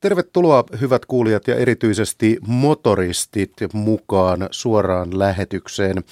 Tervetuloa 0.00 0.64
hyvät 0.80 1.06
kuulijat 1.06 1.48
ja 1.48 1.56
erityisesti 1.56 2.38
motoristit 2.46 3.52
mukaan 3.72 4.48
suoraan 4.50 5.18
lähetykseen. 5.18 6.04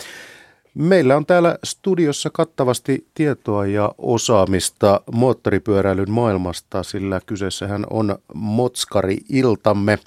Meillä 0.75 1.17
on 1.17 1.27
täällä 1.27 1.59
studiossa 1.65 2.31
kattavasti 2.31 3.07
tietoa 3.15 3.67
ja 3.67 3.95
osaamista 3.99 5.01
moottoripyöräilyn 5.13 6.11
maailmasta, 6.11 6.83
sillä 6.83 7.21
kyseessähän 7.27 7.87
on 7.91 8.19
Motskari-iltamme. 8.35 9.99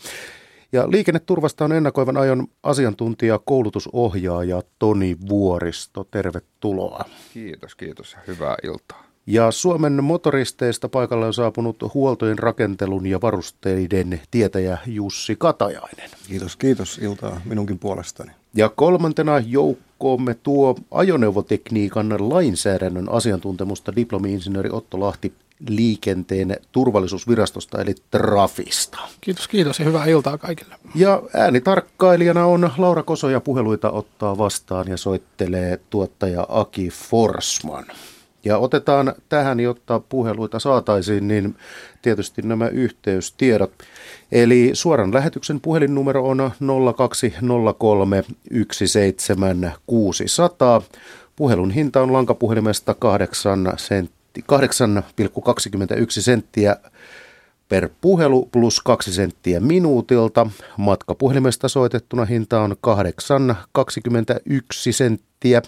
Ja 0.72 0.92
liikenneturvasta 0.92 1.66
on 1.66 1.72
ennakoivan 1.72 2.18
ajon 2.18 2.48
asiantuntija, 2.64 3.40
koulutusohjaaja 3.46 4.62
Toni 4.80 5.18
Vuoristo. 5.30 6.04
Tervetuloa. 6.12 7.06
Kiitos, 7.34 7.76
kiitos. 7.76 8.18
Hyvää 8.28 8.56
iltaa. 8.64 9.04
Ja 9.28 9.52
Suomen 9.52 10.04
motoristeista 10.04 10.90
paikalle 10.90 11.26
on 11.26 11.34
saapunut 11.34 11.78
huoltojen 11.94 12.40
rakentelun 12.40 13.06
ja 13.06 13.22
varusteiden 13.22 14.22
tietäjä 14.32 14.78
Jussi 14.86 15.36
Katajainen. 15.36 16.10
Kiitos, 16.28 16.56
kiitos 16.56 16.98
iltaa 16.98 17.42
minunkin 17.46 17.80
puolestani. 17.80 18.32
Ja 18.56 18.70
kolmantena 18.70 19.40
joukkoomme 19.40 20.34
tuo 20.34 20.76
ajoneuvotekniikan 20.92 22.30
lainsäädännön 22.30 23.10
asiantuntemusta 23.10 23.96
diplomi-insinööri 23.96 24.70
Otto 24.72 25.00
Lahti 25.00 25.34
liikenteen 25.68 26.58
turvallisuusvirastosta 26.72 27.82
eli 27.82 27.96
Trafista. 28.12 29.00
Kiitos, 29.22 29.48
kiitos 29.48 29.80
ja 29.80 29.86
hyvää 29.86 30.06
iltaa 30.06 30.38
kaikille. 30.38 30.76
Ja 30.96 31.22
äänitarkkailijana 31.34 32.46
on 32.46 32.72
Laura 32.78 33.04
Koso 33.04 33.30
ja 33.30 33.40
puheluita 33.40 33.92
ottaa 33.92 34.38
vastaan 34.38 34.88
ja 34.88 34.98
soittelee 34.98 35.80
tuottaja 35.90 36.46
Aki 36.50 36.90
Forsman. 36.90 37.86
Ja 38.46 38.58
otetaan 38.58 39.14
tähän, 39.30 39.60
jotta 39.60 40.00
puheluita 40.00 40.60
saataisiin, 40.60 41.28
niin 41.28 41.56
tietysti 42.02 42.42
nämä 42.42 42.68
yhteystiedot. 42.68 43.72
Eli 44.32 44.70
suoran 44.74 45.14
lähetyksen 45.14 45.60
puhelinnumero 45.60 46.28
on 46.28 46.52
0203 46.98 48.24
17600. 48.72 50.82
Puhelun 51.36 51.72
hinta 51.72 52.02
on 52.02 52.14
lankapuhelimesta 52.14 52.94
8 52.94 53.74
sentti, 53.78 54.19
8,21 54.40 54.46
senttiä 56.10 56.76
per 57.70 57.90
puhelu 58.02 58.50
plus 58.52 58.82
2 58.82 59.14
senttiä 59.14 59.60
minuutilta. 59.60 60.48
Matkapuhelimesta 60.78 61.68
soitettuna 61.70 62.26
hinta 62.26 62.62
on 62.62 62.76
8,21 62.88 62.96
senttiä 64.92 65.62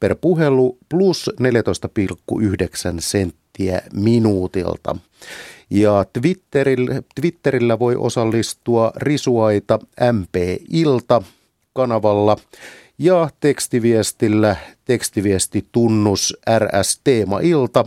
per 0.00 0.16
puhelu 0.20 0.78
plus 0.88 1.30
14,9 1.40 1.46
senttiä 2.98 3.82
minuutilta. 3.92 4.96
Ja 5.70 6.04
Twitterillä, 6.12 7.02
Twitterillä 7.20 7.78
voi 7.78 7.96
osallistua 7.96 8.92
Risuaita 8.96 9.78
MP-ilta 10.12 11.22
kanavalla 11.72 12.36
ja 13.00 13.30
tekstiviestillä 13.40 14.56
tekstiviesti 14.84 15.66
tunnus 15.72 16.36
RS 16.58 17.00
Teema 17.04 17.40
Ilta 17.40 17.84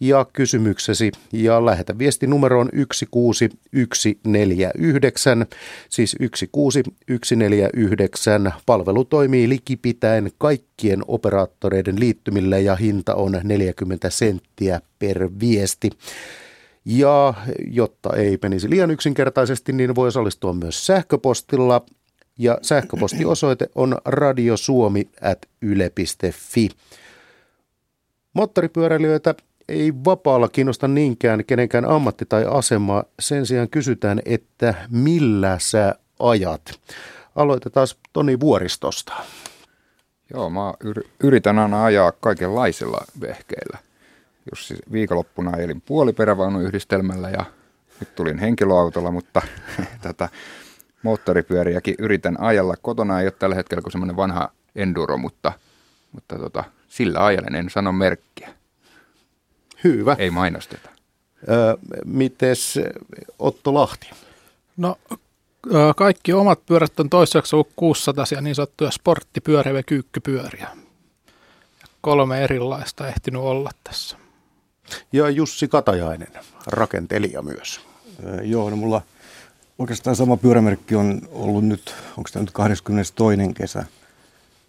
ja 0.00 0.26
kysymyksesi 0.32 1.12
ja 1.32 1.64
lähetä 1.64 1.98
viesti 1.98 2.26
numeroon 2.26 2.68
16149, 2.92 5.46
siis 5.88 6.16
16149. 6.18 8.52
Palvelu 8.66 9.04
toimii 9.04 9.48
likipitäen 9.48 10.30
kaikkien 10.38 11.02
operaattoreiden 11.08 12.00
liittymillä 12.00 12.58
ja 12.58 12.76
hinta 12.76 13.14
on 13.14 13.40
40 13.42 14.10
senttiä 14.10 14.80
per 14.98 15.28
viesti. 15.40 15.90
Ja 16.84 17.34
jotta 17.70 18.16
ei 18.16 18.38
menisi 18.42 18.70
liian 18.70 18.90
yksinkertaisesti, 18.90 19.72
niin 19.72 19.94
voi 19.94 20.08
osallistua 20.08 20.52
myös 20.52 20.86
sähköpostilla 20.86 21.84
ja 22.38 22.58
sähköpostiosoite 22.62 23.68
on 23.74 23.98
radiosuomi.yle.fi. 24.04 26.68
Moottoripyöräilijöitä 28.32 29.34
ei 29.68 29.92
vapaalla 30.04 30.48
kiinnosta 30.48 30.88
niinkään 30.88 31.44
kenenkään 31.44 31.84
ammatti 31.84 32.24
tai 32.28 32.44
asema. 32.50 33.04
Sen 33.20 33.46
sijaan 33.46 33.68
kysytään, 33.68 34.20
että 34.24 34.74
millä 34.90 35.56
sä 35.60 35.94
ajat. 36.18 36.80
Aloitetaan 37.36 37.86
Toni 38.12 38.40
Vuoristosta. 38.40 39.12
Joo, 40.34 40.50
mä 40.50 40.74
yritän 41.22 41.58
aina 41.58 41.84
ajaa 41.84 42.12
kaikenlaisilla 42.12 43.04
vehkeillä. 43.20 43.78
Jos 44.50 44.68
siis 44.68 44.80
viikonloppuna 44.92 45.56
elin 45.56 45.80
puoliperävaunuyhdistelmällä 45.80 47.30
ja 47.30 47.44
nyt 48.00 48.14
tulin 48.14 48.38
henkilöautolla, 48.38 49.10
mutta 49.10 49.42
tätä 50.02 50.28
moottoripyöriäkin 51.02 51.94
yritän 51.98 52.40
ajalla. 52.40 52.74
Kotona 52.82 53.20
ei 53.20 53.26
ole 53.26 53.32
tällä 53.38 53.54
hetkellä 53.54 53.82
kuin 53.82 53.92
semmoinen 53.92 54.16
vanha 54.16 54.48
enduro, 54.76 55.18
mutta, 55.18 55.52
mutta 56.12 56.38
tota, 56.38 56.64
sillä 56.88 57.24
ajelen, 57.24 57.54
en 57.54 57.70
sano 57.70 57.92
merkkiä. 57.92 58.48
Hyvä. 59.84 60.16
Ei 60.18 60.30
mainosteta. 60.30 60.90
Öö, 61.48 61.76
mites 62.04 62.78
Otto 63.38 63.74
Lahti? 63.74 64.10
No 64.76 64.98
kaikki 65.96 66.32
omat 66.32 66.66
pyörät 66.66 67.00
on 67.00 67.10
toistaiseksi 67.10 67.56
ollut 67.56 67.72
600 67.76 68.24
niin 68.40 68.54
sanottuja 68.54 68.90
sporttipyöriä 68.90 69.72
ja 69.72 69.82
kyykkypyöriä. 69.82 70.68
Kolme 72.00 72.44
erilaista 72.44 73.08
ehtinyt 73.08 73.42
olla 73.42 73.70
tässä. 73.84 74.16
Ja 75.12 75.30
Jussi 75.30 75.68
Katajainen, 75.68 76.32
rakentelija 76.66 77.42
myös. 77.42 77.80
Öö, 78.24 78.42
joo, 78.42 78.70
no 78.70 78.76
mulla 78.76 79.02
oikeastaan 79.78 80.16
sama 80.16 80.36
pyörämerkki 80.36 80.94
on 80.94 81.20
ollut 81.32 81.64
nyt, 81.64 81.94
onko 82.16 82.30
tämä 82.32 82.42
nyt 82.42 82.50
22. 82.50 83.54
kesä. 83.54 83.84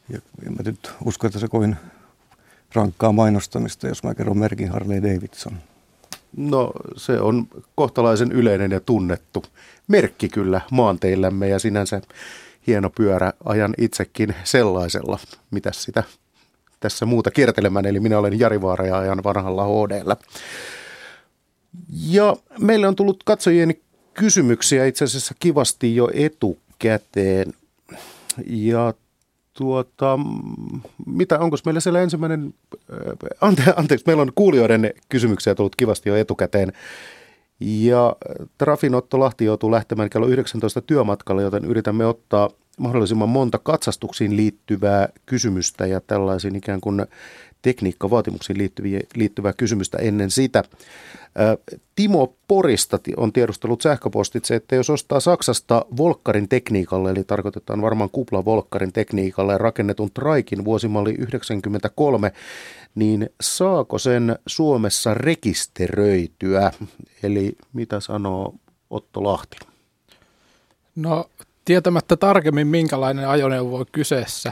Ja 0.10 0.20
mä 0.50 0.64
nyt 0.66 0.92
uskon, 1.06 1.28
että 1.28 1.40
se 1.40 1.48
kovin 1.48 1.76
rankkaa 2.74 3.12
mainostamista, 3.12 3.88
jos 3.88 4.04
mä 4.04 4.16
kerron 4.16 4.38
merkin 4.38 4.70
Harley 4.70 5.04
Davidson. 5.04 5.58
No 6.38 6.72
se 6.96 7.20
on 7.20 7.48
kohtalaisen 7.76 8.32
yleinen 8.32 8.72
ja 8.72 8.80
tunnettu 8.80 9.44
merkki 9.88 10.30
kyllä 10.30 10.62
maanteillämme 10.72 11.48
ja 11.48 11.60
sinänsä 11.60 12.02
hieno 12.68 12.90
pyörä. 12.90 13.34
Ajan 13.46 13.74
itsekin 13.78 14.36
sellaisella. 14.44 15.20
mitä 15.52 15.72
sitä 15.74 16.04
tässä 16.80 17.06
muuta 17.06 17.32
kiertelemään, 17.32 17.86
eli 17.86 18.00
minä 18.00 18.20
olen 18.20 18.40
Jari 18.40 18.62
Vaara 18.62 18.86
ja 18.86 18.98
ajan 18.98 19.24
vanhalla 19.24 19.66
HDllä. 19.66 20.18
Ja 22.08 22.36
meille 22.60 22.88
on 22.88 22.96
tullut 22.96 23.24
katsojien 23.24 23.76
kysymyksiä 24.20 24.86
itse 24.86 25.06
asiassa 25.06 25.36
kivasti 25.40 25.96
jo 25.96 26.10
etukäteen. 26.14 27.54
Ja 28.46 28.94
tuota, 29.54 30.20
mitä, 31.06 31.40
onko 31.40 31.58
meillä 31.66 31.80
siellä 31.80 32.02
ensimmäinen, 32.02 32.54
äh, 32.94 32.98
ante, 33.42 33.64
anteeksi, 33.76 34.04
meillä 34.08 34.22
on 34.22 34.32
kuulijoiden 34.36 34.94
kysymyksiä 35.10 35.56
tullut 35.56 35.76
kivasti 35.76 36.10
jo 36.10 36.16
etukäteen. 36.16 36.74
Ja 37.60 38.16
Trafin 38.58 38.96
Otto 38.96 39.20
Lahti 39.20 39.46
joutuu 39.46 39.72
lähtemään 39.72 40.10
kello 40.10 40.28
19 40.28 40.82
työmatkalle, 40.82 41.42
joten 41.42 41.66
yritämme 41.66 42.06
ottaa 42.06 42.50
mahdollisimman 42.80 43.30
monta 43.30 43.58
katsastuksiin 43.58 44.38
liittyvää 44.38 45.10
kysymystä 45.26 45.86
ja 45.86 46.02
tällaisiin 46.02 46.56
ikään 46.56 46.82
kuin 46.82 47.06
tekniikkavaatimuksiin 47.62 48.58
liittyviä, 48.58 49.00
liittyvää 49.16 49.54
kysymystä 49.54 49.98
ennen 49.98 50.32
sitä. 50.32 50.64
Timo 51.96 52.36
Porista 52.48 53.00
on 53.18 53.34
tiedustellut 53.34 53.82
sähköpostitse, 53.82 54.56
että 54.56 54.76
jos 54.76 54.90
ostaa 54.90 55.20
Saksasta 55.20 55.86
Volkkarin 55.98 56.50
tekniikalle, 56.50 57.12
eli 57.12 57.24
tarkoitetaan 57.24 57.82
varmaan 57.82 58.10
kupla 58.10 58.46
Volkkarin 58.46 58.94
tekniikalle 58.94 59.58
rakennetun 59.58 60.12
Traikin 60.12 60.66
vuosimalli 60.66 61.16
93, 61.18 62.32
niin 62.96 63.30
saako 63.42 63.98
sen 63.98 64.36
Suomessa 64.48 65.14
rekisteröityä? 65.14 66.72
Eli 67.24 67.56
mitä 67.74 68.00
sanoo 68.00 68.56
Otto 68.90 69.24
Lahti? 69.24 69.58
No 70.96 71.30
tietämättä 71.66 72.18
tarkemmin 72.18 72.68
minkälainen 72.68 73.30
ajoneuvo 73.30 73.78
on 73.78 73.86
kyseessä, 73.92 74.52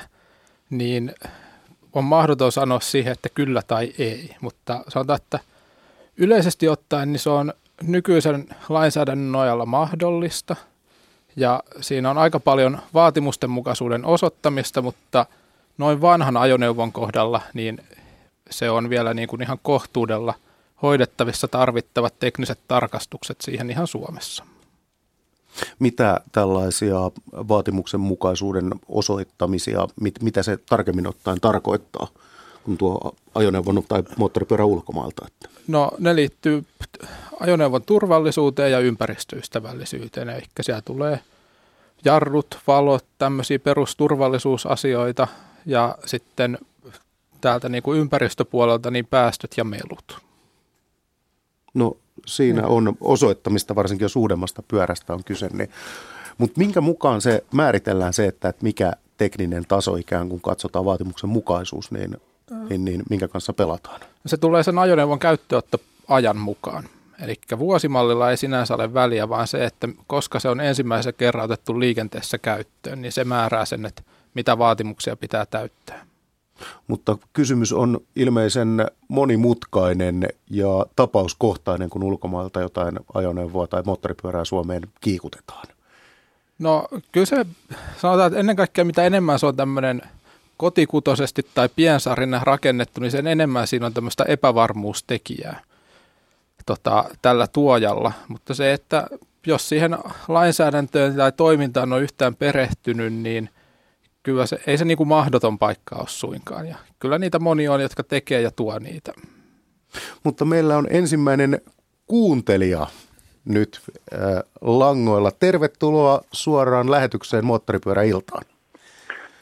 niin 0.70 1.14
on 1.98 2.04
mahdoton 2.04 2.52
sanoa 2.52 2.80
siihen, 2.80 3.14
että 3.14 3.30
kyllä 3.30 3.62
tai 3.68 3.94
ei, 3.98 4.36
mutta 4.42 4.84
sanotaan, 4.88 5.20
että 5.24 5.40
yleisesti 6.18 6.68
ottaen 6.70 7.12
niin 7.12 7.20
se 7.20 7.30
on 7.30 7.54
nykyisen 7.84 8.48
lainsäädännön 8.70 9.32
nojalla 9.32 9.66
mahdollista 9.66 10.56
ja 11.36 11.64
siinä 11.82 12.10
on 12.10 12.18
aika 12.18 12.40
paljon 12.40 12.80
vaatimusten 12.94 13.50
mukaisuuden 13.50 14.06
osoittamista, 14.06 14.82
mutta 14.82 15.26
noin 15.78 16.02
vanhan 16.02 16.38
ajoneuvon 16.38 16.92
kohdalla 16.92 17.42
niin 17.54 17.80
se 18.50 18.70
on 18.70 18.90
vielä 18.90 19.14
niin 19.14 19.28
kuin 19.28 19.42
ihan 19.42 19.60
kohtuudella 19.62 20.34
hoidettavissa 20.82 21.48
tarvittavat 21.48 22.20
tekniset 22.20 22.60
tarkastukset 22.68 23.42
siihen 23.42 23.70
ihan 23.70 23.88
Suomessa. 23.88 24.44
Mitä 25.80 26.22
tällaisia 26.32 26.98
vaatimuksen 27.32 28.00
mukaisuuden 28.00 28.72
osoittamisia, 28.90 29.88
mit, 30.02 30.16
mitä 30.22 30.44
se 30.44 30.58
tarkemmin 30.70 31.08
ottaen 31.08 31.42
tarkoittaa? 31.42 32.08
kuin 32.68 32.78
tuo 32.78 33.16
ajoneuvon 33.36 33.84
tai 33.88 34.04
moottoripyörä 34.18 34.66
ulkomailta? 34.66 35.26
Että? 35.28 35.50
No 35.68 35.92
ne 35.98 36.16
liittyy 36.16 36.66
ajoneuvon 37.40 37.82
turvallisuuteen 37.84 38.72
ja 38.72 38.80
ympäristöystävällisyyteen. 38.80 40.30
Eli 40.30 40.44
siellä 40.62 40.82
tulee 40.82 41.20
jarrut, 42.06 42.60
valot, 42.68 43.06
tämmöisiä 43.18 43.60
perusturvallisuusasioita 43.60 45.28
ja 45.66 45.98
sitten 46.06 46.58
täältä 47.42 47.70
niin 47.70 47.84
kuin 47.84 48.00
ympäristöpuolelta 48.00 48.92
niin 48.92 49.06
päästöt 49.06 49.52
ja 49.58 49.64
melut. 49.64 50.18
No 51.74 51.98
siinä 52.26 52.68
on 52.68 52.98
osoittamista, 53.02 53.76
varsinkin 53.76 54.06
jos 54.06 54.16
uudemmasta 54.16 54.64
pyörästä 54.68 55.14
on 55.14 55.24
kyse. 55.24 55.48
Niin. 55.54 55.70
Mutta 56.38 56.60
minkä 56.60 56.82
mukaan 56.82 57.22
se 57.22 57.44
määritellään 57.54 58.14
se, 58.14 58.28
että, 58.28 58.50
että 58.50 58.64
mikä 58.64 58.94
tekninen 59.18 59.66
taso 59.68 59.96
ikään 59.96 60.30
kuin 60.30 60.42
katsotaan 60.42 60.86
vaatimuksen 60.86 61.30
mukaisuus, 61.30 61.92
niin, 61.92 62.18
niin, 62.70 62.86
niin 62.86 63.04
minkä 63.10 63.28
kanssa 63.28 63.54
pelataan? 63.54 64.02
Se 64.26 64.38
tulee 64.38 64.64
sen 64.64 64.80
ajoneuvon 64.80 65.20
käyttööttä 65.20 65.78
ajan 66.08 66.38
mukaan. 66.38 66.84
Eli 67.22 67.36
vuosimallilla 67.60 68.32
ei 68.32 68.38
sinänsä 68.38 68.76
ole 68.76 68.94
väliä, 68.94 69.30
vaan 69.30 69.48
se, 69.48 69.66
että 69.66 69.88
koska 70.08 70.40
se 70.40 70.50
on 70.50 70.62
ensimmäisen 70.62 71.14
kerran 71.14 71.46
otettu 71.46 71.80
liikenteessä 71.80 72.38
käyttöön, 72.38 73.02
niin 73.02 73.12
se 73.12 73.24
määrää 73.24 73.66
sen, 73.66 73.86
että 73.86 74.04
mitä 74.34 74.58
vaatimuksia 74.58 75.16
pitää 75.16 75.46
täyttää. 75.46 76.06
Mutta 76.88 77.18
kysymys 77.34 77.74
on 77.74 78.00
ilmeisen 78.16 78.86
monimutkainen 79.08 80.28
ja 80.50 80.86
tapauskohtainen, 80.96 81.90
kun 81.90 82.04
ulkomailta 82.04 82.62
jotain 82.62 83.00
ajoneuvoa 83.14 83.68
tai 83.68 83.84
moottoripyörää 83.86 84.46
Suomeen 84.46 84.82
kiikutetaan. 85.02 85.68
No 86.60 86.88
kyllä 87.12 87.26
se, 87.26 87.46
sanotaan, 88.02 88.28
että 88.28 88.40
ennen 88.40 88.56
kaikkea 88.56 88.86
mitä 88.86 89.04
enemmän 89.04 89.40
se 89.40 89.46
on 89.46 89.56
tämmöinen 89.56 90.02
kotikutosesti 90.58 91.48
tai 91.54 91.70
piensarina 91.76 92.42
rakennettu, 92.44 93.02
niin 93.02 93.12
sen 93.12 93.28
enemmän 93.28 93.68
siinä 93.68 93.86
on 93.86 93.94
tämmöistä 93.94 94.24
epävarmuustekijää 94.28 95.62
tota, 96.66 97.06
tällä 97.22 97.48
tuojalla. 97.48 98.12
Mutta 98.28 98.54
se, 98.54 98.74
että 98.74 99.08
jos 99.46 99.70
siihen 99.70 99.98
lainsäädäntöön 100.28 101.16
tai 101.16 101.32
toimintaan 101.32 101.94
on 101.94 102.02
yhtään 102.02 102.36
perehtynyt, 102.36 103.14
niin 103.14 103.50
kyllä 104.28 104.46
se, 104.46 104.58
ei 104.68 104.78
se 104.78 104.86
niin 104.86 104.98
kuin 104.98 105.10
mahdoton 105.10 105.60
paikka 105.60 105.96
ole 105.96 106.06
suinkaan. 106.08 106.68
Ja 106.68 106.76
kyllä 107.00 107.18
niitä 107.18 107.40
moni 107.40 107.68
on, 107.68 107.82
jotka 107.82 108.04
tekee 108.04 108.42
ja 108.42 108.52
tuo 108.52 108.80
niitä. 108.80 109.14
Mutta 110.24 110.46
meillä 110.46 110.78
on 110.78 110.88
ensimmäinen 110.90 111.62
kuuntelija 112.08 112.88
nyt 113.46 113.80
äh, 114.14 114.20
langoilla. 114.62 115.32
Tervetuloa 115.32 116.22
suoraan 116.32 116.92
lähetykseen 116.92 117.46
Moottoripyöräiltaan. 117.46 118.44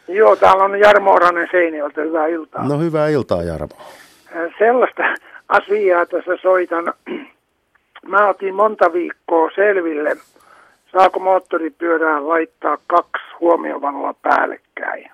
Joo, 0.07 0.35
täällä 0.35 0.63
on 0.63 0.79
Jarmo 0.79 1.13
Oranen 1.13 1.47
Seinäjältä. 1.51 2.01
Hyvää 2.01 2.27
iltaa. 2.27 2.67
No 2.67 2.79
hyvää 2.79 3.07
iltaa, 3.07 3.43
Jarmo. 3.43 3.77
Äh, 4.35 4.51
sellaista 4.59 5.03
asiaa 5.49 6.05
tässä 6.05 6.37
soitan. 6.41 6.93
Mä 8.07 8.29
otin 8.29 8.55
monta 8.55 8.93
viikkoa 8.93 9.49
selville, 9.55 10.17
saako 10.97 11.19
moottoripyörään 11.19 12.27
laittaa 12.29 12.77
kaksi 12.87 13.23
huomiovaloa 13.39 14.13
päällekkäin. 14.21 15.11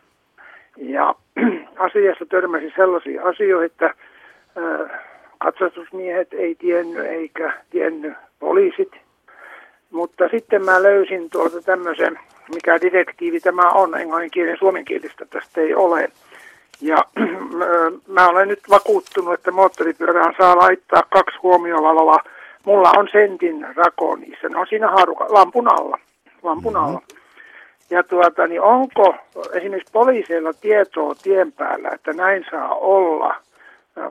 Ja 0.78 1.16
asiassa 1.88 2.25
törmäsi 2.25 2.74
sellaisia 2.75 3.24
asioita, 3.24 3.66
että 3.66 3.94
katsastusmiehet 5.38 6.33
ei 6.33 6.56
tiennyt 6.56 7.06
eikä 7.06 7.54
tiennyt 7.69 8.13
poliisit. 8.39 8.92
Mutta 9.92 10.28
sitten 10.28 10.66
mä 10.66 10.83
löysin 10.83 11.30
tuolta 11.30 11.62
tämmöisen, 11.62 12.19
mikä 12.54 12.81
direktiivi 12.81 13.39
tämä 13.39 13.69
on, 13.69 13.98
englanninkielinen 13.98 14.57
suomenkielistä 14.57 15.25
tästä 15.25 15.62
ei 15.62 15.74
ole. 15.75 16.10
Ja 16.81 16.98
mä 18.16 18.28
olen 18.28 18.48
nyt 18.48 18.62
vakuuttunut, 18.69 19.33
että 19.33 19.51
moottoripyörään 19.51 20.33
saa 20.38 20.57
laittaa 20.57 21.04
kaksi 21.10 21.38
huomiovaloa. 21.44 22.19
Mulla 22.66 22.92
on 22.98 23.08
sentin 23.12 23.68
rako 23.75 24.16
niissä, 24.16 24.50
ne 24.50 24.60
on 24.60 24.68
siinä 24.69 24.88
haaruka, 24.88 25.25
lampun 25.30 25.74
alla. 25.74 26.00
Lampun 26.44 26.78
alla. 26.78 27.00
Mm-hmm. 27.00 27.22
Ja 27.90 28.04
tuota, 28.04 28.48
niin 28.48 28.62
onko 28.62 29.16
esimerkiksi 29.54 29.92
poliiseilla 29.92 30.54
tietoa 30.54 31.16
tien 31.24 31.52
päällä, 31.52 31.90
että 31.94 32.13
näin 32.13 32.46
saa 32.52 32.75
olla, 32.75 33.36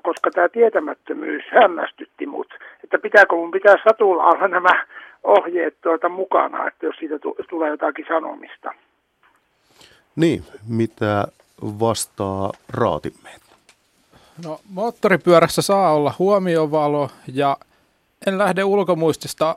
koska 0.02 0.30
tämä 0.30 0.48
tietämättömyys 0.48 1.44
hämmästytti 1.50 2.26
mut, 2.26 2.54
että 2.84 2.98
pitääkö 2.98 3.36
mun 3.36 3.50
pitää 3.50 3.76
satulla 3.84 4.24
olla 4.24 4.48
nämä 4.58 4.84
ohjeet 5.24 5.74
tuota 5.82 6.08
mukana, 6.08 6.68
että 6.68 6.86
jos 6.86 6.96
siitä 6.96 7.14
tulee 7.50 7.70
jotakin 7.70 8.04
sanomista. 8.08 8.74
Niin, 10.16 10.44
mitä 10.68 11.26
vastaa 11.62 12.52
raatimme? 12.68 13.30
No 14.44 14.60
moottoripyörässä 14.72 15.62
saa 15.62 15.94
olla 15.94 16.14
huomiovalo 16.18 17.10
ja 17.34 17.56
en 18.26 18.38
lähde 18.38 18.64
ulkomuistista 18.64 19.56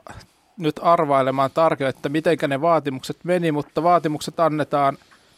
nyt 0.58 0.80
arvailemaan 0.82 1.50
tarkemmin, 1.54 1.96
että 1.96 2.08
miten 2.08 2.38
ne 2.48 2.60
vaatimukset 2.60 3.16
meni, 3.24 3.52
mutta 3.52 3.82
vaatimukset 3.82 4.40
annetaan 4.40 4.96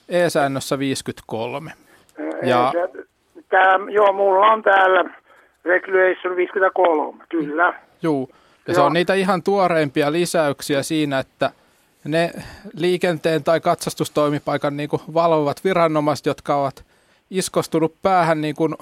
E-säännössä 0.08 0.78
53. 0.78 1.72
Ja, 2.42 2.72
Tämä, 3.48 3.90
joo, 3.90 4.12
mulla 4.12 4.46
on 4.46 4.62
täällä 4.62 5.10
Regulation 5.64 6.36
53, 6.36 7.24
kyllä. 7.28 7.74
Joo, 8.02 8.28
ja 8.68 8.74
se 8.74 8.80
on 8.80 8.92
niitä 8.92 9.14
ihan 9.14 9.42
tuoreimpia 9.42 10.12
lisäyksiä 10.12 10.82
siinä, 10.82 11.18
että 11.18 11.50
ne 12.04 12.30
liikenteen 12.74 13.44
tai 13.44 13.60
katsastustoimipaikan 13.60 14.76
niin 14.76 14.88
kuin 14.88 15.02
valvovat 15.14 15.64
viranomaiset, 15.64 16.26
jotka 16.26 16.56
ovat 16.56 16.84
iskostunut 17.30 17.94
päähän 18.02 18.40
niin 18.40 18.54
kuin 18.54 18.74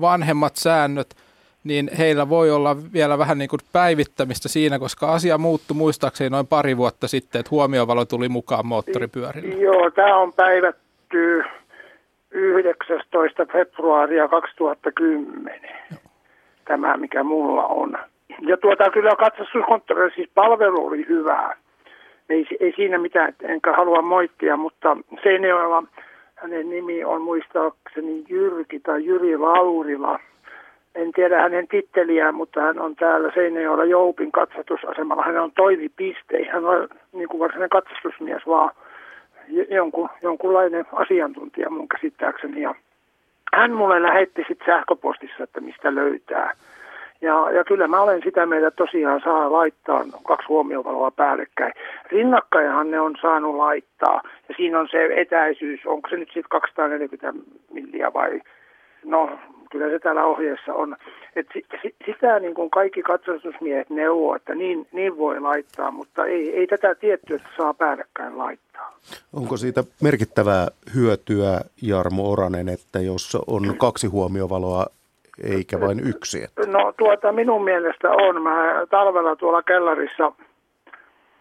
vanhemmat 0.00 0.56
säännöt, 0.56 1.16
niin 1.64 1.90
heillä 1.98 2.28
voi 2.28 2.50
olla 2.50 2.76
vielä 2.92 3.18
vähän 3.18 3.38
niin 3.38 3.48
kuin 3.48 3.60
päivittämistä 3.72 4.48
siinä, 4.48 4.78
koska 4.78 5.12
asia 5.12 5.38
muuttui 5.38 5.76
muistaakseni 5.76 6.30
noin 6.30 6.46
pari 6.46 6.76
vuotta 6.76 7.08
sitten, 7.08 7.38
että 7.40 7.50
huomiovalo 7.50 8.04
tuli 8.04 8.28
mukaan 8.28 8.66
moottoripyörille. 8.66 9.54
Joo, 9.54 9.90
tämä 9.90 10.16
on 10.16 10.32
päivätty 10.32 11.44
19. 12.30 13.46
februaria 13.46 14.28
2010, 14.28 15.60
Joo. 15.90 16.00
tämä 16.64 16.96
mikä 16.96 17.22
mulla 17.22 17.66
on. 17.66 17.98
Ja 18.40 18.56
tuota 18.56 18.90
kyllä 18.90 19.16
katsastuskonttori, 19.16 20.14
siis 20.14 20.30
palvelu 20.34 20.86
oli 20.86 21.06
hyvää. 21.08 21.56
Ei, 22.28 22.46
ei 22.60 22.72
siinä 22.76 22.98
mitään, 22.98 23.34
enkä 23.42 23.72
halua 23.72 24.02
moittia, 24.02 24.56
mutta 24.56 24.96
Seinäjoella 25.22 25.82
hänen 26.34 26.70
nimi 26.70 27.04
on 27.04 27.22
muistaakseni 27.22 28.24
Jyrki 28.28 28.80
tai 28.80 29.04
Jyri 29.04 29.36
Laurila. 29.36 30.20
En 30.94 31.12
tiedä 31.12 31.42
hänen 31.42 31.68
titteliään, 31.68 32.34
mutta 32.34 32.60
hän 32.60 32.80
on 32.80 32.96
täällä 32.96 33.30
Seinäjoella 33.34 33.84
Joupin 33.84 34.32
katsastusasemalla. 34.32 35.22
Hän 35.22 35.38
on 35.38 35.52
toimipiste, 35.52 36.44
hän 36.52 36.64
on 36.64 36.88
niin 37.12 37.28
kuin 37.28 37.40
varsinainen 37.40 37.68
katsastusmies, 37.68 38.46
vaan 38.46 38.70
jonkun, 39.70 40.08
jonkunlainen 40.22 40.86
asiantuntija 40.92 41.70
mun 41.70 41.88
käsittääkseni. 41.88 42.62
Ja 42.62 42.74
hän 43.54 43.72
mulle 43.72 44.02
lähetti 44.02 44.44
sitten 44.48 44.66
sähköpostissa, 44.66 45.44
että 45.44 45.60
mistä 45.60 45.94
löytää. 45.94 46.52
Ja, 47.20 47.50
ja 47.50 47.64
kyllä 47.64 47.88
mä 47.88 48.00
olen 48.00 48.22
sitä 48.24 48.46
mieltä, 48.46 48.66
että 48.66 48.84
tosiaan 48.84 49.20
saa 49.24 49.52
laittaa 49.52 50.04
kaksi 50.22 50.48
huomiovaloa 50.48 51.10
päällekkäin. 51.10 51.72
Rinnakkainhan 52.10 52.90
ne 52.90 53.00
on 53.00 53.16
saanut 53.22 53.56
laittaa. 53.56 54.20
Ja 54.48 54.54
siinä 54.56 54.80
on 54.80 54.88
se 54.90 55.08
etäisyys, 55.16 55.86
onko 55.86 56.08
se 56.08 56.16
nyt 56.16 56.28
sitten 56.28 56.60
240 56.60 57.32
milliä 57.72 58.12
vai... 58.12 58.40
No, 59.04 59.38
kyllä 59.74 59.90
se 59.90 59.98
täällä 59.98 60.24
ohjeessa 60.24 60.74
on. 60.74 60.96
Et 61.36 61.46
sitä 62.06 62.38
niin 62.38 62.54
kuin 62.54 62.70
kaikki 62.70 63.02
katsastusmiehet 63.02 63.90
neuvoo, 63.90 64.34
että 64.34 64.54
niin, 64.54 64.86
niin 64.92 65.16
voi 65.16 65.40
laittaa, 65.40 65.90
mutta 65.90 66.24
ei, 66.26 66.56
ei 66.56 66.66
tätä 66.66 66.94
tiettyä, 66.94 67.36
että 67.36 67.48
saa 67.56 67.74
päällekkäin 67.74 68.38
laittaa. 68.38 68.98
Onko 69.32 69.56
siitä 69.56 69.84
merkittävää 70.02 70.66
hyötyä, 70.94 71.60
Jarmo 71.82 72.32
Oranen, 72.32 72.68
että 72.68 72.98
jos 72.98 73.36
on 73.46 73.74
kaksi 73.78 74.06
huomiovaloa 74.06 74.86
eikä 75.42 75.80
vain 75.80 76.00
yksi? 76.08 76.44
Että... 76.44 76.66
No 76.66 76.92
tuota 76.96 77.32
minun 77.32 77.64
mielestä 77.64 78.10
on. 78.10 78.42
Mä 78.42 78.86
talvella 78.90 79.36
tuolla 79.36 79.62
kellarissa 79.62 80.32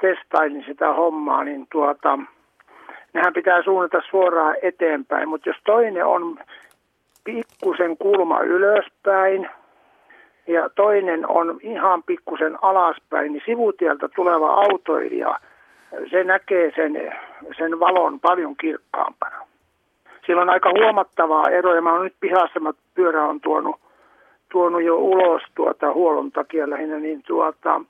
testailin 0.02 0.64
sitä 0.68 0.94
hommaa, 0.94 1.44
niin 1.44 1.68
tuota, 1.72 2.20
nehän 3.14 3.34
pitää 3.34 3.64
suunnata 3.64 4.02
suoraan 4.10 4.56
eteenpäin, 4.62 5.30
mutta 5.30 5.50
jos 5.50 5.58
toinen 5.66 6.06
on 6.06 6.40
pikkusen 7.24 7.98
kulma 7.98 8.42
ylöspäin 8.42 9.50
ja 10.48 10.70
toinen 10.70 11.30
on 11.30 11.60
ihan 11.62 12.04
pikkusen 12.04 12.58
alaspäin, 12.62 13.34
niin 13.34 13.44
sivutieltä 13.46 14.10
tuleva 14.16 14.54
autoilija, 14.54 15.40
se 16.12 16.24
näkee 16.24 16.72
sen, 16.76 17.14
sen 17.58 17.80
valon 17.80 18.20
paljon 18.20 18.56
kirkkaampana. 18.56 19.48
Sillä 20.26 20.42
on 20.42 20.50
aika 20.50 20.70
huomattavaa 20.70 21.50
eroa 21.50 21.76
ja 21.76 21.82
mä 21.82 21.94
oon 21.94 22.04
nyt 22.04 22.16
pihassa, 22.20 22.60
mä 22.60 22.74
pyörä 22.96 23.24
on 23.26 23.42
tuonut, 23.42 23.76
tuonut 24.52 24.84
jo 24.84 24.98
ulos 24.98 25.42
tuota 25.56 25.94
huollon 25.94 26.32
takia 26.32 26.70
lähinnä, 26.70 27.00
niin 27.00 27.24
tuota, 27.28 27.82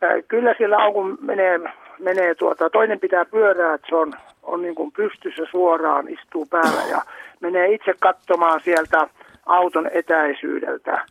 ää, 0.00 0.22
kyllä 0.28 0.54
siellä 0.58 0.76
on, 0.76 0.92
kun 0.92 1.18
menee, 1.20 1.60
menee 1.98 2.34
tuota, 2.34 2.70
toinen 2.70 3.00
pitää 3.00 3.24
pyörää, 3.24 3.74
että 3.74 3.86
se 3.88 3.96
on, 3.96 4.12
on 4.42 4.62
niin 4.62 4.74
kuin 4.74 4.92
pystyssä 4.92 5.42
suoraan, 5.50 6.08
istuu 6.08 6.46
päällä 6.46 6.82
ja 6.90 7.02
menee 7.40 7.74
itse 7.74 7.94
katsomaan 8.00 8.60
sieltä 8.64 9.08
auton 9.46 9.90
etäisyydeltä, 9.92 11.04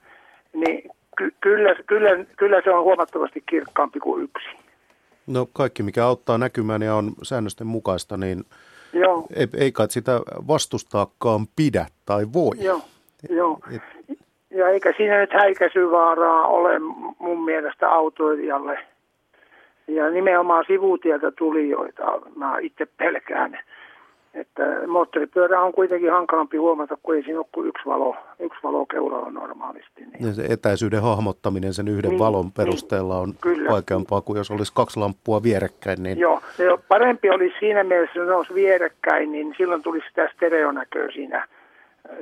niin 0.53 0.89
ky- 1.17 1.33
kyllä, 1.41 1.75
kyllä, 1.87 2.25
kyllä 2.37 2.61
se 2.63 2.69
on 2.73 2.83
huomattavasti 2.83 3.43
kirkkaampi 3.49 3.99
kuin 3.99 4.23
yksi. 4.23 4.47
No 5.27 5.47
kaikki, 5.53 5.83
mikä 5.83 6.05
auttaa 6.05 6.37
näkymään 6.37 6.81
ja 6.81 6.95
on 6.95 7.11
säännösten 7.23 7.67
mukaista, 7.67 8.17
niin 8.17 8.43
Joo, 8.93 9.27
ei, 9.35 9.47
ei 9.57 9.71
kai 9.71 9.89
sitä 9.89 10.11
vastustaakaan 10.47 11.47
pidä 11.55 11.85
tai 12.05 12.25
voi. 12.33 12.55
joo, 12.59 12.81
joo. 13.29 13.59
Et, 13.75 13.81
Ja 14.51 14.69
eikä 14.69 14.93
siinä 14.97 15.19
nyt 15.19 15.33
häikäisyvaaraa 15.33 16.47
ole 16.47 16.79
mun 17.19 17.45
mielestä 17.45 17.89
autoilijalle. 17.89 18.79
Ja 19.87 20.09
nimenomaan 20.09 20.63
sivutieltä 20.67 21.31
tulijoita 21.31 22.03
mä 22.35 22.57
itse 22.59 22.87
pelkään. 22.97 23.59
Että 24.41 24.63
moottoripyörä 24.87 25.61
on 25.61 25.71
kuitenkin 25.73 26.11
hankalampi 26.11 26.57
huomata, 26.57 26.97
kun 27.03 27.15
ei 27.15 27.23
siinä 27.23 27.39
ole 27.39 27.45
kuin 27.51 27.67
yksi 27.67 27.85
valo, 27.85 28.15
yksi 28.39 28.59
valo 28.63 28.85
keulalla 28.85 29.31
normaalisti. 29.31 30.05
Niin. 30.05 30.27
ja 30.27 30.33
se 30.33 30.45
etäisyyden 30.49 31.01
hahmottaminen 31.01 31.73
sen 31.73 31.87
yhden 31.87 32.09
Niin, 32.09 32.19
valon 32.19 32.45
niin. 32.45 32.53
perusteella 32.57 33.17
on 33.19 33.33
Kyllä. 33.41 33.71
vaikeampaa 33.71 34.21
kuin 34.21 34.37
jos 34.37 34.51
olisi 34.51 34.73
kaksi 34.75 34.99
lamppua 34.99 35.43
vierekkäin. 35.43 36.03
Niin 36.03 36.19
Joo, 36.19 36.41
jo 36.59 36.79
parempi 36.87 37.29
olisi 37.29 37.55
siinä 37.59 37.83
mielessä, 37.83 38.21
että 38.21 38.37
olisi 38.37 38.53
vierekkäin, 38.53 39.31
niin 39.31 39.53
silloin 39.57 39.83
tulisi 39.83 40.07
sitä 40.07 40.29
stereonäköä 40.35 41.11
siinä, 41.11 41.47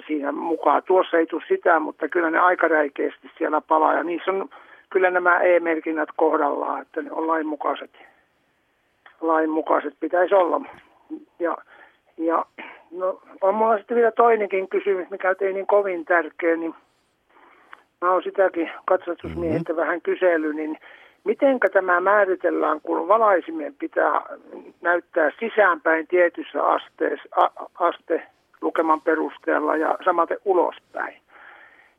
siinä 0.08 0.32
mukaan. 0.32 0.84
Tuossa 0.86 1.18
ei 1.18 1.26
tule 1.26 1.44
sitä, 1.48 1.80
mutta 1.80 2.08
kyllä 2.10 2.30
ne 2.32 2.40
aika 2.40 2.68
räikeästi 2.68 3.32
siellä 3.38 3.62
palaa. 3.62 3.94
Ja 3.94 4.04
niissä 4.04 4.32
on 4.32 4.50
kyllä 4.90 5.10
nämä 5.12 5.40
E-merkinnät 5.40 6.10
kohdallaan, 6.16 6.82
että 6.82 7.02
ne 7.02 7.12
on 7.12 7.28
lainmukaiset. 7.28 7.92
Lainmukaiset 9.22 9.94
pitäisi 10.00 10.36
olla. 10.36 10.62
Ja, 11.40 11.58
ja 12.18 12.46
no, 12.92 13.22
on 13.42 13.56
mulla 13.56 13.78
sitten 13.78 13.98
vielä 13.98 14.12
toinenkin 14.12 14.68
kysymys, 14.68 15.10
mikä 15.10 15.36
ei 15.42 15.54
niin 15.54 15.68
kovin 15.68 16.06
tärkeä, 16.06 16.56
niin 16.56 16.76
mä 18.02 18.12
oon 18.12 18.24
sitäkin 18.24 18.72
katsastusmieheltä 18.86 19.74
mm-hmm. 19.74 19.82
vähän 19.82 20.02
kysely, 20.02 20.54
niin 20.54 20.78
mitenkä 21.24 21.70
tämä 21.70 22.00
määritellään, 22.00 22.82
kun 22.82 23.08
valaisimien 23.08 23.76
pitää 23.80 24.22
näyttää 24.82 25.32
sisäänpäin 25.40 26.08
tietyssä 26.08 26.64
asteessa, 26.64 27.30
a, 27.36 27.50
aste 27.80 28.24
lukeman 28.62 29.02
perusteella 29.02 29.76
ja 29.76 29.98
samaten 30.06 30.38
ulospäin. 30.46 31.22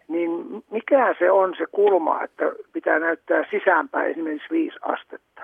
Niin 0.08 0.30
mikä 0.70 1.14
se 1.18 1.30
on 1.30 1.54
se 1.58 1.64
kulma, 1.73 2.23
että 2.23 2.44
pitää 2.73 2.99
näyttää 2.99 3.44
sisäänpäin 3.50 4.11
esimerkiksi 4.11 4.50
viisi 4.50 4.76
astetta? 4.82 5.42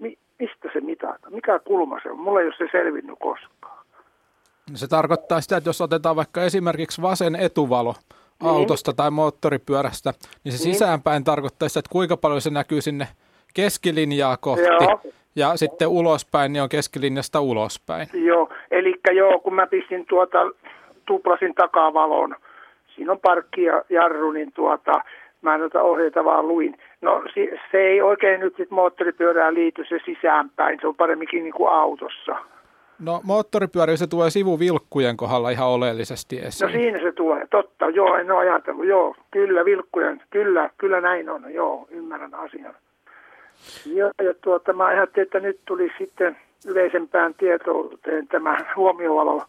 Mi, 0.00 0.18
mistä 0.42 0.68
se 0.72 0.80
mitataan? 0.80 1.32
Mikä 1.34 1.58
kulma 1.58 1.98
se 2.02 2.10
on? 2.10 2.18
Mulla 2.18 2.40
ei 2.40 2.46
ole 2.46 2.54
se 2.58 2.68
selvinnyt 2.72 3.18
koskaan. 3.20 3.78
Se 4.74 4.88
tarkoittaa 4.88 5.40
sitä, 5.40 5.56
että 5.56 5.68
jos 5.68 5.80
otetaan 5.80 6.16
vaikka 6.16 6.42
esimerkiksi 6.42 7.02
vasen 7.02 7.34
etuvalo 7.36 7.94
Niin. 8.42 8.50
autosta 8.50 8.92
tai 8.92 9.10
moottoripyörästä, 9.10 10.12
niin 10.44 10.52
se 10.52 10.64
Niin. 10.64 10.74
sisäänpäin 10.74 11.24
tarkoittaa 11.24 11.68
sitä, 11.68 11.78
että 11.80 11.92
kuinka 11.92 12.16
paljon 12.16 12.40
se 12.40 12.50
näkyy 12.50 12.80
sinne 12.80 13.08
keskilinjaa 13.54 14.36
kohti. 14.36 14.64
Joo. 14.64 15.00
Ja 15.36 15.56
sitten 15.56 15.88
ulospäin, 15.88 16.52
niin 16.52 16.62
on 16.62 16.68
keskilinjasta 16.68 17.40
ulospäin. 17.40 18.08
Joo, 18.12 18.48
eli 18.70 18.94
joo, 19.12 19.38
kun 19.38 19.54
mä 19.54 19.66
pistin 19.66 20.06
tuota, 20.06 20.38
tuplasin 21.06 21.54
takavalon, 21.54 22.36
siinä 22.94 23.12
on 23.12 23.20
parkki 23.20 23.62
ja 23.62 23.82
jarru, 23.90 24.32
niin 24.32 24.52
tuota, 24.52 24.92
mä 25.42 25.58
noita 25.58 25.82
ohjeita 25.82 26.24
vaan 26.24 26.48
luin. 26.48 26.78
No 27.00 27.22
se 27.70 27.78
ei 27.78 28.02
oikein 28.02 28.40
nyt 28.40 28.54
sit 28.56 28.70
moottoripyörään 28.70 29.54
liity 29.54 29.84
se 29.88 29.98
sisäänpäin, 30.04 30.78
se 30.80 30.86
on 30.86 30.94
paremminkin 30.94 31.42
niin 31.42 31.54
kuin 31.54 31.70
autossa. 31.72 32.36
No 32.98 33.20
moottoripyöriä 33.24 33.96
se 33.96 34.06
tulee 34.06 34.30
sivuvilkkujen 34.30 35.16
kohdalla 35.16 35.50
ihan 35.50 35.68
oleellisesti 35.68 36.36
No 36.40 36.46
esiin. 36.46 36.70
siinä 36.72 36.98
se 37.00 37.12
tulee, 37.12 37.46
totta, 37.50 37.88
joo, 37.88 38.16
en 38.16 38.30
ole 38.30 38.40
ajatellut, 38.50 38.86
joo, 38.86 39.14
kyllä 39.30 39.64
vilkkujen, 39.64 40.22
kyllä, 40.30 40.70
kyllä 40.78 41.00
näin 41.00 41.30
on, 41.30 41.54
joo, 41.54 41.86
ymmärrän 41.90 42.34
asian. 42.34 42.74
Joo, 43.94 44.10
ja 44.22 44.34
tuota, 44.40 44.72
mä 44.72 44.84
ajattelin, 44.86 45.26
että 45.26 45.40
nyt 45.40 45.60
tuli 45.64 45.90
sitten 45.98 46.36
yleisempään 46.66 47.34
tietouteen 47.34 48.28
tämä 48.28 48.58
huomiovalon 48.76 49.40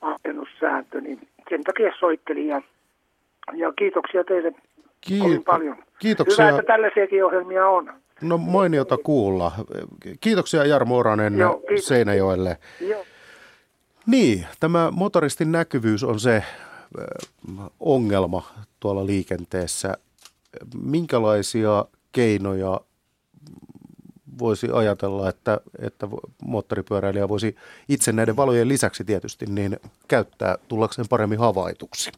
asennussääntö, 0.00 1.00
niin 1.00 1.18
sen 1.50 1.64
takia 1.64 1.92
soittelin 1.98 2.46
ja, 2.48 2.62
ja 3.52 3.72
kiitoksia 3.72 4.24
teille 4.24 4.52
Kiit- 5.08 5.42
paljon. 5.44 5.76
kiitoksia. 5.98 6.46
Hyvä, 6.46 6.58
että 6.58 6.72
tällaisiakin 6.72 7.24
ohjelmia 7.24 7.68
on. 7.68 7.92
No 8.20 8.38
mainiota 8.38 8.96
kuulla. 8.96 9.52
Kiitoksia 10.20 10.64
Jarmo 10.64 10.98
Oranen 10.98 11.38
Joo, 11.38 11.62
kiitos. 11.68 11.86
Seinäjoelle. 11.86 12.58
Joo. 12.80 13.04
Niin, 14.06 14.46
tämä 14.60 14.90
motoristin 14.90 15.52
näkyvyys 15.52 16.04
on 16.04 16.20
se 16.20 16.42
ö, 16.98 17.04
ongelma 17.80 18.42
tuolla 18.80 19.06
liikenteessä. 19.06 19.96
Minkälaisia 20.82 21.84
keinoja 22.12 22.80
voisi 24.38 24.68
ajatella, 24.72 25.28
että, 25.28 25.60
että 25.78 26.08
moottoripyöräilijä 26.44 27.28
voisi 27.28 27.56
itse 27.88 28.12
näiden 28.12 28.36
valojen 28.36 28.68
lisäksi 28.68 29.04
tietysti 29.04 29.46
niin 29.46 29.76
käyttää 30.08 30.58
tullakseen 30.68 31.08
paremmin 31.08 31.38
havaituksi? 31.38 32.12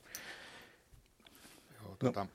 Tota, 1.99 2.26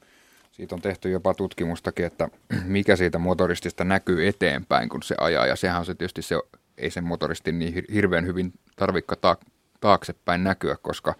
siitä 0.62 0.76
on 0.76 0.82
tehty 0.82 1.10
jopa 1.10 1.34
tutkimustakin, 1.34 2.06
että 2.06 2.30
mikä 2.66 2.96
siitä 2.96 3.18
motoristista 3.18 3.84
näkyy 3.84 4.28
eteenpäin, 4.28 4.90
kun 4.90 5.04
se 5.04 5.16
ajaa. 5.18 5.48
Ja 5.48 5.56
sehän 5.56 5.80
on 5.80 5.86
se 5.86 5.96
tietysti 5.96 6.22
se, 6.22 6.36
ei 6.78 6.92
sen 6.92 7.04
motoristin 7.04 7.60
niin 7.60 7.74
hir- 7.74 7.94
hirveän 7.94 8.26
hyvin 8.26 8.54
tarvikka 8.76 9.16
ta- 9.16 9.38
taaksepäin 9.80 10.44
näkyä, 10.44 10.76
koska 10.82 11.14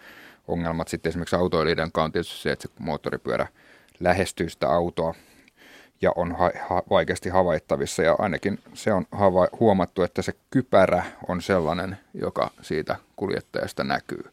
ongelmat 0.48 0.88
sitten 0.88 1.10
esimerkiksi 1.10 1.36
autoilijoiden 1.36 1.92
kanssa 1.92 2.04
on 2.04 2.12
tietysti 2.12 2.42
se, 2.42 2.52
että 2.52 2.68
se 2.68 2.74
moottoripyörä 2.78 3.46
lähestyy 4.00 4.48
sitä 4.48 4.68
autoa 4.68 5.14
ja 6.02 6.12
on 6.16 6.32
ha- 6.36 6.50
ha- 6.68 6.82
vaikeasti 6.90 7.28
havaittavissa. 7.28 8.02
Ja 8.02 8.16
ainakin 8.18 8.58
se 8.74 8.92
on 8.92 9.06
hava- 9.12 9.56
huomattu, 9.60 10.02
että 10.02 10.22
se 10.22 10.32
kypärä 10.50 11.04
on 11.28 11.42
sellainen, 11.42 11.98
joka 12.14 12.50
siitä 12.60 12.96
kuljettajasta 13.16 13.84
näkyy. 13.84 14.24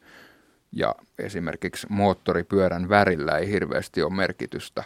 Ja 0.71 0.95
esimerkiksi 1.19 1.87
moottoripyörän 1.89 2.89
värillä 2.89 3.37
ei 3.37 3.49
hirveästi 3.49 4.03
ole 4.03 4.13
merkitystä, 4.13 4.83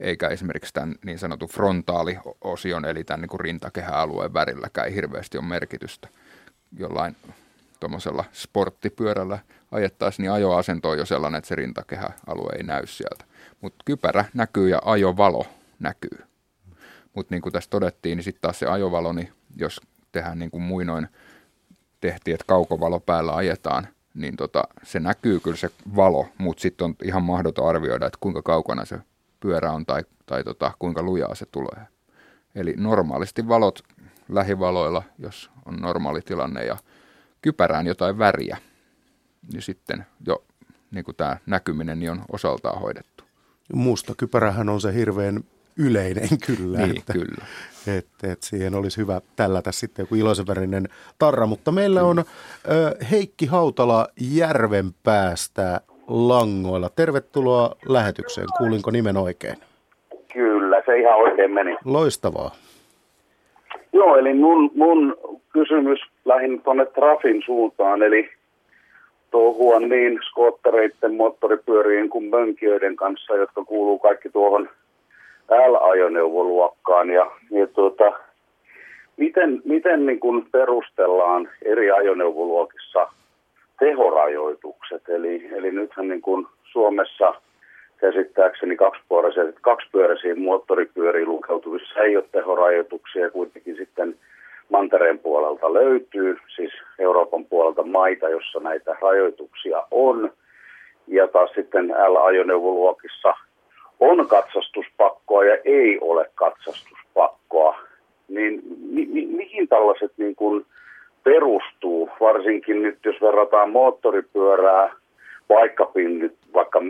eikä 0.00 0.28
esimerkiksi 0.28 0.74
tämän 0.74 0.94
niin 1.04 1.18
sanotun 1.18 1.48
frontaaliosion, 1.48 2.84
eli 2.84 3.04
tämän 3.04 3.20
niin 3.20 3.40
rintakehäalueen 3.40 4.34
värilläkään 4.34 4.92
hirveästi 4.92 5.38
ole 5.38 5.46
merkitystä. 5.46 6.08
Jollain 6.78 7.16
tuommoisella 7.80 8.24
sporttipyörällä 8.32 9.38
ajettaisiin, 9.72 10.24
niin 10.24 10.32
ajoasento 10.32 10.90
on 10.90 10.98
jo 10.98 11.06
sellainen, 11.06 11.38
että 11.38 11.48
se 11.48 11.54
rintakehäalue 11.54 12.52
ei 12.56 12.62
näy 12.62 12.86
sieltä. 12.86 13.24
Mutta 13.60 13.82
kypärä 13.84 14.24
näkyy 14.34 14.68
ja 14.68 14.82
ajovalo 14.84 15.46
näkyy. 15.78 16.18
Mutta 17.14 17.34
niin 17.34 17.42
kuin 17.42 17.52
tässä 17.52 17.70
todettiin, 17.70 18.16
niin 18.16 18.24
sitten 18.24 18.42
taas 18.42 18.58
se 18.58 18.66
ajovalo, 18.66 19.12
niin 19.12 19.32
jos 19.56 19.80
tehdään 20.12 20.38
niin 20.38 20.50
kuin 20.50 20.62
muinoin 20.62 21.08
tehtiin, 22.00 22.34
että 22.34 22.44
kaukovalo 22.46 23.00
päällä 23.00 23.34
ajetaan, 23.34 23.88
niin 24.14 24.36
tota, 24.36 24.64
se 24.82 25.00
näkyy 25.00 25.40
kyllä 25.40 25.56
se 25.56 25.70
valo, 25.96 26.28
mutta 26.38 26.60
sitten 26.60 26.84
on 26.84 26.94
ihan 27.04 27.22
mahdoton 27.22 27.68
arvioida, 27.68 28.06
että 28.06 28.18
kuinka 28.20 28.42
kaukana 28.42 28.84
se 28.84 28.98
pyörä 29.40 29.72
on 29.72 29.86
tai, 29.86 30.02
tai 30.26 30.44
tota, 30.44 30.72
kuinka 30.78 31.02
lujaa 31.02 31.34
se 31.34 31.46
tulee. 31.46 31.86
Eli 32.54 32.74
normaalisti 32.76 33.48
valot 33.48 33.82
lähivaloilla, 34.28 35.02
jos 35.18 35.50
on 35.66 35.76
normaali 35.76 36.20
tilanne 36.20 36.64
ja 36.64 36.76
kypärään 37.42 37.86
jotain 37.86 38.18
väriä, 38.18 38.58
niin 39.52 39.62
sitten 39.62 40.06
jo 40.26 40.44
niin 40.90 41.04
kuin 41.04 41.16
tämä 41.16 41.36
näkyminen 41.46 42.00
niin 42.00 42.10
on 42.10 42.22
osaltaan 42.32 42.80
hoidettu. 42.80 43.24
Musta 43.74 44.14
kypärähän 44.14 44.68
on 44.68 44.80
se 44.80 44.94
hirveän 44.94 45.44
yleinen 45.76 46.28
kyllä. 46.46 46.78
Niin, 46.78 46.98
että, 46.98 47.12
kyllä. 47.12 47.44
Että, 47.86 48.32
että 48.32 48.46
siihen 48.46 48.74
olisi 48.74 48.96
hyvä 48.96 49.20
tällätä 49.36 49.72
sitten 49.72 50.02
joku 50.02 50.14
iloisenvärinen 50.14 50.88
tarra. 51.18 51.46
Mutta 51.46 51.72
meillä 51.72 52.02
on 52.02 52.18
ö, 52.18 52.24
Heikki 53.10 53.46
Hautala 53.46 54.08
Järvenpäästä 54.20 55.80
langoilla. 56.10 56.88
Tervetuloa 56.96 57.76
lähetykseen. 57.88 58.46
Kuulinko 58.58 58.90
nimen 58.90 59.16
oikein? 59.16 59.56
Kyllä, 60.32 60.82
se 60.86 60.98
ihan 60.98 61.18
oikein 61.18 61.50
meni. 61.50 61.76
Loistavaa. 61.84 62.50
Joo, 63.92 64.16
eli 64.16 64.34
mun, 64.34 64.70
mun 64.74 65.16
kysymys 65.52 66.00
lähinnä 66.24 66.62
tuonne 66.64 66.86
Trafin 66.86 67.42
suuntaan, 67.46 68.02
eli 68.02 68.30
touhua 69.30 69.80
niin 69.80 70.18
skoottereiden, 70.22 71.14
moottoripyörien 71.14 72.08
kuin 72.08 72.24
mönkijöiden 72.24 72.96
kanssa, 72.96 73.36
jotka 73.36 73.64
kuuluu 73.64 73.98
kaikki 73.98 74.28
tuohon 74.28 74.68
L-ajoneuvoluokkaan. 75.50 77.10
Ja, 77.10 77.30
ja 77.50 77.66
tuota, 77.66 78.12
miten, 79.16 79.62
miten 79.64 80.06
niin 80.06 80.20
kuin 80.20 80.46
perustellaan 80.52 81.48
eri 81.62 81.90
ajoneuvoluokissa 81.90 83.08
tehorajoitukset? 83.80 85.08
Eli, 85.08 85.48
eli 85.52 85.70
nythän 85.70 86.08
niin 86.08 86.22
kuin 86.22 86.46
Suomessa 86.72 87.34
käsittääkseni 88.00 88.76
kaksipyöräisiä, 88.76 89.44
kaksipyöräisiin 89.60 90.40
moottoripyöriin 90.40 91.28
lukeutuvissa 91.28 92.00
ei 92.00 92.16
ole 92.16 92.24
tehorajoituksia, 92.32 93.30
kuitenkin 93.30 93.76
sitten 93.76 94.14
mantereen 94.70 95.18
puolelta 95.18 95.72
löytyy, 95.72 96.38
siis 96.56 96.72
Euroopan 96.98 97.44
puolelta 97.44 97.82
maita, 97.82 98.28
jossa 98.28 98.60
näitä 98.60 98.96
rajoituksia 99.00 99.82
on. 99.90 100.32
ja 101.06 101.28
taas 101.28 101.50
sitten 101.54 101.88
L-ajoneuvoluokissa 101.88 103.34
on 104.00 104.28
katsastuspakkoa 104.28 105.44
ja 105.44 105.58
ei 105.64 105.98
ole 106.00 106.30
katsastuspakkoa, 106.34 107.78
niin 108.28 108.62
mi- 108.90 109.06
mi- 109.06 109.26
mihin 109.26 109.68
tällaiset 109.68 110.12
niin 110.16 110.36
kuin 110.36 110.66
perustuu, 111.24 112.10
varsinkin 112.20 112.82
nyt 112.82 112.98
jos 113.04 113.20
verrataan 113.20 113.70
moottoripyörää 113.70 114.92
vaikkapin 115.48 116.36
vaikka 116.54 116.82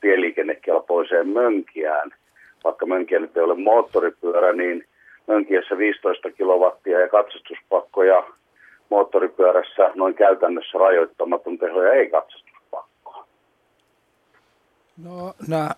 tieliikennekelpoiseen 0.00 1.28
mönkiään, 1.28 2.10
vaikka 2.64 2.86
mönkiä 2.86 3.18
nyt 3.18 3.36
ei 3.36 3.42
ole 3.42 3.54
moottoripyörä, 3.54 4.52
niin 4.52 4.84
mönkiessä 5.26 5.78
15 5.78 6.30
kilowattia 6.30 7.00
ja 7.00 7.08
katsastuspakkoja 7.08 8.24
moottoripyörässä 8.90 9.90
noin 9.94 10.14
käytännössä 10.14 10.78
rajoittamaton 10.78 11.58
teho 11.58 11.82
ja 11.82 11.92
ei 11.92 12.10
katsastuspakkoa. 12.10 13.26
No 15.04 15.34
nämä 15.48 15.70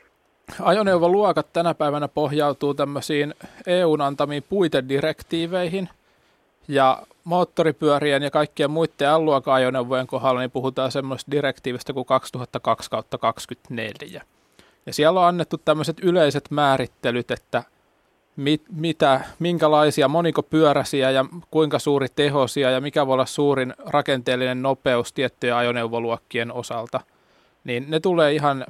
ajoneuvoluokat 0.70 1.46
tänä 1.52 1.74
päivänä 1.74 2.08
pohjautuu 2.08 2.74
tämmöisiin 2.74 3.34
EUn 3.66 4.00
antamiin 4.00 4.42
puitedirektiiveihin 4.48 5.88
ja 6.68 7.02
moottoripyörien 7.24 8.22
ja 8.22 8.30
kaikkien 8.30 8.70
muiden 8.70 9.14
L-luokan 9.18 9.54
ajoneuvojen 9.54 10.06
kohdalla 10.06 10.40
niin 10.40 10.50
puhutaan 10.50 10.92
semmoista 10.92 11.30
direktiivistä 11.30 11.92
kuin 11.92 12.06
2002-24. 14.16 14.20
Ja 14.86 14.92
siellä 14.92 15.20
on 15.20 15.26
annettu 15.26 15.58
tämmöiset 15.58 15.96
yleiset 16.02 16.50
määrittelyt, 16.50 17.30
että 17.30 17.62
mit, 18.36 18.62
mitä, 18.76 19.20
minkälaisia 19.38 20.08
monikopyöräisiä 20.08 21.10
ja 21.10 21.24
kuinka 21.50 21.78
suuri 21.78 22.06
tehosia 22.16 22.70
ja 22.70 22.80
mikä 22.80 23.06
voi 23.06 23.14
olla 23.14 23.26
suurin 23.26 23.74
rakenteellinen 23.86 24.62
nopeus 24.62 25.12
tiettyjen 25.12 25.56
ajoneuvoluokkien 25.56 26.52
osalta, 26.52 27.00
niin 27.64 27.86
ne 27.88 28.00
tulee 28.00 28.32
ihan 28.32 28.66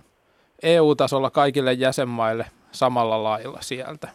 EU-tasolla 0.63 1.31
kaikille 1.31 1.73
jäsenmaille 1.73 2.47
samalla 2.73 3.23
lailla 3.23 3.59
sieltä. 3.61 4.09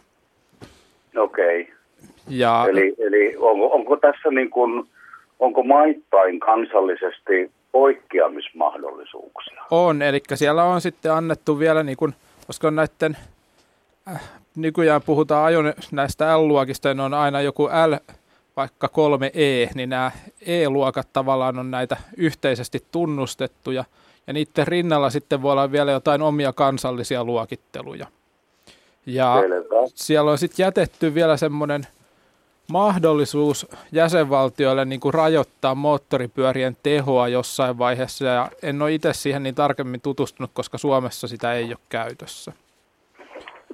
Okei. 1.16 1.62
Okay. 1.62 1.75
Ja, 2.28 2.66
Eli, 2.70 2.94
eli 2.98 3.36
onko, 3.38 3.66
onko 3.66 3.96
tässä 3.96 4.28
niin 4.30 4.50
kuin, 4.50 4.88
onko 5.40 5.62
maittain 5.62 6.40
kansallisesti 6.40 7.50
poikkeamismahdollisuuksia? 7.72 9.62
On, 9.70 10.02
eli 10.02 10.20
siellä 10.34 10.64
on 10.64 10.80
sitten 10.80 11.12
annettu 11.12 11.58
vielä, 11.58 11.82
niin 11.82 11.96
kuin, 11.96 12.14
koska 12.46 12.70
näiden, 12.70 13.16
äh, 14.08 14.30
nykyään 14.56 15.02
puhutaan 15.06 15.44
ajone, 15.44 15.74
näistä 15.92 16.38
L-luokista, 16.38 16.88
niin 16.88 17.00
on 17.00 17.14
aina 17.14 17.40
joku 17.40 17.64
L, 17.64 18.12
vaikka 18.56 18.86
3E, 18.86 19.70
niin 19.74 19.88
nämä 19.88 20.10
E-luokat 20.46 21.08
tavallaan 21.12 21.58
on 21.58 21.70
näitä 21.70 21.96
yhteisesti 22.16 22.78
tunnustettuja, 22.92 23.84
ja 24.26 24.32
niiden 24.32 24.66
rinnalla 24.66 25.10
sitten 25.10 25.42
voi 25.42 25.52
olla 25.52 25.72
vielä 25.72 25.92
jotain 25.92 26.22
omia 26.22 26.52
kansallisia 26.52 27.24
luokitteluja. 27.24 28.06
Ja 29.06 29.36
Selvä. 29.40 29.76
siellä 29.94 30.30
on 30.30 30.38
sitten 30.38 30.64
jätetty 30.64 31.14
vielä 31.14 31.36
semmoinen 31.36 31.86
mahdollisuus 32.72 33.66
jäsenvaltioille 33.92 34.84
niin 34.84 35.00
kuin 35.00 35.14
rajoittaa 35.14 35.74
moottoripyörien 35.74 36.76
tehoa 36.82 37.28
jossain 37.28 37.78
vaiheessa, 37.78 38.24
ja 38.24 38.48
en 38.62 38.82
ole 38.82 38.92
itse 38.92 39.12
siihen 39.12 39.42
niin 39.42 39.54
tarkemmin 39.54 40.00
tutustunut, 40.00 40.50
koska 40.54 40.78
Suomessa 40.78 41.28
sitä 41.28 41.52
ei 41.52 41.64
ole 41.64 41.78
käytössä. 41.88 42.52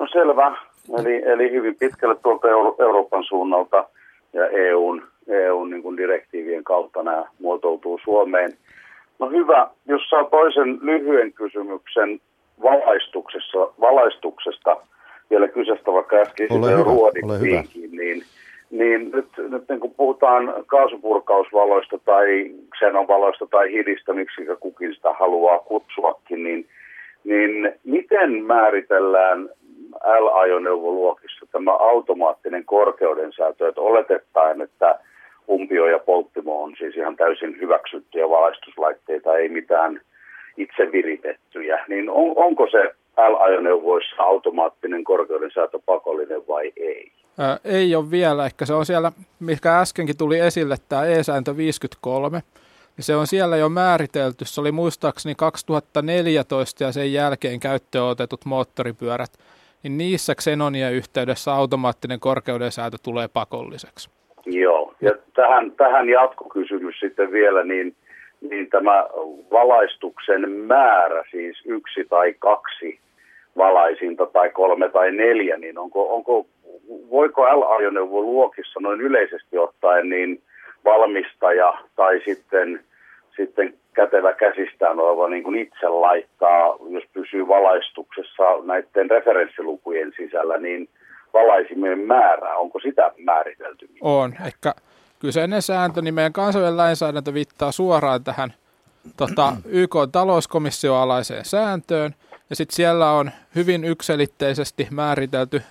No 0.00 0.06
selvä. 0.12 0.56
Eli, 0.98 1.22
eli 1.24 1.50
hyvin 1.50 1.76
pitkälle 1.76 2.16
tuolta 2.22 2.48
Euro- 2.48 2.76
Euroopan 2.78 3.24
suunnalta 3.24 3.84
ja 4.32 4.46
EUn, 4.48 5.02
EUn 5.28 5.70
niin 5.70 5.82
kuin 5.82 5.96
direktiivien 5.96 6.64
kautta 6.64 7.02
nämä 7.02 7.24
muotoutuu 7.38 8.00
Suomeen. 8.04 8.52
No 9.18 9.30
hyvä, 9.30 9.68
jos 9.86 10.02
saa 10.10 10.24
toisen 10.24 10.78
lyhyen 10.82 11.32
kysymyksen 11.32 12.20
valaistuksessa, 12.62 13.58
valaistuksesta, 13.80 14.76
vielä 15.30 15.48
kyseistä 15.48 15.92
vaikka 15.92 16.16
äsken 16.16 16.46
Ole 16.50 16.60
sitä 16.60 16.76
hyvä, 16.76 16.84
ruodittiinkin, 16.84 17.90
niin, 17.96 18.22
niin 18.72 19.10
nyt, 19.10 19.28
nyt 19.38 19.68
niin 19.68 19.80
kun 19.80 19.94
puhutaan 19.94 20.54
kaasupurkausvaloista 20.66 21.98
tai 22.04 22.50
xenovaloista 22.78 23.46
tai 23.46 23.72
hidistä, 23.72 24.12
miksi 24.12 24.42
kukin 24.60 24.94
sitä 24.94 25.12
haluaa 25.12 25.58
kutsuakin, 25.58 26.44
niin, 26.44 26.68
niin 27.24 27.72
miten 27.84 28.44
määritellään 28.44 29.48
L-ajoneuvoluokissa 30.20 31.46
tämä 31.52 31.72
automaattinen 31.72 32.64
korkeudensäätö, 32.64 33.68
että 33.68 33.80
oletettaen, 33.80 34.60
että 34.60 34.98
umpio 35.48 35.86
ja 35.86 35.98
polttimo 35.98 36.62
on 36.62 36.74
siis 36.78 36.96
ihan 36.96 37.16
täysin 37.16 37.60
hyväksyttyjä 37.60 38.28
valaistuslaitteita, 38.28 39.36
ei 39.36 39.48
mitään 39.48 40.00
itse 40.56 40.92
viritettyjä, 40.92 41.84
niin 41.88 42.10
on, 42.10 42.32
onko 42.36 42.68
se 42.70 42.82
L-ajoneuvoissa 43.16 44.22
automaattinen 44.22 45.04
korkeudensäätö 45.04 45.78
pakollinen 45.86 46.48
vai 46.48 46.72
ei? 46.76 47.12
Ää, 47.38 47.58
ei 47.64 47.96
ole 47.96 48.10
vielä, 48.10 48.46
ehkä 48.46 48.66
se 48.66 48.74
on 48.74 48.86
siellä, 48.86 49.12
mikä 49.40 49.80
äskenkin 49.80 50.16
tuli 50.16 50.38
esille, 50.38 50.76
tämä 50.88 51.06
E-sääntö 51.06 51.56
53, 51.56 52.42
niin 52.96 53.04
se 53.04 53.16
on 53.16 53.26
siellä 53.26 53.56
jo 53.56 53.68
määritelty. 53.68 54.44
Se 54.44 54.60
oli 54.60 54.72
muistaakseni 54.72 55.34
2014 55.34 56.84
ja 56.84 56.92
sen 56.92 57.12
jälkeen 57.12 57.60
käyttöön 57.60 58.04
otetut 58.04 58.44
moottoripyörät, 58.44 59.30
niin 59.82 59.98
niissä 59.98 60.34
Xenonien 60.34 60.92
yhteydessä 60.92 61.52
automaattinen 61.52 62.20
korkeudensäätö 62.20 62.96
tulee 63.02 63.28
pakolliseksi. 63.28 64.10
Joo, 64.46 64.94
ja 65.00 65.10
tähän, 65.34 65.72
tähän 65.72 66.08
jatkokysymys 66.08 67.00
sitten 67.00 67.32
vielä, 67.32 67.64
niin, 67.64 67.94
niin 68.50 68.70
tämä 68.70 69.06
valaistuksen 69.52 70.50
määrä, 70.50 71.24
siis 71.30 71.62
yksi 71.64 72.04
tai 72.04 72.34
kaksi 72.38 72.98
valaisinta 73.56 74.26
tai 74.26 74.50
kolme 74.50 74.88
tai 74.88 75.12
neljä, 75.12 75.56
niin 75.56 75.78
onko, 75.78 76.14
onko 76.14 76.46
voiko 77.10 77.42
L-ajoneuvoluokissa 77.42 78.80
noin 78.80 79.00
yleisesti 79.00 79.58
ottaen 79.58 80.08
niin 80.08 80.42
valmistaja 80.84 81.78
tai 81.96 82.20
sitten, 82.24 82.84
sitten 83.36 83.74
kätevä 83.94 84.32
käsistään 84.32 85.00
oleva 85.00 85.28
niin 85.28 85.42
kuin 85.42 85.58
itse 85.58 85.88
laittaa, 85.88 86.76
jos 86.90 87.04
pysyy 87.12 87.48
valaistuksessa 87.48 88.42
näiden 88.64 89.10
referenssilukujen 89.10 90.12
sisällä, 90.16 90.58
niin 90.58 90.88
valaisimien 91.34 91.98
määrää, 91.98 92.56
onko 92.56 92.80
sitä 92.80 93.12
määritelty? 93.24 93.88
On. 94.00 94.34
Ehkä 94.46 94.74
kyseinen 95.18 95.62
sääntö, 95.62 96.02
niin 96.02 96.14
meidän 96.14 96.32
kansallinen 96.32 96.76
lainsäädäntö 96.76 97.34
viittaa 97.34 97.72
suoraan 97.72 98.24
tähän 98.24 98.54
tota, 99.16 99.56
YK 99.64 99.94
talouskomission 100.12 100.96
alaiseen 100.96 101.44
sääntöön. 101.44 102.14
Ja 102.50 102.56
sitten 102.56 102.76
siellä 102.76 103.12
on 103.12 103.30
hyvin 103.54 103.84
ykselitteisesti 103.84 104.88
määritelty 104.90 105.62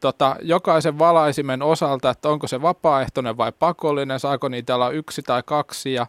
tota, 0.00 0.36
jokaisen 0.42 0.98
valaisimen 0.98 1.62
osalta, 1.62 2.10
että 2.10 2.28
onko 2.28 2.46
se 2.46 2.62
vapaaehtoinen 2.62 3.36
vai 3.36 3.52
pakollinen, 3.58 4.20
saako 4.20 4.48
niitä 4.48 4.74
olla 4.74 4.90
yksi 4.90 5.22
tai 5.22 5.42
kaksi, 5.46 5.92
ja, 5.92 6.06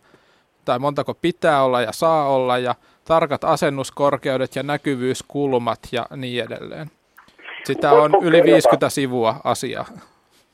tai 0.65 0.79
montako 0.79 1.13
pitää 1.13 1.63
olla 1.63 1.81
ja 1.81 1.91
saa 1.91 2.29
olla, 2.29 2.57
ja 2.57 2.75
tarkat 3.07 3.43
asennuskorkeudet 3.43 4.55
ja 4.55 4.63
näkyvyyskulmat 4.63 5.79
ja 5.91 6.05
niin 6.15 6.43
edelleen. 6.43 6.87
Sitä 7.63 7.91
on 7.91 8.11
Voitko 8.11 8.27
yli 8.27 8.37
kerrata? 8.37 8.53
50 8.53 8.89
sivua 8.89 9.35
asiaa. 9.43 9.85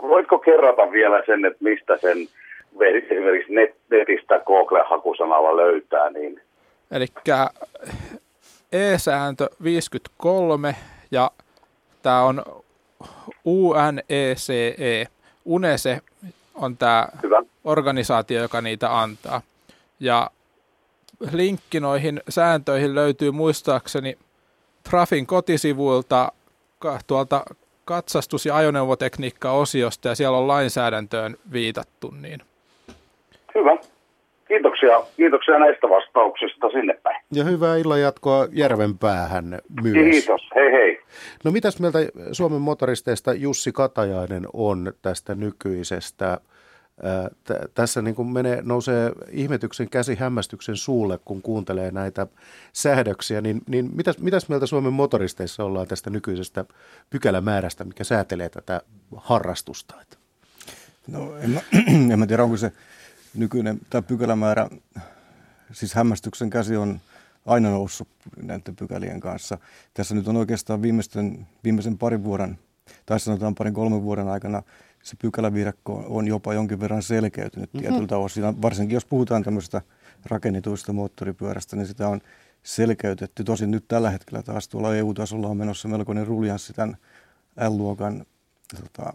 Voitko 0.01 0.39
kerrata 0.39 0.91
vielä 0.91 1.23
sen, 1.25 1.45
että 1.45 1.63
mistä 1.63 1.97
sen 1.97 2.17
esimerkiksi 3.11 3.53
net, 3.53 3.75
netistä 3.91 4.39
Google-hakusanalla 4.45 5.57
löytää, 5.57 6.09
niin 6.09 6.41
Eli 6.91 7.05
E-sääntö 8.71 9.49
53 9.63 10.75
ja 11.11 11.31
tämä 12.03 12.23
on 12.23 12.43
UNECE. 13.45 15.07
UNECE 15.45 16.01
on 16.55 16.77
tämä 16.77 17.07
hyvä. 17.23 17.43
organisaatio, 17.63 18.41
joka 18.41 18.61
niitä 18.61 18.99
antaa. 18.99 19.41
Ja 19.99 20.31
linkki 21.31 21.79
noihin 21.79 22.21
sääntöihin 22.29 22.95
löytyy 22.95 23.31
muistaakseni 23.31 24.17
Trafin 24.89 25.27
kotisivuilta 25.27 26.31
tuolta 27.07 27.43
katsastus- 27.85 28.45
ja 28.45 28.55
ajoneuvotekniikka-osiosta, 28.55 30.07
ja 30.07 30.15
siellä 30.15 30.37
on 30.37 30.47
lainsäädäntöön 30.47 31.37
viitattu. 31.51 32.13
Niin. 32.21 32.41
Hyvä. 33.55 33.77
Kiitoksia, 34.47 35.01
kiitoksia 35.17 35.59
näistä 35.59 35.89
vastauksista 35.89 36.69
sinne 36.69 36.93
päin. 37.03 37.21
Ja 37.33 37.43
hyvää 37.43 37.75
illan 37.75 38.01
jatkoa 38.01 38.47
Järvenpäähän 38.51 39.59
myös. 39.83 40.11
Kiitos, 40.11 40.49
hei 40.55 40.71
hei. 40.71 40.99
No 41.43 41.51
mitäs 41.51 41.79
mieltä 41.79 41.99
Suomen 42.31 42.61
motoristeista 42.61 43.33
Jussi 43.33 43.71
Katajainen 43.71 44.47
on 44.53 44.93
tästä 45.01 45.35
nykyisestä? 45.35 46.37
Ää, 47.03 47.29
t- 47.43 47.73
tässä 47.73 48.01
niin 48.01 48.15
kuin 48.15 48.27
menee, 48.27 48.61
nousee 48.61 49.11
ihmetyksen 49.31 49.89
käsi 49.89 50.15
hämmästyksen 50.15 50.75
suulle, 50.75 51.19
kun 51.25 51.41
kuuntelee 51.41 51.91
näitä 51.91 52.27
säädöksiä, 52.73 53.41
niin, 53.41 53.61
niin 53.67 53.89
mitäs, 53.95 54.19
mitäs 54.19 54.49
mieltä 54.49 54.65
Suomen 54.65 54.93
motoristeissa 54.93 55.63
ollaan 55.63 55.87
tästä 55.87 56.09
nykyisestä 56.09 56.65
pykälämäärästä, 57.09 57.83
mikä 57.83 58.03
säätelee 58.03 58.49
tätä 58.49 58.81
harrastusta? 59.15 59.95
No 61.11 61.37
en 61.37 61.49
mä, 61.49 61.59
en 62.13 62.19
mä 62.19 62.27
tiedä, 62.27 62.43
onko 62.43 62.57
se 62.57 62.71
nykyinen 63.37 63.79
tämä 63.89 64.01
pykälämäärä, 64.01 64.69
siis 65.71 65.93
hämmästyksen 65.93 66.49
käsi 66.49 66.77
on 66.77 66.99
aina 67.45 67.69
noussut 67.69 68.07
näiden 68.41 68.75
pykälien 68.75 69.19
kanssa. 69.19 69.57
Tässä 69.93 70.15
nyt 70.15 70.27
on 70.27 70.37
oikeastaan 70.37 70.81
viimeisten, 70.81 71.47
viimeisen 71.63 71.97
parin 71.97 72.23
vuoden, 72.23 72.59
tai 73.05 73.19
sanotaan 73.19 73.55
parin 73.55 73.73
kolmen 73.73 74.03
vuoden 74.03 74.27
aikana, 74.27 74.63
se 75.03 75.15
pykäläviidakko 75.21 76.05
on 76.07 76.27
jopa 76.27 76.53
jonkin 76.53 76.79
verran 76.79 77.03
selkeytynyt 77.03 77.73
mm-hmm. 77.73 77.89
tietyltä 77.89 78.17
osin. 78.17 78.61
Varsinkin 78.61 78.93
jos 78.93 79.05
puhutaan 79.05 79.43
tämmöistä 79.43 79.81
rakennetuista 80.25 80.93
moottoripyörästä, 80.93 81.75
niin 81.75 81.87
sitä 81.87 82.07
on 82.07 82.21
selkeytetty. 82.63 83.43
Tosin 83.43 83.71
nyt 83.71 83.87
tällä 83.87 84.09
hetkellä 84.09 84.43
taas 84.43 84.67
tuolla 84.67 84.95
EU-tasolla 84.95 85.47
on 85.47 85.57
menossa 85.57 85.87
melkoinen 85.87 86.27
ruljanssi 86.27 86.73
tämän 86.73 86.97
L-luokan, 87.69 88.25
tota, 88.81 89.13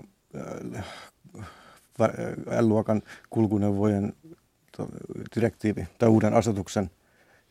L-luokan 2.60 3.02
kulkuneuvojen 3.30 4.12
direktiivi 5.36 5.88
tai 5.98 6.08
uuden 6.08 6.34
asetuksen 6.34 6.90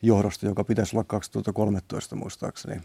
johdosta, 0.02 0.46
joka 0.46 0.64
pitäisi 0.64 0.96
olla 0.96 1.04
2013 1.04 2.16
muistaakseni 2.16 2.80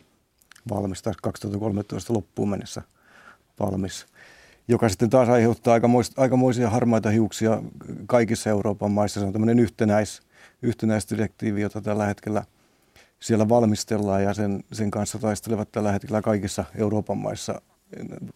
valmis, 0.69 1.01
tai 1.01 1.13
2013 1.21 2.13
loppuun 2.13 2.49
mennessä 2.49 2.81
valmis, 3.59 4.05
joka 4.67 4.89
sitten 4.89 5.09
taas 5.09 5.29
aiheuttaa 5.29 5.79
aikamoisia 6.17 6.69
harmaita 6.69 7.09
hiuksia 7.09 7.61
kaikissa 8.05 8.49
Euroopan 8.49 8.91
maissa. 8.91 9.19
Se 9.19 9.25
on 9.25 9.33
tämmöinen 9.33 9.59
yhtenäis, 9.59 10.21
yhtenäisdirektiivi, 10.61 11.61
jota 11.61 11.81
tällä 11.81 12.05
hetkellä 12.05 12.43
siellä 13.19 13.49
valmistellaan 13.49 14.23
ja 14.23 14.33
sen, 14.33 14.63
sen 14.71 14.91
kanssa 14.91 15.19
taistelevat 15.19 15.71
tällä 15.71 15.91
hetkellä 15.91 16.21
kaikissa 16.21 16.65
Euroopan 16.75 17.17
maissa 17.17 17.61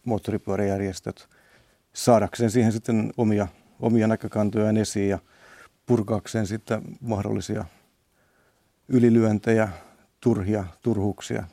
moottoripyöräjärjestöt 0.04 1.30
saadakseen 1.94 2.52
siihen 2.52 2.72
sitten 2.72 3.14
omia, 3.18 3.48
omia 3.80 4.08
näkökantojaan 4.08 4.78
esiin 4.78 5.10
ja 5.10 5.20
purkaakseen 5.86 6.48
sitten 6.48 6.82
mahdollisia 7.02 7.66
ylilyöntejä, 8.88 9.70
turhia, 10.22 10.64
turhuuksia. 10.82 11.44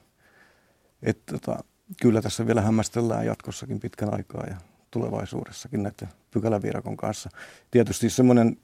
Että 1.03 1.33
tota, 1.33 1.65
kyllä 2.03 2.23
tässä 2.23 2.47
vielä 2.47 2.61
hämmästellään 2.61 3.27
jatkossakin 3.27 3.81
pitkän 3.81 4.15
aikaa 4.15 4.45
ja 4.47 4.57
tulevaisuudessakin 4.91 5.83
näiden 5.83 6.09
pykäläviirakon 6.31 6.97
kanssa. 6.97 7.31
Tietysti 7.71 8.11
semmoinen 8.11 8.57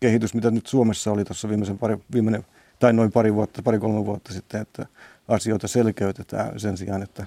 kehitys, 0.00 0.34
mitä 0.34 0.50
nyt 0.50 0.66
Suomessa 0.66 1.10
oli 1.12 1.24
tuossa 1.24 1.48
viimeisen 1.48 1.78
pari, 1.78 1.96
viimeinen, 2.12 2.46
tai 2.78 2.92
noin 2.92 3.12
pari 3.12 3.34
vuotta, 3.34 3.62
pari-kolme 3.62 4.06
vuotta 4.06 4.32
sitten, 4.32 4.60
että 4.60 4.86
asioita 5.28 5.68
selkeytetään 5.68 6.60
sen 6.60 6.76
sijaan, 6.76 7.02
että, 7.02 7.26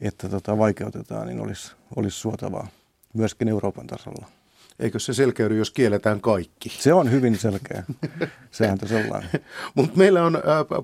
että 0.00 0.28
tota, 0.28 0.58
vaikeutetaan, 0.58 1.26
niin 1.26 1.40
olisi, 1.40 1.72
olisi 1.96 2.18
suotavaa 2.18 2.68
myöskin 3.14 3.48
Euroopan 3.48 3.86
tasolla. 3.86 4.26
Eikö 4.80 4.98
se 4.98 5.12
selkeydy, 5.14 5.58
jos 5.58 5.70
kielletään 5.70 6.20
kaikki? 6.20 6.68
Se 6.68 6.92
on 6.92 7.12
hyvin 7.12 7.36
selkeä 7.36 7.82
sääntö 8.50 8.86
sellainen. 8.86 9.30
Mutta 9.76 9.98
meillä 9.98 10.22
on 10.22 10.36
äh, 10.36 10.42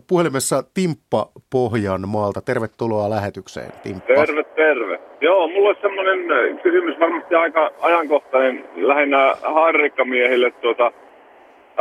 puhelimessa 0.08 0.62
Timppa 0.74 1.28
Pohjanmaalta. 1.50 2.40
Tervetuloa 2.40 3.10
lähetykseen, 3.10 3.72
Timppa. 3.82 4.14
Terve, 4.14 4.44
terve. 4.44 5.00
Joo, 5.20 5.48
mulla 5.48 5.68
on 5.68 5.76
semmoinen 5.80 6.18
äh, 6.30 6.62
kysymys 6.62 7.00
varmasti 7.00 7.34
aika 7.34 7.70
ajankohtainen 7.80 8.64
lähinnä 8.76 9.36
harrikkamiehille. 9.42 10.50
Tuota, 10.50 10.92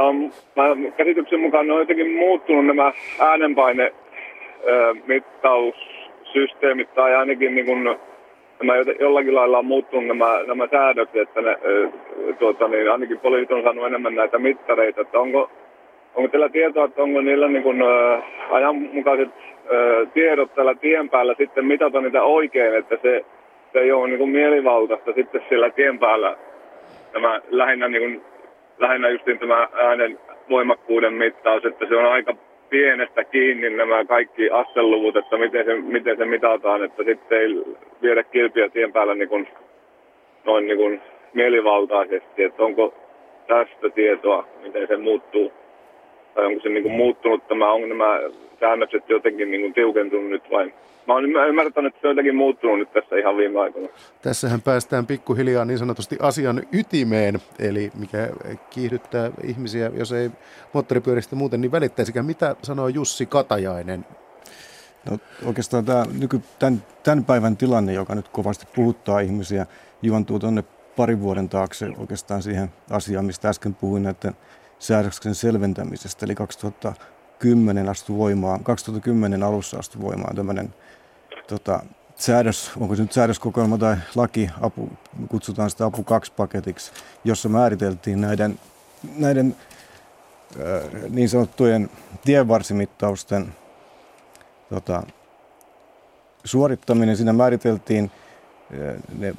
um, 0.08 0.32
mä 0.56 0.92
käsityksen 0.98 1.40
mukaan 1.40 1.68
ne 1.68 1.74
on 1.74 1.80
jotenkin 1.80 2.12
muuttunut 2.12 2.66
nämä 2.66 2.92
äänenpaine 3.20 3.84
äh, 3.84 5.08
mittaussysteemit 5.08 6.94
tai 6.94 7.16
ainakin 7.16 7.56
niin 7.56 7.66
kuin 7.66 8.00
nämä 8.64 8.74
jollakin 9.00 9.36
lailla 9.36 9.58
on 9.58 9.66
muuttunut 9.66 10.08
nämä, 10.08 10.44
nämä 10.48 10.68
säädökset, 10.72 11.22
että 11.22 11.42
ne, 11.42 11.58
tuota, 12.40 12.68
niin 12.68 12.92
ainakin 12.92 13.20
poliisit 13.20 13.52
on 13.52 13.64
saanut 13.64 13.88
enemmän 13.88 14.16
näitä 14.16 14.40
mittareita, 14.40 15.02
että 15.02 15.20
onko, 15.20 15.52
onko 16.16 16.30
teillä 16.32 16.50
tietoa, 16.50 16.86
että 16.86 17.04
onko 17.04 17.22
niillä 17.22 17.48
niin 17.48 17.64
kuin, 17.64 17.82
ä, 17.82 18.22
ajanmukaiset 18.50 19.30
ä, 19.30 20.06
tiedot 20.14 20.56
tällä 20.56 20.76
tien 20.76 21.10
päällä 21.10 21.36
sitten 21.38 21.66
mitata 21.66 22.02
niitä 22.02 22.24
oikein, 22.24 22.76
että 22.76 22.98
se, 23.02 23.26
se 23.74 23.80
ei 23.80 23.92
ole 23.92 24.08
niin 24.08 24.20
kuin 24.20 24.30
mielivaltaista 24.30 25.14
sitten 25.14 25.42
siellä 25.50 25.70
tien 25.70 26.00
päällä 26.00 26.38
tämä 27.14 27.42
lähinnä, 27.50 27.88
niin 27.88 28.02
kuin, 28.02 28.22
lähinnä 28.80 29.10
justiin 29.10 29.40
tämä 29.40 29.68
äänen 29.74 30.20
voimakkuuden 30.50 31.14
mittaus, 31.14 31.66
että 31.66 31.86
se 31.86 31.96
on 31.96 32.06
aika 32.06 32.36
pienestä 32.70 33.24
kiinni 33.24 33.70
nämä 33.70 34.06
kaikki 34.06 34.50
asseluvut, 34.50 35.16
että 35.16 35.38
miten 35.38 35.66
se, 35.66 35.76
miten 35.76 36.18
se 36.18 36.26
mitataan, 36.26 36.84
että 36.84 37.04
sitten 37.04 37.40
ei 37.40 37.64
viedä 38.02 38.24
kilpiä 38.24 38.70
tien 38.70 38.94
päällä 38.94 39.16
niin 39.16 39.30
kuin, 39.30 39.48
noin 40.46 40.68
niin 40.68 40.78
kuin 40.78 41.02
mielivaltaisesti, 41.34 42.44
että 42.44 42.64
onko 42.64 42.94
tästä 43.48 43.90
tietoa, 43.90 44.48
miten 44.62 44.88
se 44.88 44.98
muuttuu, 44.98 45.54
tai 46.34 46.46
onko 46.46 46.62
se 46.62 46.70
niin 46.70 46.84
kuin 46.84 46.96
muuttunut 46.96 47.48
tämä, 47.48 47.72
onko 47.72 47.88
nämä 47.88 48.20
säännökset 48.60 49.10
jotenkin 49.10 49.52
niin 49.52 49.62
kuin 49.62 49.74
tiukentunut 49.74 50.30
nyt 50.30 50.52
vai 50.52 50.74
Mä 51.10 51.14
oon 51.14 51.26
ymmärtänyt, 51.50 51.96
että 51.96 52.02
se 52.02 52.08
on 52.08 52.12
jotenkin 52.12 52.36
muuttunut 52.36 52.80
nyt 52.80 52.94
tässä 52.94 53.16
ihan 53.16 53.38
viime 53.38 53.60
aikoina. 53.60 53.90
Tässähän 54.22 54.62
päästään 54.62 55.08
pikkuhiljaa 55.08 55.66
niin 55.66 55.80
sanotusti 55.80 56.18
asian 56.22 56.62
ytimeen, 56.72 57.40
eli 57.60 57.92
mikä 58.00 58.30
kiihdyttää 58.70 59.32
ihmisiä, 59.44 59.92
jos 59.94 60.12
ei 60.12 60.32
moottoripyöristä 60.74 61.36
muuten, 61.36 61.62
niin 61.62 61.72
välittäisikään. 61.72 62.26
Mitä 62.26 62.56
sanoo 62.64 62.88
Jussi 62.88 63.26
Katajainen? 63.26 64.06
No, 65.10 65.18
oikeastaan 65.46 65.86
tämä 65.86 66.06
nyky, 66.20 66.42
tämän, 66.60 66.84
tämän 67.04 67.26
päivän 67.26 67.58
tilanne, 67.58 67.94
joka 67.94 68.16
nyt 68.16 68.28
kovasti 68.28 68.66
puhuttaa 68.76 69.20
ihmisiä, 69.20 69.66
juontuu 70.02 70.40
tuonne 70.40 70.64
parin 70.98 71.22
vuoden 71.22 71.50
taakse 71.50 71.88
oikeastaan 71.98 72.42
siihen 72.42 72.70
asiaan, 72.92 73.26
mistä 73.26 73.50
äsken 73.50 73.76
puhuin 73.76 74.04
näiden 74.04 74.34
säädöksen 74.80 75.36
selventämisestä. 75.36 76.26
Eli 76.26 76.36
2010 76.36 77.90
astui 77.90 78.18
voimaan, 78.18 78.64
2010 78.64 79.44
alussa 79.44 79.80
astui 79.80 80.02
voimaan 80.02 80.36
tämmöinen 80.36 80.74
tota, 81.50 81.84
säädös, 82.16 82.72
onko 82.80 82.96
se 82.96 83.02
nyt 83.02 83.12
säädöskokoelma 83.12 83.78
tai 83.78 83.98
laki, 84.16 84.50
apu, 84.62 84.90
kutsutaan 85.30 85.70
sitä 85.70 85.86
apu 85.86 86.04
kaksi 86.04 86.32
paketiksi, 86.38 86.92
jossa 87.24 87.50
määriteltiin 87.50 88.22
näiden, 88.22 88.60
näiden 89.18 89.56
äh, 90.60 91.10
niin 91.10 91.30
sanottujen 91.30 91.90
tienvarsimittausten 92.26 93.54
tota, 94.70 95.04
suorittaminen. 96.44 97.18
Siinä 97.18 97.34
määriteltiin 97.34 98.12
äh, 98.74 98.96
ne 99.20 99.36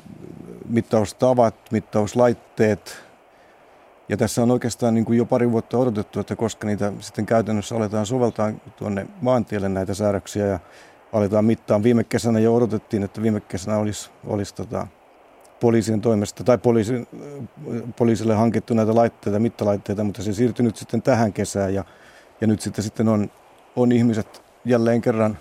mittaustavat, 0.69 1.55
mittauslaitteet, 1.71 2.97
ja 4.09 4.17
tässä 4.17 4.43
on 4.43 4.51
oikeastaan 4.51 4.95
niin 4.95 5.05
kuin 5.05 5.19
jo 5.19 5.27
pari 5.27 5.51
vuotta 5.53 5.79
odotettu, 5.79 6.21
että 6.21 6.37
koska 6.37 6.67
niitä 6.67 6.93
sitten 7.01 7.27
käytännössä 7.27 7.77
aletaan 7.77 8.07
soveltaa 8.07 8.53
tuonne 8.77 9.07
maantielle 9.21 9.69
näitä 9.69 9.95
säädöksiä 9.95 10.47
ja 10.47 10.59
aletaan 11.13 11.45
mittaan. 11.45 11.83
Viime 11.83 12.05
kesänä 12.05 12.39
jo 12.39 12.55
odotettiin, 12.55 13.03
että 13.03 13.23
viime 13.23 13.41
kesänä 13.41 13.77
olisi, 13.77 14.11
olisi 14.27 14.55
tota, 14.55 14.87
poliisien 15.61 16.01
toimesta 16.01 16.45
tai 16.45 16.59
poliisi, 16.59 17.09
poliisille 17.97 18.35
hankittu 18.35 18.75
näitä 18.75 18.95
laitteita, 18.95 19.39
mittalaitteita, 19.39 20.05
mutta 20.05 20.23
se 20.23 20.33
siirtyi 20.33 20.65
nyt 20.65 20.77
sitten 20.77 21.03
tähän 21.03 21.33
kesään 21.33 21.75
ja, 21.75 21.85
ja 22.41 22.47
nyt 22.47 22.61
sitten, 22.61 22.85
sitten 22.85 23.09
on, 23.09 23.31
on 23.77 23.93
ihmiset 23.93 24.43
jälleen 24.65 25.01
kerran 25.01 25.39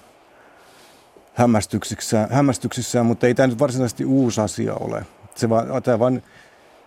hämmästyksissään, 1.34 2.30
hämmästyksissään, 2.32 3.06
mutta 3.06 3.28
ei 3.28 3.34
tämä 3.36 3.48
nyt 3.48 3.60
varsinaisesti 3.60 4.06
uusi 4.06 4.42
asia 4.42 4.76
ole. 4.76 5.06
Se 5.36 5.50
vaan, 5.50 5.84
tämä 5.84 6.00
vain 6.00 6.24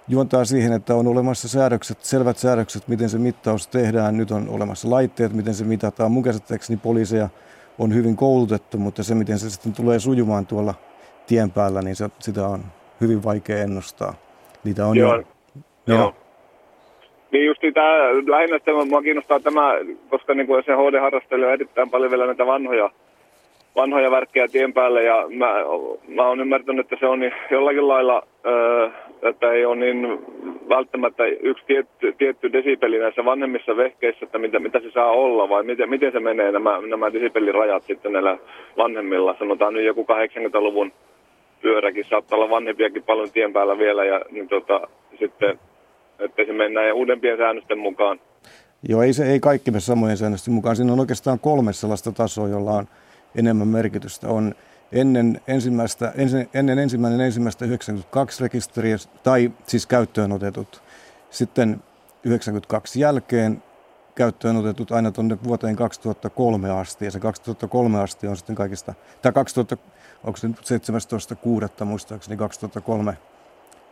juontaa 0.09 0.45
siihen, 0.45 0.73
että 0.73 0.95
on 0.95 1.07
olemassa 1.07 1.49
säädökset, 1.49 2.05
selvät 2.05 2.39
säädökset, 2.39 2.89
miten 2.89 3.11
se 3.11 3.19
mittaus 3.19 3.67
tehdään. 3.67 4.17
Nyt 4.17 4.31
on 4.31 4.49
olemassa 4.49 4.91
laitteet, 4.91 5.33
miten 5.33 5.55
se 5.55 5.65
mitataan. 5.65 6.13
Mun 6.13 6.23
käsittääkseni 6.23 6.77
poliiseja 6.77 7.29
on 7.83 7.95
hyvin 7.95 8.17
koulutettu, 8.17 8.79
mutta 8.79 9.03
se 9.03 9.15
miten 9.15 9.39
se 9.39 9.51
sitten 9.51 9.73
tulee 9.73 9.99
sujumaan 9.99 10.47
tuolla 10.47 10.75
tien 11.27 11.51
päällä, 11.51 11.83
niin 11.83 11.97
se, 11.97 12.09
sitä 12.19 12.47
on 12.47 12.61
hyvin 13.01 13.25
vaikea 13.25 13.59
ennustaa. 13.59 14.15
Niitä 14.65 14.87
on 14.87 14.97
joo, 14.97 15.15
jo... 15.15 15.23
Joo. 15.87 15.99
joo. 15.99 16.15
Niin 17.31 17.47
just 17.47 17.61
tämä, 17.75 17.93
lähinnä 18.27 18.59
sitä 18.59 18.73
minua 18.73 19.03
kiinnostaa 19.03 19.41
tämä, 19.41 19.73
koska 20.11 20.35
niin 20.35 20.47
kuin 20.47 20.65
se 20.67 20.73
HD-harrastelu 20.73 21.45
erittäin 21.45 21.91
paljon 21.91 22.11
vielä 22.11 22.27
näitä 22.27 22.47
vanhoja, 22.47 22.91
vanhoja 23.77 24.11
värkkejä 24.11 24.49
tien 24.49 24.73
päälle 24.73 25.03
ja 25.03 25.27
mä, 25.37 25.53
mä 26.09 26.29
oon 26.29 26.41
ymmärtänyt, 26.41 26.87
että 26.87 26.97
se 27.01 27.07
on 27.07 27.21
niin 27.21 27.33
jollakin 27.51 27.89
lailla, 27.89 28.23
öö, 28.47 28.91
että 29.23 29.53
ei 29.53 29.65
ole 29.65 29.77
niin 29.77 30.19
välttämättä 30.69 31.25
yksi 31.27 31.65
tietty, 31.67 32.15
tietty 32.19 32.53
desibeli 32.53 32.99
näissä 32.99 33.25
vanhemmissa 33.25 33.77
vehkeissä, 33.77 34.25
että 34.25 34.39
mitä, 34.39 34.59
mitä 34.59 34.81
se 34.81 34.91
saa 34.91 35.11
olla 35.11 35.49
vai 35.49 35.63
miten, 35.63 35.91
miten 35.91 36.13
se 36.13 36.21
menee 36.21 36.53
nämä, 36.53 36.81
nämä 36.87 37.13
desibelirajat 37.13 37.83
sitten 37.83 38.13
näillä 38.13 38.39
vanhemmilla. 38.77 39.37
Sanotaan 39.39 39.75
nyt 39.75 39.85
joku 39.85 40.03
80-luvun 40.03 40.93
pyöräkin, 41.63 42.05
saattaa 42.11 42.39
olla 42.39 42.51
vanhempiakin 42.51 43.03
paljon 43.03 43.31
tien 43.31 43.53
päällä 43.53 43.79
vielä 43.79 44.05
ja 44.05 44.21
niin 44.31 44.49
tota, 44.49 44.81
sitten, 45.19 45.59
että 46.19 46.45
se 46.47 46.53
mennään 46.53 46.95
uudempien 46.95 47.39
säännösten 47.39 47.79
mukaan. 47.79 48.21
Joo, 48.89 49.03
ei, 49.03 49.13
se, 49.13 49.33
ei 49.33 49.41
kaikki 49.41 49.71
mene 49.71 49.81
samojen 49.81 50.17
säännösten 50.17 50.55
mukaan. 50.55 50.77
Siinä 50.77 50.93
on 50.93 51.01
oikeastaan 51.01 51.39
kolme 51.39 51.73
sellaista 51.73 52.13
tasoa, 52.13 52.49
jolla 52.49 52.71
on 52.71 52.87
enemmän 53.39 53.69
merkitystä. 53.69 54.29
On 54.29 54.55
ennen, 54.93 55.41
ensimmäistä, 55.47 56.13
ennen 56.55 56.79
ensimmäinen 56.79 57.21
ensimmäistä 57.21 57.65
92 57.65 58.43
rekisteriä, 58.43 58.97
tai 59.23 59.53
siis 59.67 59.87
käyttöön 59.87 60.33
otetut. 60.33 60.83
Sitten 61.31 61.83
92 62.25 63.01
jälkeen 63.01 63.63
käyttöön 64.15 64.57
otetut 64.57 64.93
aina 64.93 65.11
tuonne 65.11 65.39
vuoteen 65.45 65.77
2003 65.77 66.71
asti, 66.71 67.05
ja 67.05 67.11
se 67.11 67.21
2003 67.21 68.01
asti 68.01 68.29
on 68.29 68.37
sitten 68.37 68.57
kaikista, 68.57 68.95
tai 69.23 69.33
2000, 69.33 69.77
onko 70.25 70.37
se 70.37 70.49
nyt 70.49 70.59
17.6. 71.81 71.85
muistaakseni 71.85 72.37
2003 72.37 73.17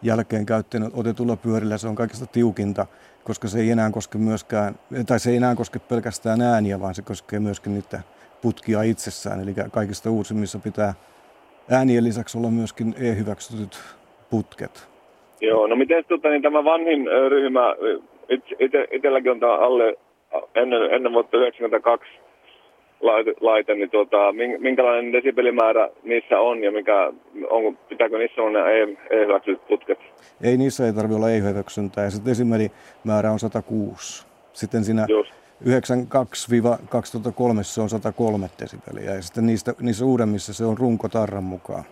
jälkeen 0.03 0.47
käyttöön 0.47 0.91
otetulla 0.93 1.37
pyörillä 1.37 1.79
se 1.79 1.89
on 1.89 1.95
kaikista 1.95 2.27
tiukinta, 2.27 2.87
koska 3.25 3.49
se 3.49 3.61
ei 3.61 3.71
enää 3.71 3.91
koske 3.91 4.19
myöskään, 4.19 4.79
tai 5.07 5.21
se 5.21 5.31
ei 5.31 5.37
enää 5.37 5.55
koske 5.55 5.79
pelkästään 5.79 6.41
ääniä, 6.41 6.81
vaan 6.81 6.95
se 6.95 7.03
koskee 7.03 7.41
myöskin 7.41 7.75
niitä 7.75 8.01
putkia 8.42 8.83
itsessään. 8.83 9.40
Eli 9.42 9.55
kaikista 9.70 10.11
uusimmissa 10.11 10.59
pitää 10.59 10.94
äänien 11.70 12.05
lisäksi 12.05 12.38
olla 12.38 12.48
myöskin 12.50 12.94
e-hyväksytyt 13.00 13.79
putket. 14.31 14.88
Joo, 15.40 15.66
no 15.66 15.76
miten 15.76 16.05
tota, 16.09 16.29
niin 16.29 16.42
tämä 16.42 16.64
vanhin 16.64 17.07
ryhmä, 17.29 17.74
itse, 18.59 18.87
itselläkin 18.90 19.31
on 19.31 19.40
tämä 19.40 19.59
alle 19.59 19.96
ennen, 20.55 20.83
ennen 20.83 21.12
vuotta 21.12 21.31
1992 21.31 22.11
laite, 23.00 23.35
laite 23.40 23.74
niin 23.74 23.90
tuota, 23.90 24.16
minkälainen 24.59 25.12
desibelimäärä 25.12 25.88
niissä 26.03 26.40
on 26.40 26.62
ja 26.62 26.72
mikä, 26.72 27.12
on, 27.50 27.79
pitääkö 27.88 28.18
niissä 28.18 28.42
olla 28.42 28.64
ne 28.64 28.83
e-hyväksytyt 29.11 29.66
putket? 29.68 29.98
Ei, 30.42 30.57
niissä 30.57 30.87
ei 30.87 30.92
tarvitse 30.92 31.16
olla 31.16 31.31
e-hyväksyntää 31.31 32.05
ja 32.05 32.11
se 32.11 32.24
desibelimäärä 32.24 33.31
on 33.33 33.38
106. 33.38 34.26
Sitten 34.53 34.85
siinä 34.85 35.07
Just. 35.09 35.39
92-2003 35.64 35.66
se 37.62 37.81
on 37.81 37.88
103 37.88 38.51
desibeliä 38.61 39.14
ja 39.14 39.23
sitten 39.23 39.46
niistä, 39.46 39.75
niissä 39.81 40.05
uudemmissa 40.05 40.55
se 40.55 40.64
on 40.64 40.79
runkotarran 40.79 41.44
mukaan. 41.44 41.85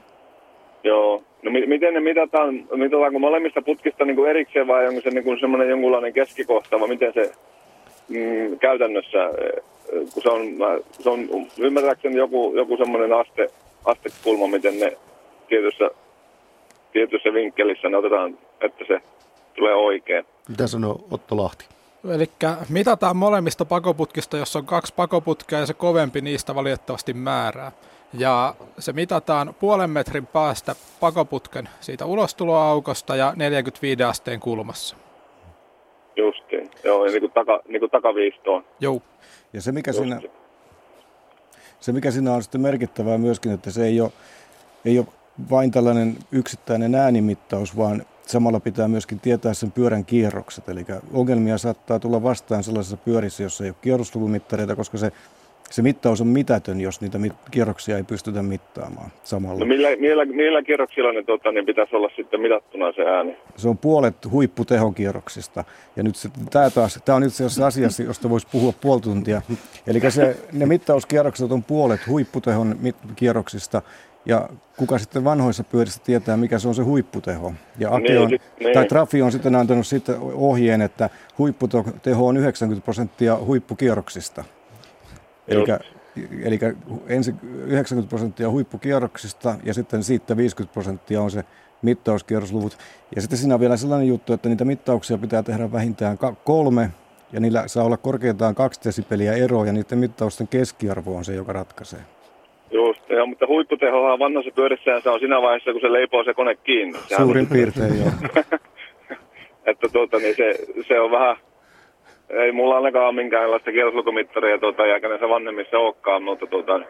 Joo. 0.85 1.23
No 1.43 1.51
mi- 1.51 1.67
miten 1.67 1.95
ne 1.95 2.01
mitataan, 2.01 2.55
mitataanko 2.55 3.19
molemmista 3.19 3.63
putkista 3.63 4.05
niin 4.05 4.17
kuin 4.17 4.31
erikseen 4.31 4.67
vai 4.67 4.89
onko 4.89 5.01
se 5.01 5.11
niin 5.11 5.25
kuin 5.25 5.41
semmoinen 5.41 5.69
jonkunlainen 5.69 6.13
keskikohta 6.13 6.81
vai 6.81 6.89
miten 6.89 7.13
se 7.13 7.33
mm, 8.09 8.59
käytännössä, 8.59 9.25
eh, 9.25 9.63
kun 10.15 10.23
se 10.23 10.29
on, 10.29 10.43
se 11.01 11.11
on 11.11 11.29
ymmärtääkseni 11.59 12.17
joku, 12.17 12.53
joku 12.57 12.77
semmoinen 12.77 13.13
aste, 13.13 13.49
astekulma, 13.85 14.47
miten 14.47 14.81
ne 14.81 14.97
tietyssä, 15.49 15.91
tietyssä 16.93 17.33
vinkkelissä 17.33 17.89
ne 17.89 17.97
otetaan, 17.97 18.39
että 18.61 18.85
se 18.89 19.01
tulee 19.55 19.75
oikein. 19.75 20.25
Mitä 20.49 20.67
sanoo 20.67 21.05
Otto 21.11 21.37
Lahti? 21.37 21.78
Eli 22.05 22.31
mitataan 22.69 23.17
molemmista 23.17 23.65
pakoputkista, 23.65 24.37
jos 24.37 24.57
on 24.57 24.67
kaksi 24.67 24.95
pakoputkea 24.95 25.59
ja 25.59 25.67
se 25.67 25.75
kovempi 25.75 26.21
niistä 26.21 26.55
valitettavasti 26.55 27.15
määrää. 27.15 27.73
Ja 28.13 28.55
se 28.79 28.93
mitataan 28.93 29.55
puolen 29.61 29.91
metrin 29.91 30.27
päästä 30.27 30.75
pakoputken 31.01 31.69
siitä 31.81 32.07
ulostuloaukosta 32.07 33.17
ja 33.17 33.33
45 33.37 34.03
asteen 34.03 34.41
kulmassa. 34.41 34.97
Justiin, 36.17 36.71
joo, 36.85 37.05
ja 37.05 37.11
niin 37.11 37.21
kuin, 37.21 37.33
taka, 37.33 37.61
niin 37.69 37.81
kuin 37.81 37.91
takaviistoon. 37.91 38.65
Joo. 38.81 39.03
Ja 39.53 39.63
se 39.63 39.73
mikä, 39.73 39.93
siinä, 39.93 40.21
se 41.81 41.93
mikä 41.93 42.11
siinä 42.11 42.33
on 42.33 42.43
sitten 42.43 42.61
merkittävää 42.61 43.19
myöskin, 43.19 43.53
että 43.53 43.71
se 43.71 43.85
ei 43.85 44.01
ole, 44.01 44.11
ei 44.85 44.99
ole 44.99 45.07
vain 45.51 45.71
tällainen 45.71 46.17
yksittäinen 46.33 46.95
äänimittaus, 46.95 47.77
vaan 47.77 48.03
samalla 48.29 48.61
pitää 48.61 48.89
myöskin 48.89 49.21
tietää 49.21 49.55
sen 49.55 49.73
pyörän 49.73 50.05
kierrokset. 50.05 50.69
Eli 50.69 50.87
ongelmia 51.13 51.59
saattaa 51.59 51.99
tulla 51.99 52.23
vastaan 52.23 52.63
sellaisessa 52.65 52.97
pyörissä, 52.97 53.43
jossa 53.43 53.65
ei 53.65 53.71
ole 53.71 53.77
kierrosluvumittareita, 53.83 54.77
koska 54.77 54.99
se 54.99 55.13
se 55.71 55.83
mittaus 55.83 56.21
on 56.21 56.27
mitätön, 56.27 56.81
jos 56.81 57.01
niitä 57.01 57.19
mit- 57.19 57.33
kierroksia 57.51 57.97
ei 57.97 58.03
pystytä 58.03 58.43
mittaamaan 58.43 59.11
samalla. 59.25 59.59
No 59.59 59.67
millä, 59.67 59.89
millä, 59.97 60.25
millä 60.25 60.63
kierroksilla 60.63 61.13
ne 61.13 61.23
tota, 61.23 61.53
niin 61.53 61.67
pitäisi 61.67 61.97
olla 61.97 62.11
sitten 62.17 62.41
mitattuna 62.41 62.93
se 62.93 63.03
ääni? 63.03 63.37
Se 63.57 63.69
on 63.69 63.79
puolet 63.79 64.17
huipputehokierroksista. 64.31 65.65
Ja 65.97 66.03
nyt 66.03 66.15
tämä 66.51 66.71
taas, 66.71 67.01
tämä 67.05 67.17
on 67.17 67.25
itse 67.25 67.45
asiassa 67.45 67.67
asia, 67.67 67.89
josta 68.07 68.31
voisi 68.31 68.47
puhua 68.53 68.73
puoli 68.81 69.01
tuntia. 69.01 69.43
Eli 69.87 70.11
se, 70.11 70.37
ne 70.53 70.67
mittauskierrokset 70.67 71.53
on 71.53 71.63
puolet 71.63 72.01
huipputehon 72.07 72.77
mit- 72.81 72.97
kierroksista. 73.17 73.83
Ja 74.29 74.49
kuka 74.77 74.99
sitten 74.99 75.25
vanhoissa 75.25 75.65
pyörissä 75.65 76.01
tietää, 76.05 76.37
mikä 76.37 76.59
se 76.59 76.69
on 76.69 76.75
se 76.75 76.83
huipputeho. 76.83 77.53
Ja 77.79 77.95
Ake 77.95 78.09
niin, 78.09 78.19
on, 78.19 78.29
niin. 78.29 78.75
tai 78.75 78.87
Trafi 78.87 79.23
on 79.23 79.33
sitten 79.33 79.55
antanut 79.55 79.87
sitten 79.87 80.17
ohjeen, 80.21 80.83
että 80.83 81.11
huipputeho 81.39 82.27
on 82.27 82.37
90 82.37 82.85
prosenttia 82.85 83.37
huippukierroksista. 83.37 84.45
Eli, 85.49 85.65
eli 86.43 86.59
ensin 87.07 87.41
90 87.43 88.09
prosenttia 88.09 88.51
huippukierroksista 88.51 89.57
ja 89.65 89.75
sitten 89.75 90.03
siitä 90.03 90.37
50 90.37 90.73
prosenttia 90.73 91.23
on 91.23 91.31
se 91.31 91.45
mittauskierrosluvut. 91.83 92.79
Ja 93.17 93.21
sitten 93.21 93.39
siinä 93.39 93.55
on 93.55 93.61
vielä 93.61 93.77
sellainen 93.77 94.09
juttu, 94.09 94.33
että 94.33 94.49
niitä 94.49 94.65
mittauksia 94.65 95.19
pitää 95.19 95.43
tehdä 95.43 95.73
vähintään 95.73 96.19
kolme 96.45 96.91
ja 97.33 97.41
niillä 97.41 97.69
saa 97.69 97.85
olla 97.85 97.97
korkeintaan 97.97 98.55
kaksi 98.55 98.81
desibeliä 98.85 99.33
eroa 99.33 99.67
ja 99.67 99.73
niiden 99.73 99.99
mittausten 99.99 100.49
keskiarvo 100.49 101.17
on 101.17 101.25
se, 101.25 101.35
joka 101.35 101.53
ratkaisee. 101.53 102.18
Just, 102.71 103.11
ja, 103.11 103.27
mutta 103.27 103.47
huipputehohan 103.47 104.19
vanhassa 104.19 104.51
pyörissä 104.55 105.01
se 105.01 105.11
on 105.11 105.19
siinä 105.19 105.43
vaiheessa, 105.43 105.73
kun 105.73 105.81
se 105.81 105.93
leipoo 105.93 106.25
se 106.25 106.35
kone 106.35 106.55
kiinni. 106.55 106.99
Sehän 106.99 107.27
Suurin 107.27 107.47
on... 107.47 107.53
piirtein, 107.53 107.99
joo. 107.99 108.11
että 109.71 109.89
tuota, 109.93 110.19
niin 110.19 110.37
se, 110.37 110.55
se 110.89 111.01
on 111.01 111.11
vähän, 111.11 111.37
ei 112.31 112.53
mulla 112.53 112.77
ainakaan 112.77 113.07
ole 113.07 113.15
minkäänlaista 113.15 113.73
kierroslukumittaria, 113.73 114.59
tuota, 114.59 114.87
eikä 114.87 115.09
näissä 115.09 115.29
vanhemmissa 115.29 115.79
olekaan, 115.79 116.23
mutta 116.23 116.47
tuota, 116.47 116.81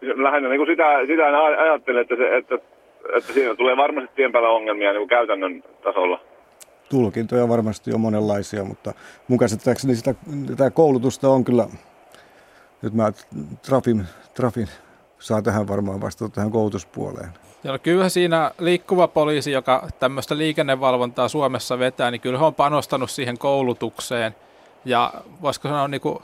lähinnä 0.00 0.48
niin 0.48 0.58
kuin 0.58 0.70
sitä, 0.70 1.06
sitä 1.06 1.24
ajattelen, 1.62 2.02
että, 2.02 2.16
se, 2.16 2.36
että, 2.36 2.54
että 3.16 3.32
siinä 3.32 3.54
tulee 3.54 3.76
varmasti 3.76 4.10
tien 4.16 4.32
päällä 4.32 4.48
ongelmia 4.48 4.92
niin 4.92 5.00
kuin 5.00 5.08
käytännön 5.08 5.64
tasolla. 5.82 6.20
Tulkintoja 6.90 7.48
varmasti 7.48 7.90
on 7.94 8.00
monenlaisia, 8.00 8.64
mutta 8.64 8.92
mun 9.28 9.38
käsittääkseni 9.38 9.94
sitä, 9.94 10.14
sitä 10.48 10.70
koulutusta 10.70 11.28
on 11.28 11.44
kyllä, 11.44 11.66
nyt 12.82 12.94
mä 12.94 13.12
Trafin, 13.62 14.06
Trafin 14.34 14.68
saa 15.18 15.42
tähän 15.42 15.68
varmaan 15.68 16.00
vastata 16.00 16.34
tähän 16.34 16.50
koulutuspuoleen. 16.50 17.30
Ja 17.64 17.78
kyllä 17.78 18.08
siinä 18.08 18.50
liikkuva 18.58 19.08
poliisi, 19.08 19.52
joka 19.52 19.88
tämmöistä 19.98 20.38
liikennevalvontaa 20.38 21.28
Suomessa 21.28 21.78
vetää, 21.78 22.10
niin 22.10 22.20
kyllä 22.20 22.38
on 22.38 22.54
panostanut 22.54 23.10
siihen 23.10 23.38
koulutukseen. 23.38 24.34
Ja 24.84 25.12
voisiko 25.42 25.68
sanoa, 25.68 25.88
niin 25.88 26.00
kuin, 26.00 26.18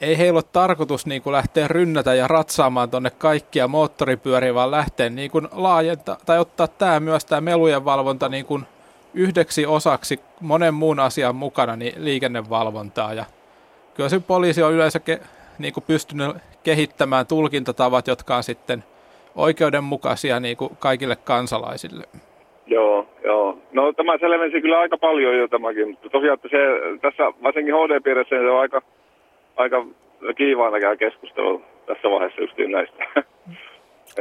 ei 0.00 0.18
heillä 0.18 0.36
ole 0.36 0.44
tarkoitus 0.52 1.06
niin 1.06 1.22
kuin 1.22 1.32
lähteä 1.32 1.68
rynnätä 1.68 2.14
ja 2.14 2.28
ratsaamaan 2.28 2.90
tuonne 2.90 3.10
kaikkia 3.10 3.68
moottoripyöriä, 3.68 4.54
vaan 4.54 4.70
lähteä 4.70 5.10
niin 5.10 5.30
kuin 5.30 5.48
laajentaa 5.52 6.16
tai 6.26 6.38
ottaa 6.38 6.68
tämä 6.68 7.00
myös 7.00 7.24
tämä 7.24 7.40
melujen 7.40 7.84
valvonta 7.84 8.28
niin 8.28 8.46
kuin 8.46 8.66
yhdeksi 9.14 9.66
osaksi 9.66 10.20
monen 10.40 10.74
muun 10.74 11.00
asian 11.00 11.36
mukana 11.36 11.76
niin 11.76 12.04
liikennevalvontaa. 12.04 13.14
Ja 13.14 13.24
kyllä 13.94 14.08
se 14.08 14.20
poliisi 14.20 14.62
on 14.62 14.72
yleensä 14.72 15.00
ke, 15.00 15.20
niin 15.60 15.74
kuin 15.74 15.84
pystynyt 15.86 16.36
kehittämään 16.62 17.26
tulkintatavat, 17.26 18.06
jotka 18.06 18.36
on 18.36 18.42
sitten 18.42 18.84
oikeudenmukaisia 19.36 20.40
niin 20.40 20.56
kuin 20.56 20.70
kaikille 20.78 21.16
kansalaisille. 21.16 22.04
Joo, 22.66 23.06
joo. 23.24 23.58
No 23.72 23.92
tämä 23.92 24.18
selvensi 24.18 24.60
kyllä 24.60 24.78
aika 24.78 24.98
paljon 24.98 25.38
jo 25.38 25.48
tämäkin, 25.48 25.88
mutta 25.88 26.08
tosiaan 26.08 26.34
että 26.34 26.48
se, 26.48 26.58
tässä 27.00 27.32
varsinkin 27.42 27.74
HD-piirissä 27.74 28.36
se 28.36 28.50
on 28.50 28.60
aika, 28.60 28.82
aika 29.56 29.86
kiivaana 30.36 30.80
käy 30.80 30.96
keskustelua 30.96 31.60
tässä 31.86 32.10
vaiheessa 32.10 32.40
just 32.40 32.54
näistä. 32.68 33.04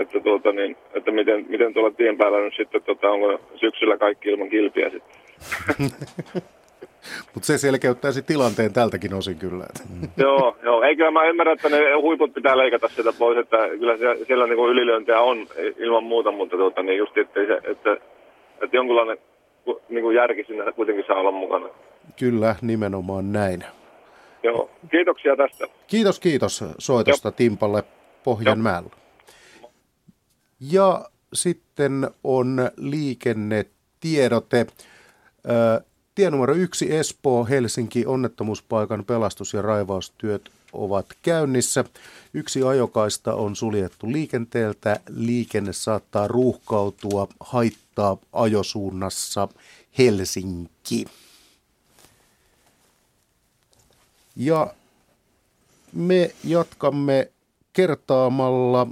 että, 0.02 0.20
tuota, 0.20 0.52
niin, 0.52 0.78
että 0.94 1.12
miten, 1.12 1.46
miten 1.50 1.74
tuolla 1.74 1.92
tien 1.92 2.18
päällä 2.18 2.40
nyt 2.40 2.54
sitten, 2.58 2.84
tota, 2.84 3.10
onko 3.10 3.42
syksyllä 3.56 3.98
kaikki 3.98 4.30
ilman 4.30 4.50
kilpiä 4.50 4.90
sitten. 4.90 5.16
Mutta 7.34 7.48
se 7.48 7.58
selkeyttäisi 7.58 8.22
tilanteen 8.22 8.74
tältäkin 8.74 9.14
osin 9.14 9.38
kyllä. 9.38 9.66
Mm. 9.90 10.10
joo, 10.18 10.58
joo. 10.64 10.82
Eikö 10.84 11.12
mä 11.12 11.28
ymmärrä, 11.28 11.54
että 11.54 11.70
ne 11.70 11.78
huiput 12.02 12.34
pitää 12.34 12.58
leikata 12.58 12.90
sieltä 12.90 13.14
pois, 13.20 13.38
että 13.38 13.58
kyllä 13.80 13.98
siellä 14.28 14.48
niinku 14.48 14.68
ylilyöntejä 14.68 15.20
on 15.20 15.48
ilman 15.78 16.04
muuta, 16.04 16.32
mutta 16.32 16.58
tuota, 16.58 16.84
niin 16.84 16.98
just, 16.98 17.18
että, 17.18 17.40
se, 17.48 17.54
että, 17.72 17.94
että 18.62 18.78
jonkunlainen 18.78 19.18
niin 19.90 20.04
kuin 20.04 20.16
järki 20.16 20.44
sinne 20.44 20.72
kuitenkin 20.72 21.06
saa 21.08 21.20
olla 21.20 21.32
mukana. 21.32 21.70
Kyllä, 22.20 22.56
nimenomaan 22.62 23.32
näin. 23.32 23.64
Joo, 24.44 24.70
kiitoksia 24.92 25.36
tästä. 25.36 25.68
Kiitos, 25.88 26.20
kiitos 26.20 26.64
soitosta 26.78 27.28
Jop. 27.28 27.36
Timpalle 27.36 27.84
Pohjanmäellä. 28.24 28.90
Ja 30.72 31.06
sitten 31.34 32.08
on 32.24 32.70
liikennetiedote. 32.78 34.66
Tie 36.20 36.30
numero 36.30 36.54
yksi 36.54 36.96
Espoo, 36.96 37.46
Helsinki, 37.46 38.06
onnettomuuspaikan 38.06 39.06
pelastus- 39.06 39.54
ja 39.54 39.62
raivaustyöt 39.62 40.50
ovat 40.74 41.06
käynnissä. 41.22 41.86
Yksi 42.34 42.64
ajokaista 42.64 43.34
on 43.34 43.56
suljettu 43.56 44.12
liikenteeltä. 44.12 45.00
Liikenne 45.10 45.74
saattaa 45.74 46.28
ruuhkautua, 46.28 47.28
haittaa 47.40 48.18
ajosuunnassa 48.34 49.48
Helsinki. 49.98 51.06
Ja 54.36 54.74
me 55.94 56.32
jatkamme 56.44 57.32
kertaamalla 57.74 58.88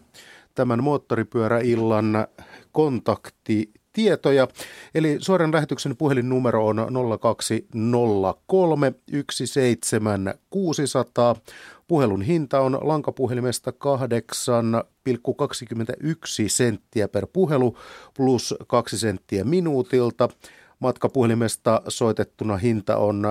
tämän 0.56 0.84
moottoripyöräillan 0.84 2.28
kontakti 2.72 3.70
tietoja. 3.98 4.48
Eli 4.96 5.18
suoran 5.20 5.52
lähetyksen 5.52 5.98
puhelinnumero 5.98 6.68
on 6.68 6.78
0203 7.22 8.94
17600. 9.32 11.36
Puhelun 11.88 12.22
hinta 12.22 12.60
on 12.60 12.80
lankapuhelimesta 12.82 13.72
8,21 13.72 13.76
senttiä 16.48 17.08
per 17.08 17.28
puhelu 17.34 17.78
plus 18.18 18.56
2 18.68 18.98
senttiä 18.98 19.44
minuutilta. 19.44 20.30
Matkapuhelimesta 20.80 21.82
soitettuna 21.88 22.58
hinta 22.58 22.98
on 22.98 23.24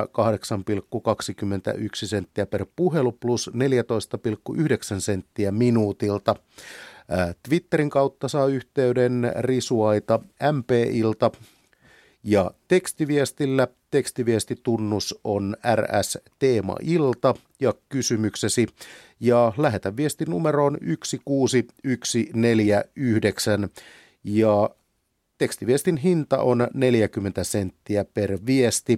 8,21 1.75 1.81
senttiä 2.05 2.47
per 2.47 2.67
puhelu 2.77 3.13
plus 3.13 3.51
14,9 3.55 3.61
senttiä 4.99 5.53
minuutilta. 5.53 6.37
Twitterin 7.49 7.91
kautta 7.91 8.29
saa 8.29 8.47
yhteyden 8.47 9.33
risuaita 9.37 10.21
MP-ilta 10.53 11.31
ja 12.27 12.51
tekstiviestillä 12.69 13.69
tekstiviestitunnus 13.91 15.21
on 15.25 15.57
RS 15.75 16.19
Teema 16.39 16.77
Ilta 16.81 17.35
ja 17.61 17.75
kysymyksesi. 17.89 18.67
Ja 19.21 19.53
lähetä 19.57 19.97
viesti 19.97 20.25
numeroon 20.25 20.79
16149 20.81 23.69
ja 24.25 24.71
tekstiviestin 25.39 25.97
hinta 25.97 26.39
on 26.39 26.69
40 26.75 27.45
senttiä 27.45 28.05
per 28.05 28.39
viesti. 28.47 28.97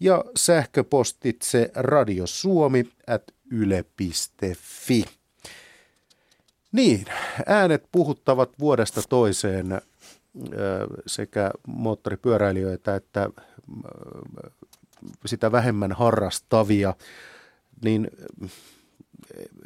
Ja 0.00 0.24
sähköpostitse 0.36 1.70
radiosuomi 1.74 2.84
at 3.06 3.22
yle.fi. 3.50 5.04
Niin, 6.72 7.04
äänet 7.46 7.84
puhuttavat 7.92 8.50
vuodesta 8.58 9.00
toiseen 9.08 9.80
sekä 11.06 11.50
moottoripyöräilijöitä 11.66 12.96
että 12.96 13.30
sitä 15.26 15.52
vähemmän 15.52 15.92
harrastavia, 15.92 16.94
niin 17.84 18.10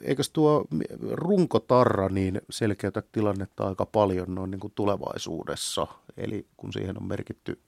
eikös 0.02 0.30
tuo 0.30 0.64
runkotarra 1.10 2.08
niin 2.08 2.40
selkeytä 2.50 3.02
tilannetta 3.12 3.66
aika 3.66 3.86
paljon 3.86 4.34
noin 4.34 4.50
niin 4.50 4.60
kuin 4.60 4.72
tulevaisuudessa, 4.74 5.86
eli 6.16 6.46
kun 6.56 6.72
siihen 6.72 6.96
on 6.96 7.08
merkitty 7.08 7.60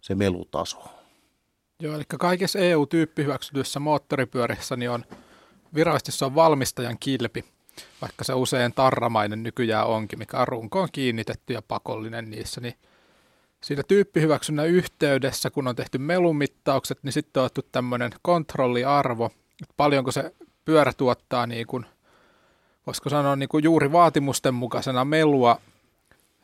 se 0.00 0.14
melutaso? 0.14 0.84
Joo, 1.80 1.94
eli 1.94 2.04
kaikessa 2.18 2.58
EU-tyyppihyväksytyissä 2.58 3.80
moottoripyörissä 3.80 4.76
niin 4.76 4.90
on 4.90 5.04
virallisesti 5.74 6.12
se 6.12 6.24
on 6.24 6.34
valmistajan 6.34 6.96
kilpi, 7.00 7.44
vaikka 8.02 8.24
se 8.24 8.34
usein 8.34 8.72
tarramainen 8.72 9.42
nykyään 9.42 9.86
onkin, 9.86 10.18
mikä 10.18 10.38
on 10.38 10.48
runkoon 10.48 10.88
kiinnitetty 10.92 11.52
ja 11.52 11.62
pakollinen 11.62 12.30
niissä, 12.30 12.60
niin 12.60 12.74
siinä 13.60 13.82
tyyppihyväksynnän 13.88 14.68
yhteydessä, 14.68 15.50
kun 15.50 15.68
on 15.68 15.76
tehty 15.76 15.98
melumittaukset, 15.98 16.98
niin 17.02 17.12
sitten 17.12 17.40
on 17.40 17.44
otettu 17.46 17.68
tämmöinen 17.72 18.10
kontrolliarvo, 18.22 19.26
että 19.62 19.74
paljonko 19.76 20.12
se 20.12 20.34
pyörä 20.64 20.92
tuottaa 20.96 21.46
niin 21.46 21.66
kuin, 21.66 21.86
voisiko 22.86 23.08
sanoa 23.08 23.36
niin 23.36 23.48
kuin 23.48 23.64
juuri 23.64 23.92
vaatimusten 23.92 24.54
mukaisena 24.54 25.04
melua 25.04 25.58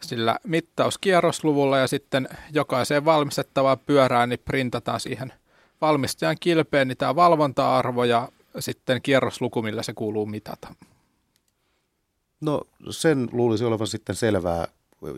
sillä 0.00 0.38
mittauskierrosluvulla 0.44 1.78
ja 1.78 1.86
sitten 1.86 2.28
jokaiseen 2.52 3.04
valmistettavaan 3.04 3.78
pyörään 3.78 4.28
niin 4.28 4.40
printataan 4.44 5.00
siihen 5.00 5.32
valmistajan 5.80 6.36
kilpeen 6.40 6.88
niin 6.88 6.98
tämä 6.98 7.16
valvonta-arvo 7.16 8.04
ja 8.04 8.28
sitten 8.58 9.02
kierrosluku, 9.02 9.62
millä 9.62 9.82
se 9.82 9.92
kuuluu 9.92 10.26
mitata. 10.26 10.74
No 12.40 12.60
sen 12.90 13.28
luulisi 13.32 13.64
olevan 13.64 13.86
sitten 13.86 14.14
selvää, 14.14 14.66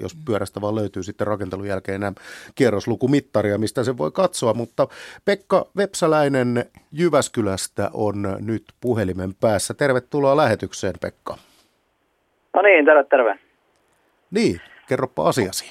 jos 0.02 0.16
pyörästä 0.26 0.60
vaan 0.60 0.74
löytyy 0.74 1.02
sitten 1.02 1.26
rakentelun 1.26 1.66
jälkeen 1.66 1.94
enää 1.94 2.12
kierroslukumittaria, 2.54 3.58
mistä 3.58 3.84
se 3.84 3.98
voi 3.98 4.10
katsoa. 4.10 4.54
Mutta 4.54 4.88
Pekka 5.24 5.66
Vepsäläinen 5.76 6.64
Jyväskylästä 6.92 7.90
on 7.94 8.36
nyt 8.40 8.64
puhelimen 8.80 9.30
päässä. 9.40 9.74
Tervetuloa 9.74 10.36
lähetykseen, 10.36 10.94
Pekka. 11.00 11.36
No 12.54 12.62
niin, 12.62 12.84
terve, 12.84 13.04
terve. 13.04 13.38
Niin, 14.30 14.60
kerropa 14.88 15.28
asiasi. 15.28 15.70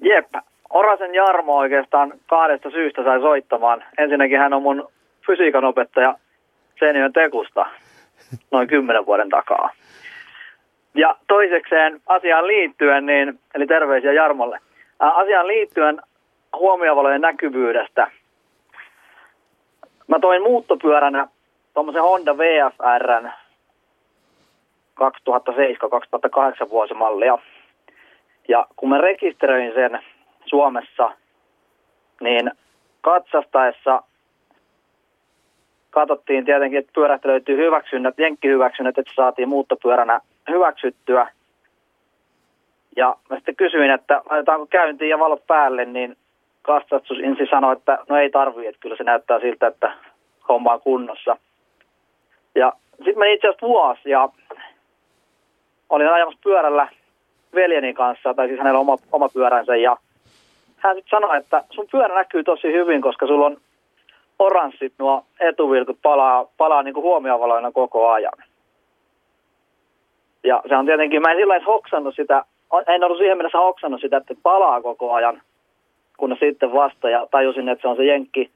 Jep, 0.00 0.34
Orasen 0.70 1.14
Jarmo 1.14 1.56
oikeastaan 1.56 2.12
kahdesta 2.26 2.70
syystä 2.70 3.04
sai 3.04 3.20
soittamaan. 3.20 3.84
Ensinnäkin 3.98 4.38
hän 4.38 4.52
on 4.52 4.62
mun 4.62 4.88
fysiikan 5.26 5.64
opettaja 5.64 6.18
Seinäjoen 6.78 7.12
Tekusta 7.12 7.66
noin 8.50 8.68
kymmenen 8.68 9.06
vuoden 9.06 9.28
takaa. 9.28 9.70
Ja 10.96 11.16
toisekseen 11.28 12.00
asiaan 12.06 12.46
liittyen, 12.46 13.06
niin, 13.06 13.38
eli 13.54 13.66
terveisiä 13.66 14.12
Jarmolle, 14.12 14.58
asiaan 14.98 15.46
liittyen 15.46 16.02
huomiovalojen 16.56 17.20
näkyvyydestä. 17.20 18.10
Mä 20.08 20.18
toin 20.20 20.42
muuttopyöränä 20.42 21.28
tuommoisen 21.74 22.02
Honda 22.02 22.38
VFR 22.38 23.28
2007-2008 24.96 26.70
vuosimallia. 26.70 27.38
Ja 28.48 28.66
kun 28.76 28.88
mä 28.88 28.98
rekisteröin 28.98 29.74
sen 29.74 30.00
Suomessa, 30.46 31.12
niin 32.20 32.50
katsastaessa 33.00 34.02
katsottiin 35.90 36.44
tietenkin, 36.44 36.78
että 36.78 36.92
pyörästä 36.94 37.28
löytyy 37.28 37.56
hyväksynnät, 37.56 38.18
jenkkihyväksynnät, 38.18 38.98
että 38.98 39.12
saatiin 39.16 39.48
muuttopyöränä 39.48 40.20
hyväksyttyä. 40.50 41.28
Ja 42.96 43.16
mä 43.30 43.36
sitten 43.36 43.56
kysyin, 43.56 43.90
että 43.90 44.22
laitetaanko 44.30 44.66
käyntiin 44.66 45.08
ja 45.08 45.18
valot 45.18 45.46
päälle, 45.46 45.84
niin 45.84 46.16
katsastus 46.62 47.18
sanoi, 47.50 47.72
että 47.72 47.98
no 48.08 48.16
ei 48.16 48.30
tarvii, 48.30 48.66
että 48.66 48.80
kyllä 48.80 48.96
se 48.96 49.04
näyttää 49.04 49.40
siltä, 49.40 49.66
että 49.66 49.92
homma 50.48 50.72
on 50.72 50.80
kunnossa. 50.80 51.36
Ja 52.54 52.72
sitten 52.96 53.18
meni 53.18 53.34
itse 53.34 53.48
asiassa 53.48 53.66
vuosi 53.66 54.10
ja 54.10 54.28
olin 55.88 56.08
ajamassa 56.08 56.40
pyörällä 56.44 56.88
veljeni 57.54 57.94
kanssa, 57.94 58.34
tai 58.34 58.46
siis 58.46 58.58
hänellä 58.58 58.78
oma, 58.78 58.96
oma 59.12 59.28
pyöränsä, 59.28 59.76
ja 59.76 59.96
hän 60.76 60.96
sitten 60.96 61.20
sanoi, 61.20 61.36
että 61.36 61.64
sun 61.70 61.86
pyörä 61.92 62.14
näkyy 62.14 62.44
tosi 62.44 62.72
hyvin, 62.72 63.02
koska 63.02 63.26
sulla 63.26 63.46
on 63.46 63.56
oranssit 64.38 64.92
nuo 64.98 65.24
etuvilkut 65.40 65.98
palaa, 66.02 66.46
palaa 66.56 66.82
niin 66.82 66.94
kuin 66.94 67.04
huomiovaloina 67.04 67.72
koko 67.72 68.10
ajan. 68.10 68.32
Ja 70.46 70.62
se 70.68 70.76
on 70.76 70.86
tietenkin, 70.86 71.22
mä 71.22 71.30
en 71.32 71.38
sillä 71.38 71.60
hoksannut 71.66 72.14
sitä, 72.14 72.44
en 72.86 73.04
ollut 73.04 73.18
siihen 73.18 73.36
mennessä 73.36 73.58
hoksannut 73.58 74.00
sitä, 74.00 74.16
että 74.16 74.34
palaa 74.42 74.82
koko 74.82 75.12
ajan, 75.12 75.42
kunnes 76.16 76.38
sitten 76.38 76.72
vasta 76.72 77.10
ja 77.10 77.26
tajusin, 77.30 77.68
että 77.68 77.82
se 77.82 77.88
on 77.88 77.96
se 77.96 78.04
jenkki 78.04 78.50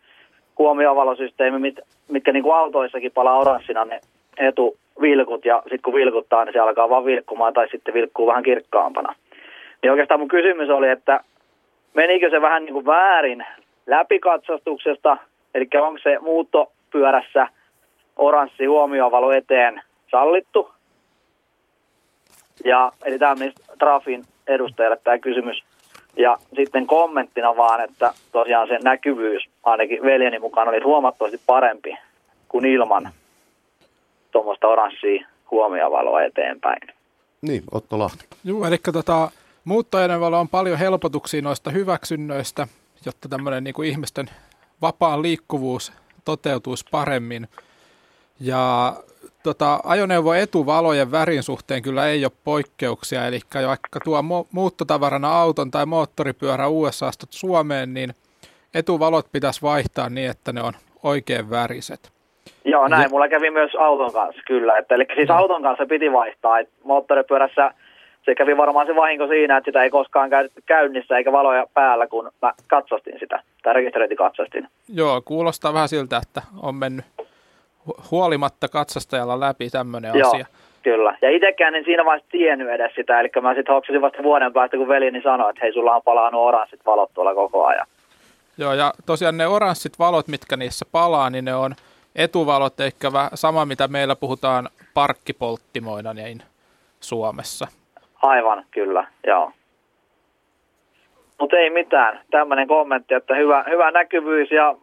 huomiovalosysteemi, 0.59 1.59
mit, 1.59 1.81
mitkä 2.09 2.33
niin 2.33 2.43
kuin 2.43 2.57
autoissakin 2.57 3.13
palaa 3.13 3.39
oranssina 3.39 3.85
ne 3.85 4.01
etuvilkut 4.39 5.45
ja 5.45 5.63
sitten 5.63 5.83
kun 5.83 5.95
vilkuttaa, 5.95 6.45
niin 6.45 6.53
se 6.53 6.59
alkaa 6.59 6.91
vaan 6.91 7.05
vilkkumaan 7.05 7.53
tai 7.53 7.69
sitten 7.71 7.95
vilkkuu 7.95 8.27
vähän 8.27 8.43
kirkkaampana. 8.43 9.15
Niin 9.83 9.91
oikeastaan 9.91 10.21
mun 10.21 10.29
kysymys 10.29 10.71
oli, 10.71 10.89
että 10.89 11.21
menikö 11.95 12.31
se 12.31 12.41
vähän 12.41 12.65
niin 12.65 12.75
kuin 12.75 12.87
väärin 12.87 13.47
läpikatsastuksesta, 13.87 15.17
eli 15.55 15.69
onko 15.81 15.99
se 16.03 16.19
muuttopyörässä 16.19 17.49
oranssi 18.17 18.65
huomiovalo 18.65 19.33
eteen 19.33 19.83
sallittu 20.11 20.71
ja, 22.65 22.93
eli 23.05 23.19
tämä 23.19 23.31
on 23.31 23.39
Trafin 23.79 24.25
edustajalle 24.47 24.97
tämä 25.05 25.19
kysymys. 25.19 25.63
Ja 26.17 26.39
sitten 26.57 26.87
kommenttina 26.87 27.57
vaan, 27.57 27.81
että 27.81 28.15
tosiaan 28.33 28.69
se 28.69 28.79
näkyvyys, 28.85 29.43
ainakin 29.63 30.03
veljeni 30.03 30.39
mukaan, 30.39 30.69
oli 30.69 30.81
huomattavasti 30.85 31.41
parempi 31.47 31.97
kuin 32.49 32.65
ilman 32.65 33.11
tuommoista 34.31 34.69
oranssia 34.69 35.27
huomiovaloa 35.51 36.23
eteenpäin. 36.23 36.81
Niin, 37.43 37.63
Otto 37.73 37.99
Lahti. 37.99 38.25
Joo, 38.45 38.67
eli 38.67 38.77
tota, 38.93 39.31
muuttoajoneuvolla 39.65 40.41
on 40.41 40.49
paljon 40.49 40.79
helpotuksia 40.79 41.43
noista 41.43 41.71
hyväksynnöistä, 41.71 42.67
jotta 43.07 43.29
tämmöinen 43.29 43.65
niin 43.65 43.75
kuin 43.75 43.89
ihmisten 43.89 44.31
vapaa 44.83 45.23
liikkuvuus 45.23 45.93
toteutuisi 46.25 46.85
paremmin. 46.91 47.49
Ja 48.41 48.95
tota, 49.43 49.81
ajoneuvo 49.85 50.35
etuvalojen 50.35 51.13
värin 51.13 51.43
suhteen 51.43 51.83
kyllä 51.83 52.07
ei 52.07 52.25
ole 52.25 52.33
poikkeuksia, 52.45 53.27
eli 53.27 53.41
vaikka 53.67 54.01
tuo 54.05 54.23
muuttotavarana 54.53 55.41
auton 55.41 55.71
tai 55.71 55.87
moottoripyörä 55.87 56.69
USAsta 56.69 57.27
Suomeen, 57.31 57.95
niin 57.95 58.15
etuvalot 58.75 59.27
pitäisi 59.33 59.63
vaihtaa 59.63 60.09
niin, 60.09 60.31
että 60.31 60.53
ne 60.53 60.63
on 60.63 60.73
oikein 61.03 61.51
väriset. 61.51 62.13
Joo, 62.65 62.89
näin. 62.89 63.03
Ja... 63.03 63.09
Mulla 63.09 63.29
kävi 63.29 63.51
myös 63.51 63.71
auton 63.79 64.13
kanssa, 64.13 64.43
kyllä. 64.47 64.79
Että, 64.79 64.95
eli 64.95 65.07
siis 65.15 65.31
auton 65.31 65.63
kanssa 65.63 65.87
piti 65.87 66.13
vaihtaa. 66.13 66.59
Että 66.59 66.75
moottoripyörässä 66.85 67.75
se 68.25 68.35
kävi 68.35 68.57
varmaan 68.57 68.87
se 68.87 68.97
vahinko 68.97 69.27
siinä, 69.27 69.57
että 69.57 69.69
sitä 69.69 69.83
ei 69.83 69.91
koskaan 69.91 70.31
käytetty 70.31 70.63
käynnissä 70.67 71.19
eikä 71.19 71.33
valoja 71.33 71.67
päällä, 71.75 72.07
kun 72.07 72.31
mä 72.43 72.53
katsastin 72.67 73.19
sitä, 73.19 73.43
tai 73.63 73.75
rekisteröintikatsastin. 73.75 74.69
Joo, 74.95 75.23
kuulostaa 75.25 75.75
vähän 75.75 75.89
siltä, 75.89 76.21
että 76.23 76.43
on 76.63 76.75
mennyt 76.75 77.05
huolimatta 78.11 78.69
katsastajalla 78.69 79.41
läpi 79.41 79.71
tämmöinen 79.71 80.13
Joo. 80.15 80.29
asia. 80.29 80.47
Kyllä. 80.83 81.17
Ja 81.23 81.31
itsekään 81.31 81.75
en 81.75 81.85
siinä 81.85 82.05
vaiheessa 82.05 82.31
tiennyt 82.31 82.69
edes 82.69 82.95
sitä, 82.95 83.21
eli 83.21 83.29
mä 83.43 83.55
sitten 83.55 83.75
hoksasin 83.75 84.01
vasta 84.01 84.23
vuoden 84.23 84.53
päästä, 84.53 84.77
kun 84.77 84.89
veljeni 84.89 85.23
sanoi, 85.23 85.51
että 85.51 85.61
hei, 85.63 85.73
sulla 85.73 85.97
on 85.97 86.03
palannut 86.03 86.43
oranssit 86.43 86.81
valot 86.87 87.11
tuolla 87.15 87.35
koko 87.35 87.67
ajan. 87.67 87.87
Joo, 88.59 88.73
ja 88.73 88.93
tosiaan 89.07 89.37
ne 89.37 89.47
oranssit 89.47 89.99
valot, 89.99 90.29
mitkä 90.29 90.57
niissä 90.57 90.87
palaa, 90.93 91.31
niin 91.31 91.45
ne 91.45 91.55
on 91.55 91.75
etuvalot, 92.17 92.81
eikä 92.81 93.11
sama, 93.35 93.65
mitä 93.65 93.89
meillä 93.89 94.17
puhutaan 94.17 94.69
parkkipolttimoina 94.95 96.15
niin 96.15 96.43
Suomessa. 97.01 97.67
Aivan, 98.23 98.65
kyllä, 98.71 99.07
joo. 99.27 99.53
Mutta 101.41 101.57
ei 101.57 101.71
mitään. 101.71 102.21
Tämmöinen 102.31 102.69
kommentti, 102.69 103.15
että 103.15 103.35
hyvä, 103.35 103.65
hyvä 103.71 103.91
näkyvyys 103.91 104.51
ja 104.51 104.75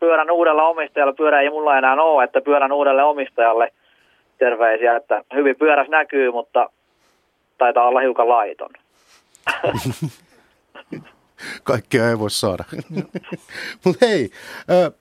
pyörän 0.00 0.30
uudella 0.30 0.68
omistajalla, 0.68 1.12
pyörä 1.12 1.40
ei 1.40 1.50
mulla 1.50 1.78
enää 1.78 1.94
ole, 1.94 2.24
että 2.24 2.40
pyörän 2.40 2.72
uudelle 2.72 3.02
omistajalle 3.02 3.72
terveisiä, 4.38 4.96
että 4.96 5.22
hyvin 5.34 5.56
pyöräs 5.56 5.88
näkyy, 5.88 6.30
mutta 6.30 6.70
taitaa 7.58 7.88
olla 7.88 8.00
hiukan 8.00 8.28
laiton. 8.28 8.70
Kaikkea 11.64 12.10
ei 12.10 12.18
voi 12.18 12.30
saada. 12.30 12.64
Mutta 13.84 14.06
hei, 14.06 14.30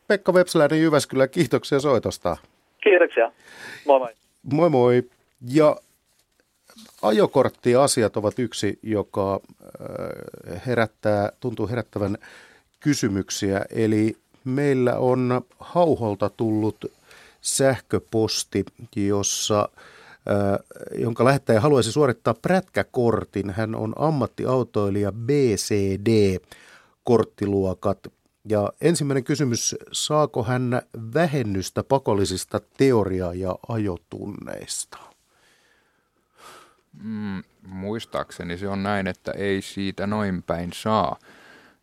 Pekka 0.07 0.33
Vepseläinen 0.33 0.81
Jyväskylä, 0.81 1.27
kiitoksia 1.27 1.79
soitosta. 1.79 2.37
Kiitoksia. 2.83 3.31
Moi 3.85 3.99
moi. 3.99 4.09
Moi 4.53 4.69
moi. 4.69 5.03
Ja 5.53 5.75
ajokorttiasiat 7.01 8.17
ovat 8.17 8.39
yksi, 8.39 8.79
joka 8.83 9.39
herättää, 10.67 11.29
tuntuu 11.39 11.67
herättävän 11.67 12.17
kysymyksiä. 12.79 13.61
Eli 13.75 14.15
meillä 14.43 14.97
on 14.97 15.41
Hauholta 15.59 16.29
tullut 16.29 16.85
sähköposti, 17.41 18.65
jossa 18.95 19.69
jonka 20.97 21.25
lähettäjä 21.25 21.61
haluaisi 21.61 21.91
suorittaa 21.91 22.33
prätkäkortin. 22.33 23.49
Hän 23.49 23.75
on 23.75 23.93
ammattiautoilija 23.97 25.11
BCD 25.11 26.37
korttiluokat. 27.03 28.07
Ja 28.49 28.73
ensimmäinen 28.81 29.23
kysymys, 29.23 29.75
saako 29.91 30.43
hän 30.43 30.81
vähennystä 31.13 31.83
pakollisista 31.83 32.61
teoria- 32.77 33.33
ja 33.33 33.55
ajotunneista? 33.67 34.97
Mm, 37.03 37.43
muistaakseni 37.67 38.57
se 38.57 38.67
on 38.67 38.83
näin, 38.83 39.07
että 39.07 39.31
ei 39.31 39.61
siitä 39.61 40.07
noin 40.07 40.43
päin 40.43 40.73
saa 40.73 41.19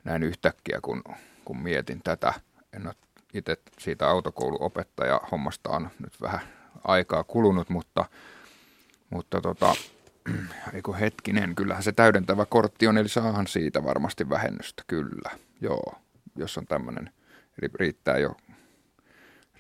näin 0.05 0.23
yhtäkkiä, 0.23 0.79
kun, 0.83 1.03
kun 1.45 1.59
mietin 1.59 2.01
tätä. 2.05 2.35
En 2.73 2.87
ole 2.87 2.95
itse 3.35 3.57
siitä 3.79 4.09
autokouluopettaja 4.09 5.21
hommasta 5.33 5.71
on 5.71 5.91
nyt 5.99 6.21
vähän 6.21 6.41
aikaa 6.85 7.25
kulunut, 7.25 7.68
mutta, 7.68 8.05
mutta 9.11 9.41
tota, 9.41 9.75
eikö 10.75 10.93
hetkinen, 10.93 11.55
kyllähän 11.55 11.83
se 11.83 11.93
täydentävä 11.93 12.47
kortti 12.47 12.87
on, 12.87 12.99
eli 12.99 13.09
saahan 13.09 13.47
siitä 13.47 13.85
varmasti 13.85 14.29
vähennystä, 14.29 14.83
kyllä, 14.87 15.31
joo, 15.61 15.95
jos 16.37 16.59
on 16.59 16.66
tämmöinen, 16.66 17.11
eli 17.62 17.71
riittää 17.75 18.18
jo, 18.18 18.37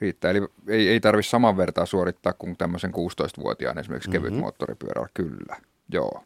riittää, 0.00 0.30
eli 0.30 0.40
ei, 0.68 0.88
ei 0.88 1.00
tarvitse 1.00 1.30
saman 1.30 1.56
vertaa 1.56 1.86
suorittaa 1.86 2.32
kuin 2.32 2.56
tämmöisen 2.56 2.92
16-vuotiaan 2.94 3.78
esimerkiksi 3.78 4.10
mm-hmm. 4.10 4.26
kevyt 4.26 4.40
moottoripyörällä, 4.40 5.08
kyllä, 5.14 5.56
joo, 5.92 6.24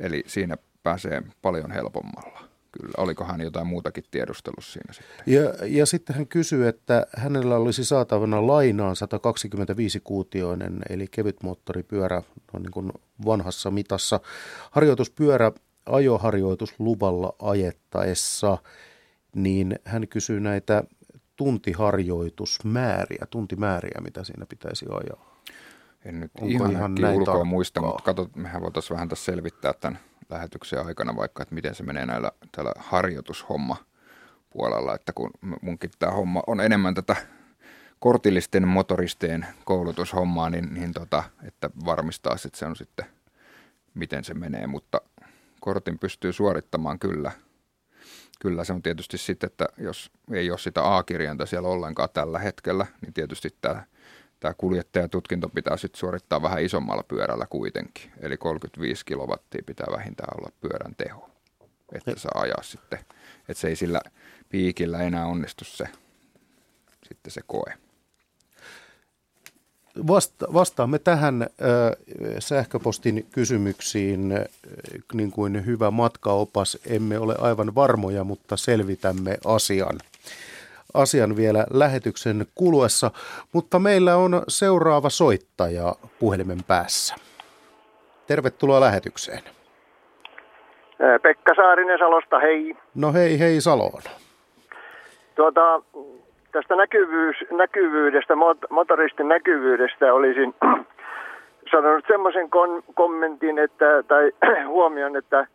eli 0.00 0.24
siinä 0.26 0.56
pääsee 0.82 1.22
paljon 1.42 1.70
helpommalla 1.70 2.55
kyllä. 2.80 2.92
Olikohan 2.96 3.40
jotain 3.40 3.66
muutakin 3.66 4.04
tiedustelussa 4.10 4.72
siinä 4.72 4.92
sitten? 4.92 5.34
Ja, 5.34 5.66
ja 5.66 5.86
sitten 5.86 6.16
hän 6.16 6.26
kysyy, 6.26 6.68
että 6.68 7.06
hänellä 7.16 7.56
olisi 7.56 7.84
saatavana 7.84 8.46
lainaan 8.46 8.96
125-kuutioinen, 8.96 10.82
eli 10.88 11.06
kevytmoottoripyörä 11.10 12.22
on 12.52 12.62
niin 12.62 12.72
kuin 12.72 12.92
vanhassa 13.26 13.70
mitassa. 13.70 14.20
Harjoituspyörä 14.70 15.52
ajoharjoitusluvalla 15.86 17.34
ajettaessa, 17.42 18.58
niin 19.34 19.78
hän 19.84 20.08
kysyy 20.08 20.40
näitä 20.40 20.84
tuntiharjoitusmääriä, 21.36 23.26
tuntimääriä, 23.30 24.00
mitä 24.04 24.24
siinä 24.24 24.46
pitäisi 24.46 24.86
ajaa. 24.90 25.36
En 26.04 26.20
nyt 26.20 26.30
Onko 26.40 26.50
ihan, 26.50 26.70
ihan 26.70 26.94
näin 26.94 27.16
ulkoa 27.18 27.44
muista, 27.44 27.80
mutta 27.80 28.02
kato, 28.02 28.30
mehän 28.36 28.62
voitaisiin 28.62 28.94
vähän 28.94 29.08
tässä 29.08 29.24
selvittää 29.24 29.72
tämän 29.72 29.98
lähetyksen 30.28 30.86
aikana 30.86 31.16
vaikka, 31.16 31.42
että 31.42 31.54
miten 31.54 31.74
se 31.74 31.82
menee 31.82 32.06
näillä 32.06 32.32
tällä 32.52 32.72
harjoitushomma 32.76 33.76
puolella, 34.50 34.94
että 34.94 35.12
kun 35.12 35.30
munkin 35.62 35.90
tämä 35.98 36.12
homma 36.12 36.42
on 36.46 36.60
enemmän 36.60 36.94
tätä 36.94 37.16
kortillisten 37.98 38.68
motoristien 38.68 39.46
koulutushommaa, 39.64 40.50
niin, 40.50 40.74
niin 40.74 40.92
tota, 40.92 41.24
että 41.42 41.70
varmistaa, 41.84 42.36
että 42.46 42.58
se 42.58 42.66
on 42.66 42.76
sitten, 42.76 43.06
miten 43.94 44.24
se 44.24 44.34
menee, 44.34 44.66
mutta 44.66 45.00
kortin 45.60 45.98
pystyy 45.98 46.32
suorittamaan 46.32 46.98
kyllä. 46.98 47.32
Kyllä 48.40 48.64
se 48.64 48.72
on 48.72 48.82
tietysti 48.82 49.18
sitten, 49.18 49.46
että 49.46 49.68
jos 49.78 50.10
ei 50.32 50.50
ole 50.50 50.58
sitä 50.58 50.96
A-kirjainta 50.96 51.46
siellä 51.46 51.68
ollenkaan 51.68 52.08
tällä 52.12 52.38
hetkellä, 52.38 52.86
niin 53.00 53.12
tietysti 53.12 53.56
tämä 53.60 53.84
tämä 54.40 54.54
kuljettajatutkinto 54.54 55.48
pitää 55.48 55.76
sitten 55.76 55.98
suorittaa 55.98 56.42
vähän 56.42 56.62
isommalla 56.62 57.02
pyörällä 57.02 57.46
kuitenkin. 57.50 58.10
Eli 58.20 58.36
35 58.36 59.04
kilowattia 59.04 59.62
pitää 59.66 59.86
vähintään 59.96 60.38
olla 60.38 60.52
pyörän 60.60 60.94
teho, 60.96 61.30
että 61.92 62.12
saa 62.16 62.40
ajaa 62.40 62.62
sitten. 62.62 62.98
Että 63.48 63.60
se 63.60 63.68
ei 63.68 63.76
sillä 63.76 64.00
piikillä 64.48 64.98
enää 64.98 65.26
onnistu 65.26 65.64
se, 65.64 65.84
sitten 67.08 67.32
se 67.32 67.40
koe. 67.46 67.74
Vasta, 70.06 70.46
vastaamme 70.52 70.98
tähän 70.98 71.42
äh, 71.42 71.48
sähköpostin 72.38 73.26
kysymyksiin 73.32 74.32
äh, 74.32 74.44
niin 75.14 75.30
kuin 75.30 75.66
hyvä 75.66 75.90
matkaopas. 75.90 76.78
Emme 76.86 77.18
ole 77.18 77.34
aivan 77.38 77.74
varmoja, 77.74 78.24
mutta 78.24 78.56
selvitämme 78.56 79.38
asian 79.44 79.98
asian 80.96 81.36
vielä 81.36 81.66
lähetyksen 81.72 82.46
kuluessa, 82.54 83.10
mutta 83.52 83.78
meillä 83.78 84.16
on 84.16 84.42
seuraava 84.48 85.10
soittaja 85.10 85.94
puhelimen 86.18 86.58
päässä. 86.68 87.14
Tervetuloa 88.26 88.80
lähetykseen. 88.80 89.42
Pekka 91.22 91.54
Saarinen 91.56 91.98
Salosta, 91.98 92.38
hei. 92.38 92.76
No 92.94 93.12
hei, 93.12 93.38
hei 93.38 93.60
Saloon. 93.60 94.02
Tuota, 95.34 95.82
tästä 96.52 96.76
näkyvyys, 96.76 97.36
näkyvyydestä, 97.50 98.34
motoristin 98.70 99.28
näkyvyydestä 99.28 100.14
olisin 100.14 100.54
sanonut 101.70 102.04
semmoisen 102.08 102.50
kon, 102.50 102.82
kommentin 102.94 103.58
että, 103.58 104.02
tai 104.08 104.32
huomion, 104.74 105.16
että 105.16 105.46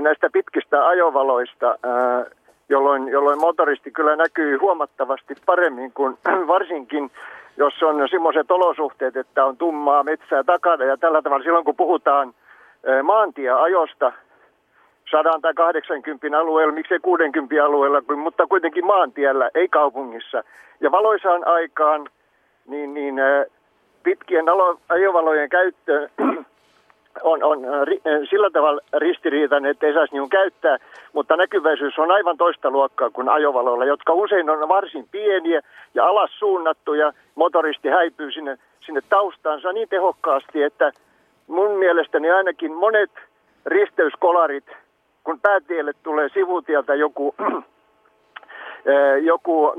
näistä 0.00 0.30
pitkistä 0.32 0.86
ajovaloista 0.86 1.66
ää, 1.66 2.24
jolloin, 2.68 3.08
jolloin 3.08 3.40
motoristi 3.40 3.90
kyllä 3.90 4.16
näkyy 4.16 4.56
huomattavasti 4.56 5.34
paremmin 5.46 5.92
kuin 5.92 6.18
varsinkin 6.54 7.10
jos 7.56 7.82
on 7.82 8.08
semmoiset 8.10 8.50
olosuhteet, 8.50 9.16
että 9.16 9.44
on 9.44 9.56
tummaa 9.56 10.02
metsää 10.02 10.44
takana 10.44 10.84
ja 10.84 10.96
tällä 10.96 11.22
tavalla 11.22 11.44
silloin 11.44 11.64
kun 11.64 11.76
puhutaan 11.76 12.34
maantieajosta 13.02 14.12
100 15.10 15.38
tai 15.42 15.54
80 15.54 16.38
alueella, 16.38 16.72
miksei 16.74 16.98
60 16.98 17.64
alueella, 17.64 18.02
mutta 18.16 18.46
kuitenkin 18.46 18.86
maantiellä, 18.86 19.50
ei 19.54 19.68
kaupungissa. 19.68 20.42
Ja 20.80 20.90
valoisaan 20.90 21.46
aikaan 21.46 22.08
niin, 22.66 22.94
niin 22.94 23.14
pitkien 24.02 24.44
ajovalojen 24.88 25.48
käyttö 25.48 26.08
on, 27.22 27.42
on 27.42 27.64
äh, 27.64 27.70
äh, 27.70 28.20
sillä 28.30 28.50
tavalla 28.50 28.80
ristiriitainen, 28.92 29.70
että 29.70 29.86
ei 29.86 29.94
saisi 29.94 30.14
niin 30.14 30.28
käyttää, 30.28 30.78
mutta 31.12 31.36
näkyväisyys 31.36 31.98
on 31.98 32.10
aivan 32.10 32.36
toista 32.36 32.70
luokkaa 32.70 33.10
kuin 33.10 33.28
ajovaloilla, 33.28 33.84
jotka 33.84 34.12
usein 34.12 34.50
on 34.50 34.68
varsin 34.68 35.08
pieniä 35.10 35.60
ja 35.94 36.06
alas 36.06 36.30
suunnattuja. 36.38 37.12
Motoristi 37.34 37.88
häipyy 37.88 38.32
sinne, 38.32 38.58
sinne 38.86 39.00
taustaansa 39.08 39.72
niin 39.72 39.88
tehokkaasti, 39.88 40.62
että 40.62 40.92
mun 41.46 41.70
mielestäni 41.70 42.30
ainakin 42.30 42.72
monet 42.72 43.10
risteyskolarit, 43.66 44.66
kun 45.24 45.40
päätielle 45.40 45.92
tulee 46.02 46.28
sivutieltä 46.28 46.94
joku 46.94 47.34
äh, 47.40 47.62
joku 49.22 49.72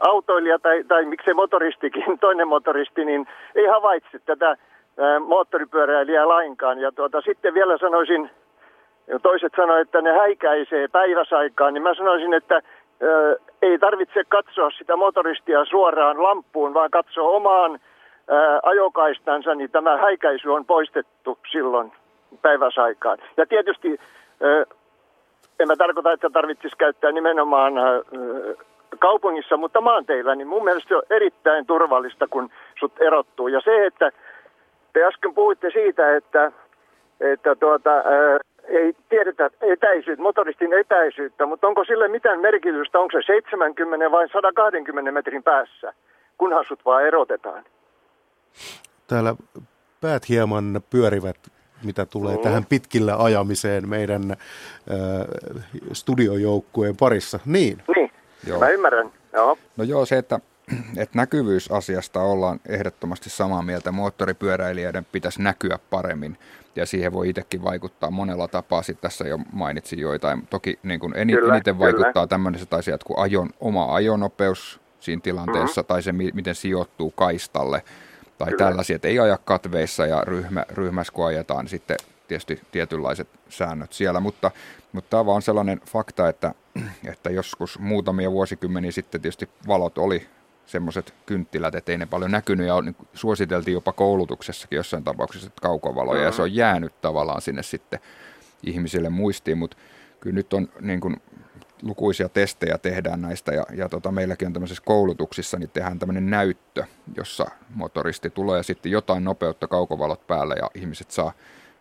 autoilija 0.00 0.58
tai, 0.58 0.84
tai 0.88 1.04
miksei 1.04 1.34
motoristikin, 1.34 2.18
toinen 2.20 2.48
motoristi, 2.48 3.04
niin 3.04 3.26
ei 3.54 3.66
havaitse 3.66 4.18
tätä 4.26 4.56
moottoripyöräilijää 5.26 6.28
lainkaan. 6.28 6.78
Ja 6.78 6.92
tuota, 6.92 7.20
sitten 7.20 7.54
vielä 7.54 7.78
sanoisin, 7.78 8.30
toiset 9.22 9.52
sanoivat, 9.56 9.86
että 9.86 10.00
ne 10.02 10.12
häikäisee 10.12 10.88
päiväsaikaan, 10.88 11.74
niin 11.74 11.82
mä 11.82 11.94
sanoisin, 11.94 12.34
että 12.34 12.62
ö, 13.02 13.38
ei 13.62 13.78
tarvitse 13.78 14.24
katsoa 14.28 14.70
sitä 14.70 14.96
motoristia 14.96 15.64
suoraan 15.64 16.22
lampuun, 16.22 16.74
vaan 16.74 16.90
katsoa 16.90 17.28
omaan 17.28 17.72
ö, 17.74 17.78
ajokaistansa, 18.62 19.54
niin 19.54 19.70
tämä 19.70 19.96
häikäisy 19.96 20.48
on 20.48 20.64
poistettu 20.64 21.38
silloin 21.52 21.92
päiväsaikaan. 22.42 23.18
Ja 23.36 23.46
tietysti 23.46 24.00
ö, 24.42 24.66
en 25.60 25.68
mä 25.68 25.76
tarkoita, 25.76 26.12
että 26.12 26.30
tarvitsisi 26.30 26.76
käyttää 26.76 27.12
nimenomaan 27.12 27.78
ö, 27.78 28.04
kaupungissa, 28.98 29.56
mutta 29.56 29.80
maanteilla, 29.80 30.34
niin 30.34 30.48
mun 30.48 30.64
mielestä 30.64 30.88
se 30.88 30.96
on 30.96 31.02
erittäin 31.10 31.66
turvallista, 31.66 32.26
kun 32.28 32.50
sut 32.80 32.92
erottuu. 33.00 33.48
Ja 33.48 33.60
se, 33.60 33.86
että 33.86 34.10
te 34.96 35.04
äsken 35.04 35.34
puhuitte 35.34 35.70
siitä, 35.70 36.16
että, 36.16 36.52
että 37.20 37.54
tuota, 37.54 37.90
ää, 37.90 38.38
ei 38.68 38.96
tiedetä 39.08 39.50
etäisyyttä, 39.60 40.22
motoristin 40.22 40.72
etäisyyttä, 40.72 41.46
mutta 41.46 41.66
onko 41.66 41.84
sille 41.84 42.08
mitään 42.08 42.40
merkitystä, 42.40 42.98
onko 42.98 43.12
se 43.12 43.26
70 43.26 44.10
vai 44.10 44.28
120 44.28 45.12
metrin 45.12 45.42
päässä, 45.42 45.92
kunhan 46.38 46.64
sut 46.68 46.84
vaan 46.84 47.06
erotetaan? 47.06 47.64
Täällä 49.06 49.34
päät 50.00 50.28
hieman 50.28 50.80
pyörivät, 50.90 51.36
mitä 51.84 52.06
tulee 52.06 52.36
mm. 52.36 52.42
tähän 52.42 52.64
pitkillä 52.64 53.16
ajamiseen 53.18 53.88
meidän 53.88 54.30
äh, 54.30 54.36
studiojoukkueen 55.92 56.96
parissa. 56.96 57.38
Niin. 57.46 57.82
Niin, 57.96 58.10
joo. 58.46 58.58
mä 58.58 58.68
ymmärrän. 58.68 59.12
Joo. 59.32 59.58
No 59.76 59.84
joo, 59.84 60.06
se, 60.06 60.18
että, 60.18 60.40
että 60.96 61.18
näkyvyysasiasta 61.18 62.20
ollaan 62.20 62.60
ehdottomasti 62.68 63.30
samaa 63.30 63.62
mieltä. 63.62 63.92
Moottoripyöräilijöiden 63.92 65.06
pitäisi 65.12 65.42
näkyä 65.42 65.78
paremmin 65.90 66.38
ja 66.76 66.86
siihen 66.86 67.12
voi 67.12 67.28
itsekin 67.28 67.62
vaikuttaa 67.62 68.10
monella 68.10 68.48
tapaa. 68.48 68.82
Sitten 68.82 69.02
tässä 69.02 69.28
jo 69.28 69.38
mainitsin 69.52 69.98
joitain. 69.98 70.46
Toki 70.50 70.78
niin 70.82 71.00
kuin 71.00 71.16
eniten 71.16 71.40
kyllä, 71.40 71.54
eniten 71.54 71.78
vaikuttaa 71.78 72.12
kyllä. 72.12 72.26
tämmöiset 72.26 72.74
asiat 72.74 73.04
kuin 73.04 73.18
ajon, 73.18 73.50
oma 73.60 73.94
ajonopeus 73.94 74.80
siinä 75.00 75.20
tilanteessa 75.22 75.80
mm-hmm. 75.80 75.88
tai 75.88 76.02
se, 76.02 76.12
miten 76.12 76.54
sijoittuu 76.54 77.10
kaistalle 77.10 77.82
tai 78.38 78.46
kyllä. 78.50 78.58
tällaisia, 78.58 78.96
että 78.96 79.08
ei 79.08 79.18
aja 79.18 79.38
katveissa 79.44 80.06
ja 80.06 80.24
ryhmä, 80.24 80.64
ryhmässä 80.70 81.12
kun 81.12 81.26
ajetaan, 81.26 81.64
niin 81.64 81.70
sitten 81.70 81.96
tietysti 82.28 82.60
tietynlaiset 82.72 83.28
säännöt 83.48 83.92
siellä, 83.92 84.20
mutta, 84.20 84.50
mutta 84.92 85.10
tämä 85.10 85.20
on 85.20 85.26
vaan 85.26 85.42
sellainen 85.42 85.80
fakta, 85.90 86.28
että, 86.28 86.54
että 87.10 87.30
joskus 87.30 87.78
muutamia 87.78 88.30
vuosikymmeniä 88.30 88.90
sitten 88.90 89.20
tietysti 89.20 89.48
valot 89.68 89.98
oli 89.98 90.26
semmoiset 90.66 91.14
kynttilät, 91.26 91.74
että 91.74 91.92
ei 91.92 91.98
ne 91.98 92.06
paljon 92.06 92.30
näkynyt. 92.30 92.66
Ja 92.66 92.80
niin 92.80 92.96
suositeltiin 93.14 93.72
jopa 93.72 93.92
koulutuksessakin 93.92 94.76
jossain 94.76 95.04
tapauksessa 95.04 95.50
kaukovaloja. 95.62 96.16
Mm-hmm. 96.16 96.26
ja 96.26 96.32
se 96.32 96.42
on 96.42 96.54
jäänyt 96.54 97.00
tavallaan 97.00 97.42
sinne 97.42 97.62
sitten 97.62 98.00
ihmisille 98.62 99.08
muistiin, 99.08 99.58
mutta 99.58 99.76
kyllä 100.20 100.34
nyt 100.34 100.52
on 100.52 100.68
niin 100.80 101.00
kuin, 101.00 101.16
lukuisia 101.82 102.28
testejä 102.28 102.78
tehdään 102.78 103.20
näistä. 103.22 103.54
Ja, 103.54 103.64
ja 103.74 103.88
tota, 103.88 104.12
meilläkin 104.12 104.46
on 104.46 104.52
tämmöisissä 104.52 104.82
koulutuksissa, 104.86 105.58
niin 105.58 105.70
tehdään 105.70 105.98
tämmöinen 105.98 106.30
näyttö, 106.30 106.84
jossa 107.16 107.46
motoristi 107.74 108.30
tulee 108.30 108.56
ja 108.56 108.62
sitten 108.62 108.92
jotain 108.92 109.24
nopeutta 109.24 109.68
kaukovalot 109.68 110.26
päällä 110.26 110.54
ja 110.54 110.70
ihmiset 110.74 111.10
saa 111.10 111.32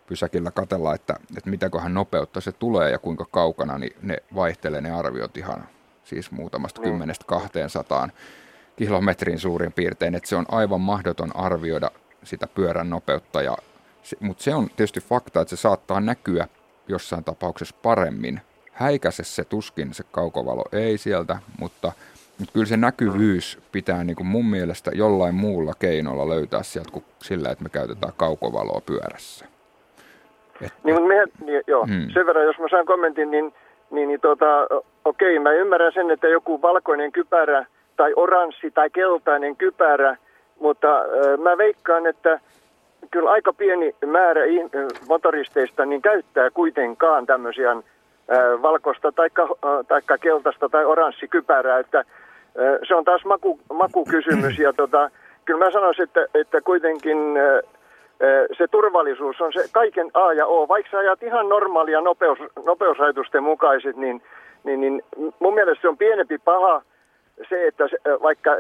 pysäkillä 0.08 0.52
katella, 0.52 0.96
että, 0.96 1.16
että 1.38 1.50
mitäköhän 1.50 1.94
nopeutta 1.94 2.42
se 2.42 2.52
tulee 2.52 2.92
ja 2.92 3.00
kuinka 3.00 3.26
kaukana, 3.32 3.78
niin 3.78 3.96
ne 4.02 4.18
vaihtelee 4.36 4.82
ne 4.82 4.92
arviot 4.92 5.38
ihan 5.38 5.68
siis 6.04 6.32
muutamasta 6.32 6.82
kymmenestä 6.82 7.26
kahteen 7.28 7.70
sataan 7.70 8.12
kilometrin 8.76 9.40
suurin 9.40 9.74
piirtein, 9.74 10.16
että 10.16 10.30
se 10.30 10.36
on 10.36 10.46
aivan 10.52 10.82
mahdoton 10.82 11.36
arvioida 11.36 11.92
sitä 12.24 12.48
pyörän 12.56 12.90
nopeutta, 12.90 13.42
ja, 13.42 13.58
mutta 14.20 14.44
se 14.44 14.56
on 14.56 14.68
tietysti 14.68 15.00
fakta, 15.00 15.42
että 15.42 15.56
se 15.56 15.62
saattaa 15.62 16.00
näkyä 16.00 16.48
jossain 16.88 17.24
tapauksessa 17.24 17.76
paremmin. 17.84 18.42
Häikäse 18.72 19.24
se 19.24 19.44
tuskin 19.44 19.94
se 19.94 20.04
kaukovalo 20.12 20.64
ei 20.72 20.98
sieltä, 20.98 21.38
mutta, 21.60 21.92
mutta 22.40 22.54
kyllä 22.54 22.66
se 22.66 22.78
näkyvyys 22.78 23.60
pitää 23.72 24.04
niin 24.04 24.16
kuin 24.16 24.28
mun 24.28 24.46
mielestä 24.46 24.92
jollain 24.94 25.36
muulla 25.36 25.74
keinolla 25.80 26.30
löytää 26.30 26.64
sieltä 26.64 26.92
kuin 26.92 27.06
sillä, 27.24 27.50
että 27.50 27.64
me 27.64 27.70
käytetään 27.70 28.14
kaukovaloa 28.18 28.82
pyörässä. 28.86 29.46
Että, 30.62 30.80
niin, 30.84 30.96
mutta 30.96 31.08
me, 31.08 31.24
niin, 31.46 31.64
joo, 31.68 31.86
hmm. 31.86 32.10
sen 32.14 32.26
verran, 32.26 32.46
jos 32.46 32.60
mä 32.60 32.68
saan 32.70 32.86
kommentin, 32.86 33.32
niin, 33.32 33.54
niin, 33.92 34.08
niin 34.08 34.22
tota, 34.22 34.68
okei, 35.06 35.40
mä 35.40 35.52
ymmärrän 35.52 35.94
sen, 35.94 36.12
että 36.12 36.28
joku 36.28 36.62
valkoinen 36.62 37.12
kypärä 37.12 37.66
tai 37.98 38.14
oranssi 38.16 38.72
tai 38.72 38.90
keltainen 38.90 39.56
kypärä, 39.56 40.18
mutta 40.60 41.00
äh, 41.00 41.38
mä 41.38 41.58
veikkaan, 41.58 42.08
että 42.08 42.40
kyllä 43.12 43.32
aika 43.32 43.54
pieni 43.54 43.96
määrä 44.06 44.42
motoristeista 45.08 45.86
niin 45.86 46.02
käyttää 46.02 46.50
kuitenkaan 46.50 47.26
tämmöisiä 47.26 47.72
äh, 47.72 47.78
valkoista 48.62 49.12
tai 49.12 49.30
äh, 49.40 50.20
keltaista 50.22 50.70
tai 50.70 50.86
oranssikypärää, 50.86 51.80
että 51.80 52.00
äh, 52.00 52.06
se 52.88 52.96
on 52.96 53.06
taas 53.06 53.26
maku, 53.26 53.60
makukysymys 53.74 54.60
ja 54.60 54.74
tota, 54.74 55.10
kyllä 55.46 55.66
mä 55.66 55.72
sanoisin, 55.72 56.04
että, 56.04 56.26
että 56.34 56.62
kuitenkin 56.62 57.18
äh, 57.38 57.64
se 58.58 58.68
turvallisuus 58.68 59.42
on 59.42 59.54
se 59.54 59.66
kaiken 59.72 60.12
A 60.14 60.34
ja 60.34 60.46
O. 60.46 60.68
Vaikka 60.68 60.92
sä 60.92 60.98
ajat 60.98 61.24
ihan 61.24 61.50
normaalia 61.50 62.02
nopeus, 62.02 62.40
nopeusrajoitusten 62.66 63.44
mukaiset, 63.44 63.96
niin, 63.96 64.22
niin, 64.64 64.82
niin 64.82 65.04
mun 65.40 65.54
mielestä 65.54 65.82
se 65.82 65.90
on 65.90 65.98
pienempi 65.98 66.38
paha– 66.38 66.82
se, 67.50 67.68
että 67.68 67.88
se, 67.88 67.98
vaikka 68.22 68.52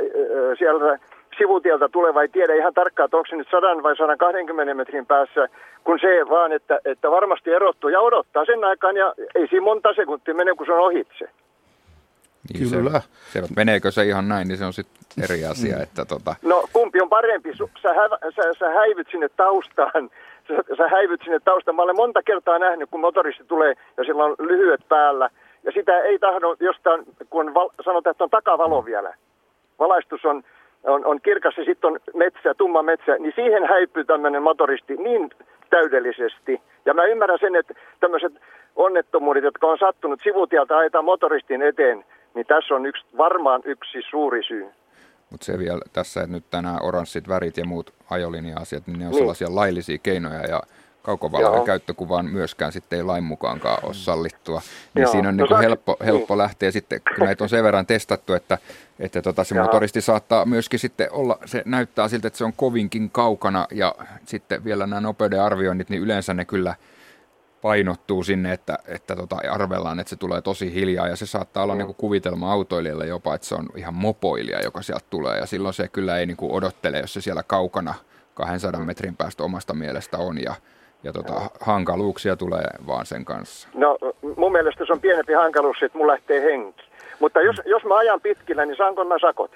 sieltä 0.58 1.00
sivutieltä 1.38 1.90
tulee 1.90 2.14
vai 2.14 2.28
tiedä 2.28 2.56
ihan 2.56 2.74
tarkkaan, 2.74 3.06
että 3.06 3.18
onko 3.18 3.28
se 3.30 3.36
nyt 3.36 3.48
100 3.52 3.84
vai 3.84 3.98
120 3.98 4.74
metrin 4.74 5.06
päässä, 5.06 5.48
kun 5.84 6.00
se 6.00 6.30
vaan, 6.30 6.52
että, 6.52 6.80
että 6.86 7.12
varmasti 7.12 7.52
erottuu 7.52 7.90
ja 7.90 8.00
odottaa 8.00 8.46
sen 8.46 8.64
aikaan 8.64 8.98
ja 8.98 9.14
ei 9.36 9.48
siinä 9.48 9.64
monta 9.64 9.94
sekuntia 9.94 10.34
mene, 10.34 10.56
kun 10.56 10.66
se 10.66 10.72
on 10.72 10.80
ohitse. 10.80 11.30
Niin 12.54 12.70
Kyllä. 12.72 13.02
Se, 13.34 13.42
se, 13.42 13.48
meneekö 13.56 13.92
se 13.92 14.04
ihan 14.06 14.28
näin, 14.28 14.48
niin 14.48 14.58
se 14.58 14.66
on 14.66 14.74
sitten 14.74 15.24
eri 15.24 15.46
asia. 15.46 15.78
Että 15.84 16.06
tota... 16.06 16.36
No 16.42 16.66
kumpi 16.74 17.02
on 17.02 17.10
parempi? 17.10 17.54
Sä, 17.82 17.94
hä, 17.94 18.10
sä, 18.36 18.54
sä 18.60 18.70
häivyt 18.70 19.08
sinne 19.12 19.30
taustaan, 19.30 20.10
sä, 20.48 20.54
sä 20.78 20.88
häivyt 20.88 21.22
sinne 21.24 21.40
taustaan. 21.40 21.76
Mä 21.76 21.82
olen 21.82 21.96
monta 21.96 22.24
kertaa 22.24 22.60
nähnyt, 22.60 22.90
kun 22.90 23.00
motoristi 23.00 23.44
tulee 23.44 23.74
ja 23.98 24.04
sillä 24.04 24.24
on 24.26 24.36
lyhyet 24.40 24.82
päällä– 24.90 25.30
ja 25.66 25.72
sitä 25.72 26.00
ei 26.00 26.20
tahdo 26.20 26.56
jostain, 26.60 27.06
kun 27.30 27.54
val, 27.54 27.70
sanotaan, 27.86 28.12
että 28.12 28.24
on 28.24 28.30
takavalo 28.30 28.86
vielä. 28.86 29.14
Valaistus 29.80 30.26
on, 30.26 30.44
on, 30.84 31.06
on 31.06 31.22
kirkas 31.22 31.58
ja 31.58 31.66
sitten 31.66 31.92
on 31.92 32.00
metsä, 32.14 32.54
tumma 32.54 32.84
metsä, 32.84 33.16
niin 33.20 33.34
siihen 33.36 33.64
häipyy 33.70 34.06
tämmöinen 34.06 34.44
motoristi 34.44 34.96
niin 34.96 35.30
täydellisesti. 35.70 36.62
Ja 36.86 36.94
mä 36.94 37.06
ymmärrän 37.06 37.40
sen, 37.40 37.56
että 37.56 37.74
tämmöiset 38.00 38.34
onnettomuudet, 38.76 39.44
jotka 39.44 39.68
on 39.68 39.78
sattunut 39.78 40.20
sivutieltä 40.24 40.78
ajetaan 40.78 41.06
motoristin 41.06 41.62
eteen, 41.62 42.06
niin 42.34 42.46
tässä 42.46 42.76
on 42.76 42.86
yksi, 42.86 43.06
varmaan 43.18 43.62
yksi 43.66 44.02
suuri 44.10 44.44
syy. 44.44 44.68
Mutta 45.30 45.46
se 45.46 45.60
vielä 45.60 45.82
tässä, 45.94 46.22
että 46.22 46.32
nyt 46.32 46.44
tänään 46.52 46.84
oranssit 46.84 47.30
värit 47.30 47.58
ja 47.58 47.66
muut 47.66 47.94
ajolinja-asiat, 48.10 48.88
niin 48.88 49.00
ne 49.00 49.06
on 49.06 49.12
niin. 49.12 49.18
sellaisia 49.20 49.56
laillisia 49.56 49.98
keinoja 50.04 50.42
ja 50.42 50.62
kaukovalojen 51.06 51.64
käyttökuvaan 51.64 52.26
myöskään 52.26 52.72
sitten 52.72 52.98
ei 52.98 53.04
lain 53.04 53.24
mukaankaan 53.24 53.86
ole 53.86 53.94
sallittua. 53.94 54.62
Niin 54.94 55.02
Joo. 55.02 55.12
siinä 55.12 55.30
on 55.30 55.38
no, 55.38 55.46
niin 55.46 55.60
helppo, 55.60 55.98
helppo 56.06 56.34
niin. 56.34 56.38
lähteä 56.38 56.72
sitten, 56.72 57.02
kun 57.16 57.26
näitä 57.26 57.44
on 57.44 57.50
sen 57.50 57.64
verran 57.64 57.86
testattu, 57.86 58.34
että, 58.34 58.58
että 59.00 59.22
tota, 59.22 59.44
se 59.44 59.62
motoristi 59.62 60.02
saattaa 60.02 60.46
myöskin 60.46 60.80
sitten 60.80 61.08
olla, 61.12 61.38
se 61.46 61.64
näyttää 61.66 62.08
siltä, 62.08 62.28
että 62.28 62.38
se 62.38 62.46
on 62.46 62.54
kovinkin 62.54 63.10
kaukana 63.10 63.68
ja 63.72 63.96
sitten 64.26 64.64
vielä 64.64 64.88
nämä 64.88 65.02
nopeuden 65.02 65.42
arvioinnit, 65.42 65.90
niin 65.90 66.02
yleensä 66.02 66.34
ne 66.34 66.46
kyllä 66.46 66.76
painottuu 67.62 68.24
sinne, 68.24 68.54
että, 68.54 68.80
että 68.88 69.16
tota, 69.16 69.38
arvellaan, 69.52 70.00
että 70.00 70.10
se 70.10 70.16
tulee 70.16 70.42
tosi 70.42 70.74
hiljaa 70.74 71.08
ja 71.08 71.16
se 71.16 71.26
saattaa 71.26 71.64
olla 71.64 71.74
mm. 71.74 71.78
niin 71.78 71.86
kuin 71.86 71.96
kuvitelma 71.96 72.52
autoilijalle 72.52 73.08
jopa, 73.08 73.36
että 73.36 73.48
se 73.48 73.56
on 73.56 73.70
ihan 73.76 73.94
mopoilija, 73.94 74.62
joka 74.62 74.82
sieltä 74.82 75.06
tulee 75.10 75.38
ja 75.38 75.46
silloin 75.46 75.74
se 75.74 75.88
kyllä 75.88 76.18
ei 76.18 76.26
niin 76.26 76.38
kuin 76.38 76.52
odottele, 76.52 77.00
jos 77.00 77.14
se 77.14 77.22
siellä 77.22 77.44
kaukana 77.44 77.94
200 78.34 78.86
metrin 78.86 79.18
päästä 79.18 79.44
omasta 79.44 79.74
mielestä 79.74 80.18
on 80.18 80.42
ja 80.42 80.56
ja 81.06 81.14
tota, 81.14 81.50
hankaluuksia 81.60 82.36
tulee 82.36 82.68
vaan 82.88 83.06
sen 83.06 83.26
kanssa. 83.26 83.68
No 83.74 83.98
mun 84.38 84.52
mielestä 84.52 84.86
se 84.86 84.94
on 84.94 85.02
pienempi 85.02 85.34
hankaluus, 85.34 85.78
että 85.82 85.98
mulla 85.98 86.12
lähtee 86.14 86.42
henki. 86.42 86.84
Mutta 87.20 87.42
jos, 87.42 87.56
jos 87.66 87.84
mä 87.84 87.98
ajan 87.98 88.22
pitkillä, 88.22 88.66
niin 88.66 88.78
saanko 88.78 89.06
mä 89.06 89.16
sakot? 89.22 89.52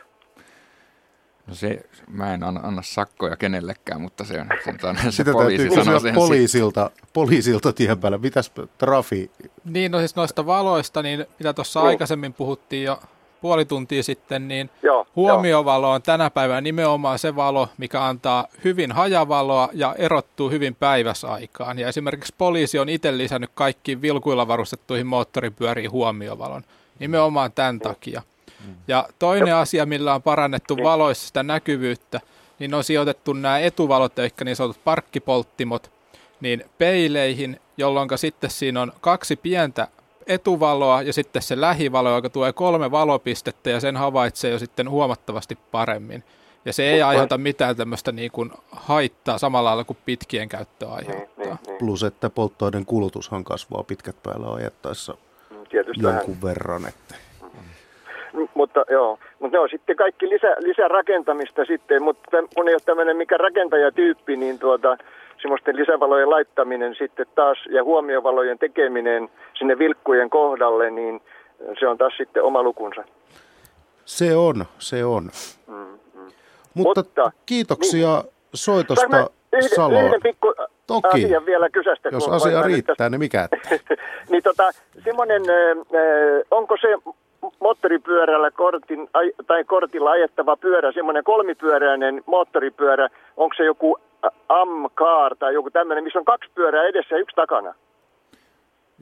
No 1.48 1.56
se, 1.56 1.80
mä 2.08 2.34
en 2.34 2.44
anna, 2.44 2.62
anna 2.64 2.82
sakkoja 2.82 3.36
kenellekään, 3.36 4.02
mutta 4.02 4.24
se 4.24 4.40
on 4.40 4.48
se, 4.64 5.12
se, 5.12 5.24
se 5.24 5.32
poliisi 5.32 5.76
sanoo 5.76 6.00
sen 6.00 6.16
poliisilta, 6.16 6.92
poliisilta 7.14 7.74
tien 7.74 8.00
päällä. 8.00 8.18
Mitäs 8.18 8.52
trafi? 8.78 9.32
Niin, 9.66 9.92
no 9.92 10.00
siis 10.00 10.16
noista 10.16 10.46
valoista, 10.46 11.04
niin 11.04 11.26
mitä 11.40 11.54
tuossa 11.54 11.80
niin. 11.80 11.88
aikaisemmin 11.88 12.34
puhuttiin 12.34 12.84
jo 12.84 13.00
puoli 13.42 13.66
tuntia 13.66 14.04
sitten, 14.04 14.48
niin 14.48 14.70
Joo, 14.84 15.08
huomiovalo 15.16 15.92
on 15.92 16.02
tänä 16.02 16.30
päivänä 16.30 16.62
nimenomaan 16.62 17.20
se 17.20 17.36
valo, 17.36 17.70
mikä 17.78 18.06
antaa 18.06 18.48
hyvin 18.64 18.92
hajavaloa 18.92 19.70
ja 19.74 19.96
erottuu 19.98 20.50
hyvin 20.50 20.76
päiväsaikaan. 20.76 21.80
Ja 21.80 21.88
esimerkiksi 21.88 22.34
poliisi 22.38 22.80
on 22.80 22.90
itse 22.90 23.18
lisännyt 23.18 23.52
kaikkiin 23.54 24.02
vilkuilla 24.02 24.48
varustettuihin 24.48 25.08
moottoripyöriin 25.08 25.92
huomiovalon 25.92 26.64
nimenomaan 27.00 27.52
tämän 27.52 27.80
takia. 27.80 28.22
Ja 28.88 29.10
toinen 29.20 29.56
asia, 29.56 29.86
millä 29.86 30.16
on 30.16 30.22
parannettu 30.22 30.78
valoissa 30.84 31.28
sitä 31.28 31.44
näkyvyyttä, 31.44 32.20
niin 32.60 32.74
on 32.74 32.84
sijoitettu 32.84 33.34
nämä 33.34 33.60
etuvalot, 33.60 34.20
eli 34.20 34.30
niin 34.44 34.56
sanotut 34.56 34.84
parkkipolttimot, 34.84 35.92
niin 36.42 36.66
peileihin, 36.78 37.60
jolloin 37.78 38.10
sitten 38.16 38.50
siinä 38.50 38.82
on 38.82 38.94
kaksi 39.02 39.36
pientä 39.36 39.88
etuvaloa 40.28 41.02
ja 41.02 41.14
sitten 41.14 41.42
se 41.42 41.62
lähivalo, 41.62 42.16
joka 42.16 42.30
tuo 42.30 42.54
kolme 42.54 42.92
valopistettä 42.92 43.70
ja 43.70 43.80
sen 43.80 43.98
havaitsee 43.98 44.52
jo 44.52 44.60
sitten 44.60 44.90
huomattavasti 44.90 45.58
paremmin. 45.72 46.24
Ja 46.66 46.74
se 46.74 46.84
ei 46.84 47.02
aiheuta 47.02 47.38
mitään 47.38 47.76
tämmöistä 47.76 48.12
niin 48.12 48.32
kuin 48.32 48.52
haittaa 48.72 49.38
samalla 49.38 49.70
lailla 49.70 49.84
kuin 49.84 49.98
pitkien 50.06 50.50
käyttö 50.50 50.86
niin, 50.86 50.96
aiheuttaa. 50.96 51.46
Niin, 51.46 51.60
niin, 51.68 51.78
Plus, 51.78 52.04
että 52.04 52.30
polttoaineen 52.30 52.86
kulutushan 52.86 53.44
kasvaa 53.44 53.84
pitkät 53.84 54.24
päällä 54.24 54.54
ajettaessa 54.54 55.18
Tietysti 55.70 56.04
jonkun 56.04 56.42
verran. 56.42 56.86
Että. 56.88 57.16
Mutta 58.54 58.86
joo, 58.90 59.20
mutta 59.40 59.58
ne 59.58 59.62
on 59.62 59.70
sitten 59.70 59.96
kaikki 59.96 60.30
lisä, 60.30 60.56
lisärakentamista 60.60 61.66
sitten, 61.66 62.04
mutta 62.04 62.38
kun 62.56 62.68
ei 62.68 62.74
ole 62.74 62.82
tämmöinen 62.86 63.18
mikä 63.18 63.38
rakentajatyyppi, 63.38 64.38
niin 64.38 64.60
tuota, 64.60 64.98
semmoisten 65.42 65.76
lisävalojen 65.76 66.30
laittaminen 66.30 66.96
sitten 66.96 67.26
taas 67.36 67.58
ja 67.70 67.84
huomiovalojen 67.84 68.60
tekeminen 68.60 69.30
sinne 69.58 69.80
vilkkujen 69.80 70.30
kohdalle, 70.30 70.90
niin 70.92 71.22
se 71.80 71.88
on 71.88 71.98
taas 71.98 72.14
sitten 72.18 72.44
oma 72.44 72.64
lukunsa. 72.64 73.04
Se 74.06 74.36
on, 74.36 74.66
se 74.80 75.06
on. 75.06 75.30
Mm, 75.68 75.76
mm. 75.76 76.32
Mutta, 76.74 77.02
Mutta 77.02 77.32
kiitoksia 77.46 78.22
niin, 78.22 78.34
soitosta 78.54 79.06
yhden, 79.54 79.70
Salo. 79.76 80.02
Yhden 80.02 80.22
pikku 80.24 80.54
Toki. 80.88 81.08
asian 81.26 81.46
vielä 81.46 81.70
kysästä. 81.70 82.10
Jos 82.12 82.28
asia 82.28 82.62
riittää, 82.62 82.96
tästä. 82.96 83.10
niin 83.10 83.20
mikä? 83.20 83.50
niin 84.32 84.44
tota, 84.44 84.70
semmoinen, 85.04 85.42
onko 86.52 86.78
se 86.82 86.88
moottoripyörällä 87.60 88.52
kortin, 88.52 89.10
tai 89.48 89.64
kortilla 89.64 90.12
ajettava 90.12 90.58
pyörä, 90.58 90.92
semmoinen 90.92 91.24
kolmipyöräinen 91.24 92.24
moottoripyörä, 92.26 93.10
onko 93.38 93.56
se 93.58 93.66
joku 93.66 93.98
Amcar 94.50 95.36
tai 95.36 95.54
joku 95.54 95.72
tämmöinen, 95.72 96.04
missä 96.04 96.20
on 96.20 96.26
kaksi 96.26 96.50
pyörää 96.56 96.84
edessä 96.84 97.16
ja 97.16 97.22
yksi 97.22 97.36
takana? 97.36 97.74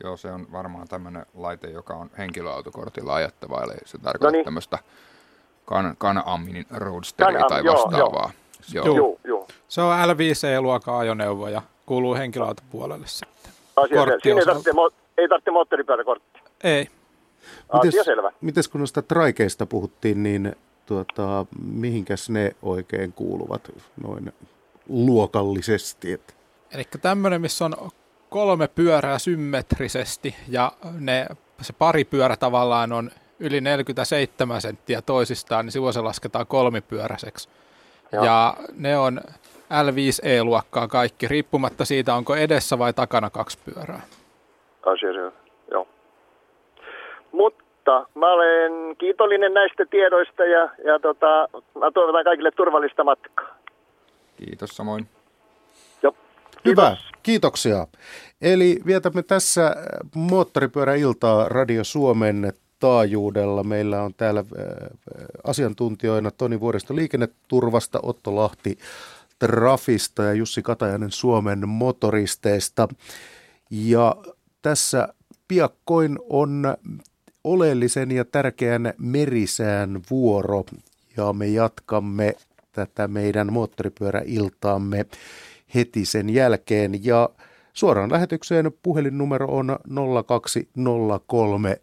Joo, 0.04 0.18
se 0.18 0.32
on 0.32 0.52
varmaan 0.52 0.88
tämmöinen 0.88 1.26
laite, 1.34 1.68
joka 1.68 1.94
on 1.94 2.10
henkilöautokortilla 2.18 3.14
ajettava, 3.14 3.64
eli 3.64 3.74
se 3.86 3.98
tarkoittaa 3.98 4.28
no 4.28 4.32
niin. 4.32 4.46
tämmöistä 4.46 4.78
kan, 5.66 5.96
roadsteria 6.78 7.46
tai 7.50 7.64
vastaavaa. 7.64 8.32
Joo, 8.74 8.86
joo. 8.86 8.96
joo. 8.96 9.18
joo. 9.24 9.48
Se 9.68 9.82
on 9.82 9.96
L5C-luokan 9.98 10.98
ajoneuvo 10.98 11.48
ja 11.48 11.62
kuuluu 11.86 12.16
henkilöautopuolelle 12.16 13.08
sitten. 13.08 13.52
Asia 13.76 14.06
Siinä 14.24 14.40
ei 14.40 14.46
tarvitse, 14.46 14.72
ei 15.18 15.28
tarvitse 15.28 15.52
moottoripyöräkorttia. 15.52 16.42
Ei. 16.64 16.88
Asia 17.70 17.92
mites, 17.92 18.06
selvä. 18.06 18.32
Mites 18.42 18.68
kun 18.68 18.82
noista 18.82 19.02
traikeista 19.02 19.66
puhuttiin, 19.66 20.24
niin 20.24 20.56
tuota, 20.86 21.46
mihinkäs 21.64 22.30
ne 22.30 22.56
oikein 22.62 23.14
kuuluvat 23.14 23.72
noin 24.04 24.34
luokallisesti? 24.90 26.22
Eli 26.72 26.84
tämmöinen, 27.02 27.42
missä 27.42 27.66
on 27.66 27.76
kolme 28.30 28.68
pyörää 28.68 29.20
symmetrisesti 29.20 30.36
ja 30.48 30.72
ne, 31.00 31.28
se 31.62 31.74
pari 31.74 32.04
pyörä 32.04 32.36
tavallaan 32.36 32.92
on 32.92 33.12
yli 33.40 33.62
47 33.62 34.62
senttiä 34.62 35.02
toisistaan, 35.02 35.66
niin 35.66 35.72
silloin 35.72 35.94
se 35.94 36.02
lasketaan 36.02 36.48
kolmipyöräiseksi. 36.48 37.50
Joo. 38.12 38.26
Ja 38.26 38.58
ne 38.78 38.98
on 38.98 39.22
L5E-luokkaa 39.58 40.88
kaikki, 40.88 41.28
riippumatta 41.28 41.86
siitä, 41.86 42.16
onko 42.16 42.36
edessä 42.36 42.80
vai 42.80 42.94
takana 42.94 43.30
kaksi 43.30 43.58
pyörää. 43.66 44.02
Asia. 44.86 45.17
Mutta 47.38 48.08
mä 48.16 48.34
olen 48.34 48.96
kiitollinen 48.98 49.54
näistä 49.54 49.86
tiedoista 49.86 50.44
ja, 50.46 50.70
ja 50.86 51.00
tota, 51.00 51.50
mä 51.80 51.92
toivotan 51.94 52.24
kaikille 52.24 52.52
turvallista 52.52 53.04
matkaa. 53.04 53.58
Kiitos 54.36 54.70
samoin. 54.70 55.08
Joo. 56.04 56.16
Hyvä, 56.66 56.98
kiitoksia. 57.24 57.88
Eli 58.42 58.80
vietämme 58.86 59.24
tässä 59.24 59.76
moottoripyöräiltaa 60.16 61.50
Radio 61.50 61.84
Suomen 61.84 62.54
taajuudella. 62.80 63.64
Meillä 63.64 64.02
on 64.02 64.14
täällä 64.14 64.40
äh, 64.40 64.46
asiantuntijoina 65.44 66.32
Toni 66.32 66.60
Vuoristo 66.60 66.96
liikenneturvasta, 66.96 68.00
Otto 68.04 68.36
Lahti 68.36 68.78
Trafista 69.40 70.24
ja 70.24 70.34
Jussi 70.34 70.62
Katajanen 70.62 71.12
Suomen 71.12 71.70
motoristeista. 71.70 72.88
Ja 73.72 74.16
tässä 74.62 75.08
piakkoin 75.48 76.20
on 76.30 76.64
oleellisen 77.48 78.12
ja 78.12 78.26
tärkeän 78.26 78.94
merisään 78.98 80.02
vuoro 80.10 80.66
ja 81.18 81.34
me 81.34 81.48
jatkamme 81.48 82.36
tätä 82.72 83.08
meidän 83.08 83.54
moottoripyöräiltaamme 83.54 85.06
heti 85.76 86.06
sen 86.06 86.30
jälkeen 86.30 87.06
ja 87.06 87.30
suoraan 87.74 88.12
lähetykseen 88.12 88.72
puhelinnumero 88.84 89.48
on 89.48 89.80
0203 90.28 91.82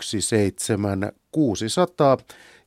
17600 0.00 2.18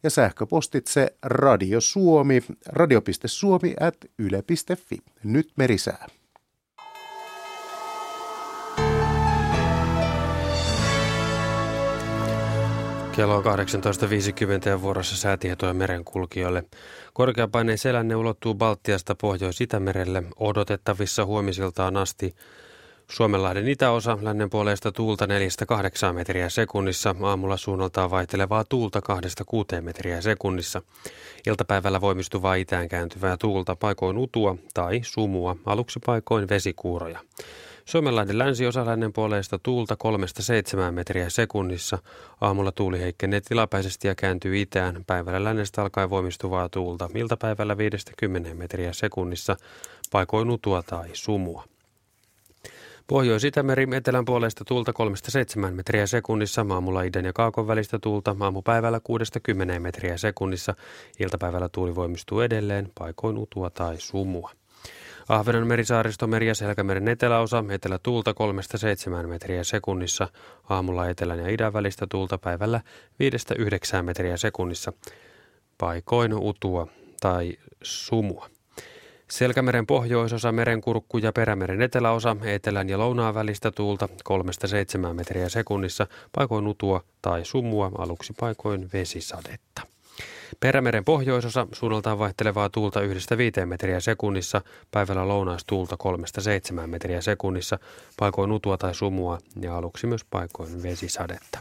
ja 0.04 0.10
sähköpostitse 0.10 1.14
radiosuomi, 1.22 2.44
radio.suomi 2.66 3.74
at 3.80 3.96
yle.fi. 4.18 4.98
Nyt 5.24 5.50
merisää. 5.56 6.08
Kello 13.18 13.36
on 13.36 13.44
18.50 13.44 14.70
ja 14.70 14.82
vuorossa 14.82 15.18
säätietoja 15.18 15.74
merenkulkijoille. 15.74 16.64
Korkeapaineen 17.14 17.78
selänne 17.78 18.16
ulottuu 18.16 18.56
Baltiasta 18.56 19.16
Pohjois-Itämerelle 19.16 20.24
odotettavissa 20.40 21.26
huomisiltaan 21.26 21.98
asti 21.98 22.36
Suomenlahden 23.08 23.68
itäosa 23.68 24.18
lännen 24.22 24.50
puolesta 24.50 24.92
tuulta 24.92 25.26
4-8 26.10 26.14
metriä 26.14 26.50
sekunnissa, 26.50 27.16
aamulla 27.22 27.58
suunnaltaan 27.58 28.12
vaihtelevaa 28.12 28.64
tuulta 28.70 29.02
2-6 29.78 29.82
metriä 29.82 30.22
sekunnissa. 30.22 30.82
Iltapäivällä 31.48 32.02
voimistuvaa 32.02 32.56
itään 32.56 32.90
kääntyvää 32.90 33.38
tuulta 33.38 33.76
paikoin 33.76 34.18
utua 34.18 34.56
tai 34.74 35.02
sumua, 35.04 35.56
aluksi 35.66 36.00
paikoin 36.06 36.50
vesikuuroja. 36.50 37.20
Suomenlahden 37.88 38.38
länsiosa 38.38 38.86
lännen 38.86 39.14
tuulta 39.64 39.98
3-7 40.90 40.92
metriä 40.92 41.30
sekunnissa. 41.30 41.98
Aamulla 42.42 42.72
tuuli 42.72 43.00
heikkenee 43.00 43.42
tilapäisesti 43.42 44.08
ja 44.08 44.16
kääntyy 44.16 44.62
itään. 44.62 45.04
Päivällä 45.08 45.44
lännestä 45.44 45.82
alkaa 45.82 46.10
voimistuvaa 46.10 46.70
tuulta. 46.70 47.10
Iltapäivällä 47.16 47.76
5-10 48.24 48.54
metriä 48.54 48.94
sekunnissa. 48.94 49.56
Paikoin 50.12 50.50
utua 50.50 50.84
tai 50.84 51.10
sumua. 51.14 51.64
Pohjois-Itämeri 53.08 53.88
etelän 53.96 54.26
puolesta 54.26 54.66
tuulta 54.66 54.94
3-7 55.68 55.72
metriä 55.72 56.08
sekunnissa, 56.08 56.64
maamulla 56.64 57.02
idän 57.02 57.26
ja 57.26 57.34
kaakon 57.34 57.68
välistä 57.68 58.00
tuulta, 58.00 58.36
aamupäivällä 58.40 59.02
6-10 59.78 59.80
metriä 59.80 60.18
sekunnissa, 60.18 60.76
iltapäivällä 61.20 61.70
tuuli 61.70 61.96
voimistuu 61.96 62.40
edelleen, 62.40 62.92
paikoin 63.00 63.38
utua 63.38 63.70
tai 63.70 63.96
sumua. 64.00 64.52
Ahvenan 65.30 65.68
merisaaristo 65.68 66.28
meri 66.28 66.48
ja 66.48 66.56
Selkämeren 66.56 67.08
eteläosa, 67.08 67.64
etelä 67.70 68.00
tuulta 68.04 68.36
3-7 69.24 69.28
metriä 69.28 69.64
sekunnissa, 69.64 70.28
aamulla 70.70 71.10
etelän 71.10 71.40
ja 71.40 71.50
idän 71.50 71.74
välistä 71.74 72.08
tuulta 72.12 72.38
päivällä 72.38 72.82
5-9 74.00 74.02
metriä 74.02 74.38
sekunnissa, 74.38 74.94
paikoin 75.78 76.34
utua 76.34 76.88
tai 77.22 77.58
sumua. 77.82 78.50
Selkämeren 79.30 79.88
pohjoisosa, 79.88 80.52
merenkurkku 80.52 81.18
ja 81.18 81.32
perämeren 81.34 81.82
eteläosa, 81.82 82.36
etelän 82.44 82.90
ja 82.90 82.98
lounaan 82.98 83.36
välistä 83.36 83.72
tuulta 83.72 84.10
3-7 85.10 85.14
metriä 85.14 85.50
sekunnissa, 85.50 86.08
paikoin 86.36 86.68
utua 86.68 87.04
tai 87.22 87.46
sumua, 87.46 87.92
aluksi 87.98 88.34
paikoin 88.40 88.90
vesisadetta. 88.94 89.97
Perämeren 90.60 91.06
pohjoisosa 91.06 91.68
suunnaltaan 91.72 92.20
vaihtelevaa 92.20 92.70
tuulta 92.70 93.00
1-5 93.00 93.66
metriä 93.66 94.00
sekunnissa, 94.00 94.62
päivällä 94.92 95.28
lounaistuulta 95.28 95.98
3-7 96.84 96.88
metriä 96.88 97.22
sekunnissa, 97.22 97.80
paikoin 98.20 98.52
utua 98.52 98.78
tai 98.78 98.96
sumua 98.96 99.38
ja 99.62 99.78
aluksi 99.78 100.08
myös 100.08 100.26
paikoin 100.26 100.84
vesisadetta. 100.84 101.60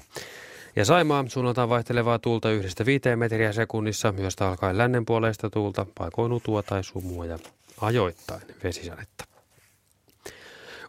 Ja 0.77 0.85
Saimaa 0.85 1.25
suunnaltaan 1.29 1.69
vaihtelevaa 1.69 2.19
tuulta 2.19 2.51
yhdestä 2.51 2.87
viiteen 2.87 3.19
metriä 3.19 3.53
sekunnissa, 3.53 4.13
myös 4.13 4.37
alkaen 4.41 4.79
lännen 4.79 5.07
puolesta 5.07 5.51
tuulta, 5.51 5.87
paikoin 5.99 6.33
utua 6.33 6.63
tai 6.63 6.85
sumua 6.85 7.27
ja 7.27 7.39
ajoittain 7.81 8.43
vesisadetta. 8.65 9.36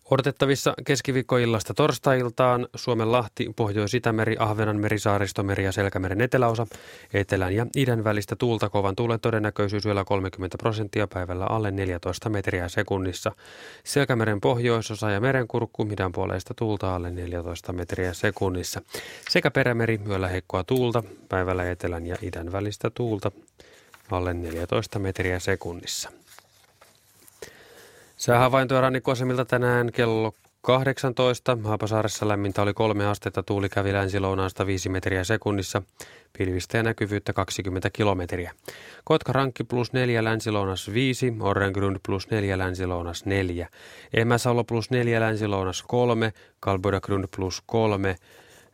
Odotettavissa 0.09 0.73
keskiviikkoillasta 0.85 1.73
torstai-iltaan 1.73 2.67
Suomen 2.75 3.11
Lahti, 3.11 3.51
Pohjois-Itämeri, 3.55 4.35
Ahvenan 4.39 4.79
meri, 5.43 5.63
ja 5.63 5.71
Selkämeren 5.71 6.21
eteläosa. 6.21 6.67
Etelän 7.13 7.55
ja 7.55 7.65
idän 7.75 8.03
välistä 8.03 8.35
tuulta 8.35 8.69
kovan 8.69 8.95
tuulen 8.95 9.19
todennäköisyys 9.19 9.85
yöllä 9.85 10.05
30 10.05 10.57
prosenttia 10.57 11.07
päivällä 11.07 11.45
alle 11.45 11.71
14 11.71 12.29
metriä 12.29 12.69
sekunnissa. 12.69 13.31
Selkämeren 13.83 14.41
pohjoisosa 14.41 15.11
ja 15.11 15.21
merenkurkku 15.21 15.85
midän 15.85 16.11
puolesta 16.11 16.53
tuulta 16.53 16.95
alle 16.95 17.11
14 17.11 17.73
metriä 17.73 18.13
sekunnissa. 18.13 18.81
Sekä 19.29 19.51
perämeri 19.51 19.99
yöllä 20.07 20.27
heikkoa 20.27 20.63
tuulta, 20.63 21.03
päivällä 21.29 21.71
etelän 21.71 22.05
ja 22.05 22.15
idän 22.21 22.51
välistä 22.51 22.89
tuulta 22.89 23.31
alle 24.11 24.33
14 24.33 24.99
metriä 24.99 25.39
sekunnissa. 25.39 26.11
Säähavaintoja 28.17 28.81
rannikkoasemilta 28.81 29.45
tänään 29.45 29.91
kello 29.91 30.33
18. 30.61 31.57
Haapasaaressa 31.63 32.27
lämmintä 32.27 32.61
oli 32.61 32.73
kolme 32.73 33.07
astetta, 33.07 33.43
tuuli 33.43 33.69
kävi 33.69 33.93
länsilounaasta 33.93 34.65
5 34.65 34.89
metriä 34.89 35.23
sekunnissa, 35.23 35.81
pilvistä 36.37 36.77
ja 36.77 36.83
näkyvyyttä 36.83 37.33
20 37.33 37.89
kilometriä. 37.89 38.51
Kotka 39.03 39.33
Rankki 39.33 39.63
plus 39.63 39.93
4 39.93 40.23
länsilounas 40.23 40.93
5, 40.93 41.33
Orrengrund 41.39 41.97
plus 42.05 42.29
4 42.29 42.57
länsilounas 42.57 43.25
4, 43.25 43.67
Emäsalo 44.13 44.63
plus 44.63 44.91
4 44.91 45.19
länsilounas 45.19 45.83
3, 45.87 46.33
Kalbodagrund 46.59 47.25
plus 47.35 47.63
3, 47.65 48.15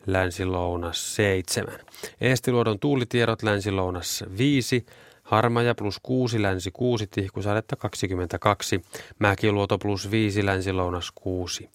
länsi-lounas 0.07 1.15
7. 1.15 1.79
Eestiluodon 2.21 2.79
tuulitiedot 2.79 3.43
länsi-lounas 3.43 4.23
5, 4.37 4.85
Harmaja 5.23 5.75
plus 5.75 5.99
6, 6.03 6.41
länsi 6.41 6.71
6, 6.71 7.07
tihkusadetta 7.07 7.75
22, 7.75 8.81
Mäkiluoto 9.19 9.77
plus 9.77 10.11
5, 10.11 10.45
länsi-lounas 10.45 11.11
6. 11.15 11.69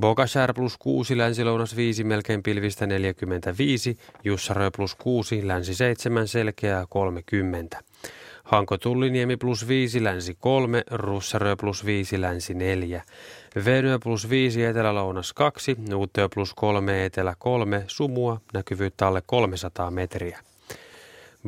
Bogashär 0.00 0.54
plus 0.54 0.76
6, 0.78 1.18
länsi-lounas 1.18 1.76
5, 1.76 2.04
melkein 2.04 2.42
pilvistä 2.42 2.86
45, 2.86 3.96
Jussarö 4.24 4.70
plus 4.76 4.94
6, 4.94 5.48
länsi 5.48 5.74
7, 5.74 6.28
selkeää 6.28 6.86
30. 6.88 7.78
Hanko 8.44 8.78
Tulliniemi 8.78 9.36
plus 9.36 9.68
5, 9.68 10.04
länsi 10.04 10.36
3, 10.40 10.84
Russarö 10.90 11.56
plus 11.56 11.84
5, 11.84 12.20
länsi 12.20 12.54
4. 12.54 13.02
Venyö 13.64 13.98
plus 13.98 14.30
5, 14.30 14.64
etelä-lounas 14.64 15.32
2, 15.32 15.76
Uutteö 15.94 16.28
plus 16.34 16.54
3, 16.54 17.04
etelä 17.04 17.34
3, 17.38 17.84
Sumua, 17.86 18.40
näkyvyyttä 18.52 19.06
alle 19.06 19.22
300 19.26 19.90
metriä. 19.90 20.45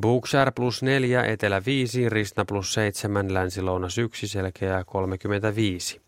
Bookshare 0.01 0.51
plus 0.51 0.83
4, 0.83 1.25
etelä 1.25 1.63
5, 1.67 2.09
Ristna 2.09 2.45
plus 2.45 2.75
7, 2.75 3.35
länsi-lounas 3.35 3.99
1, 3.99 4.29
selkeää 4.29 4.85
35. 4.85 6.01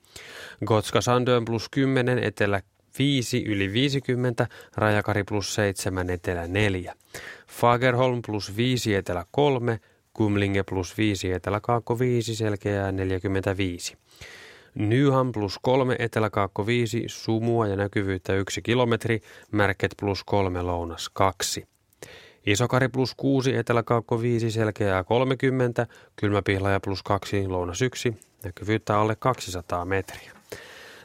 Gotska 0.66 1.00
Sandön 1.00 1.44
plus 1.44 1.68
10, 1.68 2.18
etelä 2.18 2.62
5 2.98 3.44
yli 3.44 3.72
50, 3.72 4.46
Rajakari 4.76 5.24
plus 5.24 5.54
7, 5.54 6.10
etelä 6.10 6.46
4. 6.46 6.94
Fagerholm 7.48 8.22
plus 8.26 8.56
5, 8.56 8.94
etelä 8.94 9.24
3, 9.30 9.80
Kumlinge 10.12 10.62
plus 10.62 10.98
5, 10.98 11.32
etelä-kaakko 11.32 11.98
5, 11.98 12.34
selkeää 12.34 12.92
45. 12.92 13.96
Nyham 14.74 15.32
plus 15.32 15.58
3, 15.62 15.96
etelä-kaakko 15.98 16.66
5, 16.66 17.04
sumua 17.06 17.66
ja 17.66 17.76
näkyvyyttä 17.76 18.34
1 18.34 18.62
kilometri, 18.62 19.20
Märket 19.52 19.94
plus 20.00 20.24
3, 20.24 20.62
lounas 20.62 21.08
2. 21.08 21.69
Isokari 22.50 22.88
plus 22.88 23.14
6, 23.16 23.56
etelä-kaakko 23.56 24.22
5, 24.22 24.50
selkeää 24.50 25.04
30, 25.04 25.86
kylmäpihlaja 26.16 26.80
plus 26.80 27.02
2, 27.02 27.48
lounas 27.48 27.82
1, 27.82 28.16
näkyvyyttä 28.44 29.00
alle 29.00 29.16
200 29.16 29.84
metriä. 29.84 30.32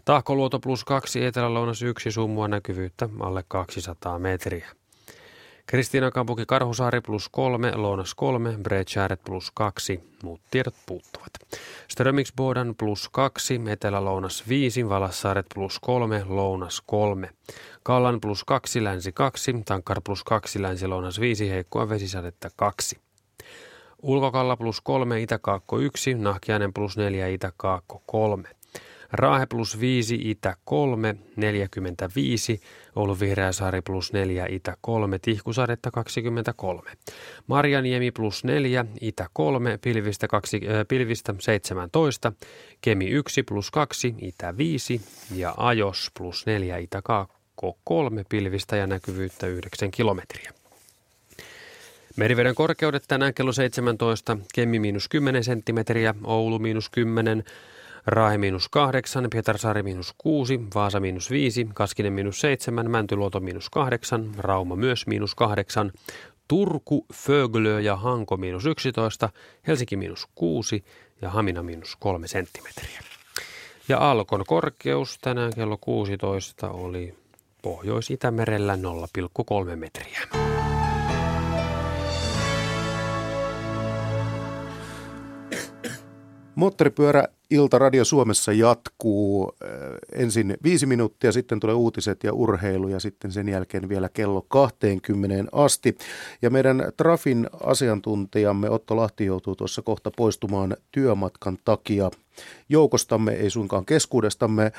Tahkoluoto 0.05 0.59
plus 0.59 0.83
2, 0.83 1.25
etelä-lounas 1.25 1.81
1, 1.81 2.11
sumua 2.11 2.47
näkyvyyttä 2.47 3.09
alle 3.19 3.43
200 3.47 4.19
metriä. 4.19 4.69
Kristiina 5.65 6.11
Kampuki 6.11 6.43
Karhusaari 6.47 7.01
plus 7.01 7.29
3, 7.29 7.71
Lounas 7.75 8.15
3, 8.15 8.57
Bredskäret 8.63 9.23
plus 9.23 9.51
2, 9.51 10.03
muut 10.23 10.41
tiedot 10.51 10.75
puuttuvat. 10.85 11.29
Strömingsbodan 11.87 12.75
plus 12.75 13.09
2, 13.11 13.61
Etelä-Lounas 13.69 14.43
5, 14.47 14.89
Valassaaret 14.89 15.45
plus 15.53 15.79
3, 15.79 16.23
Lounas 16.27 16.81
3. 16.85 17.29
Kallan 17.85 18.21
plus 18.21 18.43
2, 18.43 18.83
Länsi 18.83 19.11
2, 19.11 19.53
Tankkar 19.65 20.01
plus 20.05 20.23
2, 20.23 20.61
Länsi-Lounas 20.61 21.19
5, 21.19 21.49
heikkoa 21.49 21.89
vesisadetta 21.89 22.49
2. 22.55 22.97
Ulkokalla 24.01 24.57
plus 24.57 24.81
3, 24.81 25.21
Itäkaakko 25.21 25.79
1, 25.79 26.13
Nahkiainen 26.13 26.73
plus 26.73 26.97
4, 26.97 27.27
Itäkaakko 27.27 28.03
3. 28.05 28.49
Raahe 29.11 29.45
plus 29.45 29.79
5, 29.79 30.15
Itä 30.21 30.55
3, 30.63 31.15
45, 31.35 32.61
Oulu 32.95 33.19
Vihreäsaari 33.19 33.81
plus 33.81 34.13
4, 34.13 34.45
Itä 34.49 34.77
3, 34.81 35.19
Tihkusadetta 35.19 35.91
23. 35.91 36.91
Marjaniemi 37.47 38.11
plus 38.11 38.43
4, 38.43 38.85
Itä 39.01 39.27
3, 39.33 39.77
Pilvistä, 39.77 40.27
2, 40.27 40.57
äh, 40.57 40.85
Pilvistä 40.87 41.35
17, 41.39 42.33
Kemi 42.81 43.05
1 43.05 43.43
plus 43.43 43.71
2, 43.71 44.15
Itä 44.17 44.57
5 44.57 45.01
ja 45.35 45.53
Ajos 45.57 46.11
plus 46.17 46.45
4, 46.45 46.77
Itä 46.77 47.01
3, 47.83 48.23
Pilvistä 48.29 48.75
ja 48.75 48.87
näkyvyyttä 48.87 49.47
9 49.47 49.91
kilometriä. 49.91 50.51
Meriveden 52.15 52.55
korkeudet 52.55 53.03
tänään 53.07 53.33
kello 53.33 53.51
17, 53.51 54.37
Kemmi 54.53 54.79
miinus 54.79 55.07
10 55.07 55.43
senttimetriä, 55.43 56.15
Oulu 56.23 56.59
miinus 56.59 56.89
10, 56.89 57.43
Raahe 58.07 58.37
miinus 58.37 58.69
kahdeksan, 58.69 59.27
Pietarsaari 59.29 59.83
miinus 59.83 60.13
kuusi, 60.17 60.59
Vaasa 60.75 60.99
miinus 60.99 61.31
viisi, 61.31 61.67
Kaskinen 61.73 62.13
miinus 62.13 62.41
seitsemän, 62.41 62.91
Mäntyluoto 62.91 63.39
miinus 63.39 63.69
kahdeksan, 63.69 64.31
Rauma 64.37 64.75
myös 64.75 65.07
miinus 65.07 65.35
kahdeksan, 65.35 65.91
Turku, 66.47 67.05
Föglö 67.13 67.81
ja 67.81 67.95
Hanko 67.95 68.37
miinus 68.37 68.65
yksitoista, 68.65 69.29
Helsinki 69.67 69.97
miinus 69.97 70.27
kuusi 70.35 70.83
ja 71.21 71.29
Hamina 71.29 71.63
miinus 71.63 71.95
kolme 71.99 72.27
senttimetriä. 72.27 72.99
Ja 73.87 74.11
Alkon 74.11 74.43
korkeus 74.47 75.17
tänään 75.21 75.53
kello 75.55 75.77
16 75.77 76.69
oli 76.69 77.15
Pohjois-Itämerellä 77.65 78.77
0,3 79.69 79.75
metriä. 79.75 80.21
Moottoripyörä 86.55 87.27
Ilta 87.49 87.79
Radio 87.79 88.05
Suomessa 88.05 88.53
jatkuu 88.53 89.53
äh, 89.63 89.69
ensin 90.11 90.57
viisi 90.63 90.85
minuuttia, 90.85 91.31
sitten 91.31 91.59
tulee 91.59 91.75
uutiset 91.75 92.23
ja 92.23 92.33
urheilu 92.33 92.87
ja 92.87 92.99
sitten 92.99 93.31
sen 93.31 93.49
jälkeen 93.49 93.89
vielä 93.89 94.09
kello 94.09 94.41
20 94.41 95.45
asti. 95.51 95.97
Ja 96.41 96.49
meidän 96.49 96.91
Trafin 96.97 97.47
asiantuntijamme 97.63 98.69
Otto 98.69 98.95
Lahti 98.95 99.25
joutuu 99.25 99.55
tuossa 99.55 99.81
kohta 99.81 100.11
poistumaan 100.17 100.77
työmatkan 100.91 101.57
takia 101.65 102.11
joukostamme, 102.69 103.31
ei 103.31 103.49
suinkaan 103.49 103.85
keskuudestamme, 103.85 104.71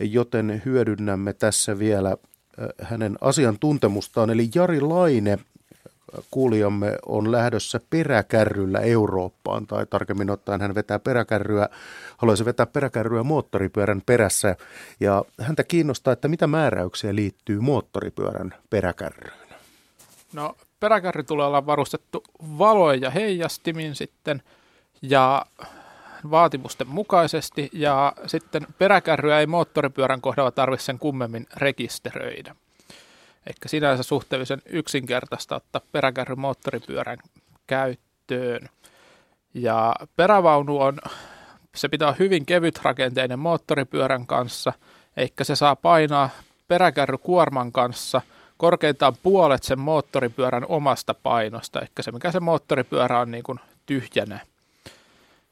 joten 0.00 0.62
hyödynnämme 0.64 1.32
tässä 1.32 1.78
vielä 1.78 2.16
hänen 2.82 3.18
asiantuntemustaan. 3.20 4.30
Eli 4.30 4.48
Jari 4.54 4.80
Laine 4.80 5.38
kuulijamme 6.30 6.98
on 7.06 7.32
lähdössä 7.32 7.80
peräkärryllä 7.90 8.78
Eurooppaan, 8.78 9.66
tai 9.66 9.86
tarkemmin 9.86 10.30
ottaen 10.30 10.60
hän 10.60 10.74
vetää 10.74 10.98
peräkärryä, 10.98 11.68
haluaisi 12.16 12.44
vetää 12.44 12.66
peräkärryä 12.66 13.22
moottoripyörän 13.22 14.02
perässä, 14.06 14.56
ja 15.00 15.24
häntä 15.40 15.64
kiinnostaa, 15.64 16.12
että 16.12 16.28
mitä 16.28 16.46
määräyksiä 16.46 17.14
liittyy 17.14 17.60
moottoripyörän 17.60 18.54
peräkärryyn. 18.70 19.40
No 20.32 20.56
peräkärry 20.80 21.22
tulee 21.22 21.46
olla 21.46 21.66
varustettu 21.66 22.22
valoja 22.58 23.00
ja 23.00 23.10
heijastimin 23.10 23.94
sitten, 23.94 24.42
ja 25.02 25.46
vaatimusten 26.30 26.88
mukaisesti, 26.88 27.70
ja 27.72 28.12
sitten 28.26 28.66
peräkärryä 28.78 29.40
ei 29.40 29.46
moottoripyörän 29.46 30.20
kohdalla 30.20 30.50
tarvitse 30.50 30.84
sen 30.84 30.98
kummemmin 30.98 31.46
rekisteröidä. 31.56 32.56
Ehkä 33.46 33.68
sinänsä 33.68 34.02
suhteellisen 34.02 34.62
yksinkertaista 34.66 35.56
ottaa 35.56 35.80
peräkärry 35.92 36.34
moottoripyörän 36.34 37.18
käyttöön. 37.66 38.68
Ja 39.54 39.94
perävaunu 40.16 40.80
on, 40.80 40.98
se 41.74 41.88
pitää 41.88 42.14
hyvin 42.18 42.46
kevyt 42.46 42.80
rakenteinen 42.82 43.38
moottoripyörän 43.38 44.26
kanssa, 44.26 44.72
eikä 45.16 45.44
se 45.44 45.56
saa 45.56 45.76
painaa 45.76 46.30
peräkärrykuorman 46.68 47.72
kanssa 47.72 48.20
korkeintaan 48.56 49.14
puolet 49.22 49.62
sen 49.62 49.78
moottoripyörän 49.78 50.66
omasta 50.68 51.14
painosta, 51.14 51.80
ehkä 51.80 52.02
se 52.02 52.12
mikä 52.12 52.32
se 52.32 52.40
moottoripyörä 52.40 53.20
on 53.20 53.30
niin 53.30 53.44
kuin 53.44 53.60
tyhjänä. 53.86 54.40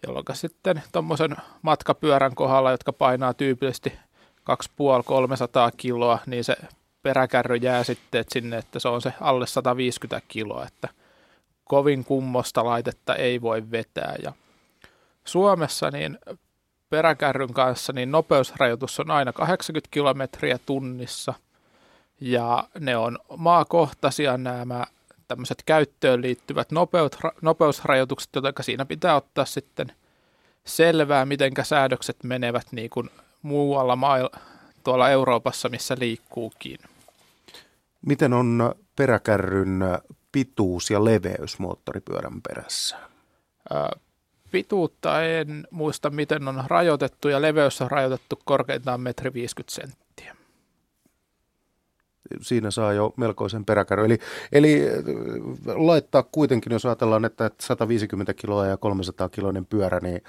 Jolloin 0.07 0.25
sitten 0.33 0.83
tuommoisen 0.93 1.37
matkapyörän 1.63 2.35
kohdalla, 2.35 2.71
jotka 2.71 2.93
painaa 2.93 3.35
tyypillisesti 3.35 3.93
2,5-300 4.51 5.75
kiloa, 5.77 6.19
niin 6.27 6.45
se 6.45 6.57
peräkärry 7.03 7.57
jää 7.57 7.85
sitten 7.85 8.21
että 8.21 8.33
sinne, 8.33 8.59
että 8.59 8.79
se 8.79 8.89
on 8.89 9.03
se 9.03 9.13
alle 9.21 9.47
150 9.47 10.27
kiloa, 10.29 10.67
että 10.67 10.89
kovin 11.65 12.05
kummosta 12.05 12.65
laitetta 12.65 13.15
ei 13.15 13.41
voi 13.41 13.71
vetää. 13.71 14.15
Ja 14.23 14.33
Suomessa 15.25 15.91
niin 15.91 16.19
peräkärryn 16.91 17.53
kanssa 17.53 17.93
niin 17.93 18.11
nopeusrajoitus 18.11 19.01
on 19.01 19.11
aina 19.11 19.33
80 19.33 19.89
kilometriä 19.91 20.59
tunnissa 20.67 21.35
ja 22.21 22.69
ne 22.81 22.97
on 22.97 23.19
maakohtaisia 23.37 24.39
nämä 24.39 24.85
tämmöiset 25.29 25.63
käyttöön 25.67 26.23
liittyvät 26.23 26.69
nopeusrajoitukset, 27.43 28.31
joten 28.35 28.53
siinä 28.61 28.85
pitää 28.85 29.17
ottaa 29.17 29.45
sitten 29.45 29.93
selvää, 30.65 31.27
miten 31.27 31.53
säädökset 31.63 32.17
menevät 32.25 32.67
niin 32.73 32.91
kuin 32.91 33.11
muualla 33.43 33.97
maailmassa 33.97 34.41
tuolla 34.85 35.11
Euroopassa, 35.11 35.69
missä 35.69 35.97
liikkuukin. 35.99 36.79
Miten 38.07 38.33
on 38.33 38.75
peräkärryn 38.97 39.81
pituus 40.33 40.91
ja 40.91 41.05
leveys 41.05 41.59
moottoripyörän 41.59 42.43
perässä? 42.43 42.97
pituutta 44.51 45.25
en 45.25 45.67
muista, 45.71 46.11
miten 46.11 46.49
on 46.49 46.65
rajoitettu 46.67 47.29
ja 47.29 47.43
leveys 47.43 47.81
on 47.83 47.91
rajoitettu 47.91 48.41
korkeintaan 48.45 49.01
metri 49.01 49.33
50 49.33 49.75
senttiä. 49.75 50.08
Siinä 52.41 52.71
saa 52.71 52.93
jo 52.93 53.15
melkoisen 53.17 53.65
peräkärry. 53.65 54.05
Eli, 54.05 54.19
eli 54.53 54.83
laittaa 55.67 56.23
kuitenkin, 56.23 56.73
jos 56.73 56.87
ajatellaan, 56.87 57.25
että 57.25 57.51
150 57.61 58.35
kiloa 58.35 58.67
ja 58.67 58.77
300 58.77 59.29
kiloinen 59.29 59.67
pyörä, 59.67 60.01
niin 60.01 60.23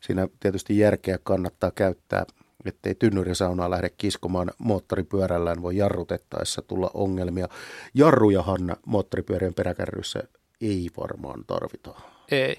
siinä 0.00 0.28
tietysti 0.40 0.78
järkeä 0.78 1.18
kannattaa 1.22 1.70
käyttää 1.70 2.24
ettei 2.64 2.94
tynnyrisaunaa 2.94 3.70
lähde 3.70 3.90
kiskomaan 3.90 4.50
moottoripyörällään, 4.58 5.62
voi 5.62 5.76
jarrutettaessa 5.76 6.62
tulla 6.62 6.90
ongelmia. 6.94 7.48
Jarrujahan 7.94 8.76
moottoripyörien 8.86 9.54
peräkärryissä 9.54 10.22
ei 10.60 10.90
varmaan 10.96 11.44
tarvita. 11.46 11.94
Ei. 12.30 12.56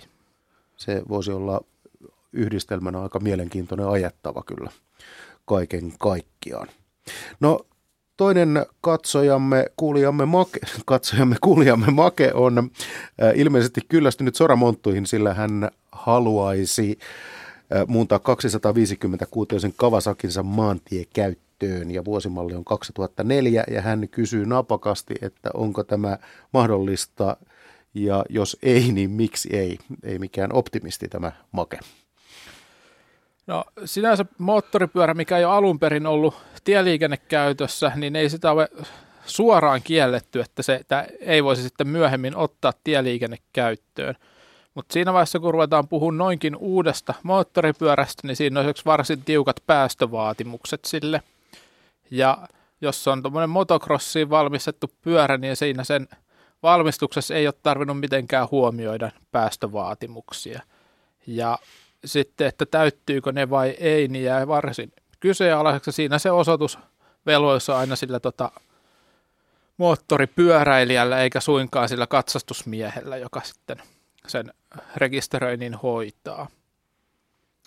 Se 0.78 1.02
voisi 1.10 1.32
olla 1.32 1.62
yhdistelmänä 2.34 3.02
aika 3.02 3.20
mielenkiintoinen 3.20 3.88
ajettava 3.88 4.44
kyllä 4.46 4.72
kaiken 5.46 5.94
kaikkiaan. 6.00 6.68
No 7.40 7.60
toinen 8.18 8.66
katsojamme, 8.82 9.66
kuulijamme 9.78 10.26
Make, 10.26 10.60
katsojamme, 10.86 11.36
kuulijamme 11.42 11.88
Make 11.92 12.32
on 12.34 12.58
äh, 12.58 13.32
ilmeisesti 13.36 13.82
kyllästynyt 13.90 14.36
soramonttuihin, 14.36 15.06
sillä 15.06 15.34
hän 15.34 15.72
haluaisi 15.92 17.00
äh, 17.76 17.88
muuntaa 17.88 18.20
256 18.20 19.74
Kavasakinsa 19.76 20.44
maantiekäyttöön 20.44 21.92
ja 21.92 22.06
vuosimalli 22.06 22.54
on 22.54 22.66
2004 22.66 23.64
ja 23.72 23.82
hän 23.82 24.10
kysyy 24.10 24.46
napakasti, 24.46 25.14
että 25.22 25.50
onko 25.54 25.84
tämä 25.84 26.18
mahdollista 26.54 27.38
ja 27.94 28.26
jos 28.30 28.58
ei, 28.64 28.92
niin 28.92 29.12
miksi 29.12 29.50
ei? 29.58 29.80
Ei 30.04 30.20
mikään 30.20 30.54
optimisti 30.54 31.08
tämä 31.08 31.32
Make. 31.52 31.80
No 33.48 33.66
sinänsä 33.86 34.26
moottoripyörä, 34.38 35.14
mikä 35.14 35.38
ei 35.38 35.46
ole 35.46 35.54
alun 35.54 35.80
perin 35.80 36.06
ollut 36.06 36.36
tieliikennekäytössä, 36.64 37.92
niin 37.96 38.16
ei 38.16 38.30
sitä 38.30 38.52
ole 38.52 38.70
suoraan 39.26 39.82
kielletty, 39.84 40.40
että 40.40 40.64
se 40.64 40.76
että 40.76 41.08
ei 41.20 41.44
voisi 41.44 41.64
sitten 41.64 41.88
myöhemmin 41.88 42.36
ottaa 42.36 42.74
tieliikennekäyttöön. 42.84 44.16
Mutta 44.74 44.94
siinä 44.94 45.14
vaiheessa, 45.14 45.40
kun 45.40 45.54
ruvetaan 45.54 45.88
puhumaan 45.88 46.18
noinkin 46.18 46.56
uudesta 46.56 47.14
moottoripyörästä, 47.24 48.28
niin 48.28 48.36
siinä 48.36 48.60
on 48.60 48.74
varsin 48.86 49.24
tiukat 49.24 49.64
päästövaatimukset 49.68 50.86
sille. 50.86 51.22
Ja 52.12 52.48
jos 52.82 53.08
on 53.08 53.22
tuommoinen 53.22 53.50
motocrossiin 53.50 54.30
valmistettu 54.30 54.92
pyörä, 55.02 55.38
niin 55.38 55.56
siinä 55.56 55.84
sen 55.84 56.08
valmistuksessa 56.64 57.36
ei 57.36 57.48
ole 57.48 57.54
tarvinnut 57.64 58.00
mitenkään 58.00 58.48
huomioida 58.52 59.12
päästövaatimuksia. 59.32 60.62
Ja 61.28 61.60
sitten, 62.06 62.48
että 62.48 62.66
täyttyykö 62.66 63.32
ne 63.32 63.50
vai 63.50 63.70
ei, 63.70 64.08
niin 64.08 64.26
jää 64.26 64.48
varsin 64.48 64.92
kyseenalaiseksi. 65.24 65.92
Siinä 65.92 66.20
se 66.20 66.32
osoitus 66.32 66.80
veloissa 67.26 67.78
aina 67.78 67.96
sillä 67.96 68.20
tota, 68.20 68.52
moottoripyöräilijällä 69.78 71.20
eikä 71.20 71.40
suinkaan 71.40 71.90
sillä 71.90 72.08
katsastusmiehellä, 72.08 73.18
joka 73.18 73.42
sitten 73.42 73.78
sen 74.28 74.54
rekisteröinnin 74.96 75.74
hoitaa. 75.74 76.48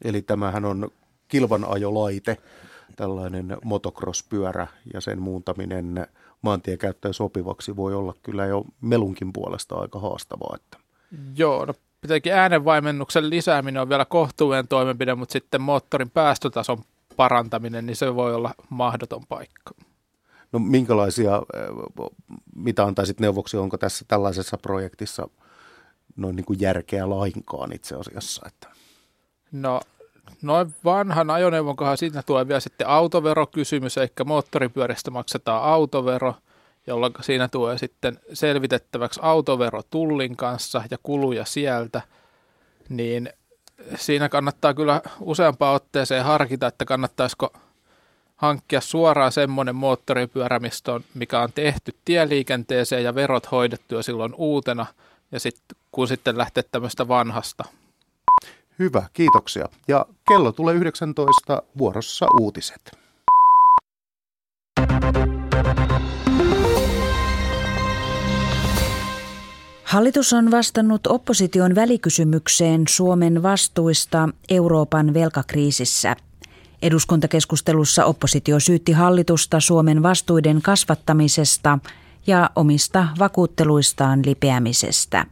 Eli 0.05 0.23
tämähän 0.23 0.65
on 0.65 0.89
kilvanajolaite, 1.29 2.37
tällainen 2.97 3.57
motocross-pyörä 3.65 4.67
ja 4.95 5.01
sen 5.01 5.23
muuntaminen 5.23 6.07
maantiekäyttöön 6.43 7.15
sopivaksi 7.15 7.77
voi 7.77 7.95
olla 7.95 8.15
kyllä 8.23 8.47
jo 8.47 8.65
melunkin 8.81 9.33
puolesta 9.33 9.75
aika 9.75 9.99
haastavaa. 9.99 10.57
Että. 10.57 10.79
Joo, 11.37 11.65
no 11.65 11.75
Tietenkin 12.01 12.33
äänenvaimennuksen 12.33 13.31
lisääminen 13.31 13.83
on 13.83 13.89
vielä 13.89 14.05
kohtuuden 14.05 14.69
toimenpide, 14.69 15.15
mutta 15.15 15.33
sitten 15.33 15.61
moottorin 15.61 16.11
päästötason 16.11 16.79
parantaminen, 17.17 17.87
niin 17.87 17.97
se 17.97 18.15
voi 18.15 18.35
olla 18.35 18.55
mahdoton 18.71 19.23
paikka. 19.29 19.75
No 20.53 20.59
minkälaisia, 20.59 21.43
eh, 21.55 21.69
mitä 22.57 22.85
antaisit 22.85 23.21
neuvoksia, 23.21 23.61
onko 23.61 23.79
tässä 23.79 24.05
tällaisessa 24.09 24.59
projektissa 24.59 25.29
noin 26.17 26.37
niin 26.37 26.45
kuin 26.45 26.61
järkeä 26.61 27.11
lainkaan 27.11 27.73
itse 27.73 27.95
asiassa? 27.95 28.43
Että? 28.47 28.69
No 29.53 29.81
noin 30.43 30.75
vanhan 30.85 31.31
ajoneuvon 31.31 31.77
kohdalla 31.77 31.97
siitä 31.97 32.23
tulee 32.23 32.49
vielä 32.49 32.61
sitten 32.61 32.89
autoverokysymys, 32.89 33.99
eli 33.99 34.09
moottoripyöristä 34.25 35.11
maksetaan 35.11 35.63
autovero– 35.63 36.35
jolloin 36.87 37.13
siinä 37.21 37.49
tulee 37.49 37.79
sitten 37.79 38.19
selvitettäväksi 38.33 39.21
autovero 39.23 39.83
tullin 39.91 40.37
kanssa 40.37 40.83
ja 40.91 40.99
kuluja 41.03 41.45
sieltä, 41.45 42.03
niin 42.89 43.31
siinä 43.97 44.29
kannattaa 44.29 44.75
kyllä 44.75 45.03
useampaan 45.21 45.75
otteeseen 45.75 46.25
harkita, 46.25 46.67
että 46.67 46.85
kannattaisiko 46.85 47.53
hankkia 48.37 48.81
suoraan 48.81 49.33
semmoinen 49.33 49.77
moottoripyörä, 49.77 50.61
on, 50.89 51.05
mikä 51.15 51.41
on 51.41 51.53
tehty 51.53 51.97
tieliikenteeseen 52.05 53.05
ja 53.05 53.15
verot 53.15 53.51
hoidettu 53.51 53.95
jo 53.95 54.03
silloin 54.03 54.35
uutena, 54.37 54.87
ja 55.33 55.41
sit, 55.41 55.61
kun 55.93 56.09
sitten 56.09 56.39
lähtee 56.39 56.63
tämmöistä 56.63 57.09
vanhasta. 57.09 57.65
Hyvä, 58.79 59.03
kiitoksia. 59.13 59.69
Ja 59.89 60.07
kello 60.29 60.53
tulee 60.53 60.75
19 60.75 61.63
vuorossa 61.79 62.27
uutiset. 62.41 63.06
Hallitus 69.87 70.33
on 70.33 70.51
vastannut 70.51 71.07
opposition 71.07 71.75
välikysymykseen 71.75 72.83
Suomen 72.89 73.43
vastuista 73.43 74.29
Euroopan 74.49 75.15
velkakriisissä. 75.15 76.17
Eduskuntakeskustelussa 76.83 78.05
oppositio 78.05 78.61
syytti 78.61 78.93
hallitusta 78.93 79.61
Suomen 79.61 80.03
vastuiden 80.03 80.63
kasvattamisesta 80.63 81.79
ja 82.27 82.51
omista 82.57 83.09
vakuutteluistaan 83.19 84.23
lipeämisestä. 84.25 85.27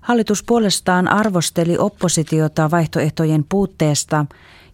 Hallitus 0.00 0.42
puolestaan 0.42 1.08
arvosteli 1.08 1.78
oppositiota 1.78 2.70
vaihtoehtojen 2.70 3.44
puutteesta 3.48 4.26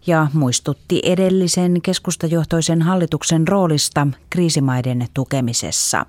ja 0.07 0.27
muistutti 0.33 1.01
edellisen 1.03 1.81
keskustajohtoisen 1.81 2.81
hallituksen 2.81 3.47
roolista 3.47 4.07
kriisimaiden 4.29 5.07
tukemisessa. 5.13 6.05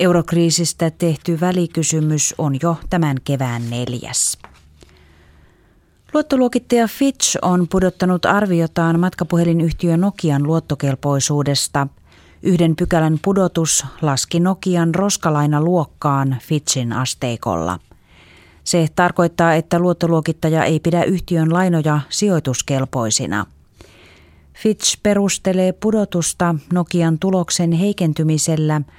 Eurokriisistä 0.00 0.90
tehty 0.90 1.40
välikysymys 1.40 2.34
on 2.38 2.56
jo 2.62 2.76
tämän 2.90 3.16
kevään 3.24 3.70
neljäs. 3.70 4.38
Luottoluokittaja 6.14 6.88
Fitch 6.88 7.38
on 7.42 7.68
pudottanut 7.68 8.24
arviotaan 8.24 9.00
matkapuhelinyhtiö 9.00 9.96
Nokian 9.96 10.42
luottokelpoisuudesta. 10.42 11.86
Yhden 12.42 12.76
pykälän 12.76 13.18
pudotus 13.24 13.86
laski 14.02 14.40
Nokian 14.40 14.94
roskalaina 14.94 15.62
luokkaan 15.62 16.36
Fitchin 16.42 16.92
asteikolla. 16.92 17.78
Se 18.64 18.88
tarkoittaa, 18.96 19.54
että 19.54 19.78
luottoluokittaja 19.78 20.64
ei 20.64 20.80
pidä 20.80 21.04
yhtiön 21.04 21.52
lainoja 21.52 22.00
sijoituskelpoisina. 22.08 23.46
Fitch 24.54 24.98
perustelee 25.02 25.72
pudotusta 25.72 26.54
Nokian 26.72 27.18
tuloksen 27.18 27.72
heikentymisellä– 27.72 28.80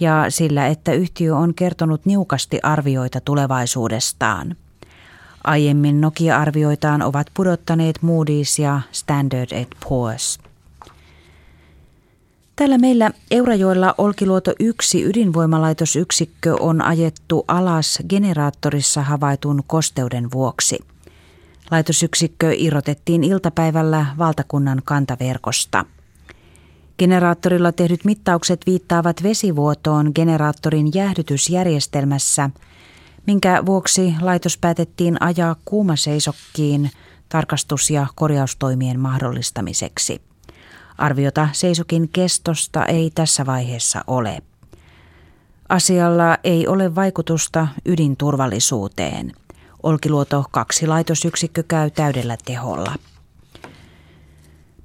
ja 0.00 0.26
sillä, 0.28 0.66
että 0.66 0.92
yhtiö 0.92 1.36
on 1.36 1.54
kertonut 1.54 2.06
niukasti 2.06 2.58
arvioita 2.62 3.20
tulevaisuudestaan. 3.20 4.56
Aiemmin 5.44 6.00
Nokia-arvioitaan 6.00 7.02
ovat 7.02 7.26
pudottaneet 7.34 7.98
Moody's 8.02 8.62
ja 8.62 8.80
Standard 8.92 9.66
Poor's. 9.84 10.48
Täällä 12.56 12.78
meillä 12.78 13.10
Eurajoella 13.30 13.94
Olkiluoto 13.98 14.52
1 14.60 15.04
ydinvoimalaitosyksikkö 15.04 16.56
on 16.60 16.82
ajettu 16.82 17.44
alas 17.48 17.98
generaattorissa 18.08 19.02
havaitun 19.02 19.62
kosteuden 19.66 20.30
vuoksi. 20.32 20.78
Laitosyksikkö 21.70 22.52
irrotettiin 22.56 23.24
iltapäivällä 23.24 24.06
valtakunnan 24.18 24.82
kantaverkosta– 24.84 25.84
Generaattorilla 26.98 27.72
tehdyt 27.72 28.04
mittaukset 28.04 28.60
viittaavat 28.66 29.22
vesivuotoon 29.22 30.12
generaattorin 30.14 30.94
jäähdytysjärjestelmässä, 30.94 32.50
minkä 33.26 33.62
vuoksi 33.66 34.14
laitos 34.20 34.58
päätettiin 34.58 35.22
ajaa 35.22 35.56
kuumaseisokkiin 35.64 36.90
tarkastus- 37.28 37.90
ja 37.90 38.06
korjaustoimien 38.14 39.00
mahdollistamiseksi. 39.00 40.22
Arviota 40.98 41.48
seisokin 41.52 42.08
kestosta 42.08 42.86
ei 42.86 43.10
tässä 43.14 43.46
vaiheessa 43.46 44.04
ole. 44.06 44.42
Asialla 45.68 46.38
ei 46.44 46.66
ole 46.66 46.94
vaikutusta 46.94 47.68
ydinturvallisuuteen. 47.86 49.32
Olkiluoto 49.82 50.44
kaksi 50.50 50.86
laitosyksikkö 50.86 51.62
käy 51.68 51.90
täydellä 51.90 52.36
teholla. 52.44 52.94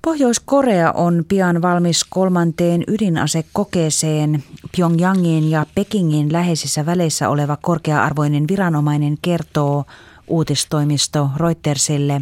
Pohjois-Korea 0.06 0.92
on 0.92 1.26
pian 1.28 1.62
valmis 1.62 2.04
kolmanteen 2.10 2.84
ydinasekokeeseen. 2.88 4.44
Pyongyangin 4.76 5.50
ja 5.50 5.66
Pekingin 5.76 6.34
läheisissä 6.34 6.86
väleissä 6.86 7.30
oleva 7.30 7.58
korkea-arvoinen 7.62 8.48
viranomainen 8.48 9.18
kertoo 9.22 9.86
uutistoimisto 10.28 11.30
Reutersille, 11.38 12.22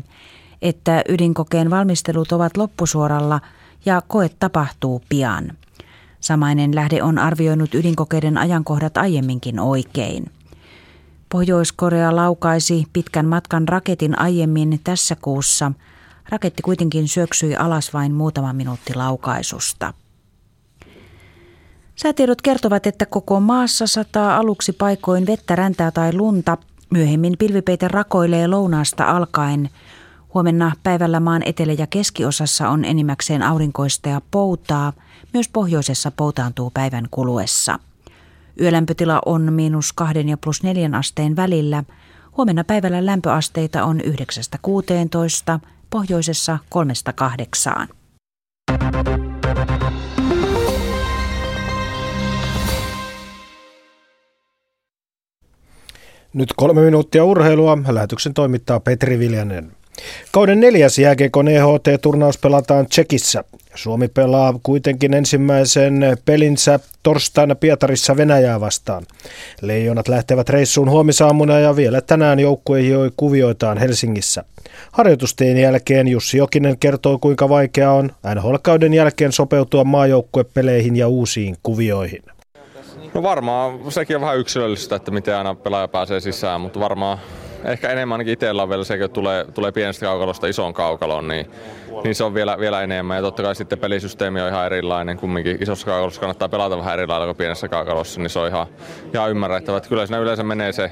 että 0.62 1.02
ydinkokeen 1.10 1.70
valmistelut 1.70 2.32
ovat 2.32 2.58
loppusuoralla 2.58 3.42
ja 3.86 4.02
koe 4.08 4.30
tapahtuu 4.40 5.02
pian. 5.10 5.52
Samainen 6.20 6.76
lähde 6.76 7.04
on 7.04 7.18
arvioinut 7.20 7.76
ydinkokeiden 7.76 8.38
ajankohdat 8.38 8.98
aiemminkin 8.98 9.60
oikein. 9.60 10.32
Pohjois-Korea 11.30 12.16
laukaisi 12.16 12.86
pitkän 12.94 13.26
matkan 13.26 13.68
raketin 13.68 14.20
aiemmin 14.20 14.80
tässä 14.84 15.16
kuussa– 15.22 15.72
Raketti 16.32 16.62
kuitenkin 16.62 17.08
syöksyi 17.08 17.56
alas 17.56 17.94
vain 17.94 18.14
muutama 18.14 18.54
minuutti 18.54 18.96
laukaisusta. 18.96 19.94
Säätiedot 21.96 22.42
kertovat, 22.42 22.88
että 22.88 23.06
koko 23.06 23.40
maassa 23.40 23.88
sataa 23.88 24.38
aluksi 24.38 24.74
paikoin 24.74 25.26
vettä, 25.26 25.56
räntää 25.56 25.92
tai 25.92 26.14
lunta. 26.14 26.58
Myöhemmin 26.90 27.36
pilvipeite 27.40 27.88
rakoilee 27.88 28.48
lounaasta 28.48 29.04
alkaen. 29.06 29.70
Huomenna 30.34 30.72
päivällä 30.84 31.20
maan 31.20 31.42
etelä- 31.46 31.76
ja 31.78 31.88
keskiosassa 31.88 32.70
on 32.70 32.86
enimmäkseen 32.86 33.44
aurinkoista 33.44 34.10
ja 34.10 34.22
poutaa. 34.32 34.94
Myös 35.34 35.50
pohjoisessa 35.50 36.12
poutaantuu 36.12 36.70
päivän 36.70 37.08
kuluessa. 37.12 37.80
Yölämpötila 38.62 39.22
on 39.26 39.54
miinus 39.54 39.94
kahden 39.94 40.30
ja 40.30 40.38
plus 40.38 40.64
neljän 40.64 40.96
asteen 40.96 41.36
välillä. 41.36 41.84
Huomenna 42.38 42.64
päivällä 42.64 43.06
lämpöasteita 43.06 43.84
on 43.84 44.02
9-16, 44.02 45.60
pohjoisessa 45.92 46.58
3-8. 46.76 47.88
Nyt 56.34 56.54
kolme 56.56 56.82
minuuttia 56.82 57.26
urheilua. 57.26 57.78
Lähetyksen 57.88 58.34
toimittaa 58.34 58.80
Petri 58.80 59.20
Viljanen. 59.20 59.72
Kauden 60.32 60.60
neljäs 60.60 61.00
jääkiekon 61.00 61.48
EHT-turnaus 61.48 62.38
pelataan 62.38 62.86
Tsekissä. 62.86 63.44
Suomi 63.76 64.08
pelaa 64.08 64.60
kuitenkin 64.64 65.14
ensimmäisen 65.14 66.18
pelinsä 66.26 66.80
torstaina 67.04 67.56
Pietarissa 67.56 68.18
Venäjää 68.18 68.60
vastaan. 68.60 69.04
Leijonat 69.62 70.08
lähtevät 70.08 70.50
reissuun 70.50 70.90
huomisaamuna 70.90 71.60
ja 71.60 71.76
vielä 71.76 72.02
tänään 72.02 72.40
joukkue 72.40 72.82
hioi 72.82 73.12
kuvioitaan 73.18 73.78
Helsingissä. 73.78 74.44
Harjoitusten 74.92 75.58
jälkeen 75.58 76.08
Jussi 76.08 76.38
Jokinen 76.38 76.80
kertoo 76.80 77.20
kuinka 77.20 77.50
vaikea 77.50 77.92
on 77.92 78.12
NHL-kauden 78.36 78.94
jälkeen 78.94 79.32
sopeutua 79.32 79.84
maajoukkuepeleihin 79.84 80.96
ja 80.96 81.08
uusiin 81.08 81.56
kuvioihin. 81.64 82.24
No 83.14 83.24
varmaan 83.24 83.92
sekin 83.92 84.16
on 84.16 84.22
vähän 84.22 84.38
yksilöllistä, 84.38 84.96
että 84.96 85.12
miten 85.12 85.36
aina 85.36 85.56
pelaaja 85.56 85.88
pääsee 85.88 86.20
sisään, 86.20 86.62
mutta 86.62 86.80
varmaan 86.80 87.18
ehkä 87.64 87.90
enemmän 87.90 88.14
ainakin 88.14 88.34
itsellä 88.34 88.64
on 88.64 88.70
vielä 88.70 88.84
se, 88.84 88.94
että 88.94 89.08
tulee, 89.08 89.46
tulee 89.54 89.72
pienestä 89.72 90.06
kaukalosta 90.06 90.48
isoon 90.48 90.74
kaukaloon, 90.74 91.28
niin, 91.28 91.46
niin 92.04 92.16
se 92.16 92.24
on 92.24 92.34
vielä, 92.34 92.58
vielä 92.60 92.82
enemmän. 92.82 93.18
Ja 93.18 93.22
totta 93.22 93.44
kai 93.44 93.56
sitten 93.56 93.80
pelisysteemi 93.80 94.42
on 94.42 94.50
ihan 94.50 94.66
erilainen, 94.66 95.18
kumminkin 95.18 95.58
isossa 95.62 95.86
kaukalossa 95.86 96.22
kannattaa 96.22 96.50
pelata 96.50 96.78
vähän 96.78 96.94
eri 96.94 97.08
lailla 97.08 97.26
kuin 97.26 97.38
pienessä 97.38 97.68
kaukalossa, 97.68 98.20
niin 98.20 98.30
se 98.30 98.40
on 98.40 98.48
ihan, 98.48 98.68
ihan 99.14 99.32
ymmärrettävä. 99.32 99.78
Että 99.78 99.90
kyllä 99.90 100.06
siinä 100.06 100.20
yleensä 100.20 100.44
menee 100.44 100.72
se, 100.72 100.92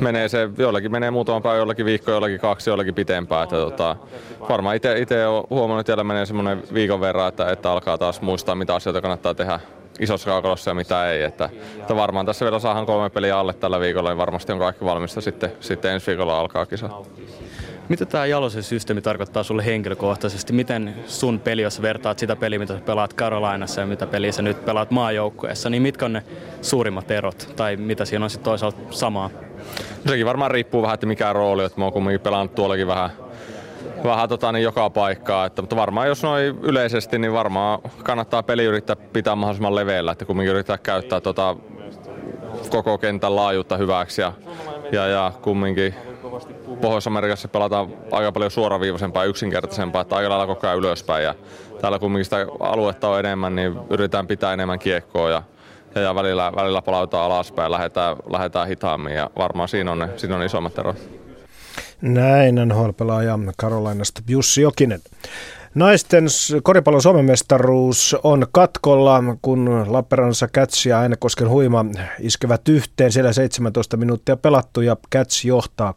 menee 0.00 0.28
se, 0.28 0.48
jollakin 0.58 0.92
menee 0.92 1.10
muutama 1.10 1.40
päivä, 1.40 1.58
jollakin 1.58 1.86
viikko, 1.86 2.10
jollakin 2.10 2.40
kaksi, 2.40 2.70
jollakin 2.70 2.94
pitempään. 2.94 3.42
Että 3.42 3.56
tota, 3.56 3.96
varmaan 4.48 4.76
itse 4.76 5.26
olen 5.26 5.44
huomannut, 5.50 5.88
että 5.88 6.04
menee 6.04 6.26
semmoinen 6.26 6.62
viikon 6.74 7.00
verran, 7.00 7.28
että, 7.28 7.50
että 7.50 7.72
alkaa 7.72 7.98
taas 7.98 8.20
muistaa, 8.20 8.54
mitä 8.54 8.74
asioita 8.74 9.00
kannattaa 9.00 9.34
tehdä 9.34 9.60
isossa 10.00 10.30
kaukalossa 10.30 10.70
ja 10.70 10.74
mitä 10.74 11.10
ei. 11.10 11.22
Että, 11.22 11.50
että 11.78 11.96
varmaan 11.96 12.26
tässä 12.26 12.44
vielä 12.44 12.58
saadaan 12.58 12.86
kolme 12.86 13.10
peliä 13.10 13.38
alle 13.38 13.52
tällä 13.52 13.80
viikolla, 13.80 14.08
niin 14.08 14.18
varmasti 14.18 14.52
on 14.52 14.58
kaikki 14.58 14.84
valmista 14.84 15.20
sitten, 15.20 15.52
sitten 15.60 15.92
ensi 15.92 16.06
viikolla 16.06 16.40
alkaa 16.40 16.66
kisa. 16.66 16.90
Mitä 17.88 18.06
tämä 18.06 18.26
Jalosen 18.26 18.62
systeemi 18.62 19.02
tarkoittaa 19.02 19.42
sulle 19.42 19.64
henkilökohtaisesti? 19.64 20.52
Miten 20.52 20.94
sun 21.06 21.40
peli, 21.40 21.62
jos 21.62 21.82
vertaat 21.82 22.18
sitä 22.18 22.36
peliä, 22.36 22.58
mitä 22.58 22.74
pelaat 22.86 23.14
Carolinassa 23.14 23.80
ja 23.80 23.86
mitä 23.86 24.06
peliä 24.06 24.32
sä 24.32 24.42
nyt 24.42 24.64
pelaat 24.64 24.90
maajoukkueessa, 24.90 25.70
niin 25.70 25.82
mitkä 25.82 26.04
on 26.04 26.12
ne 26.12 26.22
suurimmat 26.62 27.10
erot? 27.10 27.52
Tai 27.56 27.76
mitä 27.76 28.04
siinä 28.04 28.24
on 28.24 28.30
sitten 28.30 28.44
toisaalta 28.44 28.78
samaa? 28.90 29.30
Sekin 30.06 30.26
varmaan 30.26 30.50
riippuu 30.50 30.82
vähän, 30.82 30.94
että 30.94 31.06
mikä 31.06 31.32
rooli, 31.32 31.64
että 31.64 31.80
mä 31.80 31.84
oon 31.84 31.92
kumminkin 31.92 32.20
pelannut 32.20 32.54
tuollakin 32.54 32.86
vähän 32.86 33.10
vähän 34.04 34.28
tota, 34.28 34.52
niin 34.52 34.62
joka 34.62 34.90
paikkaa. 34.90 35.46
Että, 35.46 35.62
mutta 35.62 35.76
varmaan 35.76 36.08
jos 36.08 36.22
noin 36.22 36.58
yleisesti, 36.62 37.18
niin 37.18 37.32
varmaan 37.32 37.78
kannattaa 38.02 38.42
peli 38.42 38.64
yrittää 38.64 38.96
pitää 38.96 39.34
mahdollisimman 39.34 39.74
leveällä, 39.74 40.12
että 40.12 40.24
kumminkin 40.24 40.54
yrittää 40.54 40.78
käyttää 40.78 41.20
tota, 41.20 41.56
koko 42.70 42.98
kentän 42.98 43.36
laajuutta 43.36 43.76
hyväksi 43.76 44.20
ja, 44.20 44.32
ja, 44.92 45.06
ja 45.06 45.32
kumminkin 45.42 45.94
Pohjois-Amerikassa 46.80 47.48
pelataan 47.48 47.88
aika 48.10 48.32
paljon 48.32 48.50
suoraviivaisempaa 48.50 49.24
ja 49.24 49.28
yksinkertaisempaa, 49.28 50.02
että 50.02 50.16
aika 50.16 50.28
lailla 50.28 50.46
koko 50.46 50.66
ajan 50.66 50.78
ylöspäin 50.78 51.24
ja 51.24 51.34
täällä 51.80 51.98
kumminkin 51.98 52.24
sitä 52.24 52.46
aluetta 52.60 53.08
on 53.08 53.18
enemmän, 53.18 53.54
niin 53.54 53.78
yritetään 53.90 54.26
pitää 54.26 54.52
enemmän 54.52 54.78
kiekkoa 54.78 55.30
ja, 55.30 55.42
ja, 55.94 56.14
välillä, 56.14 56.52
välillä 56.56 56.82
palautaan 56.82 57.24
alaspäin, 57.24 57.72
lähdetään, 57.72 58.16
lähdetään 58.30 58.68
hitaammin 58.68 59.14
ja 59.14 59.30
varmaan 59.38 59.68
siinä 59.68 59.92
on, 59.92 59.98
ne, 59.98 60.08
siinä 60.16 60.36
on 60.36 60.42
isommat 60.42 60.78
erot. 60.78 60.96
Näin 62.00 62.54
NHL-pelaaja 62.54 63.38
Karolainasta 63.56 64.22
Jussi 64.28 64.62
Jokinen. 64.62 65.00
Naisten 65.74 66.26
koripallon 66.62 67.02
Suomen 67.02 67.24
mestaruus 67.24 68.16
on 68.22 68.46
katkolla, 68.52 69.22
kun 69.42 69.84
Lappeenrannassa 69.86 70.48
Cats 70.48 70.86
ja 70.86 70.98
Äänekosken 70.98 71.48
huima 71.48 71.84
iskevät 72.18 72.68
yhteen. 72.68 73.12
Siellä 73.12 73.32
17 73.32 73.96
minuuttia 73.96 74.36
pelattu 74.36 74.80
ja 74.80 74.96
Cats 75.12 75.44
johtaa 75.44 75.94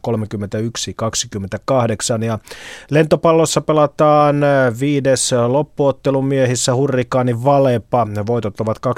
31-28. 2.20 2.24
Ja 2.24 2.38
lentopallossa 2.90 3.60
pelataan 3.60 4.36
viides 4.80 5.32
loppuottelun 5.46 6.26
miehissä 6.26 6.74
Hurrikaani 6.74 7.44
Valepa. 7.44 8.06
Voitot 8.26 8.60
ovat 8.60 8.78
2-2 8.86 8.90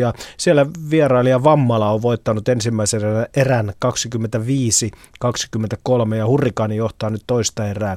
ja 0.00 0.12
siellä 0.36 0.66
vierailija 0.90 1.44
Vammala 1.44 1.90
on 1.90 2.02
voittanut 2.02 2.48
ensimmäisen 2.48 3.02
erän 3.36 3.72
25-23 6.08 6.14
ja 6.14 6.26
Hurrikaani 6.26 6.76
johtaa 6.76 7.10
nyt 7.10 7.22
toista 7.26 7.68
erää 7.68 7.96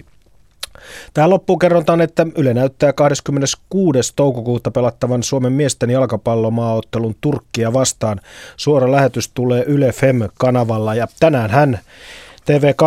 3-1. 0.00 0.13
Tämä 1.14 1.30
loppuun 1.30 1.58
kerrotaan, 1.58 2.00
että 2.00 2.26
Yle 2.36 2.54
näyttää 2.54 2.92
26. 2.92 4.12
toukokuuta 4.16 4.70
pelattavan 4.70 5.22
Suomen 5.22 5.52
miesten 5.52 5.90
jalkapallomaaottelun 5.90 7.14
Turkkia 7.20 7.72
vastaan. 7.72 8.20
Suora 8.56 8.92
lähetys 8.92 9.30
tulee 9.34 9.64
Yle 9.66 9.92
Fem-kanavalla 9.92 10.94
ja 10.94 11.06
tänään 11.20 11.50
hän 11.50 11.78
TV2 12.44 12.84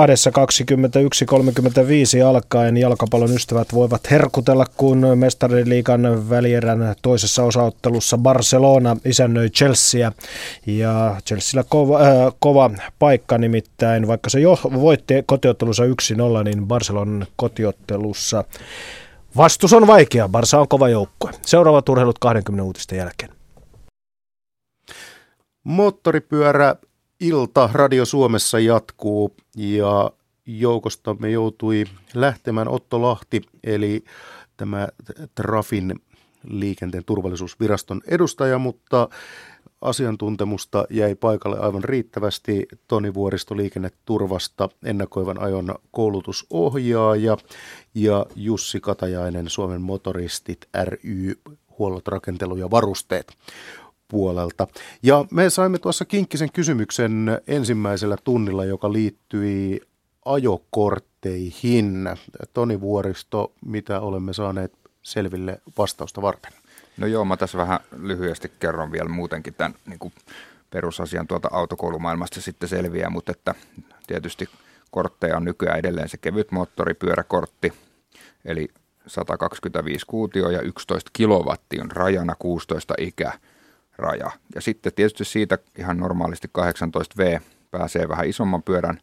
21.35 2.20 2.26
alkaen 2.26 2.78
jalkapallon 2.78 3.32
ystävät 3.32 3.74
voivat 3.74 4.12
herkutella, 4.12 4.66
kun 4.78 5.06
mestariliikan 5.16 6.30
välierän 6.30 6.96
toisessa 7.02 7.44
osaottelussa 7.44 8.18
Barcelona 8.18 8.98
isännöi 9.06 9.50
Chelsea. 9.50 10.12
Ja 10.66 11.16
Chelsealla 11.28 11.66
kova, 11.70 12.02
äh, 12.02 12.34
kova 12.40 12.72
paikka 13.00 13.38
nimittäin, 13.38 14.08
vaikka 14.08 14.30
se 14.30 14.40
jo 14.40 14.60
voitti 14.64 15.14
kotiottelussa 15.26 15.84
1-0, 15.84 16.44
niin 16.44 16.68
Barcelonan 16.68 17.28
kotiottelussa 17.36 18.44
vastus 19.38 19.74
on 19.74 19.88
vaikea. 19.88 20.30
Barsa 20.30 20.60
on 20.60 20.68
kova 20.68 20.90
joukkue. 20.90 21.32
Seuraavat 21.46 21.90
urheilut 21.90 22.20
20 22.20 22.64
uutisten 22.64 22.98
jälkeen. 22.98 23.32
Moottoripyörä 25.64 26.76
ilta 27.20 27.70
Radio 27.74 28.06
Suomessa 28.06 28.60
jatkuu 28.60 29.36
ja 29.56 30.12
joukostamme 30.46 31.30
joutui 31.30 31.84
lähtemään 32.14 32.68
Otto 32.68 33.02
Lahti, 33.02 33.42
eli 33.64 34.04
tämä 34.58 34.88
Trafin 35.36 36.02
liikenteen 36.44 37.06
turvallisuusviraston 37.06 38.02
edustaja, 38.08 38.58
mutta 38.58 39.10
asiantuntemusta 39.82 40.86
jäi 40.90 41.16
paikalle 41.16 41.60
aivan 41.60 41.84
riittävästi 41.84 42.68
Toni 42.88 43.14
Vuoristo 43.14 43.58
liikenneturvasta 43.58 44.70
ennakoivan 44.84 45.42
ajon 45.42 45.76
koulutusohjaaja 45.92 47.38
ja 47.96 48.26
Jussi 48.36 48.80
Katajainen 48.80 49.50
Suomen 49.50 49.82
motoristit 49.82 50.68
ry 50.84 51.40
huollot, 51.80 52.08
rakentelu 52.08 52.56
ja 52.56 52.72
varusteet 52.72 53.34
puolelta. 54.08 54.68
Ja 55.04 55.26
me 55.32 55.50
saimme 55.50 55.80
tuossa 55.80 56.06
Kinkkisen 56.06 56.52
kysymyksen 56.52 57.42
ensimmäisellä 57.48 58.18
tunnilla, 58.24 58.66
joka 58.66 58.94
liittyi 58.94 59.82
ajokortteihin. 60.26 62.10
Toni 62.54 62.82
Vuoristo, 62.82 63.54
mitä 63.66 64.00
olemme 64.00 64.34
saaneet 64.34 64.74
selville 65.02 65.62
vastausta 65.78 66.22
varten? 66.22 66.52
No 66.98 67.08
joo, 67.08 67.26
mä 67.26 67.38
tässä 67.38 67.58
vähän 67.58 67.80
lyhyesti 67.98 68.52
kerron 68.60 68.92
vielä 68.92 69.10
muutenkin 69.10 69.54
tämän 69.54 69.76
niin 69.86 70.00
kuin 70.00 70.14
perusasian 70.70 71.28
tuolta 71.28 71.50
autokoulumaailmasta 71.52 72.42
sitten 72.42 72.70
selviää, 72.70 73.10
mutta 73.10 73.32
että 73.32 73.56
tietysti 74.08 74.50
kortteja 74.92 75.38
on 75.38 75.44
nykyään 75.44 75.80
edelleen 75.80 76.10
se 76.10 76.18
kevyt 76.18 76.52
moottoripyöräkortti, 76.52 77.74
eli 78.46 78.68
125 79.08 80.06
kuutio 80.06 80.50
ja 80.50 80.62
11 80.62 81.12
kilowatti 81.14 81.82
on 81.82 81.92
rajana 81.92 82.36
16 82.40 82.94
ikä 82.98 83.34
raja. 83.98 84.32
Ja 84.56 84.62
sitten 84.62 84.94
tietysti 84.94 85.26
siitä 85.26 85.58
ihan 85.78 85.98
normaalisti 85.98 86.50
18V 86.58 87.42
pääsee 87.72 88.10
vähän 88.10 88.28
isomman 88.28 88.64
pyörän, 88.64 89.00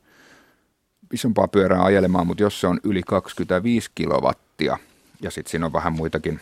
isompaa 1.12 1.48
pyörää 1.48 1.84
ajelemaan, 1.84 2.26
mutta 2.26 2.42
jos 2.42 2.60
se 2.60 2.66
on 2.66 2.80
yli 2.84 3.02
25 3.02 3.90
kilowattia 3.94 4.78
ja 5.20 5.30
sitten 5.30 5.50
siinä 5.50 5.66
on 5.66 5.72
vähän 5.72 5.92
muitakin 5.92 6.40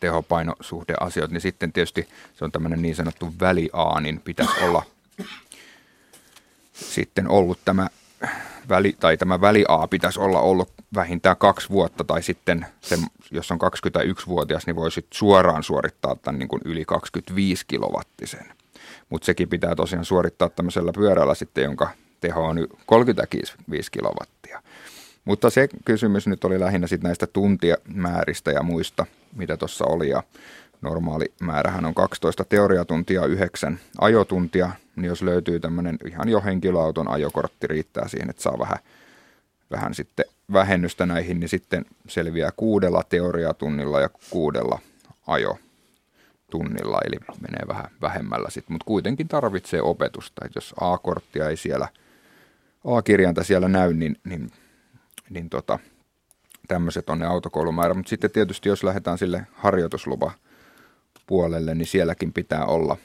tehopainosuhdeasioita, 0.00 1.32
niin 1.32 1.40
sitten 1.40 1.72
tietysti 1.72 2.08
se 2.34 2.44
on 2.44 2.52
tämmöinen 2.52 2.82
niin 2.82 2.94
sanottu 2.94 3.34
väli 3.40 3.70
A, 3.72 4.00
niin 4.00 4.20
pitäisi 4.20 4.64
olla 4.64 4.82
sitten 6.74 7.28
ollut 7.28 7.58
tämä 7.64 7.88
väli, 8.68 8.96
tai 9.00 9.16
tämä 9.16 9.40
väli 9.40 9.64
A 9.68 9.86
pitäisi 9.88 10.20
olla 10.20 10.40
ollut 10.40 10.72
vähintään 10.94 11.36
kaksi 11.36 11.68
vuotta, 11.70 12.04
tai 12.04 12.22
sitten 12.22 12.66
se, 12.80 12.98
jos 13.30 13.50
on 13.50 13.58
21-vuotias, 13.60 14.66
niin 14.66 14.76
voisi 14.76 15.06
suoraan 15.10 15.62
suorittaa 15.62 16.16
tämän 16.16 16.38
niin 16.38 16.48
kuin 16.48 16.62
yli 16.64 16.84
25 16.84 17.64
kilowattisen. 17.66 18.52
Mutta 19.10 19.26
sekin 19.26 19.48
pitää 19.48 19.74
tosiaan 19.74 20.04
suorittaa 20.04 20.48
tämmöisellä 20.48 20.92
pyörällä 20.92 21.34
sitten, 21.34 21.64
jonka 21.64 21.90
teho 22.20 22.46
on 22.46 22.68
35 22.86 23.90
kilowattia. 23.90 24.62
Mutta 25.24 25.50
se 25.50 25.68
kysymys 25.84 26.26
nyt 26.26 26.44
oli 26.44 26.60
lähinnä 26.60 26.86
sitten 26.86 27.08
näistä 27.08 27.26
tuntimääristä 27.26 28.50
ja 28.50 28.62
muista, 28.62 29.06
mitä 29.36 29.56
tuossa 29.56 29.84
oli. 29.84 30.08
Ja 30.08 30.22
normaali 30.80 31.32
määrähän 31.40 31.84
on 31.84 31.94
12 31.94 32.44
teoriatuntia, 32.44 33.26
9 33.26 33.80
ajotuntia, 34.00 34.70
niin 34.96 35.06
jos 35.06 35.22
löytyy 35.22 35.60
tämmöinen 35.60 35.98
ihan 36.06 36.28
jo 36.28 36.42
henkilöauton 36.44 37.08
ajokortti 37.08 37.66
riittää 37.66 38.08
siihen, 38.08 38.30
että 38.30 38.42
saa 38.42 38.58
vähän, 38.58 38.78
vähän 39.70 39.94
sitten 39.94 40.24
vähennystä 40.52 41.06
näihin, 41.06 41.40
niin 41.40 41.48
sitten 41.48 41.86
selviää 42.08 42.50
kuudella 42.56 43.02
teoriatunnilla 43.08 44.00
ja 44.00 44.10
kuudella 44.30 44.78
ajotunnilla, 45.26 47.00
eli 47.04 47.16
menee 47.40 47.68
vähän 47.68 47.90
vähemmällä 48.00 48.50
sitten, 48.50 48.72
mutta 48.72 48.84
kuitenkin 48.84 49.28
tarvitsee 49.28 49.82
opetusta, 49.82 50.44
että 50.44 50.56
jos 50.56 50.74
A-korttia 50.80 51.48
ei 51.48 51.56
siellä, 51.56 51.88
A-kirjainta 52.84 53.44
siellä 53.44 53.68
näy, 53.68 53.94
niin, 53.94 54.16
niin, 54.24 54.52
niin 55.30 55.50
tota, 55.50 55.78
tämmöiset 56.68 57.10
on 57.10 57.18
ne 57.18 57.26
autokoulumäärä, 57.26 57.94
mutta 57.94 58.10
sitten 58.10 58.30
tietysti 58.30 58.68
jos 58.68 58.84
lähdetään 58.84 59.18
sille 59.18 59.46
harjoituslupa 59.52 60.32
puolelle, 61.28 61.74
niin 61.74 61.86
sielläkin 61.86 62.32
pitää 62.32 62.64
olla, 62.64 62.96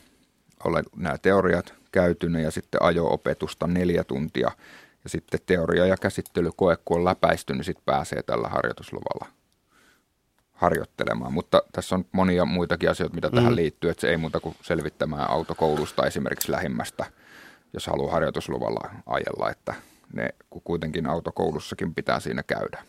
olla 0.65 0.83
nämä 0.95 1.17
teoriat 1.17 1.73
käytynyt 1.91 2.43
ja 2.43 2.51
sitten 2.51 2.81
ajo-opetusta 2.81 3.67
neljä 3.67 4.03
tuntia 4.03 4.51
ja 5.03 5.09
sitten 5.09 5.39
teoria- 5.45 5.85
ja 5.85 5.97
käsittelykoe, 5.97 6.77
kun 6.85 6.97
on 6.97 7.05
läpäisty, 7.05 7.53
niin 7.53 7.63
sitten 7.63 7.85
pääsee 7.85 8.23
tällä 8.23 8.47
harjoitusluvalla 8.47 9.27
harjoittelemaan. 10.53 11.33
Mutta 11.33 11.63
tässä 11.71 11.95
on 11.95 12.05
monia 12.11 12.45
muitakin 12.45 12.89
asioita, 12.89 13.15
mitä 13.15 13.29
mm. 13.29 13.35
tähän 13.35 13.55
liittyy, 13.55 13.89
että 13.89 14.01
se 14.01 14.09
ei 14.09 14.17
muuta 14.17 14.39
kuin 14.39 14.55
selvittämään 14.61 15.29
autokoulusta 15.29 16.05
esimerkiksi 16.05 16.51
lähimmästä, 16.51 17.05
jos 17.73 17.87
haluaa 17.87 18.11
harjoitusluvalla 18.11 18.89
ajella, 19.05 19.49
että 19.51 19.73
ne 20.13 20.29
kuitenkin 20.63 21.09
autokoulussakin 21.09 21.95
pitää 21.95 22.19
siinä 22.19 22.43
käydä. 22.43 22.83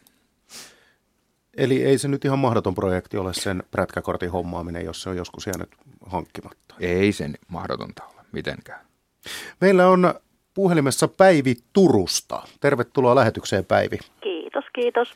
Eli 1.56 1.84
ei 1.84 1.98
se 1.98 2.08
nyt 2.08 2.24
ihan 2.24 2.38
mahdoton 2.38 2.74
projekti 2.74 3.16
ole 3.16 3.34
sen 3.34 3.62
prätkäkortin 3.70 4.30
hommaaminen, 4.30 4.84
jos 4.84 5.02
se 5.02 5.10
on 5.10 5.16
joskus 5.16 5.46
jäänyt 5.46 5.68
hankkimatta. 6.06 6.74
Ei 6.80 7.12
sen 7.12 7.34
mahdotonta 7.48 8.02
ole 8.04 8.22
mitenkään. 8.32 8.80
Meillä 9.60 9.86
on 9.88 10.14
puhelimessa 10.54 11.08
Päivi 11.08 11.54
Turusta. 11.72 12.42
Tervetuloa 12.60 13.14
lähetykseen 13.14 13.64
Päivi. 13.64 13.98
Kiitos, 14.20 14.64
kiitos. 14.72 15.14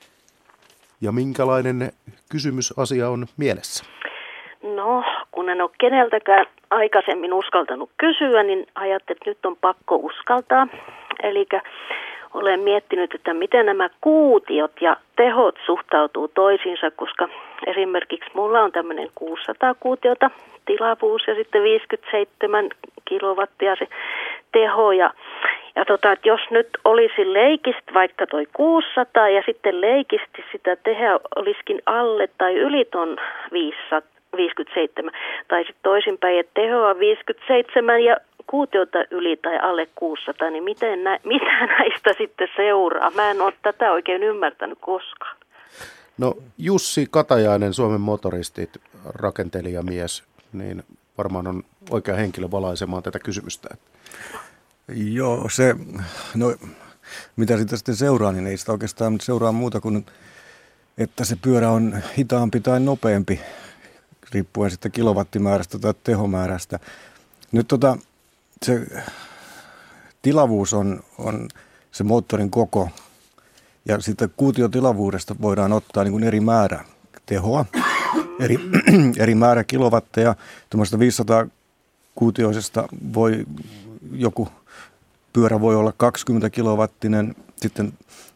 Ja 1.01 1.13
minkälainen 1.13 1.93
kysymysasia 2.31 3.09
on 3.09 3.27
mielessä? 3.37 3.85
No, 4.63 5.05
kun 5.33 5.49
en 5.49 5.61
ole 5.61 5.71
keneltäkään 5.81 6.47
aikaisemmin 6.71 7.33
uskaltanut 7.33 7.91
kysyä, 7.97 8.43
niin 8.43 8.67
ajattelin, 8.75 9.19
että 9.19 9.31
nyt 9.31 9.47
on 9.47 9.57
pakko 9.57 9.97
uskaltaa. 9.97 10.67
Eli 11.23 11.47
olen 12.35 12.61
miettinyt, 12.61 13.15
että 13.15 13.35
miten 13.35 13.67
nämä 13.67 13.91
kuutiot 14.01 14.73
ja 14.81 14.97
tehot 15.17 15.55
suhtautuu 15.67 16.29
toisiinsa, 16.29 16.91
koska 16.91 17.29
esimerkiksi 17.67 18.31
mulla 18.35 18.61
on 18.61 18.73
tämmöinen 18.73 19.09
600 19.15 19.75
kuutiota 19.75 20.31
tilavuus 20.67 21.23
ja 21.27 21.35
sitten 21.35 21.63
57 21.63 22.69
kilowattia 23.05 23.77
se 23.77 23.89
teho. 24.53 24.93
Ja, 24.93 25.11
ja 25.77 25.85
tota, 25.85 26.13
että 26.13 26.29
jos 26.29 26.41
nyt 26.51 26.69
olisi 26.85 27.33
leikistä 27.33 27.95
vaikka 27.95 28.27
toi 28.27 28.47
600 28.53 29.29
ja 29.29 29.43
sitten 29.47 29.81
leikisti 29.81 30.45
sitä 30.53 30.77
tehoa 30.77 31.21
olisikin 31.37 31.83
alle 31.87 32.29
tai 32.39 32.55
yli 32.55 32.85
ton 32.85 33.17
500, 33.53 34.03
57, 34.37 35.13
tai 35.49 35.61
sitten 35.65 35.83
toisinpäin, 35.83 36.39
että 36.39 36.61
tehoa 36.61 36.99
57 36.99 38.05
ja 38.05 38.17
kuutiota 38.51 38.99
yli 39.11 39.37
tai 39.37 39.59
alle 39.59 39.89
600, 39.95 40.51
niin 40.51 40.65
miten 40.65 41.05
nä, 41.05 41.19
mitä 41.25 41.67
näistä 41.79 42.11
sitten 42.19 42.49
seuraa? 42.57 43.11
Mä 43.11 43.31
en 43.31 43.41
ole 43.41 43.53
tätä 43.63 43.93
oikein 43.93 44.23
ymmärtänyt 44.23 44.79
koskaan. 44.81 45.37
No 46.19 46.35
Jussi 46.59 47.07
Katajainen, 47.11 47.75
Suomen 47.75 48.01
motoristit, 48.01 48.71
rakentelijamies, 49.05 50.25
niin 50.53 50.83
varmaan 51.19 51.47
on 51.47 51.63
oikea 51.91 52.15
henkilö 52.15 52.51
valaisemaan 52.51 53.03
tätä 53.03 53.19
kysymystä. 53.19 53.69
Joo, 54.89 55.49
se, 55.49 55.77
no 56.35 56.55
mitä 57.37 57.57
sitä 57.57 57.77
sitten 57.77 57.97
seuraa, 57.97 58.33
niin 58.33 58.47
ei 58.47 58.57
sitä 58.57 58.73
oikeastaan 58.73 59.21
seuraa 59.21 59.53
muuta 59.53 59.81
kuin, 59.81 60.07
että 60.99 61.25
se 61.25 61.37
pyörä 61.43 61.71
on 61.71 62.03
hitaampi 62.19 62.61
tai 62.61 62.81
nopeampi, 62.81 63.41
riippuen 64.33 64.71
sitten 64.71 64.93
kilowattimäärästä 64.93 65.79
tai 65.79 65.95
tehomäärästä. 66.05 66.79
Nyt 67.53 67.69
tota, 67.69 67.99
se 68.63 68.87
tilavuus 70.23 70.73
on, 70.73 71.01
on 71.19 71.49
se 71.93 72.05
moottorin 72.05 72.51
koko, 72.51 72.89
ja 73.85 74.01
sitten 74.01 74.31
kuutiotilavuudesta 74.37 75.37
voidaan 75.41 75.73
ottaa 75.73 76.05
niin 76.05 76.13
kuin 76.13 76.25
eri 76.25 76.41
määrä 76.41 76.85
tehoa, 77.27 77.65
eri, 78.41 78.59
eri 79.23 79.35
määrä 79.35 79.65
kilowatteja. 79.65 80.35
Tuommoista 80.71 80.99
500 80.99 81.47
kuutioisesta 82.15 82.89
voi 83.15 83.45
joku 84.13 84.49
pyörä 85.33 85.61
voi 85.61 85.77
olla 85.77 85.93
20 85.97 86.51
kilowattinen. 86.51 87.35
Sitten 87.57 87.93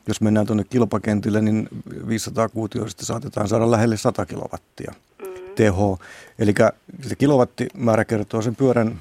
jos 0.06 0.20
mennään 0.20 0.46
tuonne 0.46 0.64
kilpakentille, 0.64 1.40
niin 1.40 1.68
500 2.08 2.48
kuutioista 2.48 3.04
saatetaan 3.04 3.48
saada 3.48 3.70
lähelle 3.70 3.96
100 3.96 4.26
kilowattia 4.26 4.92
mm. 5.18 5.26
tehoa. 5.54 5.98
Eli 6.38 6.54
se 7.02 7.16
kilowattimäärä 7.16 8.04
kertoo 8.04 8.42
sen 8.42 8.56
pyörän 8.56 9.00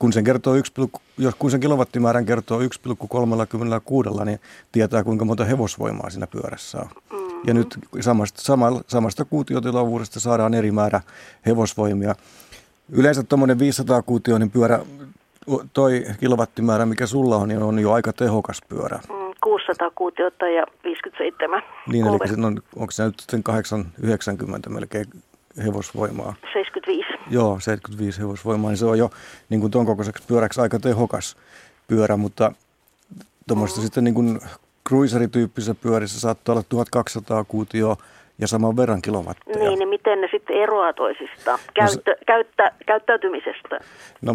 kun 0.00 0.12
sen, 0.12 0.24
kertoo 0.24 0.54
1, 0.54 0.72
jos, 1.18 1.34
kun 1.34 1.50
sen 1.50 1.60
kilowattimäärän 1.60 2.26
kertoo 2.26 2.60
1,36, 2.60 4.24
niin 4.24 4.38
tietää 4.72 5.04
kuinka 5.04 5.24
monta 5.24 5.44
hevosvoimaa 5.44 6.10
siinä 6.10 6.26
pyörässä 6.26 6.78
on. 6.78 6.86
Mm-hmm. 6.86 7.40
Ja 7.46 7.54
nyt 7.54 7.78
samasta, 8.00 8.42
samasta, 8.42 8.82
samasta 8.86 9.24
kuutiotilavuudesta 9.24 10.20
saadaan 10.20 10.54
eri 10.54 10.70
määrä 10.70 11.00
hevosvoimia. 11.46 12.14
Yleensä 12.92 13.22
tuommoinen 13.22 13.58
500 13.58 14.02
kuutioinen 14.02 14.50
pyörä, 14.50 14.80
toi 15.72 16.04
kilowattimäärä, 16.20 16.86
mikä 16.86 17.06
sulla 17.06 17.36
on, 17.36 17.48
niin 17.48 17.62
on 17.62 17.78
jo 17.78 17.92
aika 17.92 18.12
tehokas 18.12 18.60
pyörä. 18.68 19.00
600 19.44 19.88
mm, 19.88 19.94
kuutiota 19.94 20.48
ja 20.48 20.66
57. 20.84 21.62
Niin, 21.86 22.06
eli 22.06 22.46
on, 22.46 22.62
onko 22.76 22.90
se 22.90 23.04
nyt 23.04 23.20
sitten 23.20 23.42
890 23.42 24.70
melkein 24.70 25.06
hevosvoimaa. 25.64 26.34
75. 26.52 27.08
Joo, 27.30 27.60
75 27.60 28.20
hevosvoimaa, 28.20 28.70
niin 28.70 28.78
se 28.78 28.84
on 28.84 28.98
jo 28.98 29.10
niin 29.48 29.60
kuin 29.60 29.70
ton 29.70 29.86
kokoiseksi 29.86 30.24
pyöräksi 30.28 30.60
aika 30.60 30.78
tehokas 30.78 31.36
pyörä, 31.88 32.16
mutta 32.16 32.52
tuommoista 33.48 33.80
mm. 33.80 33.82
sitten 33.82 34.04
niin 34.04 34.14
kuin 34.14 34.40
cruiserityyppisessä 34.88 35.74
pyörissä 35.74 36.20
saattaa 36.20 36.52
olla 36.52 36.64
1200 36.68 37.44
kuutioa 37.44 37.96
ja 38.38 38.46
saman 38.46 38.76
verran 38.76 39.02
kilowatteja. 39.02 39.58
Niin, 39.58 39.78
niin 39.78 39.88
miten 39.88 40.20
ne 40.20 40.28
sitten 40.30 40.56
eroaa 40.56 40.92
toisistaan 40.92 41.58
käyttö, 41.74 42.10
no 42.10 42.16
se, 42.18 42.24
käyttä, 42.26 42.72
käyttäytymisestä? 42.86 43.78
No 44.22 44.32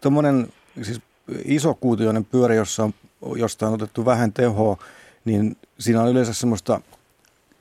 tuommoinen 0.00 0.48
siis 0.82 1.00
iso 1.44 1.74
kuutioinen 1.74 2.24
pyörä, 2.24 2.54
jossa 2.54 2.82
on, 2.82 2.92
josta 3.36 3.66
on 3.66 3.74
otettu 3.74 4.04
vähän 4.04 4.32
tehoa, 4.32 4.76
niin 5.24 5.56
siinä 5.78 6.02
on 6.02 6.10
yleensä 6.10 6.34
semmoista 6.34 6.80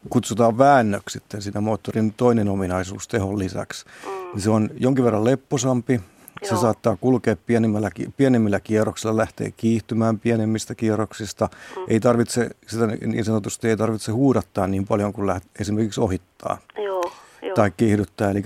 kutsutaan 0.10 0.58
väännöksi 0.58 1.14
sitten 1.14 1.42
siinä 1.42 1.62
moottorin 1.62 2.14
toinen 2.14 2.50
ominaisuus 2.50 3.08
tehon 3.08 3.40
lisäksi. 3.40 3.86
Mm. 4.06 4.40
Se 4.40 4.50
on 4.50 4.70
jonkin 4.80 5.06
verran 5.06 5.26
lepposampi, 5.26 5.94
Joo. 5.94 6.50
se 6.50 6.62
saattaa 6.62 6.96
kulkea 6.96 7.36
pienemmillä, 7.36 7.92
pienemmillä 8.18 8.60
kierroksilla, 8.60 9.18
lähtee 9.18 9.52
kiihtymään 9.52 10.20
pienemmistä 10.20 10.76
kierroksista. 10.76 11.50
Mm. 11.76 11.84
Ei 11.88 12.00
tarvitse, 12.00 12.50
sitä 12.68 12.88
niin 12.88 13.26
sanotusti 13.26 13.70
ei 13.70 13.78
tarvitse 13.78 14.12
huudattaa 14.12 14.68
niin 14.68 14.88
paljon 14.88 15.14
kuin 15.14 15.28
läht, 15.28 15.46
esimerkiksi 15.60 16.02
ohittaa 16.02 16.58
Joo, 16.78 17.12
jo. 17.42 17.54
tai 17.56 17.72
kiihdyttää. 17.78 18.32
Eli 18.32 18.44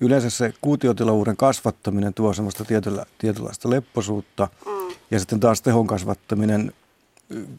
yleensä 0.00 0.30
se 0.30 0.52
kuutiotilavuuden 0.60 1.36
kasvattaminen 1.36 2.14
tuo 2.14 2.32
semmoista 2.32 2.64
tietynlaista 3.18 3.70
lepposuutta. 3.70 4.48
Mm. 4.66 4.94
Ja 5.10 5.18
sitten 5.18 5.40
taas 5.40 5.62
tehon 5.62 5.86
kasvattaminen, 5.86 6.72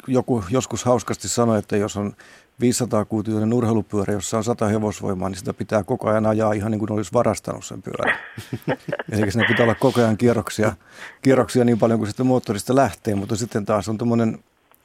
joku 0.08 0.44
joskus 0.50 0.86
hauskasti 0.86 1.28
sanoi, 1.28 1.60
että 1.60 1.78
jos 1.78 1.98
on 1.98 2.14
500 2.60 3.06
kuutioinen 3.06 3.54
urheilupyörä, 3.54 4.14
jossa 4.14 4.38
on 4.38 4.44
100 4.44 4.68
hevosvoimaa, 4.68 5.30
niin 5.30 5.38
sitä 5.38 5.54
pitää 5.54 5.84
koko 5.84 6.10
ajan 6.10 6.26
ajaa 6.26 6.54
ihan 6.54 6.72
niin 6.72 6.80
kuin 6.80 6.92
olisi 6.92 7.14
varastanut 7.14 7.66
sen 7.66 7.82
pyörän. 7.82 8.18
Eli 9.12 9.32
siinä 9.32 9.48
pitää 9.48 9.64
olla 9.64 9.76
koko 9.76 10.02
ajan 10.02 10.18
kierroksia, 10.18 10.76
kierroksia 11.22 11.66
niin 11.66 11.80
paljon 11.80 12.00
kuin 12.00 12.10
sitä 12.10 12.24
moottorista 12.24 12.76
lähtee, 12.76 13.16
mutta 13.16 13.36
sitten 13.36 13.66
taas 13.66 13.90
on 13.90 13.98
tuommoinen 13.98 14.40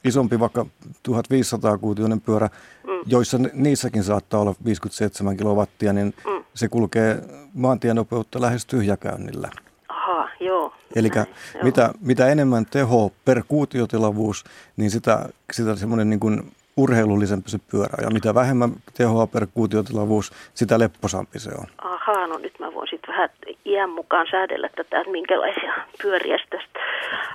isompi 0.04 0.40
vaikka 0.40 0.66
1500 1.02 1.78
kuutioinen 1.78 2.20
pyörä, 2.20 2.48
mm. 2.84 2.90
joissa 3.06 3.38
niissäkin 3.52 4.04
saattaa 4.04 4.40
olla 4.40 4.54
57 4.64 5.36
kilowattia, 5.36 5.92
niin 5.92 6.06
mm. 6.06 6.44
se 6.54 6.68
kulkee 6.68 7.22
maantienopeutta 7.54 8.40
lähes 8.40 8.66
tyhjäkäynnillä. 8.66 9.50
Eli 10.96 11.08
mitä, 11.62 11.90
mitä 12.00 12.28
enemmän 12.28 12.66
teho 12.66 13.12
per 13.24 13.42
kuutiotilavuus, 13.48 14.44
niin 14.76 14.90
sitä, 14.90 15.28
sitä 15.52 15.76
semmoinen 15.76 16.10
niin 16.10 16.20
kuin 16.20 16.42
urheilullisempi 16.76 17.50
se 17.50 17.58
pyörä. 17.70 17.96
Ja 18.02 18.10
mitä 18.10 18.34
vähemmän 18.34 18.70
tehoa 18.96 19.26
per 19.26 19.46
kuutiotilavuus, 19.54 20.32
sitä 20.54 20.78
lepposampi 20.78 21.38
se 21.38 21.50
on. 21.58 21.66
Ahaa, 21.78 22.26
no 22.26 22.38
nyt 22.38 22.58
mä 22.58 22.74
voin 22.74 22.88
sitten 22.90 23.14
vähän 23.14 23.30
iän 23.64 23.90
mukaan 23.90 24.26
säädellä 24.30 24.68
tätä, 24.68 25.00
että 25.00 25.12
minkälaisia 25.12 25.74
pyöriä 26.02 26.38
tästä 26.50 26.78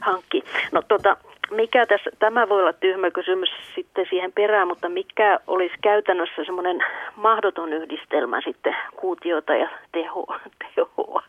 hankki. 0.01 0.43
No 0.71 0.81
tota, 0.87 1.17
mikä 1.51 1.85
tässä, 1.85 2.09
tämä 2.19 2.49
voi 2.49 2.61
olla 2.61 2.73
tyhmä 2.73 3.11
kysymys 3.11 3.49
sitten 3.75 4.05
siihen 4.09 4.31
perään, 4.31 4.67
mutta 4.67 4.89
mikä 4.89 5.39
olisi 5.47 5.75
käytännössä 5.81 6.43
semmoinen 6.45 6.79
mahdoton 7.15 7.73
yhdistelmä 7.73 8.41
sitten 8.41 8.75
kuutiota 8.95 9.55
ja 9.55 9.69
tehoa? 9.91 10.39
tehoa? 10.75 11.23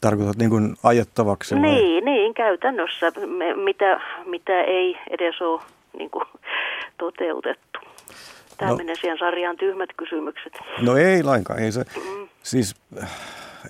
Tarkoitat 0.00 0.36
niin 0.36 0.50
kuin 0.50 0.76
ajettavaksi? 0.82 1.54
Vai? 1.54 1.62
Niin, 1.62 2.04
niin, 2.04 2.34
käytännössä, 2.34 3.12
me, 3.38 3.54
mitä, 3.54 4.00
mitä 4.26 4.62
ei 4.62 4.98
edes 5.10 5.40
ole 5.40 5.60
niin 5.98 6.10
kuin, 6.10 6.24
toteutettu. 6.98 7.78
Tämä 8.58 8.70
no, 8.70 8.76
menee 8.76 8.94
siihen 8.94 9.18
sarjaan 9.18 9.56
tyhmät 9.56 9.90
kysymykset. 9.96 10.52
No 10.80 10.96
ei 10.96 11.22
lainkaan, 11.22 11.58
ei 11.58 11.72
se. 11.72 11.84
Mm. 11.96 12.28
Siis 12.42 12.76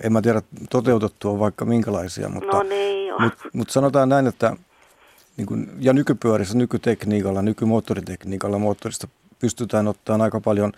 en 0.03 0.13
mä 0.13 0.21
tiedä 0.21 0.41
toteutettu 0.69 1.29
on 1.29 1.39
vaikka 1.39 1.65
minkälaisia, 1.65 2.29
mutta, 2.29 2.57
no 2.57 2.63
niin, 2.63 3.13
mutta, 3.19 3.43
mutta 3.53 3.73
sanotaan 3.73 4.09
näin, 4.09 4.27
että 4.27 4.55
niin 5.37 5.47
kuin, 5.47 5.69
ja 5.79 5.93
nykypyörissä, 5.93 6.57
nykytekniikalla, 6.57 7.41
nykymoottoritekniikalla 7.41 8.59
moottorista 8.59 9.07
pystytään 9.39 9.87
ottamaan 9.87 10.21
aika 10.21 10.41
paljon 10.41 10.71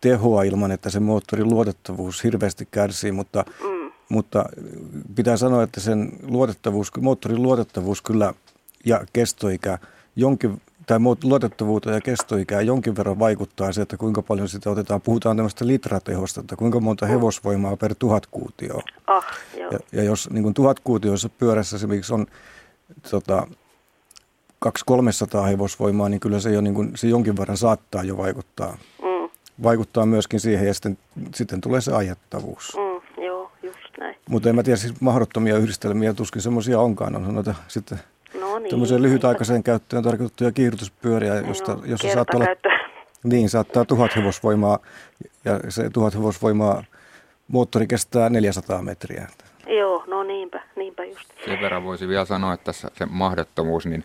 tehoa 0.00 0.42
ilman, 0.42 0.72
että 0.72 0.90
se 0.90 1.00
moottorin 1.00 1.48
luotettavuus 1.48 2.24
hirveästi 2.24 2.68
kärsii, 2.70 3.12
mutta, 3.12 3.44
mm. 3.64 3.89
Mutta 4.10 4.44
pitää 5.14 5.36
sanoa, 5.36 5.62
että 5.62 5.80
sen 5.80 6.12
luotettavuus, 6.22 6.92
moottorin 7.00 7.42
luotettavuus 7.42 8.02
kyllä 8.02 8.34
ja 8.84 9.04
kestoikä 9.12 9.78
jonkin, 10.16 10.60
tai 10.86 10.98
luotettavuuteen 11.22 11.94
ja 11.94 12.00
kestoikää 12.00 12.60
jonkin 12.60 12.96
verran 12.96 13.18
vaikuttaa 13.18 13.72
se, 13.72 13.82
että 13.82 13.96
kuinka 13.96 14.22
paljon 14.22 14.48
sitä 14.48 14.70
otetaan. 14.70 15.00
Puhutaan 15.00 15.36
tämmöistä 15.36 15.66
litratehosta, 15.66 16.40
että 16.40 16.56
kuinka 16.56 16.80
monta 16.80 17.06
mm. 17.06 17.10
hevosvoimaa 17.10 17.76
per 17.76 17.94
tuhat 17.94 18.26
kuutioa. 18.26 18.82
Ah, 19.06 19.26
ja, 19.58 19.78
ja 19.92 20.02
jos 20.02 20.30
niin 20.30 20.42
kuin 20.42 20.54
tuhat 20.54 20.80
kuutioissa 20.80 21.28
pyörässä 21.28 21.76
esimerkiksi 21.76 22.14
on 22.14 22.26
tota, 23.10 23.46
200-300 24.66 25.46
hevosvoimaa, 25.48 26.08
niin 26.08 26.20
kyllä 26.20 26.40
se, 26.40 26.52
jo 26.52 26.60
niin 26.60 26.74
kuin, 26.74 26.92
se 26.94 27.08
jonkin 27.08 27.36
verran 27.36 27.56
saattaa 27.56 28.02
jo 28.02 28.16
vaikuttaa. 28.16 28.78
Mm. 29.02 29.30
Vaikuttaa 29.62 30.06
myöskin 30.06 30.40
siihen 30.40 30.66
ja 30.66 30.74
sitten, 30.74 30.98
sitten 31.34 31.60
tulee 31.60 31.80
se 31.80 31.92
ajettavuus. 31.92 32.72
Mm, 32.76 32.80
joo, 32.82 32.89
näin. 34.00 34.16
Mutta 34.28 34.48
en 34.48 34.54
mä 34.54 34.62
tiedä, 34.62 34.76
siis 34.76 35.00
mahdottomia 35.00 35.56
yhdistelmiä 35.56 36.14
tuskin 36.14 36.42
semmoisia 36.42 36.80
onkaan. 36.80 37.16
On 37.16 37.34
noita 37.34 37.54
sitten 37.68 37.98
no 38.40 38.58
niin, 38.58 38.70
tämmöiseen 38.70 39.02
lyhytaikaiseen 39.02 39.62
käyttöön 39.62 40.02
tarkoitettuja 40.02 40.52
kiihdytyspyöriä, 40.52 41.34
josta, 41.34 41.74
no, 41.74 41.82
jossa 41.84 42.12
saattaa 42.12 42.40
olla, 42.40 42.46
niin, 43.24 43.48
saattaa 43.48 43.84
tuhat 43.84 44.16
hevosvoimaa 44.16 44.78
ja 45.44 45.60
se 45.68 45.90
tuhat 45.90 46.14
hevosvoimaa 46.14 46.84
moottori 47.48 47.86
kestää 47.86 48.30
400 48.30 48.82
metriä. 48.82 49.28
Joo, 49.66 50.04
no 50.06 50.22
niinpä, 50.22 50.62
niinpä 50.76 51.04
just. 51.04 51.28
Sen 51.44 51.60
verran 51.60 51.84
voisi 51.84 52.08
vielä 52.08 52.24
sanoa, 52.24 52.52
että 52.52 52.64
tässä 52.64 52.90
se 52.94 53.06
mahdottomuus, 53.06 53.86
niin 53.86 54.04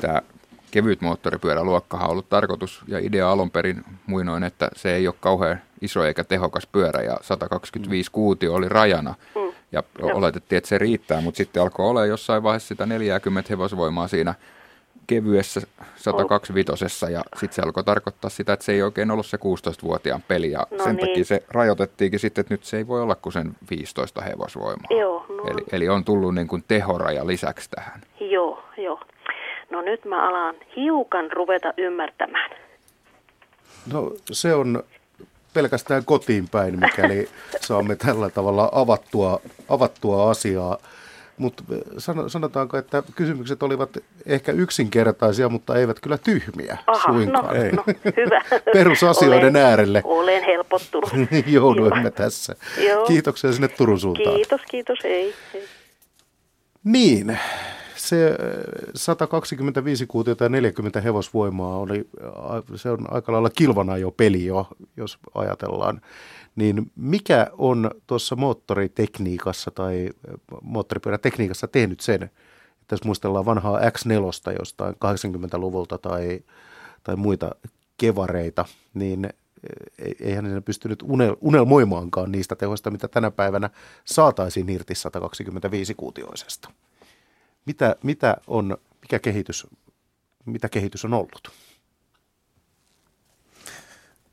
tämä 0.00 0.22
kevyt 0.70 1.00
moottoripyöräluokkahan 1.00 2.06
on 2.06 2.12
ollut 2.12 2.28
tarkoitus 2.28 2.82
ja 2.88 2.98
idea 2.98 3.30
alun 3.30 3.50
perin 3.50 3.84
muinoin, 4.06 4.44
että 4.44 4.70
se 4.76 4.94
ei 4.94 5.08
ole 5.08 5.14
kauhean 5.20 5.60
iso 5.80 6.04
eikä 6.04 6.24
tehokas 6.24 6.66
pyörä 6.66 7.02
ja 7.02 7.16
125 7.22 8.10
kuutio 8.10 8.54
oli 8.54 8.68
rajana. 8.68 9.14
Mm. 9.34 9.52
Ja 9.72 9.82
oletettiin, 10.02 10.56
että 10.56 10.68
se 10.68 10.78
riittää, 10.78 11.20
mutta 11.20 11.38
sitten 11.38 11.62
alkoi 11.62 11.86
olla 11.86 12.06
jossain 12.06 12.42
vaiheessa 12.42 12.68
sitä 12.68 12.86
40 12.86 13.52
hevosvoimaa 13.52 14.08
siinä 14.08 14.34
kevyessä 15.06 15.60
125 15.96 17.12
ja 17.12 17.22
sitten 17.36 17.54
se 17.54 17.62
alkoi 17.62 17.84
tarkoittaa 17.84 18.30
sitä, 18.30 18.52
että 18.52 18.64
se 18.64 18.72
ei 18.72 18.82
oikein 18.82 19.10
ollut 19.10 19.26
se 19.26 19.36
16-vuotiaan 19.36 20.22
peli 20.28 20.50
ja 20.50 20.66
no 20.70 20.84
sen 20.84 20.96
niin. 20.96 21.08
takia 21.08 21.24
se 21.24 21.42
rajoitettiinkin 21.48 22.20
sitten, 22.20 22.42
että 22.42 22.54
nyt 22.54 22.64
se 22.64 22.76
ei 22.76 22.86
voi 22.86 23.02
olla 23.02 23.14
kuin 23.14 23.32
sen 23.32 23.56
15 23.70 24.20
hevosvoimaa. 24.20 24.98
Joo, 24.98 25.26
no. 25.28 25.44
eli, 25.50 25.64
eli 25.72 25.88
on 25.88 26.04
tullut 26.04 26.34
niin 26.34 26.48
kuin 26.48 26.64
tehoraja 26.68 27.26
lisäksi 27.26 27.70
tähän. 27.70 28.00
Joo, 28.20 28.62
joo. 28.76 29.00
No 29.70 29.80
nyt 29.80 30.04
mä 30.04 30.28
alan 30.28 30.54
hiukan 30.76 31.32
ruveta 31.32 31.74
ymmärtämään. 31.76 32.50
No 33.92 34.12
se 34.32 34.54
on 34.54 34.82
pelkästään 35.54 36.04
kotiin 36.04 36.48
päin, 36.48 36.80
mikäli 36.80 37.28
saamme 37.60 37.96
tällä 37.96 38.30
tavalla 38.30 38.68
avattua, 38.72 39.40
avattua 39.68 40.30
asiaa. 40.30 40.78
Mutta 41.36 41.62
sanotaanko, 42.28 42.76
että 42.76 43.02
kysymykset 43.16 43.62
olivat 43.62 43.90
ehkä 44.26 44.52
yksinkertaisia, 44.52 45.48
mutta 45.48 45.76
eivät 45.76 46.00
kyllä 46.00 46.18
tyhmiä 46.18 46.78
Aha, 46.86 47.08
no, 47.08 47.14
suinkaan. 47.14 47.56
No, 47.72 47.82
no, 47.86 47.94
hyvä. 48.16 48.42
Perusasioiden 48.72 49.56
olen, 49.56 49.56
äärelle. 49.56 50.00
Olen 50.04 50.44
helpottunut. 50.44 51.10
Jouduimme 51.46 52.10
tässä. 52.10 52.56
Joo. 52.88 53.06
Kiitoksia 53.06 53.52
sinne 53.52 53.68
Turun 53.68 54.00
suuntaan. 54.00 54.36
Kiitos, 54.36 54.60
kiitos. 54.70 54.98
Ei, 55.04 55.34
ei. 55.54 55.64
Niin, 56.86 57.38
se 57.96 58.36
125 58.94 60.06
kuutiota 60.06 60.44
ja 60.44 60.48
40 60.48 61.00
hevosvoimaa 61.00 61.76
oli, 61.76 62.08
se 62.74 62.90
on 62.90 63.14
aika 63.14 63.32
lailla 63.32 63.50
kilvana 63.50 63.96
jo 63.96 64.10
peli 64.10 64.44
jo, 64.44 64.68
jos 64.96 65.18
ajatellaan. 65.34 66.00
Niin 66.56 66.92
mikä 66.96 67.46
on 67.58 67.90
tuossa 68.06 68.36
moottoritekniikassa 68.36 69.70
tai 69.70 70.10
moottoripyörätekniikassa 70.62 71.68
tehnyt 71.68 72.00
sen, 72.00 72.22
että 72.80 72.92
jos 72.92 73.04
muistellaan 73.04 73.44
vanhaa 73.44 73.80
X4 73.80 74.56
jostain 74.58 74.94
80-luvulta 74.94 75.98
tai, 75.98 76.40
tai 77.02 77.16
muita 77.16 77.54
kevareita, 77.98 78.64
niin 78.94 79.28
eihän 80.20 80.44
ne 80.44 80.60
pystynyt 80.60 81.04
unelmoimaankaan 81.40 82.32
niistä 82.32 82.56
tehoista, 82.56 82.90
mitä 82.90 83.08
tänä 83.08 83.30
päivänä 83.30 83.70
saataisiin 84.04 84.68
irti 84.68 84.94
125 84.94 85.94
kuutioisesta. 85.94 86.70
Mitä, 87.66 87.96
mitä 88.02 88.36
on, 88.46 88.76
mikä 89.02 89.18
kehitys, 89.18 89.66
mitä 90.46 90.68
kehitys 90.68 91.04
on 91.04 91.14
ollut? 91.14 91.52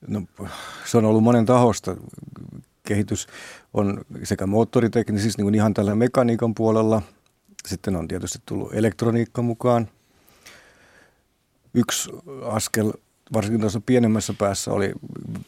No, 0.07 0.21
se 0.85 0.97
on 0.97 1.05
ollut 1.05 1.23
monen 1.23 1.45
tahosta. 1.45 1.95
Kehitys 2.87 3.27
on 3.73 4.01
sekä 4.23 4.47
moottoriteknisesti 4.47 5.37
niin 5.37 5.45
kuin 5.45 5.55
ihan 5.55 5.73
tällä 5.73 5.95
mekaniikan 5.95 6.55
puolella. 6.55 7.01
Sitten 7.67 7.95
on 7.95 8.07
tietysti 8.07 8.39
tullut 8.45 8.73
elektroniikka 8.73 9.41
mukaan. 9.41 9.89
Yksi 11.73 12.09
askel, 12.43 12.93
varsinkin 13.33 13.61
tuossa 13.61 13.81
pienemmässä 13.85 14.33
päässä, 14.37 14.71
oli 14.71 14.93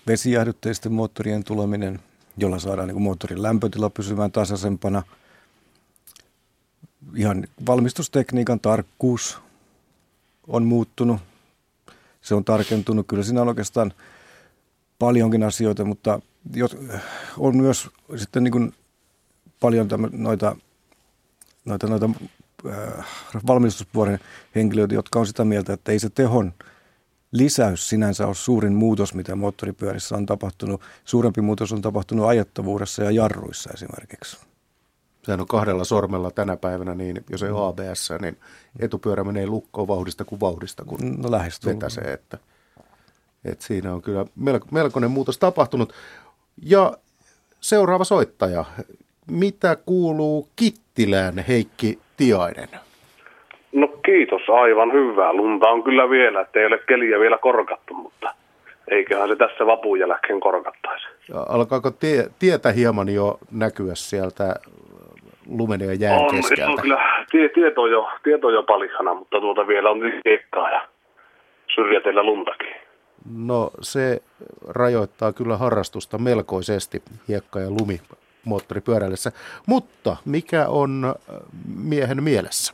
vesijäähdytteisten 0.07 0.93
moottorien 0.93 1.43
tuleminen, 1.43 1.99
jolla 2.37 2.59
saadaan 2.59 2.87
niin 2.87 3.01
moottorin 3.01 3.43
lämpötila 3.43 3.89
pysymään 3.89 4.31
tasaisempana– 4.31 5.03
ihan 7.15 7.47
valmistustekniikan 7.67 8.59
tarkkuus 8.59 9.37
on 10.47 10.63
muuttunut. 10.63 11.21
Se 12.21 12.35
on 12.35 12.45
tarkentunut. 12.45 13.07
Kyllä 13.07 13.23
siinä 13.23 13.41
on 13.41 13.47
oikeastaan 13.47 13.93
paljonkin 14.99 15.43
asioita, 15.43 15.85
mutta 15.85 16.19
on 17.37 17.57
myös 17.57 17.89
sitten 18.15 18.43
niin 18.43 18.51
kuin 18.51 18.73
paljon 19.59 19.87
tämän, 19.87 20.09
noita, 20.13 20.55
noita, 21.65 21.87
noita 21.87 22.09
äh, 22.69 23.05
valmistuspuolen 23.47 24.19
henkilöitä, 24.55 24.93
jotka 24.93 25.19
on 25.19 25.27
sitä 25.27 25.45
mieltä, 25.45 25.73
että 25.73 25.91
ei 25.91 25.99
se 25.99 26.09
tehon 26.09 26.53
lisäys 27.37 27.89
sinänsä 27.89 28.27
ole 28.27 28.35
suurin 28.35 28.73
muutos, 28.73 29.13
mitä 29.13 29.35
moottoripyörissä 29.35 30.15
on 30.15 30.25
tapahtunut. 30.25 30.81
Suurempi 31.05 31.41
muutos 31.41 31.71
on 31.73 31.81
tapahtunut 31.81 32.27
ajettavuudessa 32.27 33.03
ja 33.03 33.11
jarruissa 33.11 33.69
esimerkiksi 33.73 34.37
sehän 35.25 35.41
on 35.41 35.47
kahdella 35.47 35.83
sormella 35.83 36.31
tänä 36.31 36.57
päivänä, 36.57 36.95
niin 36.95 37.23
jos 37.29 37.43
ei 37.43 37.49
ole 37.49 37.67
ABS, 37.67 38.09
niin 38.21 38.37
etupyörä 38.79 39.23
menee 39.23 39.47
lukkoon 39.47 39.87
vauhdista 39.87 40.25
kuin 40.25 40.39
vauhdista, 40.39 40.85
kun 40.85 40.99
no, 41.17 41.31
vetäsee. 41.65 42.13
Että, 42.13 42.37
että 43.45 43.65
siinä 43.65 43.93
on 43.93 44.01
kyllä 44.01 44.25
melkoinen 44.71 45.11
muutos 45.11 45.37
tapahtunut. 45.37 45.93
Ja 46.61 46.97
seuraava 47.61 48.03
soittaja. 48.03 48.65
Mitä 49.27 49.75
kuuluu 49.75 50.49
Kittilään 50.55 51.39
Heikki 51.47 51.99
Tiainen? 52.17 52.69
No 53.75 53.87
kiitos, 53.87 54.41
aivan 54.49 54.93
hyvää. 54.93 55.33
Lunta 55.33 55.69
on 55.69 55.83
kyllä 55.83 56.09
vielä, 56.09 56.41
että 56.41 56.59
ei 56.59 56.65
ole 56.65 56.77
keliä 56.77 57.19
vielä 57.19 57.37
korkattu, 57.37 57.93
mutta 57.93 58.33
eiköhän 58.87 59.29
se 59.29 59.35
tässä 59.35 59.65
vapun 59.65 59.99
jälkeen 59.99 60.39
korkattaisi. 60.39 61.05
Alkaako 61.49 61.91
tie, 61.91 62.23
tietä 62.39 62.71
hieman 62.71 63.09
jo 63.09 63.37
näkyä 63.51 63.95
sieltä 63.95 64.55
lumen 65.49 65.81
ja 65.81 65.93
jään 65.93 66.21
on, 66.21 66.35
keskeltä? 66.35 66.71
On 66.71 66.81
kyllä, 66.81 67.25
tie, 67.31 67.49
tieto, 67.49 67.87
jo, 67.87 68.09
tieto 68.23 68.49
jo 68.49 68.63
palihana, 68.63 69.13
mutta 69.13 69.39
tuota 69.39 69.67
vielä 69.67 69.89
on 69.89 69.99
kiekkaa 70.23 70.71
ja 70.71 70.87
syrjäteillä 71.75 72.23
luntakin. 72.23 72.75
No 73.37 73.71
se 73.81 74.21
rajoittaa 74.67 75.33
kyllä 75.33 75.57
harrastusta 75.57 76.17
melkoisesti, 76.17 77.01
hiekka 77.27 77.59
ja 77.59 77.69
lumi 77.69 77.99
moottoripyöräillessä. 78.45 79.31
Mutta 79.67 80.17
mikä 80.25 80.65
on 80.67 81.15
miehen 81.83 82.23
mielessä? 82.23 82.73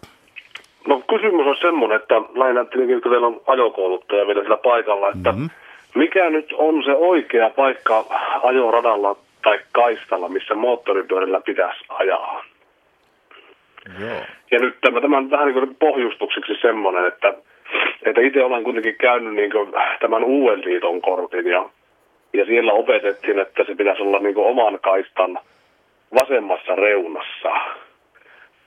No 0.88 1.02
kysymys 1.10 1.48
on 1.48 1.56
semmoinen, 1.62 2.00
että 2.00 2.16
lähinnä 2.16 2.66
tietenkin, 2.66 3.02
kun 3.02 3.12
teillä 3.12 3.28
on 3.28 3.42
ajokouluttaja 3.48 4.28
vielä 4.28 4.42
sillä 4.42 4.58
paikalla, 4.58 5.10
että 5.10 5.32
mm-hmm. 5.32 5.50
mikä 5.96 6.30
nyt 6.30 6.54
on 6.58 6.84
se 6.84 6.92
oikea 6.92 7.50
paikka 7.50 8.06
ajoradalla 8.44 9.16
tai 9.44 9.60
kaistalla, 9.72 10.30
missä 10.30 10.56
moottoripyörällä 10.56 11.42
pitäisi 11.42 11.86
ajaa? 11.90 12.44
Joo. 14.00 14.22
Ja 14.52 14.60
nyt 14.60 14.76
tämä, 14.82 15.02
tämä 15.02 15.18
on 15.18 15.32
vähän 15.32 15.48
niin 15.48 15.60
kuin 15.60 15.76
pohjustukseksi 15.76 16.54
semmoinen, 16.62 17.06
että, 17.06 17.34
että 18.04 18.22
itse 18.22 18.44
olen 18.44 18.64
kuitenkin 18.64 18.96
käynyt 18.96 19.34
niin 19.34 19.52
kuin 19.52 19.74
tämän 20.00 20.24
uuden 20.24 20.62
liiton 20.66 21.02
kortin 21.02 21.48
ja, 21.48 21.70
ja 22.34 22.46
siellä 22.46 22.74
opetettiin, 22.74 23.40
että 23.40 23.64
se 23.64 23.76
pitäisi 23.76 24.02
olla 24.02 24.20
niin 24.20 24.36
kuin 24.36 24.48
oman 24.48 24.80
kaistan 24.80 25.40
vasemmassa 26.14 26.76
reunassa. 26.76 27.50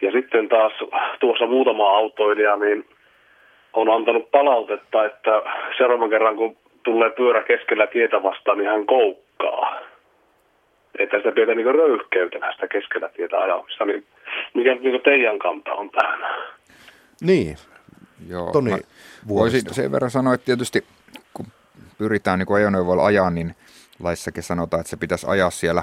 Ja 0.05 0.13
sitten 0.13 0.49
taas 0.49 0.73
tuossa 1.21 1.47
muutama 1.47 1.97
autoilija 1.97 2.57
niin 2.57 2.89
on 3.73 3.91
antanut 3.91 4.31
palautetta, 4.31 5.05
että 5.05 5.43
seuraavan 5.77 6.11
kerran 6.11 6.37
kun 6.37 6.57
tulee 6.83 7.11
pyörä 7.11 7.43
keskellä 7.43 7.87
tietä 7.87 8.23
vastaan, 8.23 8.59
niin 8.59 8.71
hän 8.71 8.87
koukkaa. 8.87 9.81
Että 10.99 11.17
sitä 11.17 11.33
pidetään 11.33 11.57
niin 11.57 11.75
röyhkeytenä 11.75 12.53
sitä 12.53 12.69
keskellä 12.69 13.09
tietä 13.09 13.39
ajamista. 13.39 13.85
Niin 13.85 14.07
mikä 14.55 14.75
niin 14.75 15.01
teidän 15.05 15.39
kanta 15.39 15.73
on 15.73 15.91
tähän? 15.91 16.21
Niin. 17.21 17.57
Joo, 18.29 18.53
Toni 18.53 18.71
voisin 19.29 19.75
sen 19.75 19.93
verran 19.93 20.11
sanoa, 20.11 20.35
että 20.35 20.45
tietysti 20.45 20.85
kun 21.35 21.47
pyritään 21.99 22.39
niin 22.39 22.57
ajoneuvoilla 22.57 23.07
ajaa, 23.07 23.31
niin 23.31 23.55
laissakin 24.03 24.43
sanotaan, 24.43 24.81
että 24.81 24.91
se 24.91 24.97
pitäisi 24.97 25.27
ajaa 25.29 25.51
siellä 25.51 25.83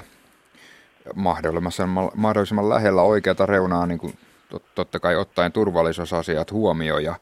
mahdollisimman, 1.14 2.10
mahdollisimman 2.14 2.68
lähellä 2.68 3.02
oikeata 3.02 3.46
reunaa, 3.46 3.86
niin 3.86 3.98
kuin 3.98 4.18
totta 4.74 5.00
kai 5.00 5.16
ottaen 5.16 5.52
turvallisuusasiat 5.52 6.52
huomioon. 6.52 7.04
Ja, 7.04 7.14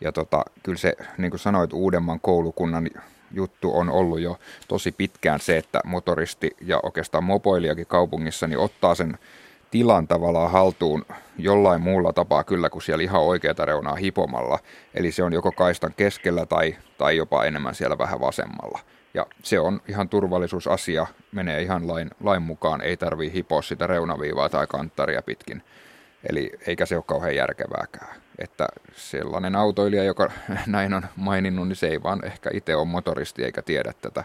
ja 0.00 0.12
tota, 0.12 0.44
kyllä 0.62 0.78
se, 0.78 0.96
niin 1.18 1.30
kuin 1.30 1.40
sanoit, 1.40 1.72
uudemman 1.72 2.20
koulukunnan 2.20 2.90
juttu 3.30 3.78
on 3.78 3.90
ollut 3.90 4.20
jo 4.20 4.38
tosi 4.68 4.92
pitkään 4.92 5.40
se, 5.40 5.56
että 5.56 5.80
motoristi 5.84 6.56
ja 6.60 6.80
oikeastaan 6.82 7.24
mopoilijakin 7.24 7.86
kaupungissa 7.86 8.46
niin 8.46 8.58
ottaa 8.58 8.94
sen 8.94 9.18
tilan 9.70 10.08
tavallaan 10.08 10.50
haltuun 10.50 11.06
jollain 11.38 11.80
muulla 11.80 12.12
tapaa 12.12 12.44
kyllä 12.44 12.70
kuin 12.70 12.82
siellä 12.82 13.02
ihan 13.04 13.22
oikeata 13.22 13.64
reunaa 13.64 13.94
hipomalla. 13.94 14.58
Eli 14.94 15.12
se 15.12 15.22
on 15.22 15.32
joko 15.32 15.52
kaistan 15.52 15.94
keskellä 15.96 16.46
tai, 16.46 16.76
tai 16.98 17.16
jopa 17.16 17.44
enemmän 17.44 17.74
siellä 17.74 17.98
vähän 17.98 18.20
vasemmalla. 18.20 18.80
Ja 19.14 19.26
se 19.42 19.60
on 19.60 19.80
ihan 19.88 20.08
turvallisuusasia, 20.08 21.06
menee 21.32 21.62
ihan 21.62 21.88
lain, 21.88 22.10
lain 22.20 22.42
mukaan, 22.42 22.80
ei 22.80 22.96
tarvii 22.96 23.32
hipoa 23.32 23.62
sitä 23.62 23.86
reunaviivaa 23.86 24.48
tai 24.48 24.66
kanttaria 24.66 25.22
pitkin. 25.22 25.62
Eli 26.28 26.52
eikä 26.66 26.86
se 26.86 26.96
ole 26.96 27.04
kauhean 27.06 27.36
järkevääkään. 27.36 28.16
Että 28.38 28.66
sellainen 28.92 29.56
autoilija, 29.56 30.04
joka 30.04 30.30
näin 30.66 30.94
on 30.94 31.02
maininnut, 31.16 31.68
niin 31.68 31.76
se 31.76 31.86
ei 31.86 32.02
vaan 32.02 32.24
ehkä 32.24 32.50
itse 32.52 32.76
ole 32.76 32.84
motoristi 32.84 33.44
eikä 33.44 33.62
tiedä 33.62 33.92
tätä 34.00 34.24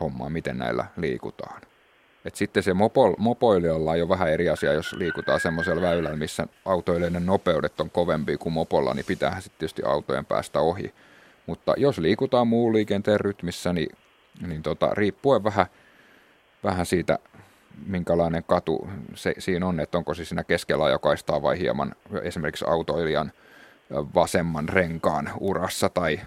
hommaa, 0.00 0.30
miten 0.30 0.58
näillä 0.58 0.84
liikutaan. 0.96 1.62
Et 2.24 2.34
sitten 2.34 2.62
se 2.62 2.74
mopo, 2.74 3.14
mopoilijalla 3.18 3.90
on 3.90 3.98
jo 3.98 4.08
vähän 4.08 4.30
eri 4.30 4.48
asia, 4.48 4.72
jos 4.72 4.92
liikutaan 4.92 5.40
semmoisella 5.40 5.82
väylällä, 5.82 6.16
missä 6.16 6.46
autoilijoiden 6.64 7.26
nopeudet 7.26 7.80
on 7.80 7.90
kovempi 7.90 8.36
kuin 8.36 8.52
mopolla, 8.52 8.94
niin 8.94 9.06
pitäähän 9.06 9.42
sitten 9.42 9.58
tietysti 9.58 9.82
autojen 9.82 10.26
päästä 10.26 10.60
ohi. 10.60 10.94
Mutta 11.46 11.74
jos 11.76 11.98
liikutaan 11.98 12.48
muun 12.48 12.72
liikenteen 12.72 13.20
rytmissä, 13.20 13.72
niin, 13.72 13.88
niin 14.46 14.62
tota, 14.62 14.90
riippuen 14.92 15.44
vähän, 15.44 15.66
vähän 16.64 16.86
siitä, 16.86 17.18
minkälainen 17.86 18.44
katu 18.44 18.88
se, 19.14 19.34
siinä 19.38 19.66
on, 19.66 19.80
että 19.80 19.98
onko 19.98 20.14
se 20.14 20.24
siinä 20.24 20.44
keskellä 20.44 20.84
ajokaistaa 20.84 21.42
vai 21.42 21.58
hieman 21.58 21.94
esimerkiksi 22.22 22.64
autoilijan 22.68 23.32
vasemman 24.14 24.68
renkaan 24.68 25.30
urassa 25.40 25.88
tai 25.88 26.20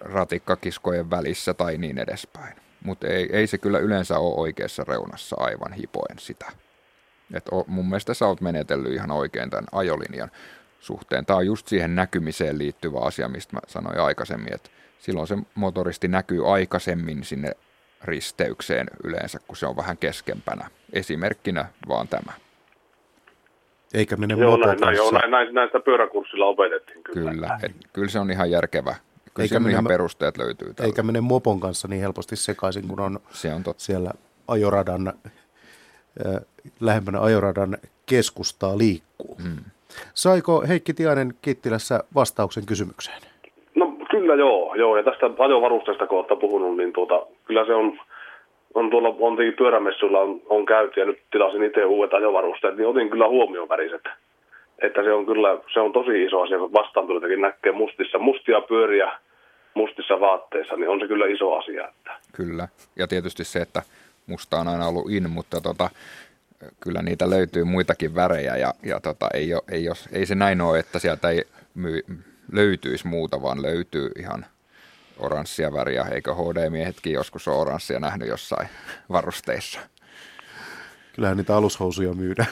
ratikkakiskojen 0.00 1.10
välissä 1.10 1.54
tai 1.54 1.78
niin 1.78 1.98
edespäin 1.98 2.54
mutta 2.84 3.06
ei, 3.06 3.28
ei 3.32 3.46
se 3.46 3.58
kyllä 3.58 3.78
yleensä 3.78 4.18
ole 4.18 4.34
oikeassa 4.34 4.84
reunassa 4.88 5.36
aivan 5.38 5.72
hipoen 5.72 6.18
sitä. 6.18 6.46
Et 7.34 7.48
o, 7.52 7.64
mun 7.66 7.88
mielestä 7.88 8.14
sä 8.14 8.26
oot 8.26 8.40
menetellyt 8.40 8.92
ihan 8.92 9.10
oikein 9.10 9.50
tämän 9.50 9.66
ajolinjan 9.72 10.30
suhteen. 10.80 11.26
Tämä 11.26 11.36
on 11.36 11.46
just 11.46 11.68
siihen 11.68 11.94
näkymiseen 11.94 12.58
liittyvä 12.58 12.98
asia, 12.98 13.28
mistä 13.28 13.56
mä 13.56 13.60
sanoin 13.66 14.00
aikaisemmin, 14.00 14.54
että 14.54 14.70
silloin 14.98 15.26
se 15.26 15.38
motoristi 15.54 16.08
näkyy 16.08 16.52
aikaisemmin 16.52 17.24
sinne 17.24 17.52
risteykseen 18.04 18.86
yleensä, 19.04 19.38
kun 19.46 19.56
se 19.56 19.66
on 19.66 19.76
vähän 19.76 19.98
keskempänä. 19.98 20.70
Esimerkkinä 20.92 21.66
vaan 21.88 22.08
tämä. 22.08 22.32
Eikä 23.94 24.16
mene 24.16 24.34
joo, 24.34 24.56
näin, 24.56 24.80
näin, 24.80 24.96
joo, 24.96 25.10
näin, 25.10 25.30
näin, 25.30 25.54
näistä 25.54 25.80
pyöräkurssilla 25.80 26.46
opetettiin 26.46 27.02
kyllä. 27.02 27.30
Kyllä, 27.30 27.58
et, 27.62 27.72
kyllä 27.92 28.08
se 28.08 28.18
on 28.18 28.30
ihan 28.30 28.50
järkevä 28.50 28.94
Kyllä 29.34 29.44
eikä 29.44 29.60
mene, 29.60 29.72
ihan 29.72 29.84
perusteet 29.84 30.38
löytyy. 30.38 30.74
Tällä. 30.74 30.86
Eikä 30.86 31.02
mene 31.02 31.20
mopon 31.20 31.60
kanssa 31.60 31.88
niin 31.88 32.00
helposti 32.00 32.36
sekaisin, 32.36 32.88
kun 32.88 33.00
on, 33.00 33.20
Se 33.30 33.54
on 33.54 33.62
totta. 33.62 33.82
siellä 33.82 34.10
ajoradan, 34.48 35.08
äh, 35.08 36.40
lähempänä 36.80 37.20
ajoradan 37.20 37.78
keskustaa 38.06 38.78
liikkuu. 38.78 39.38
Hmm. 39.42 39.64
Saiko 40.14 40.64
Heikki 40.68 40.94
Tiainen 40.94 41.34
Kittilässä 41.42 42.04
vastauksen 42.14 42.66
kysymykseen? 42.66 43.22
Kyllä 44.28 44.42
joo, 44.42 44.74
joo. 44.74 44.96
ja 44.96 45.02
tästä 45.02 45.30
ajovarusteesta 45.38 46.06
kun 46.06 46.18
olette 46.18 46.36
puhunut, 46.36 46.76
niin 46.76 46.92
tuota, 46.92 47.26
kyllä 47.44 47.66
se 47.66 47.74
on, 47.74 48.00
on 48.74 48.90
tuolla 48.90 49.08
on 49.08 49.36
pyörämessuilla 49.58 50.20
on, 50.20 50.40
on 50.48 50.66
käyty 50.66 51.00
ja 51.00 51.06
nyt 51.06 51.18
tilasin 51.30 51.62
itse 51.62 51.84
uudet 51.84 52.14
ajovarusteet, 52.14 52.76
niin 52.76 52.86
otin 52.86 53.10
kyllä 53.10 53.28
huomioon 53.28 53.68
väriset. 53.68 54.02
Että 54.78 55.02
se 55.02 55.12
on 55.12 55.26
kyllä, 55.26 55.58
se 55.74 55.80
on 55.80 55.92
tosi 55.92 56.24
iso 56.24 56.40
asia, 56.40 56.58
vastaan 56.60 57.06
näkee 57.40 57.72
mustissa, 57.72 58.18
mustia 58.18 58.60
pyöriä 58.60 59.12
mustissa 59.74 60.20
vaatteissa, 60.20 60.76
niin 60.76 60.88
on 60.88 61.00
se 61.00 61.06
kyllä 61.06 61.26
iso 61.26 61.54
asia. 61.54 61.88
Että. 61.88 62.10
Kyllä, 62.36 62.68
ja 62.96 63.06
tietysti 63.06 63.44
se, 63.44 63.58
että 63.58 63.82
musta 64.26 64.56
on 64.56 64.68
aina 64.68 64.86
ollut 64.86 65.10
in, 65.10 65.30
mutta 65.30 65.60
tota, 65.60 65.90
kyllä 66.80 67.02
niitä 67.02 67.30
löytyy 67.30 67.64
muitakin 67.64 68.14
värejä, 68.14 68.56
ja, 68.56 68.72
ja 68.82 69.00
tota, 69.00 69.28
ei, 69.34 69.54
ole, 69.54 69.62
ei, 69.72 69.88
ole, 69.88 69.96
ei 70.12 70.26
se 70.26 70.34
näin 70.34 70.60
ole, 70.60 70.78
että 70.78 70.98
sieltä 70.98 71.30
ei 71.30 71.42
myy, 71.74 72.02
löytyisi 72.52 73.06
muuta, 73.06 73.42
vaan 73.42 73.62
löytyy 73.62 74.10
ihan 74.18 74.46
oranssia 75.18 75.72
väriä, 75.72 76.02
eikö 76.02 76.34
HD-miehetkin 76.34 77.12
joskus 77.12 77.48
ole 77.48 77.56
oranssia 77.56 78.00
nähnyt 78.00 78.28
jossain 78.28 78.68
varusteissa? 79.12 79.80
Kyllähän 81.14 81.36
niitä 81.36 81.56
alushousuja 81.56 82.12
myydään. 82.12 82.48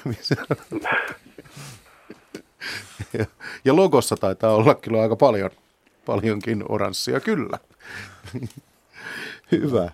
ja 3.65 3.77
logossa 3.77 4.17
taitaa 4.17 4.55
olla 4.55 4.75
kyllä 4.75 5.03
aika 5.03 5.17
paljon 5.17 5.51
paljonkin 6.07 6.65
oranssia, 6.69 7.21
kyllä. 7.21 7.59
Hyvä. 9.53 9.91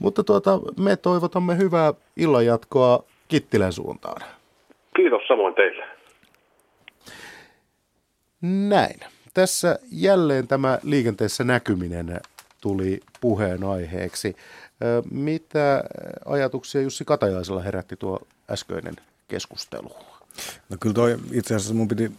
Mutta 0.00 0.24
tuota, 0.24 0.60
me 0.80 0.96
toivotamme 0.96 1.58
hyvää 1.58 1.94
illanjatkoa 2.16 3.04
Kittilän 3.28 3.72
suuntaan. 3.72 4.22
Kiitos 4.96 5.22
samoin 5.28 5.54
teille. 5.54 5.84
Näin. 8.42 9.00
Tässä 9.34 9.78
jälleen 9.90 10.48
tämä 10.48 10.78
liikenteessä 10.82 11.44
näkyminen 11.44 12.20
tuli 12.60 13.00
puheenaiheeksi. 13.20 14.36
Mitä 15.10 15.84
ajatuksia 16.24 16.80
Jussi 16.80 17.04
Katajaisella 17.04 17.62
herätti 17.62 17.96
tuo 17.96 18.18
äskeinen 18.50 18.96
keskustelu? 19.28 19.96
No 20.68 20.76
kyllä 20.80 20.94
toi 20.94 21.18
itse 21.32 21.54
asiassa 21.54 21.74
mun 21.74 21.88
piti, 21.88 22.12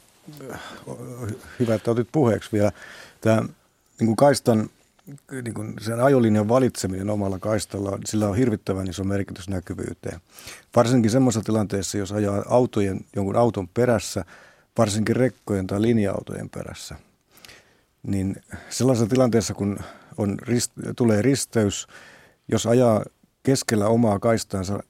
hyvä 1.60 1.76
että 1.76 1.92
otit 1.92 2.08
puheeksi 2.12 2.50
vielä, 2.52 2.72
Tämä 3.22 3.42
niin 4.00 4.06
kuin 4.06 4.16
kaistan, 4.16 4.70
niin 5.32 5.54
kuin 5.54 5.74
sen 5.82 6.04
ajolinjan 6.04 6.48
valitseminen 6.48 7.10
omalla 7.10 7.40
kaistalla, 7.40 8.00
sillä 8.06 8.28
on 8.28 8.38
hirvittävän 8.38 8.88
iso 8.88 9.04
merkitys 9.04 9.50
näkyvyyteen. 9.50 10.20
Varsinkin 10.76 11.12
semmoisessa 11.12 11.46
tilanteessa, 11.46 11.98
jos 11.98 12.12
ajaa 12.12 12.44
autojen, 12.50 13.00
jonkun 13.16 13.36
auton 13.36 13.68
perässä, 13.68 14.26
varsinkin 14.78 15.16
rekkojen 15.16 15.68
tai 15.68 15.82
linja-autojen 15.82 16.50
perässä, 16.50 16.96
niin 18.04 18.36
sellaisessa 18.70 19.10
tilanteessa, 19.10 19.54
kun 19.54 19.80
on, 20.18 20.38
rist, 20.42 20.72
tulee 20.96 21.22
risteys, 21.22 21.88
jos 22.48 22.66
ajaa 22.66 23.04
keskellä 23.44 23.88
omaa 23.88 24.20
kaistaansa 24.20 24.84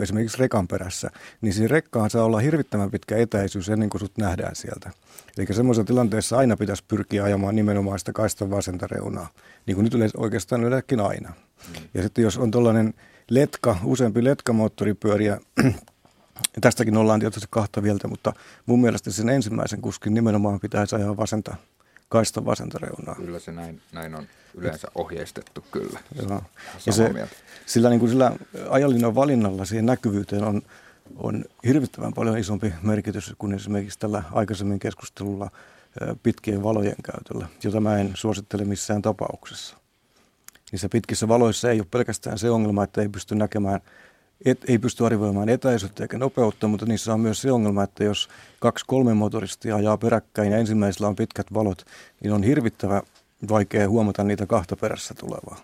esimerkiksi 0.00 0.38
rekan 0.38 0.68
perässä, 0.68 1.10
niin 1.40 1.52
siinä 1.54 1.68
rekkaan 1.68 2.10
saa 2.10 2.24
olla 2.24 2.38
hirvittävän 2.38 2.90
pitkä 2.90 3.16
etäisyys 3.16 3.68
ennen 3.68 3.90
kuin 3.90 4.00
sut 4.00 4.18
nähdään 4.18 4.56
sieltä. 4.56 4.90
Eli 5.38 5.46
semmoisessa 5.52 5.84
tilanteessa 5.86 6.38
aina 6.38 6.56
pitäisi 6.56 6.84
pyrkiä 6.88 7.24
ajamaan 7.24 7.56
nimenomaan 7.56 7.98
sitä 7.98 8.12
kaistan 8.12 8.50
vasenta 8.50 8.86
reunaa, 8.86 9.28
niin 9.66 9.74
kuin 9.74 9.84
nyt 9.84 9.94
yleensä, 9.94 10.18
oikeastaan 10.18 10.64
yleensäkin 10.64 11.00
aina. 11.00 11.32
Ja 11.94 12.02
sitten 12.02 12.22
jos 12.22 12.38
on 12.38 12.50
tuollainen 12.50 12.94
letka, 13.30 13.76
useampi 13.84 14.24
letkamoottoripyöriä, 14.24 15.40
tästäkin 16.60 16.96
ollaan 16.96 17.20
tietysti 17.20 17.46
kahta 17.50 17.80
mieltä, 17.80 18.08
mutta 18.08 18.32
mun 18.66 18.80
mielestä 18.80 19.10
sen 19.10 19.28
ensimmäisen 19.28 19.80
kuskin 19.80 20.14
nimenomaan 20.14 20.60
pitäisi 20.60 20.96
ajaa 20.96 21.16
vasenta, 21.16 21.56
kaistan 22.08 22.44
vasenta 22.44 22.78
reunaa. 22.78 23.14
Kyllä 23.14 23.38
se 23.38 23.52
näin, 23.52 23.80
näin 23.92 24.14
on 24.14 24.26
yleensä 24.54 24.88
ohjeistettu, 24.94 25.64
kyllä. 25.70 26.00
Joo. 26.22 26.42
Ja 26.86 26.92
se, 26.92 27.28
sillä, 27.66 27.88
niin 27.88 28.00
kuin 28.00 28.10
sillä 28.10 28.32
ajallinnan 28.70 29.14
valinnalla 29.14 29.64
siihen 29.64 29.86
näkyvyyteen 29.86 30.44
on, 30.44 30.62
on 31.16 31.44
hirvittävän 31.66 32.14
paljon 32.14 32.38
isompi 32.38 32.72
merkitys 32.82 33.34
kuin 33.38 33.54
esimerkiksi 33.54 33.98
tällä 33.98 34.22
aikaisemmin 34.32 34.78
keskustelulla 34.78 35.50
pitkien 36.22 36.62
valojen 36.62 36.96
käytöllä, 37.04 37.46
jota 37.64 37.80
mä 37.80 37.98
en 37.98 38.10
suosittele 38.14 38.64
missään 38.64 39.02
tapauksessa. 39.02 39.76
Niissä 40.72 40.88
pitkissä 40.88 41.28
valoissa 41.28 41.70
ei 41.70 41.80
ole 41.80 41.86
pelkästään 41.90 42.38
se 42.38 42.50
ongelma, 42.50 42.84
että 42.84 43.02
ei 43.02 43.08
pysty 43.08 43.34
näkemään, 43.34 43.80
et, 44.44 44.64
ei 44.68 44.78
pysty 44.78 45.06
arvioimaan 45.06 45.48
etäisyyttä 45.48 46.04
eikä 46.04 46.18
nopeutta, 46.18 46.68
mutta 46.68 46.86
niissä 46.86 47.14
on 47.14 47.20
myös 47.20 47.42
se 47.42 47.52
ongelma, 47.52 47.82
että 47.82 48.04
jos 48.04 48.28
kaksi 48.60 48.84
kolme 48.88 49.14
motoristia 49.14 49.76
ajaa 49.76 49.96
peräkkäin 49.96 50.52
ja 50.52 50.58
ensimmäisellä 50.58 51.08
on 51.08 51.16
pitkät 51.16 51.54
valot, 51.54 51.84
niin 52.20 52.32
on 52.32 52.42
hirvittävä 52.42 53.02
vaikea 53.48 53.88
huomata 53.88 54.24
niitä 54.24 54.46
kahta 54.46 54.76
perässä 54.76 55.14
tulevaa. 55.14 55.56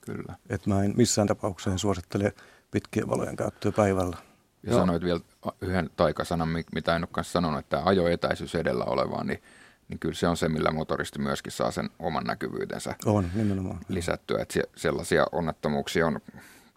Kyllä. 0.00 0.36
Et 0.50 0.66
mä 0.66 0.82
en 0.84 0.94
missään 0.96 1.28
tapauksessa 1.28 1.78
suosittele 1.78 2.32
pitkien 2.70 3.08
valojen 3.08 3.36
käyttöä 3.36 3.72
päivällä. 3.72 4.16
Ja 4.62 4.70
Joo. 4.70 4.80
sanoit 4.80 5.02
vielä 5.02 5.20
yhden 5.60 5.90
taikasanan, 5.96 6.48
mitä 6.74 6.96
en 6.96 7.02
ole 7.02 7.08
kanssa 7.12 7.32
sanonut, 7.32 7.58
että 7.58 7.82
ajoetäisyys 7.84 8.54
edellä 8.54 8.84
olevaa, 8.84 9.24
niin, 9.24 9.42
niin 9.88 9.98
kyllä 9.98 10.14
se 10.14 10.28
on 10.28 10.36
se, 10.36 10.48
millä 10.48 10.70
motoristi 10.70 11.18
myöskin 11.18 11.52
saa 11.52 11.70
sen 11.70 11.90
oman 11.98 12.24
näkyvyytensä 12.24 12.94
on, 13.04 13.30
nimenomaan. 13.34 13.80
lisättyä. 13.88 14.42
Että 14.42 14.60
sellaisia 14.76 15.26
onnettomuuksia 15.32 16.06
on, 16.06 16.20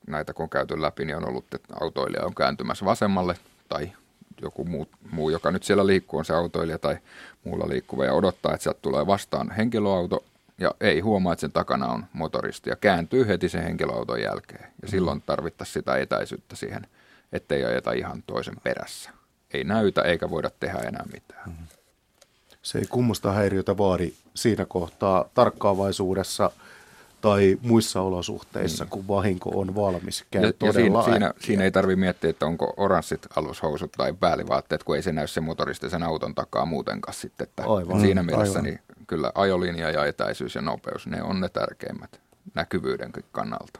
näitä 0.10 0.34
kun 0.34 0.44
on 0.44 0.50
käyty 0.50 0.82
läpi, 0.82 1.06
niin 1.06 1.18
on 1.18 1.28
ollut, 1.28 1.54
että 1.56 1.74
autoilija 1.82 2.26
on 2.26 2.36
kääntymässä 2.36 2.86
vasemmalle 2.86 3.36
tai 3.70 3.92
joku 4.42 4.66
muu, 4.66 4.88
muu, 5.12 5.30
joka 5.30 5.52
nyt 5.52 5.64
siellä 5.64 5.88
liikkuu, 5.88 6.20
on 6.20 6.26
se 6.26 6.34
autoilija 6.34 6.80
tai 6.80 6.98
muulla 7.44 7.70
liikkuva 7.70 8.06
ja 8.06 8.14
odottaa, 8.14 8.54
että 8.54 8.64
sieltä 8.64 8.80
tulee 8.82 9.08
vastaan 9.08 9.52
henkilöauto 9.52 10.24
ja 10.58 10.72
ei 10.82 11.00
huomaa, 11.00 11.34
että 11.34 11.42
sen 11.42 11.52
takana 11.52 11.88
on 11.88 12.06
motoristi 12.14 12.70
ja 12.70 12.76
kääntyy 12.76 13.28
heti 13.28 13.50
sen 13.50 13.64
henkilöauton 13.64 14.22
jälkeen. 14.22 14.64
Ja 14.64 14.88
mm. 14.88 14.92
silloin 14.92 15.24
tarvittaisiin 15.26 15.74
sitä 15.74 15.98
etäisyyttä 15.98 16.56
siihen, 16.56 16.88
ettei 17.34 17.66
ajeta 17.66 17.92
ihan 17.92 18.24
toisen 18.28 18.56
perässä. 18.64 19.10
Ei 19.54 19.64
näytä 19.64 20.02
eikä 20.02 20.30
voida 20.30 20.52
tehdä 20.60 20.78
enää 20.78 21.06
mitään. 21.14 21.50
Mm. 21.50 21.68
Se 22.62 22.80
ei 22.80 22.86
kummusta 22.90 23.32
häiriötä 23.32 23.78
vaadi 23.78 24.14
siinä 24.34 24.66
kohtaa 24.66 25.30
tarkkaavaisuudessa– 25.34 26.52
tai 27.22 27.58
muissa 27.62 28.02
olosuhteissa, 28.02 28.84
mm. 28.84 28.90
kun 28.90 29.08
vahinko 29.08 29.50
on 29.54 29.76
valmis. 29.76 30.26
Käy 30.32 30.44
ja, 30.44 30.52
ja 30.62 30.74
siinä, 30.74 31.04
siinä, 31.04 31.34
siinä 31.40 31.64
ei 31.64 31.72
tarvitse 31.72 32.00
miettiä, 32.00 32.30
että 32.30 32.46
onko 32.46 32.74
oranssit 32.78 33.28
alushousut 33.36 33.92
tai 33.92 34.14
päällivaatteet, 34.14 34.84
kun 34.84 34.96
ei 34.96 35.02
se 35.02 35.12
näy 35.12 35.28
se 35.28 35.42
motoristi 35.42 35.90
sen 35.90 36.04
auton 36.04 36.36
takaa 36.36 36.66
muutenkaan 36.66 37.14
sitten. 37.14 37.48
Että 37.48 37.64
Aivan. 37.64 38.02
Siinä 38.02 38.24
mielessä 38.24 38.62
niin 38.62 38.80
kyllä 39.08 39.32
ajolinja 39.36 39.92
ja 39.92 40.06
etäisyys 40.06 40.56
ja 40.56 40.62
nopeus, 40.62 41.08
ne 41.08 41.24
on 41.24 41.42
ne 41.42 41.50
tärkeimmät 41.50 42.20
näkyvyyden 42.54 43.12
kannalta. 43.32 43.80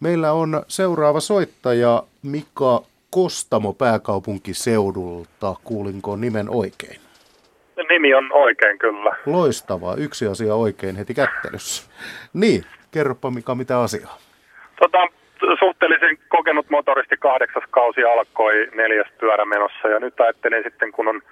Meillä 0.00 0.32
on 0.32 0.62
seuraava 0.68 1.20
soittaja 1.20 2.02
Mika 2.22 2.82
Kostamo 3.10 3.72
pääkaupunkiseudulta. 3.72 5.56
Kuulinko 5.64 6.16
nimen 6.16 6.50
oikein? 6.50 7.05
Nimi 7.88 8.14
on 8.14 8.32
oikein 8.32 8.78
kyllä. 8.78 9.16
Loistavaa. 9.26 9.94
Yksi 9.98 10.26
asia 10.26 10.54
oikein 10.54 10.96
heti 10.96 11.14
kättelyssä. 11.14 11.90
Niin, 12.34 12.64
kerropa 12.90 13.30
Mika, 13.30 13.54
mitä 13.54 13.80
asiaa? 13.80 14.18
Tota, 14.80 14.98
suhteellisen 15.58 16.18
kokenut 16.28 16.70
motoristi 16.70 17.16
kahdeksas 17.16 17.64
kausi 17.70 18.04
alkoi 18.04 18.68
neljäs 18.74 19.06
pyörä 19.20 19.44
menossa 19.44 19.88
ja 19.88 20.00
nyt 20.00 20.20
ajattelin 20.20 20.62
sitten, 20.64 20.92
kun 20.92 21.08
on 21.08 21.22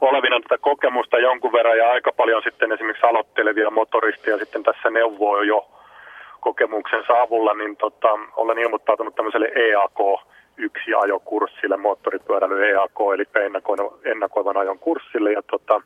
olevina 0.00 0.40
tätä 0.40 0.58
kokemusta 0.58 1.18
jonkun 1.18 1.52
verran 1.52 1.78
ja 1.78 1.90
aika 1.90 2.12
paljon 2.12 2.42
sitten 2.42 2.72
esimerkiksi 2.72 3.06
aloittelevia 3.06 3.70
motoristia 3.70 4.38
sitten 4.38 4.62
tässä 4.62 4.90
neuvoo 4.90 5.42
jo 5.42 5.68
kokemuksensa 6.40 7.20
avulla, 7.20 7.54
niin 7.54 7.76
tota, 7.76 8.08
olen 8.36 8.58
ilmoittautunut 8.58 9.14
tämmöiselle 9.14 9.52
EAK 9.54 10.00
yksi 10.56 10.94
ajokurssille, 10.94 11.76
moottoripyöräily 11.76 12.68
EAK, 12.68 12.98
eli 13.14 13.24
ennakoivan 14.04 14.56
ajon 14.56 14.78
kurssille. 14.78 15.32
Ja, 15.32 15.42
tota, 15.42 15.80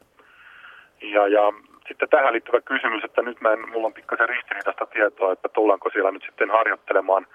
ja, 1.02 1.28
ja 1.28 1.52
sitten 1.88 2.08
tähän 2.08 2.32
liittyvä 2.32 2.60
kysymys, 2.60 3.04
että 3.04 3.22
nyt 3.22 3.40
mä 3.40 3.52
en, 3.52 3.68
mulla 3.68 3.86
on 3.86 3.92
pikkasen 3.92 4.28
ristiriitaista 4.28 4.86
tietoa, 4.86 5.32
että 5.32 5.48
tullaanko 5.48 5.90
siellä 5.90 6.10
nyt 6.10 6.22
sitten 6.22 6.50
harjoittelemaan 6.50 7.26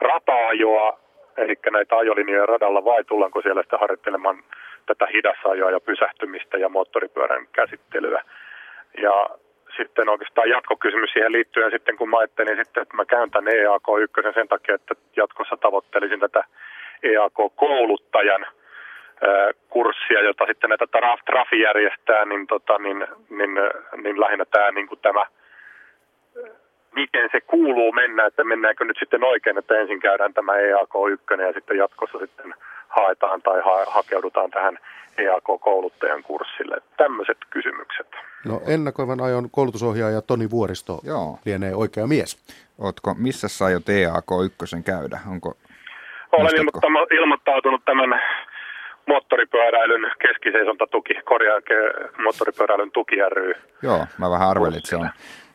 rata-ajoa, 0.00 0.98
eli 1.36 1.54
näitä 1.72 1.96
ajolinjoja 1.96 2.46
radalla, 2.46 2.84
vai 2.84 3.04
tullaanko 3.04 3.42
siellä 3.42 3.62
sitten 3.62 3.80
harjoittelemaan 3.80 4.44
tätä 4.86 5.06
hidasajoa 5.06 5.70
ja 5.70 5.80
pysähtymistä 5.80 6.56
ja 6.56 6.68
moottoripyörän 6.68 7.46
käsittelyä. 7.52 8.22
Ja 9.02 9.26
sitten 9.76 10.08
oikeastaan 10.08 10.48
jatkokysymys 10.48 11.10
siihen 11.12 11.32
liittyen 11.32 11.70
sitten, 11.70 11.96
kun 11.96 12.08
mä 12.08 12.18
ajattelin 12.18 12.56
sitten, 12.56 12.82
että 12.82 12.96
mä 12.96 13.04
käyn 13.04 13.30
tämän 13.30 13.52
EAK1 13.52 14.34
sen 14.34 14.48
takia, 14.48 14.74
että 14.74 14.94
jatkossa 15.16 15.56
tavoittelisin 15.56 16.20
tätä 16.20 16.44
EAK-kouluttajan 17.04 18.46
kurssia, 19.68 20.20
jota 20.22 20.46
sitten 20.46 20.70
näitä 20.70 20.86
Trafi 21.26 21.60
järjestää, 21.60 22.24
niin, 22.24 22.46
tota, 22.46 22.78
niin, 22.78 23.06
niin, 23.30 23.50
niin 24.02 24.20
lähinnä 24.20 24.44
tämä, 24.44 24.70
niin 24.70 24.88
kuin 24.88 25.00
tämä, 25.02 25.26
miten 26.94 27.28
se 27.32 27.40
kuuluu 27.40 27.92
mennä, 27.92 28.26
että 28.26 28.44
mennäänkö 28.44 28.84
nyt 28.84 28.96
sitten 29.00 29.24
oikein, 29.24 29.58
että 29.58 29.74
ensin 29.74 30.00
käydään 30.00 30.34
tämä 30.34 30.52
EAK1 30.52 31.40
ja 31.40 31.52
sitten 31.52 31.76
jatkossa 31.76 32.18
sitten 32.18 32.54
haetaan 32.88 33.42
tai 33.42 33.60
ha- 33.64 33.90
hakeudutaan 33.90 34.50
tähän 34.50 34.78
EAK-kouluttajan 35.18 36.22
kurssille. 36.22 36.76
Tämmöiset 36.96 37.38
kysymykset. 37.50 38.06
No 38.46 38.60
ennakoivan 38.66 39.20
ajon 39.20 39.50
koulutusohjaaja 39.50 40.22
Toni 40.22 40.50
Vuoristo 40.50 41.00
Joo. 41.02 41.38
lienee 41.44 41.74
oikea 41.74 42.06
mies. 42.06 42.38
Ootko, 42.78 43.14
missä 43.18 43.48
sä 43.48 43.64
aiot 43.64 43.82
EAK1 43.88 44.82
käydä? 44.84 45.18
Onko 45.30 45.54
olen 46.34 47.08
ilmoittautunut 47.18 47.84
tämän 47.84 48.20
moottoripyöräilyn 49.08 50.12
keskiseisonta-tuki, 50.22 51.14
korjaa 51.24 51.60
moottoripyöräilyn 52.22 52.90
tuki 52.92 53.16
ry. 53.28 53.54
Joo, 53.82 54.06
mä 54.18 54.30
vähän 54.30 54.48
arvelin, 54.48 54.76
että 54.76 54.88
se 54.88 54.96
on 54.96 55.08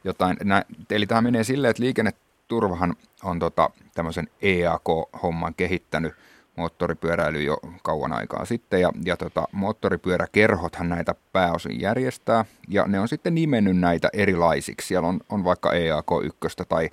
jotain. 0.03 0.38
Nä, 0.43 0.64
eli 0.91 1.06
tämä 1.06 1.22
menee 1.22 1.43
silleen, 1.43 1.72
että 1.72 1.84
liikenneturvahan 1.84 2.93
on 3.23 3.39
tota, 3.39 3.69
tämmöisen 3.95 4.27
EAK-homman 4.41 5.56
kehittänyt 5.56 6.14
moottoripyöräily 6.56 7.41
jo 7.41 7.57
kauan 7.84 8.14
aikaa 8.14 8.45
sitten, 8.45 8.81
ja, 8.81 8.91
ja 9.06 9.18
tota, 9.18 9.43
moottoripyöräkerhothan 9.51 10.89
näitä 10.89 11.15
pääosin 11.34 11.81
järjestää, 11.81 12.45
ja 12.68 12.88
ne 12.88 12.99
on 12.99 13.07
sitten 13.07 13.35
nimennyt 13.35 13.77
näitä 13.77 14.10
erilaisiksi. 14.14 14.88
Siellä 14.88 15.07
on, 15.07 15.19
on 15.30 15.43
vaikka 15.43 15.72
EAK1 15.72 16.65
tai 16.69 16.89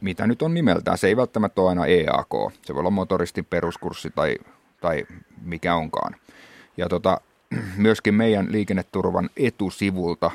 mitä 0.00 0.26
nyt 0.26 0.42
on 0.42 0.54
nimeltään. 0.54 0.98
Se 0.98 1.06
ei 1.06 1.16
välttämättä 1.16 1.60
ole 1.60 1.68
aina 1.68 1.86
EAK. 1.86 2.52
Se 2.62 2.74
voi 2.74 2.80
olla 2.80 2.90
motoristin 2.90 3.44
peruskurssi 3.44 4.10
tai, 4.14 4.36
tai 4.80 5.06
mikä 5.42 5.74
onkaan. 5.74 6.16
Ja 6.76 6.88
tota, 6.88 7.20
myöskin 7.76 8.14
meidän 8.14 8.52
liikenneturvan 8.52 9.30
etusivulta 9.36 10.30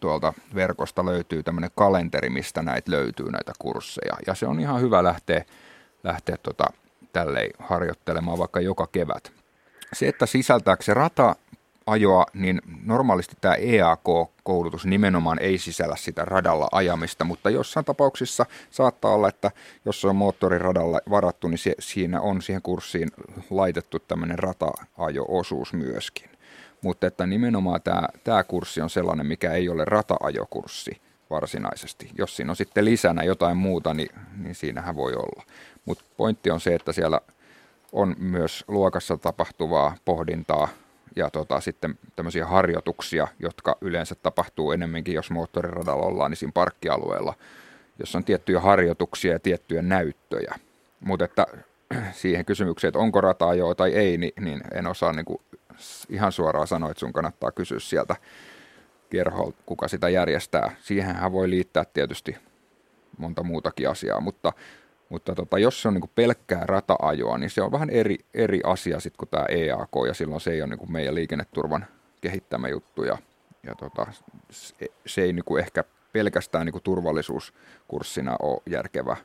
tuolta 0.00 0.32
verkosta 0.54 1.04
löytyy 1.04 1.42
tämmöinen 1.42 1.70
kalenteri, 1.76 2.30
mistä 2.30 2.62
näitä 2.62 2.90
löytyy 2.90 3.30
näitä 3.30 3.52
kursseja. 3.58 4.16
Ja 4.26 4.34
se 4.34 4.46
on 4.46 4.60
ihan 4.60 4.80
hyvä 4.80 5.04
lähteä, 5.04 5.44
lähteä 6.04 6.36
tota, 6.42 6.64
tälleen 7.12 7.50
harjoittelemaan 7.58 8.38
vaikka 8.38 8.60
joka 8.60 8.86
kevät. 8.86 9.32
Se, 9.92 10.08
että 10.08 10.26
sisältääkö 10.26 10.82
se 10.82 10.94
rata 10.94 11.36
ajoa, 11.86 12.26
niin 12.34 12.62
normaalisti 12.84 13.36
tämä 13.40 13.54
EAK-koulutus 13.54 14.86
nimenomaan 14.86 15.38
ei 15.38 15.58
sisällä 15.58 15.96
sitä 15.96 16.24
radalla 16.24 16.68
ajamista, 16.72 17.24
mutta 17.24 17.50
jossain 17.50 17.86
tapauksissa 17.86 18.46
saattaa 18.70 19.14
olla, 19.14 19.28
että 19.28 19.50
jos 19.84 20.00
se 20.00 20.08
on 20.08 20.16
moottoriradalla 20.16 21.00
varattu, 21.10 21.48
niin 21.48 21.58
se, 21.58 21.74
siinä 21.78 22.20
on 22.20 22.42
siihen 22.42 22.62
kurssiin 22.62 23.08
laitettu 23.50 23.98
tämmöinen 23.98 24.38
rata-ajo-osuus 24.38 25.72
myöskin. 25.72 26.30
Mutta 26.82 27.06
että 27.06 27.26
nimenomaan 27.26 27.82
tämä, 27.82 28.08
tämä 28.24 28.44
kurssi 28.44 28.80
on 28.80 28.90
sellainen, 28.90 29.26
mikä 29.26 29.52
ei 29.52 29.68
ole 29.68 29.84
rata-ajokurssi 29.84 31.00
varsinaisesti. 31.30 32.10
Jos 32.18 32.36
siinä 32.36 32.52
on 32.52 32.56
sitten 32.56 32.84
lisänä 32.84 33.22
jotain 33.22 33.56
muuta, 33.56 33.94
niin, 33.94 34.10
niin 34.42 34.54
siinähän 34.54 34.96
voi 34.96 35.12
olla. 35.14 35.42
Mutta 35.84 36.04
pointti 36.16 36.50
on 36.50 36.60
se, 36.60 36.74
että 36.74 36.92
siellä 36.92 37.20
on 37.92 38.16
myös 38.18 38.64
luokassa 38.68 39.16
tapahtuvaa 39.16 39.96
pohdintaa, 40.04 40.68
ja 41.16 41.30
tota, 41.30 41.60
sitten 41.60 41.98
tämmöisiä 42.16 42.46
harjoituksia, 42.46 43.28
jotka 43.38 43.76
yleensä 43.80 44.14
tapahtuu 44.14 44.72
enemmänkin, 44.72 45.14
jos 45.14 45.30
moottoriradalla 45.30 46.06
ollaan, 46.06 46.30
niin 46.30 46.36
siinä 46.36 46.52
parkkialueella, 46.54 47.34
jossa 47.98 48.18
on 48.18 48.24
tiettyjä 48.24 48.60
harjoituksia 48.60 49.32
ja 49.32 49.40
tiettyjä 49.40 49.82
näyttöjä. 49.82 50.54
Mutta 51.00 51.24
että 51.24 51.46
siihen 52.12 52.44
kysymykseen, 52.44 52.88
että 52.88 52.98
onko 52.98 53.20
rataa 53.20 53.54
joo 53.54 53.74
tai 53.74 53.92
ei, 53.92 54.18
niin, 54.18 54.32
niin 54.40 54.60
en 54.74 54.86
osaa 54.86 55.12
niin 55.12 55.24
kuin 55.24 55.42
ihan 56.08 56.32
suoraan 56.32 56.66
sanoa, 56.66 56.90
että 56.90 57.00
sun 57.00 57.12
kannattaa 57.12 57.52
kysyä 57.52 57.78
sieltä 57.78 58.16
kerholta, 59.10 59.58
kuka 59.66 59.88
sitä 59.88 60.08
järjestää. 60.08 60.76
Siihenhän 60.80 61.32
voi 61.32 61.50
liittää 61.50 61.84
tietysti 61.84 62.36
monta 63.18 63.42
muutakin 63.42 63.88
asiaa, 63.88 64.20
mutta 64.20 64.52
mutta 65.08 65.34
tota, 65.34 65.58
jos 65.58 65.82
se 65.82 65.88
on 65.88 65.94
niin 65.94 66.10
pelkkää 66.14 66.62
rata-ajoa, 66.66 67.38
niin 67.38 67.50
se 67.50 67.62
on 67.62 67.72
vähän 67.72 67.90
eri, 67.90 68.18
eri 68.34 68.60
asia 68.64 69.00
sitten 69.00 69.18
kuin 69.18 69.28
tämä 69.28 69.44
EAK, 69.48 69.90
ja 70.06 70.14
silloin 70.14 70.40
se 70.40 70.50
ei 70.50 70.62
ole 70.62 70.76
niin 70.76 70.92
meidän 70.92 71.14
liikenneturvan 71.14 71.86
kehittämä 72.20 72.68
juttu. 72.68 73.04
Ja 73.04 73.18
ja 73.66 73.74
tota, 73.74 74.06
se, 74.50 74.74
se 75.06 75.22
ei 75.22 75.32
niin 75.32 75.58
ehkä 75.58 75.84
pelkästään 76.12 76.66
niin 76.66 76.82
turvallisuuskurssina 76.82 78.36
ole 78.42 78.62
järkevä 78.66 79.16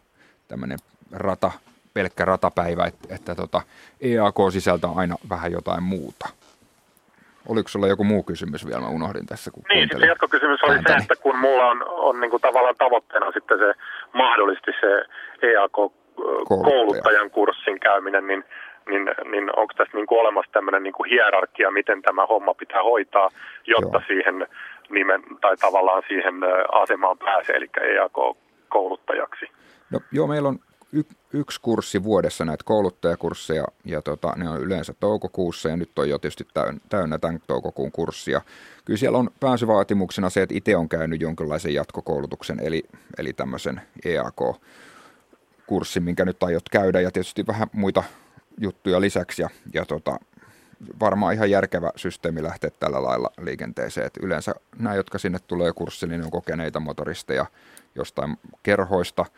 tämmöinen 0.48 0.80
rata, 1.12 1.52
pelkkä 1.94 2.26
ratapäivä, 2.26 2.86
että, 2.86 3.16
että 3.16 3.36
tota, 3.36 3.62
EAK 4.02 4.36
sisältää 4.52 4.92
aina 4.92 5.16
vähän 5.30 5.52
jotain 5.52 5.84
muuta. 5.84 6.30
Oliko 7.50 7.70
sulla 7.70 7.88
joku 7.88 8.04
muu 8.04 8.24
kysymys 8.24 8.66
vielä? 8.68 8.82
Mä 8.82 8.90
unohdin 8.90 9.26
tässä, 9.26 9.52
kun 9.52 9.64
Niin, 9.70 9.90
sitten 9.92 10.08
jatkokysymys 10.08 10.64
oli 10.64 10.78
se, 10.88 10.94
että 10.94 11.16
kun 11.16 11.40
mulla 11.40 11.66
on, 11.66 11.84
on 11.88 12.20
niin 12.20 12.32
kuin 12.32 12.42
tavallaan 12.42 12.76
tavoitteena 12.78 13.32
sitten 13.32 13.58
se 13.60 13.74
mahdollisesti 14.14 14.72
se 14.82 15.06
EAK-kouluttajan 15.48 17.30
kurssin 17.32 17.80
käyminen, 17.80 18.28
niin, 18.28 18.44
niin, 18.90 19.12
niin 19.32 19.60
onko 19.60 19.74
tässä 19.78 19.98
niin 19.98 20.08
kuin 20.08 20.22
olemassa 20.22 20.52
tämmöinen 20.52 20.84
niin 20.84 20.94
kuin 20.94 21.10
hierarkia, 21.10 21.72
miten 21.72 22.02
tämä 22.02 22.26
homma 22.26 22.54
pitää 22.54 22.84
hoitaa, 22.84 23.30
jotta 23.68 23.98
Joo. 23.98 24.08
siihen 24.08 24.48
nimen, 24.90 25.24
tai 25.42 25.58
tavallaan 25.58 26.04
siihen 26.08 26.34
asemaan 26.72 27.18
pääsee, 27.18 27.56
eli 27.56 27.70
EAK-kouluttajaksi? 27.82 29.46
No, 29.92 30.00
joo, 30.12 30.28
meillä 30.28 30.50
on 30.50 30.60
y- 30.94 31.04
yksi 31.34 31.62
kurssi 31.62 32.04
vuodessa 32.04 32.46
näitä 32.46 32.64
kouluttajakursseja, 32.64 33.66
ja 33.86 34.02
tota, 34.02 34.34
ne 34.36 34.50
on 34.50 34.62
yleensä 34.62 34.94
toukokuussa, 35.00 35.70
ja 35.70 35.78
nyt 35.78 36.00
on 36.00 36.10
jo 36.10 36.20
tietysti 36.20 36.48
täynnä, 36.90 37.18
tämän 37.18 37.42
toukokuun 37.48 37.92
kurssia. 37.92 38.42
Kyllä 38.86 38.98
siellä 38.98 39.18
on 39.18 39.30
pääsyvaatimuksena 39.40 40.30
se, 40.30 40.42
että 40.42 40.56
itse 40.56 40.76
on 40.76 40.90
käynyt 40.90 41.22
jonkinlaisen 41.22 41.74
jatkokoulutuksen, 41.74 42.60
eli, 42.60 42.84
eli 43.18 43.34
tämmöisen 43.34 43.82
EAK-kurssin, 44.06 46.04
minkä 46.04 46.26
nyt 46.26 46.44
aiot 46.44 46.70
käydä, 46.70 47.02
ja 47.02 47.12
tietysti 47.12 47.48
vähän 47.48 47.68
muita 47.72 48.04
juttuja 48.58 49.02
lisäksi, 49.02 49.42
ja, 49.42 49.50
ja 49.74 49.86
tota, 49.86 50.20
varmaan 51.00 51.34
ihan 51.34 51.50
järkevä 51.50 51.92
systeemi 51.96 52.44
lähteä 52.44 52.70
tällä 52.80 53.04
lailla 53.04 53.30
liikenteeseen. 53.42 54.08
Et 54.08 54.18
yleensä 54.22 54.56
nämä, 54.80 54.96
jotka 54.96 55.18
sinne 55.18 55.40
tulee 55.48 55.74
kurssille, 55.74 56.18
niin 56.18 56.26
on 56.26 56.32
kokeneita 56.32 56.80
motoristeja 56.80 57.46
jostain 57.96 58.38
kerhoista– 58.64 59.26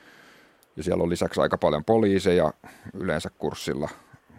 ja 0.82 0.86
siellä 0.86 1.03
on 1.03 1.10
lisäksi 1.10 1.41
aika 1.41 1.58
paljon 1.58 1.86
poliiseja 1.86 2.53
yleensä 2.94 3.30
kurssilla, 3.38 3.90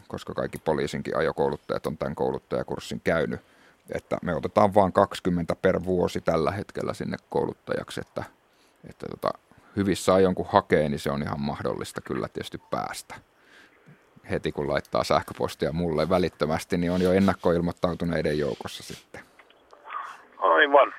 koska 0.08 0.34
kaikki 0.34 0.58
poliisinkin 0.58 1.16
ajokouluttajat 1.16 1.86
on 1.86 1.98
tämän 1.98 2.14
kouluttajakurssin 2.14 3.00
käynyt. 3.04 3.40
Että 3.94 4.16
me 4.22 4.34
otetaan 4.34 4.74
vain 4.74 4.92
20 4.92 5.56
per 5.56 5.84
vuosi 5.84 6.20
tällä 6.20 6.50
hetkellä 6.50 6.94
sinne 6.94 7.16
kouluttajaksi, 7.30 8.00
että, 8.00 8.24
että 8.90 9.06
tota, 9.06 9.30
hyvissä 9.76 10.14
ajoin 10.14 10.34
kun 10.34 10.46
hakee, 10.48 10.88
niin 10.88 10.98
se 10.98 11.10
on 11.10 11.22
ihan 11.22 11.40
mahdollista 11.40 12.00
kyllä 12.00 12.28
tietysti 12.28 12.58
päästä. 12.70 13.14
Heti 14.30 14.52
kun 14.52 14.68
laittaa 14.68 15.04
sähköpostia 15.04 15.72
mulle 15.72 16.08
välittömästi, 16.08 16.78
niin 16.78 16.92
on 16.92 17.02
jo 17.02 17.12
ennakkoilmoittautuneiden 17.12 18.38
joukossa 18.38 18.82
sitten. 18.82 19.20
Aivan 20.38 20.94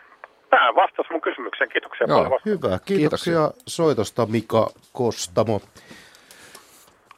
tämä 0.54 0.76
vastasi 0.76 1.12
mun 1.12 1.22
kysymykseen. 1.22 1.70
Kiitoksia 1.70 2.08
Joo, 2.08 2.24
paljon. 2.24 2.40
Hyvä. 2.46 2.68
Kiitoksia, 2.70 2.98
Kiitoksia 2.98 3.52
soitosta 3.68 4.26
Mika 4.26 4.70
Kostamo. 4.94 5.62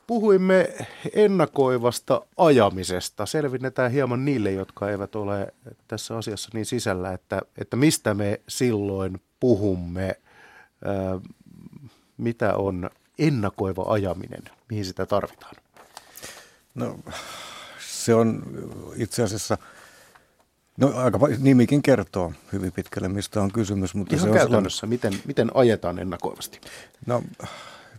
Puhuimme 0.07 0.67
ennakoivasta 1.15 2.21
ajamisesta. 2.37 3.25
Selvinnetään 3.25 3.91
hieman 3.91 4.25
niille, 4.25 4.51
jotka 4.51 4.89
eivät 4.89 5.15
ole 5.15 5.53
tässä 5.87 6.17
asiassa 6.17 6.49
niin 6.53 6.65
sisällä, 6.65 7.13
että, 7.13 7.41
että 7.57 7.77
mistä 7.77 8.13
me 8.13 8.41
silloin 8.47 9.21
puhumme, 9.39 10.15
mitä 12.17 12.53
on 12.55 12.89
ennakoiva 13.19 13.83
ajaminen, 13.87 14.43
mihin 14.69 14.85
sitä 14.85 15.05
tarvitaan. 15.05 15.55
No, 16.75 16.99
se 17.79 18.13
on 18.15 18.43
itse 18.97 19.23
asiassa– 19.23 19.57
No 20.77 20.91
aika 20.95 21.19
nimikin 21.39 21.81
kertoo 21.81 22.33
hyvin 22.53 22.71
pitkälle, 22.71 23.09
mistä 23.09 23.41
on 23.41 23.51
kysymys. 23.51 23.95
Mutta 23.95 24.15
Ihan 24.15 24.29
se 24.29 24.33
käytännössä, 24.33 24.85
on 24.85 24.89
miten, 24.89 25.13
miten 25.25 25.51
ajetaan 25.53 25.99
ennakoivasti? 25.99 26.61
No, 27.05 27.23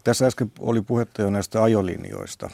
tässä 0.04 0.26
äsken 0.26 0.52
oli 0.58 0.82
puhetta 0.82 1.22
jo 1.22 1.30
näistä 1.30 1.62
ajolinjoista, 1.62 2.50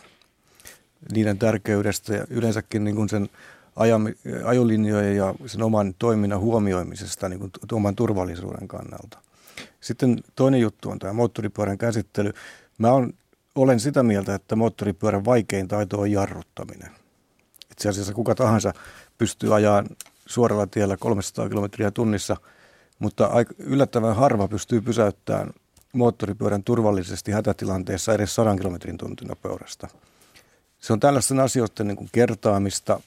niiden 1.13 1.39
tärkeydestä 1.39 2.15
ja 2.15 2.25
yleensäkin 2.31 2.85
niin 2.85 2.97
kuin 2.97 3.09
sen 3.09 3.29
ajami, 3.77 4.15
ajolinjojen 4.45 5.17
ja 5.17 5.35
sen 5.47 5.63
oman 5.63 5.95
toiminnan 5.99 6.41
huomioimisesta 6.41 7.29
niin 7.29 7.39
kuin 7.39 7.53
oman 7.73 7.97
turvallisuuden 7.97 8.69
kannalta. 8.69 9.19
Sitten 9.81 10.21
toinen 10.37 10.61
juttu 10.61 10.91
on 10.91 10.99
tämä 10.99 11.13
moottoripyörän 11.13 11.79
käsittely. 11.79 12.33
Mä 12.79 12.93
on, 12.93 13.13
olen 13.55 13.81
sitä 13.81 14.03
mieltä, 14.03 14.35
että 14.35 14.57
moottoripyörän 14.57 15.25
vaikein 15.25 15.69
taito 15.69 16.01
on 16.01 16.13
jarruttaminen. 16.13 16.91
Itse 17.71 17.89
asiassa 17.89 18.13
kuka 18.13 18.35
tahansa 18.35 18.73
pystyy 19.19 19.55
ajamaan 19.55 19.87
suoralla 20.27 20.67
tiellä 20.67 20.97
300 20.97 21.49
kilometriä 21.49 21.91
tunnissa, 21.91 22.37
mutta 22.99 23.31
yllättävän 23.59 24.17
harva 24.17 24.49
pystyy 24.49 24.81
pysäyttämään 24.81 25.51
moottoripyörän 25.93 26.63
turvallisesti 26.63 27.33
hätätilanteessa 27.33 28.15
edes 28.15 28.35
100 28.35 28.57
kilometrin 28.57 28.99
tuntinopeudesta. 28.99 29.89
Se 30.79 30.93
on 30.93 31.01
tällaisten 31.01 31.41
asioiden 31.41 31.87
niin 31.87 31.97
kuin 31.97 32.09
kertaamista, 32.13 33.01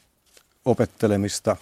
opettelemista. 0.65 1.55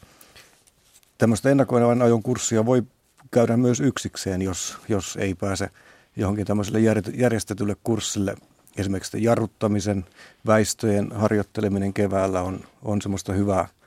Tämmöistä 1.18 1.50
ennakoivan 1.50 2.02
ajon 2.02 2.24
kurssia 2.24 2.66
voi 2.66 2.84
käydä 3.32 3.58
myös 3.58 3.80
yksikseen, 3.80 4.42
jos, 4.42 4.78
jos 4.90 5.18
ei 5.22 5.36
pääse 5.36 5.70
johonkin 6.16 6.46
tämmöiselle 6.46 6.80
järjestetylle 7.14 7.76
kurssille. 7.84 8.36
Esimerkiksi 8.78 9.24
jarruttamisen, 9.24 10.06
väistöjen 10.46 11.12
harjoitteleminen 11.12 11.94
keväällä 11.94 12.42
on, 12.42 12.60
on 12.84 13.02
semmoista 13.02 13.34
hyvää– 13.34 13.68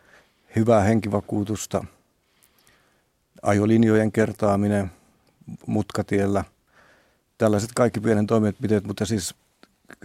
hyvää 0.56 0.80
henkivakuutusta, 0.80 1.84
ajolinjojen 3.42 4.12
kertaaminen 4.12 4.90
mutkatiellä, 5.66 6.44
tällaiset 7.38 7.70
kaikki 7.74 8.00
pienen 8.00 8.26
toimenpiteet, 8.26 8.84
mutta 8.84 9.06
siis 9.06 9.34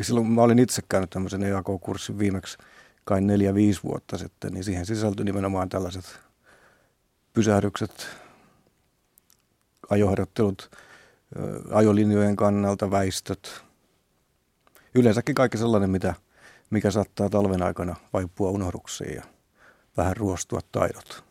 silloin 0.02 0.28
mä 0.28 0.42
olin 0.42 0.60
itse 0.60 0.82
käynyt 0.90 1.10
tämmöisen 1.10 1.44
EAK-kurssin 1.44 2.20
viimeksi 2.20 2.58
kai 3.06 3.22
neljä, 3.22 3.54
viisi 3.54 3.84
vuotta 3.84 4.18
sitten, 4.18 4.54
niin 4.54 4.64
siihen 4.64 4.86
sisältyi 4.86 5.26
nimenomaan 5.26 5.70
tällaiset 5.70 6.20
pysähdykset, 7.34 8.08
ajoharjoittelut 9.90 10.72
ajolinjojen 11.72 12.36
kannalta, 12.36 12.92
väistöt. 12.92 13.64
Yleensäkin 14.96 15.36
kaikki 15.36 15.58
sellainen, 15.58 15.90
mitä, 15.90 16.14
mikä 16.70 16.92
saattaa 16.92 17.30
talven 17.30 17.64
aikana 17.64 17.96
vaipua 18.14 18.50
unohduksiin 18.50 19.16
ja 19.16 19.24
vähän 19.98 20.18
ruostua 20.18 20.60
taidot. 20.72 21.24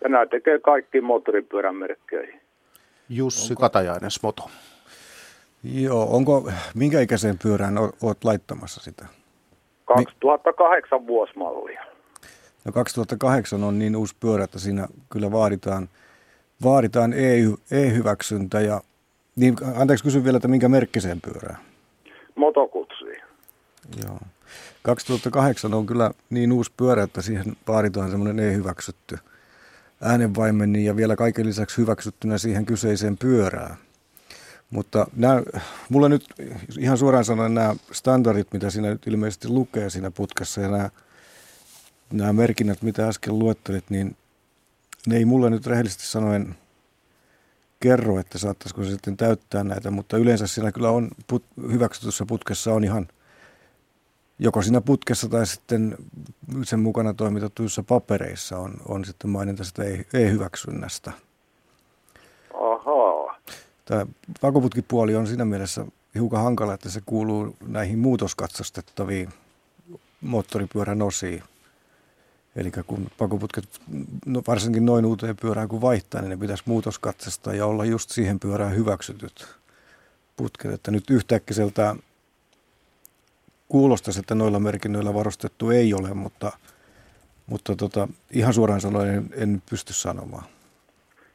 ja 0.00 0.08
nämä 0.08 0.26
tekee 0.26 0.58
kaikki 0.58 1.00
moottoripyörän 1.00 1.76
merkkeihin. 1.76 2.40
Jussi 3.08 3.52
onko, 3.52 3.60
Katajainen, 3.60 4.10
Smoto. 4.10 4.50
Joo, 5.74 6.06
onko, 6.10 6.50
minkä 6.74 7.00
ikäiseen 7.00 7.38
pyörään 7.42 7.78
olet 7.78 8.24
laittamassa 8.24 8.80
sitä? 8.80 9.06
2008 9.96 11.06
vuosimallia. 11.06 11.84
No 12.64 12.72
2008 12.72 13.64
on 13.64 13.78
niin 13.78 13.96
uusi 13.96 14.16
pyörä, 14.20 14.44
että 14.44 14.58
siinä 14.58 14.88
kyllä 15.12 15.32
vaaditaan, 15.32 15.88
vaaditaan 16.64 17.12
e- 17.12 17.76
e-hyväksyntä 17.78 18.60
ja 18.60 18.80
niin, 19.36 19.56
anteeksi 19.76 20.04
kysyn 20.04 20.24
vielä, 20.24 20.36
että 20.36 20.48
minkä 20.48 20.68
merkkiseen 20.68 21.20
pyörään? 21.20 21.58
Motokutsi. 22.34 23.04
Joo. 24.04 24.18
2008 24.82 25.74
on 25.74 25.86
kyllä 25.86 26.10
niin 26.30 26.52
uusi 26.52 26.72
pyörä, 26.76 27.02
että 27.02 27.22
siihen 27.22 27.44
vaaditaan 27.68 28.10
semmoinen 28.10 28.48
e-hyväksytty 28.48 29.18
äänenvaimeni 30.02 30.84
ja 30.84 30.96
vielä 30.96 31.16
kaiken 31.16 31.46
lisäksi 31.46 31.78
hyväksyttynä 31.78 32.38
siihen 32.38 32.66
kyseiseen 32.66 33.18
pyörään. 33.18 33.76
Mutta 34.70 35.06
nämä, 35.16 35.42
mulla 35.88 36.08
nyt 36.08 36.26
ihan 36.78 36.98
suoraan 36.98 37.24
sanoen 37.24 37.54
nämä 37.54 37.76
standardit, 37.92 38.52
mitä 38.52 38.70
siinä 38.70 38.90
nyt 38.90 39.06
ilmeisesti 39.06 39.48
lukee 39.48 39.90
siinä 39.90 40.10
putkassa 40.10 40.60
ja 40.60 40.68
nämä, 40.68 40.90
nämä 42.12 42.32
merkinnät, 42.32 42.82
mitä 42.82 43.08
äsken 43.08 43.38
luettelit, 43.38 43.90
niin 43.90 44.16
ne 45.06 45.16
ei 45.16 45.24
mulle 45.24 45.50
nyt 45.50 45.66
rehellisesti 45.66 46.06
sanoen 46.06 46.54
kerro, 47.80 48.18
että 48.18 48.38
saattaisiko 48.38 48.84
se 48.84 48.90
sitten 48.90 49.16
täyttää 49.16 49.64
näitä, 49.64 49.90
mutta 49.90 50.16
yleensä 50.16 50.46
siinä 50.46 50.72
kyllä 50.72 50.90
on 50.90 51.08
put, 51.26 51.44
hyväksytyssä 51.72 52.26
putkessa 52.26 52.74
on 52.74 52.84
ihan 52.84 53.08
joko 54.38 54.62
siinä 54.62 54.80
putkessa 54.80 55.28
tai 55.28 55.46
sitten 55.46 55.96
sen 56.62 56.80
mukana 56.80 57.14
toimitetuissa 57.14 57.82
papereissa 57.82 58.58
on, 58.58 58.74
on 58.88 59.04
sitten 59.04 59.30
maininta 59.30 59.64
sitä 59.64 59.82
e-hyväksynnästä. 60.14 61.10
Ahaa. 61.10 61.33
Tämä 63.84 64.06
pakoputkipuoli 64.40 65.14
on 65.14 65.26
siinä 65.26 65.44
mielessä 65.44 65.86
hiukan 66.14 66.42
hankala, 66.42 66.74
että 66.74 66.90
se 66.90 67.00
kuuluu 67.06 67.56
näihin 67.66 67.98
muutoskatsastettaviin 67.98 69.28
moottoripyörän 70.20 71.02
osiin. 71.02 71.42
Eli 72.56 72.72
kun 72.86 73.10
pakoputket 73.18 73.80
no 74.26 74.42
varsinkin 74.46 74.86
noin 74.86 75.04
uuteen 75.04 75.36
pyörään 75.36 75.68
kun 75.68 75.80
vaihtaa, 75.80 76.20
niin 76.20 76.30
ne 76.30 76.36
pitäisi 76.36 76.62
muutoskatsastaa 76.66 77.54
ja 77.54 77.66
olla 77.66 77.84
just 77.84 78.10
siihen 78.10 78.40
pyörään 78.40 78.76
hyväksytyt 78.76 79.46
putket. 80.36 80.72
Että 80.72 80.90
nyt 80.90 81.10
yhtäkkiseltä 81.10 81.96
kuulostaisi, 83.68 84.20
että 84.20 84.34
noilla 84.34 84.60
merkinnöillä 84.60 85.14
varustettu 85.14 85.70
ei 85.70 85.94
ole, 85.94 86.14
mutta, 86.14 86.52
mutta 87.46 87.76
tota, 87.76 88.08
ihan 88.30 88.54
suoraan 88.54 88.80
sanoen 88.80 89.14
en, 89.14 89.30
en 89.36 89.62
pysty 89.70 89.92
sanomaan. 89.92 90.44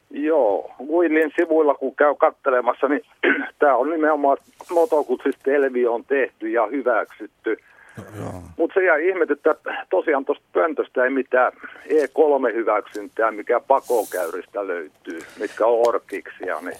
Joo, 0.09 0.71
Willin 0.91 1.31
sivuilla 1.35 1.73
kun 1.75 1.95
käy 1.95 2.15
kattelemassa, 2.15 2.87
niin 2.87 3.01
tämä 3.59 3.75
on 3.75 3.89
nimenomaan 3.89 4.37
motokutsista 4.71 5.51
Elvi 5.51 5.87
on 5.87 6.03
tehty 6.05 6.49
ja 6.49 6.67
hyväksytty. 6.67 7.57
No, 7.97 8.43
Mutta 8.57 8.73
se 8.73 8.85
jäi 8.85 9.09
ihmetyttää, 9.09 9.51
että 9.51 9.85
tosiaan 9.89 10.25
tuosta 10.25 10.45
pöntöstä 10.53 11.03
ei 11.03 11.09
mitään 11.09 11.51
E3-hyväksyntää, 11.85 13.31
mikä 13.31 13.59
pakokäyristä 13.59 14.67
löytyy, 14.67 15.19
mitkä 15.39 15.65
on 15.65 15.87
orkiksia. 15.87 16.61
Niin. 16.61 16.77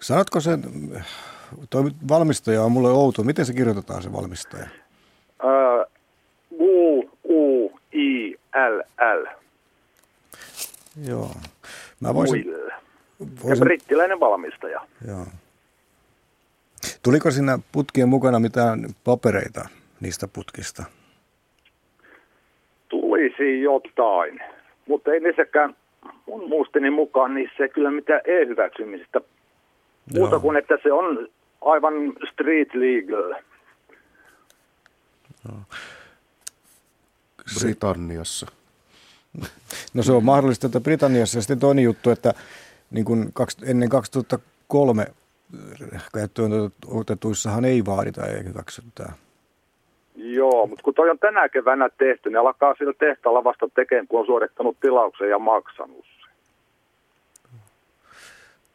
Sanotko 0.00 0.40
sen, 0.40 0.62
Tuo 1.70 1.84
valmistaja 2.08 2.62
on 2.62 2.72
mulle 2.72 2.88
outo. 2.88 3.22
Miten 3.22 3.46
se 3.46 3.52
kirjoitetaan 3.52 4.02
se 4.02 4.12
valmistaja? 4.12 4.66
Uh, 5.42 5.98
U, 6.60 7.10
U, 7.24 7.72
I, 7.92 8.34
L, 8.54 8.80
L. 9.20 9.26
Joo. 11.08 11.30
Mä 12.00 12.14
voisin, 12.14 12.44
voisin... 13.20 13.48
Ja 13.48 13.56
brittiläinen 13.56 14.20
valmistaja. 14.20 14.80
Joo. 15.08 15.26
Tuliko 17.02 17.30
siinä 17.30 17.58
putkien 17.72 18.08
mukana 18.08 18.38
mitään 18.40 18.86
papereita 19.04 19.68
niistä 20.00 20.28
putkista? 20.28 20.84
Tulisi 22.88 23.62
jotain, 23.62 24.40
mutta 24.86 25.12
ei 25.12 25.20
niissäkään 25.20 25.76
mun 26.26 26.48
muistini 26.48 26.90
mukaan 26.90 27.34
niissä 27.34 27.62
ei 27.62 27.68
kyllä 27.68 27.90
mitään 27.90 28.20
e-hyväksymistä 28.24 29.20
Muuta 30.14 30.38
kuin, 30.38 30.56
että 30.56 30.78
se 30.82 30.92
on 30.92 31.28
aivan 31.60 31.94
street 32.32 32.74
legal. 32.74 33.34
No. 35.48 35.54
Britanniassa. 37.60 38.46
No 39.94 40.02
se 40.02 40.12
on 40.12 40.24
mahdollista, 40.24 40.66
että 40.66 40.80
Britanniassa. 40.80 41.38
Ja 41.38 41.42
sitten 41.42 41.60
toinen 41.60 41.84
juttu, 41.84 42.10
että 42.10 42.34
niin 42.90 43.04
kuin 43.04 43.32
ennen 43.64 43.88
2003 43.88 45.06
käyttöön 46.14 46.52
otetuissahan 46.86 47.64
ei 47.64 47.84
vaadita 47.84 48.26
ei 48.26 48.44
hyväksyntää. 48.44 49.12
Joo, 50.14 50.66
mutta 50.66 50.82
kun 50.82 50.94
toi 50.94 51.10
on 51.10 51.18
tänä 51.18 51.48
keväänä 51.48 51.88
tehty, 51.98 52.28
niin 52.28 52.38
alkaa 52.38 52.74
sillä 52.78 52.92
tehtaalla 52.98 53.44
vasta 53.44 53.68
tekemään, 53.74 54.08
kun 54.08 54.20
on 54.20 54.26
suorittanut 54.26 54.76
tilauksen 54.80 55.30
ja 55.30 55.38
maksanut 55.38 56.04
sen. 56.04 56.30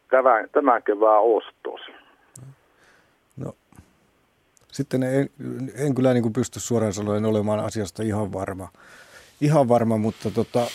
Tämän, 0.10 0.50
tämän 0.52 0.84
kevään 0.84 1.22
ostos. 1.24 1.82
Sitten 4.74 5.04
en, 5.04 5.30
en 5.76 5.96
kyllä 5.96 6.14
niin 6.14 6.24
kuin 6.24 6.34
pysty 6.34 6.60
suoraan 6.60 6.94
sanoen 6.94 7.26
olemaan 7.26 7.60
asiasta 7.60 8.04
ihan 8.04 8.34
varma. 8.34 8.68
Ihan 9.44 9.68
varma, 9.68 9.98
mutta 9.98 10.32
tota, 10.32 10.68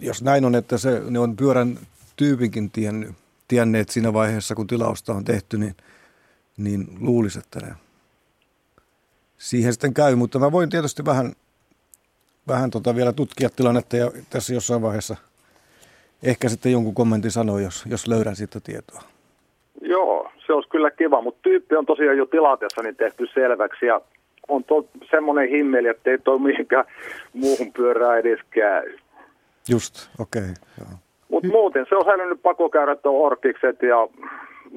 jos 0.00 0.22
näin 0.22 0.44
on, 0.44 0.54
että 0.54 0.78
se, 0.78 1.02
ne 1.10 1.18
on 1.18 1.36
pyörän 1.36 1.78
tyypinkin 2.16 2.70
tiennyt, 2.70 3.10
tienneet 3.48 3.88
siinä 3.88 4.12
vaiheessa, 4.12 4.54
kun 4.54 4.66
tilausta 4.66 5.12
on 5.12 5.24
tehty, 5.24 5.58
niin, 5.58 5.74
niin 6.56 6.86
luulisi, 7.00 7.38
että 7.38 7.60
ne 7.60 7.72
siihen 9.36 9.72
sitten 9.72 9.94
käy. 9.94 10.14
Mutta 10.14 10.38
mä 10.38 10.52
voin 10.52 10.70
tietysti 10.70 11.04
vähän, 11.04 11.32
vähän 12.48 12.70
tota 12.70 12.96
vielä 12.96 13.12
tutkia 13.12 13.50
tilannetta 13.50 13.96
ja 13.96 14.10
tässä 14.30 14.54
jossain 14.54 14.82
vaiheessa 14.82 15.16
ehkä 16.22 16.48
sitten 16.48 16.72
jonkun 16.72 16.94
kommentin 16.94 17.30
sanoa, 17.30 17.60
jos, 17.60 17.84
jos 17.86 18.06
löydän 18.06 18.36
siitä 18.36 18.60
tietoa. 18.60 19.02
Joo, 19.80 20.30
se 20.46 20.52
olisi 20.52 20.68
kyllä 20.68 20.90
kiva, 20.90 21.22
mutta 21.22 21.40
tyyppi 21.42 21.76
on 21.76 21.86
tosiaan 21.86 22.18
jo 22.18 22.26
tilatessa 22.26 22.82
niin 22.82 22.96
tehty 22.96 23.26
selväksi 23.34 23.86
ja 23.86 24.00
on 24.52 24.64
to, 24.64 24.88
semmoinen 25.10 25.48
himmeli, 25.48 25.88
että 25.88 26.10
ei 26.10 26.18
toi 26.18 26.38
mihinkään 26.38 26.84
muuhun 27.32 27.72
pyörää 27.72 28.16
edes 28.16 28.40
käy. 28.50 28.98
Just, 29.68 30.08
okei. 30.18 30.42
Okay, 30.42 30.96
Mutta 31.28 31.48
muuten 31.48 31.86
se 31.88 31.96
on 31.96 32.04
säilynyt 32.04 32.42
pakokäyrät 32.42 33.06
on 33.06 33.14
orkikset 33.14 33.82
ja 33.82 34.08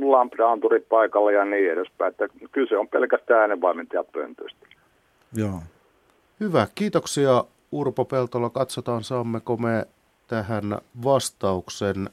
lambda-anturit 0.01 0.89
paikalla 0.89 1.31
ja 1.31 1.45
niin 1.45 1.71
edespäin. 1.71 2.11
Että 2.11 2.27
kyse 2.51 2.77
on 2.77 2.87
pelkästään 2.87 3.41
äänenvaimentajapöntöistä. 3.41 4.67
Joo. 5.33 5.59
Hyvä, 6.39 6.67
kiitoksia 6.75 7.43
Urpo 7.71 8.05
Peltola. 8.05 8.49
Katsotaan 8.49 9.03
saammeko 9.03 9.57
me 9.57 9.85
tähän 10.27 10.77
vastauksen 11.03 12.09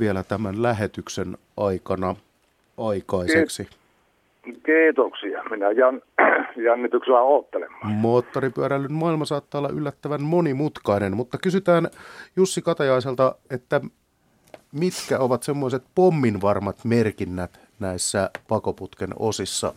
vielä 0.00 0.22
tämän 0.22 0.62
lähetyksen 0.62 1.38
aikana 1.56 2.16
aikaiseksi. 2.78 3.68
Kiitoksia. 4.66 5.42
Minä 5.50 5.70
jän, 5.70 6.02
jännityksellä 6.66 7.20
oottelemaan. 7.20 7.92
Moottoripyöräilyn 7.92 8.92
maailma 8.92 9.24
saattaa 9.24 9.58
olla 9.58 9.68
yllättävän 9.68 10.22
monimutkainen, 10.22 11.16
mutta 11.16 11.38
kysytään 11.38 11.88
Jussi 12.36 12.62
Katajaiselta, 12.62 13.34
että 13.50 13.80
mitkä 14.72 15.18
ovat 15.18 15.42
semmoiset 15.42 15.82
pomminvarmat 15.94 16.84
merkinnät 16.84 17.60
näissä 17.80 18.30
pakoputken 18.48 19.10
osissa, 19.18 19.74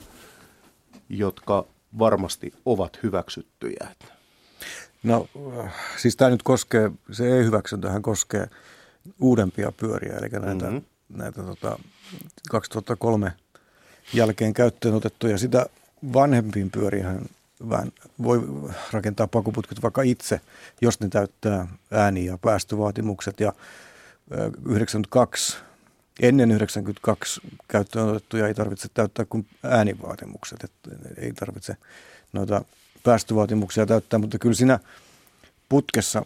jotka 1.09 1.65
varmasti 1.99 2.53
ovat 2.65 2.99
hyväksyttyjä? 3.03 3.87
No 5.03 5.27
siis 5.97 6.15
tämä 6.15 6.31
nyt 6.31 6.43
koskee, 6.43 6.91
se 7.11 7.37
ei-hyväksyntähän 7.37 8.01
koskee 8.01 8.47
uudempia 9.21 9.71
pyöriä, 9.79 10.13
eli 10.17 10.29
näitä, 10.29 10.65
mm-hmm. 10.65 10.81
näitä 11.09 11.43
tota, 11.43 11.79
2003 12.51 13.31
jälkeen 14.13 14.53
käyttöön 14.53 14.95
otettuja. 14.95 15.37
Sitä 15.37 15.65
vanhempiin 16.13 16.71
pyörihän 16.71 17.21
vähän 17.69 17.91
voi 18.23 18.41
rakentaa 18.91 19.27
pakoputket 19.27 19.81
vaikka 19.81 20.01
itse, 20.01 20.41
jos 20.81 20.99
ne 20.99 21.09
täyttää 21.09 21.67
ääni- 21.91 22.25
ja 22.25 22.37
päästövaatimukset. 22.37 23.39
Ja 23.39 23.53
92, 24.65 25.57
ennen 26.19 26.51
92 26.51 27.41
käyttöön 27.67 28.09
otettuja 28.09 28.47
ei 28.47 28.53
tarvitse 28.53 28.87
täyttää 28.93 29.25
kuin 29.25 29.47
äänivaatimukset, 29.63 30.63
että 30.63 30.89
ei 31.17 31.33
tarvitse 31.33 31.75
noita 32.33 32.65
päästövaatimuksia 33.03 33.85
täyttää, 33.85 34.19
mutta 34.19 34.39
kyllä 34.39 34.55
siinä 34.55 34.79
putkessa 35.69 36.25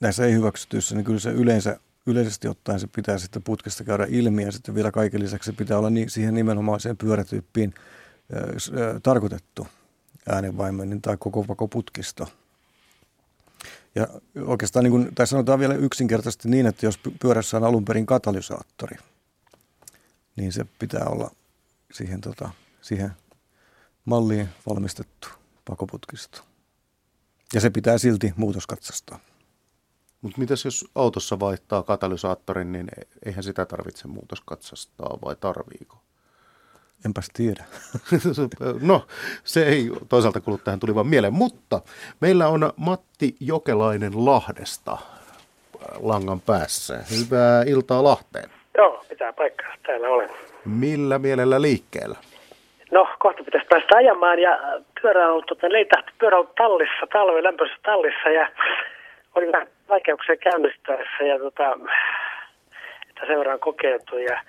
näissä 0.00 0.26
ei 0.26 0.32
hyväksytyissä, 0.32 0.94
niin 0.94 1.04
kyllä 1.04 1.20
se 1.20 1.30
yleensä 1.30 1.80
yleisesti 2.10 2.48
ottaen 2.48 2.80
se 2.80 2.86
pitää 2.86 3.18
sitten 3.18 3.42
putkesta 3.42 3.84
käydä 3.84 4.06
ilmi 4.08 4.42
ja 4.42 4.52
sitten 4.52 4.74
vielä 4.74 4.90
kaiken 4.90 5.22
lisäksi 5.22 5.50
se 5.50 5.56
pitää 5.56 5.78
olla 5.78 5.88
siihen 6.08 6.34
nimenomaiseen 6.34 6.96
pyörätyyppiin 6.96 7.74
tarkoitettu 9.02 9.66
äänenvaimennin 10.28 11.02
tai 11.02 11.16
koko 11.16 11.44
koko 11.44 11.68
putkisto. 11.68 12.28
Ja 13.94 14.06
oikeastaan, 14.46 14.84
niin 14.84 14.90
kuin, 14.90 15.14
tai 15.14 15.26
sanotaan 15.26 15.58
vielä 15.58 15.74
yksinkertaisesti 15.74 16.48
niin, 16.48 16.66
että 16.66 16.86
jos 16.86 17.00
pyörässä 17.20 17.56
on 17.56 17.64
alun 17.64 17.84
perin 17.84 18.06
katalysaattori, 18.06 18.96
niin 20.36 20.52
se 20.52 20.66
pitää 20.78 21.04
olla 21.06 21.30
siihen, 21.92 22.20
tota, 22.20 22.50
siihen 22.82 23.12
malliin 24.04 24.48
valmistettu 24.68 25.28
pakoputkisto. 25.64 26.40
Ja 27.54 27.60
se 27.60 27.70
pitää 27.70 27.98
silti 27.98 28.32
muutoskatsastaa. 28.36 29.20
Mutta 30.22 30.38
mitäs 30.38 30.64
jos 30.64 30.90
autossa 30.94 31.40
vaihtaa 31.40 31.82
katalysaattorin, 31.82 32.72
niin 32.72 32.86
eihän 33.26 33.42
sitä 33.42 33.66
tarvitse 33.66 34.08
muutoskatsastaa 34.08 35.18
vai 35.24 35.36
tarviiko? 35.40 35.96
Enpäs 37.06 37.28
tiedä. 37.34 37.64
no, 38.90 39.06
se 39.44 39.66
ei 39.66 39.90
toisaalta 40.08 40.40
tähän 40.64 40.80
tuli 40.80 40.94
vaan 40.94 41.06
mieleen, 41.06 41.34
mutta 41.34 41.80
meillä 42.20 42.48
on 42.48 42.72
Matti 42.76 43.34
Jokelainen 43.40 44.12
Lahdesta 44.14 44.92
äh, 44.92 44.98
langan 46.00 46.40
päässä. 46.40 46.94
Hyvää 46.94 47.62
iltaa 47.62 48.04
Lahteen. 48.04 48.50
Joo, 48.76 49.04
pitää 49.08 49.32
paikkaa. 49.32 49.74
Täällä 49.86 50.08
olen. 50.08 50.30
Millä 50.64 51.18
mielellä 51.18 51.62
liikkeellä? 51.62 52.16
No, 52.90 53.08
kohta 53.18 53.44
pitäisi 53.44 53.66
päästä 53.66 53.96
ajamaan 53.96 54.38
ja 54.38 54.58
pyörä 55.02 55.32
on, 55.32 55.42
tota, 55.48 55.72
leitahti 55.72 56.12
pyörä 56.18 56.38
on 56.38 56.48
tallissa, 56.56 57.06
talven 57.12 57.44
lämpöisessä 57.44 57.80
tallissa 57.82 58.28
ja 58.28 58.48
oli 59.34 59.52
vähän 59.52 59.68
vaikeuksia 59.88 60.36
käynnistäessä 60.36 61.24
ja 61.24 61.38
tota, 61.38 61.78
että 63.08 63.26
sen 63.26 63.38
verran 63.38 63.60
kokeiltu 63.60 64.18
ja 64.18 64.42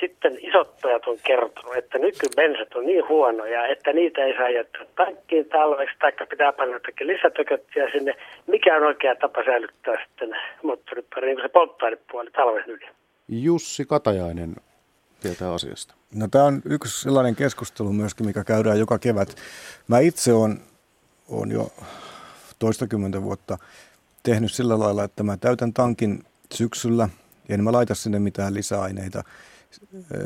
sitten 0.00 0.38
isot 0.40 0.80
pojat 0.82 1.06
on 1.06 1.18
kertonut, 1.26 1.76
että 1.76 1.98
nykybensat 1.98 2.74
on 2.74 2.86
niin 2.86 3.08
huonoja, 3.08 3.66
että 3.66 3.92
niitä 3.92 4.24
ei 4.24 4.36
saa 4.36 4.50
jättää 4.50 4.86
tankkiin 4.96 5.48
talveksi, 5.48 5.96
taikka 5.98 6.26
pitää 6.26 6.52
panna 6.52 6.74
jotakin 6.74 7.06
lisätököttiä 7.06 7.90
sinne. 7.92 8.14
Mikä 8.46 8.76
on 8.76 8.82
oikea 8.82 9.14
tapa 9.14 9.44
säilyttää 9.44 9.94
sitten 10.06 10.36
moottoripyörä, 10.62 11.26
niin 11.26 11.36
kuin 11.36 11.44
se 11.44 11.48
polttoainepuoli 11.48 12.30
talven 12.30 12.64
yli? 12.66 12.86
Jussi 13.28 13.84
Katajainen 13.84 14.56
tietää 15.20 15.52
asiasta. 15.52 15.94
No 16.14 16.28
tämä 16.30 16.44
on 16.44 16.62
yksi 16.64 17.02
sellainen 17.02 17.36
keskustelu 17.36 17.92
myöskin, 17.92 18.26
mikä 18.26 18.44
käydään 18.44 18.78
joka 18.78 18.98
kevät. 18.98 19.28
Mä 19.88 19.98
itse 19.98 20.32
olen 20.32 20.58
on 21.28 21.50
jo 21.50 21.68
toistakymmentä 22.58 23.22
vuotta 23.22 23.58
tehnyt 24.22 24.52
sillä 24.52 24.78
lailla, 24.78 25.04
että 25.04 25.22
mä 25.22 25.36
täytän 25.36 25.72
tankin 25.72 26.24
syksyllä, 26.54 27.08
en 27.48 27.64
mä 27.64 27.72
laita 27.72 27.94
sinne 27.94 28.18
mitään 28.18 28.54
lisäaineita. 28.54 29.24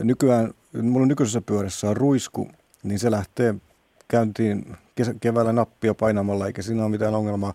Nykyään, 0.02 0.54
mulla 0.82 1.06
nykyisessä 1.06 1.40
pyörässä 1.40 1.90
on 1.90 1.96
ruisku, 1.96 2.48
niin 2.82 2.98
se 2.98 3.10
lähtee 3.10 3.54
käyntiin 4.08 4.76
keväällä 5.20 5.52
nappia 5.52 5.94
painamalla, 5.94 6.46
eikä 6.46 6.62
siinä 6.62 6.82
ole 6.82 6.90
mitään 6.90 7.14
ongelmaa. 7.14 7.54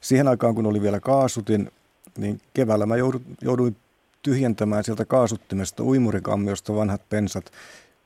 Siihen 0.00 0.28
aikaan, 0.28 0.54
kun 0.54 0.66
oli 0.66 0.82
vielä 0.82 1.00
kaasutin, 1.00 1.70
niin 2.18 2.40
keväällä 2.54 2.86
mä 2.86 2.94
jouduin 3.42 3.76
tyhjentämään 4.22 4.84
sieltä 4.84 5.04
kaasuttimesta 5.04 5.82
uimurikammiosta 5.82 6.74
vanhat 6.74 7.08
pensat 7.08 7.52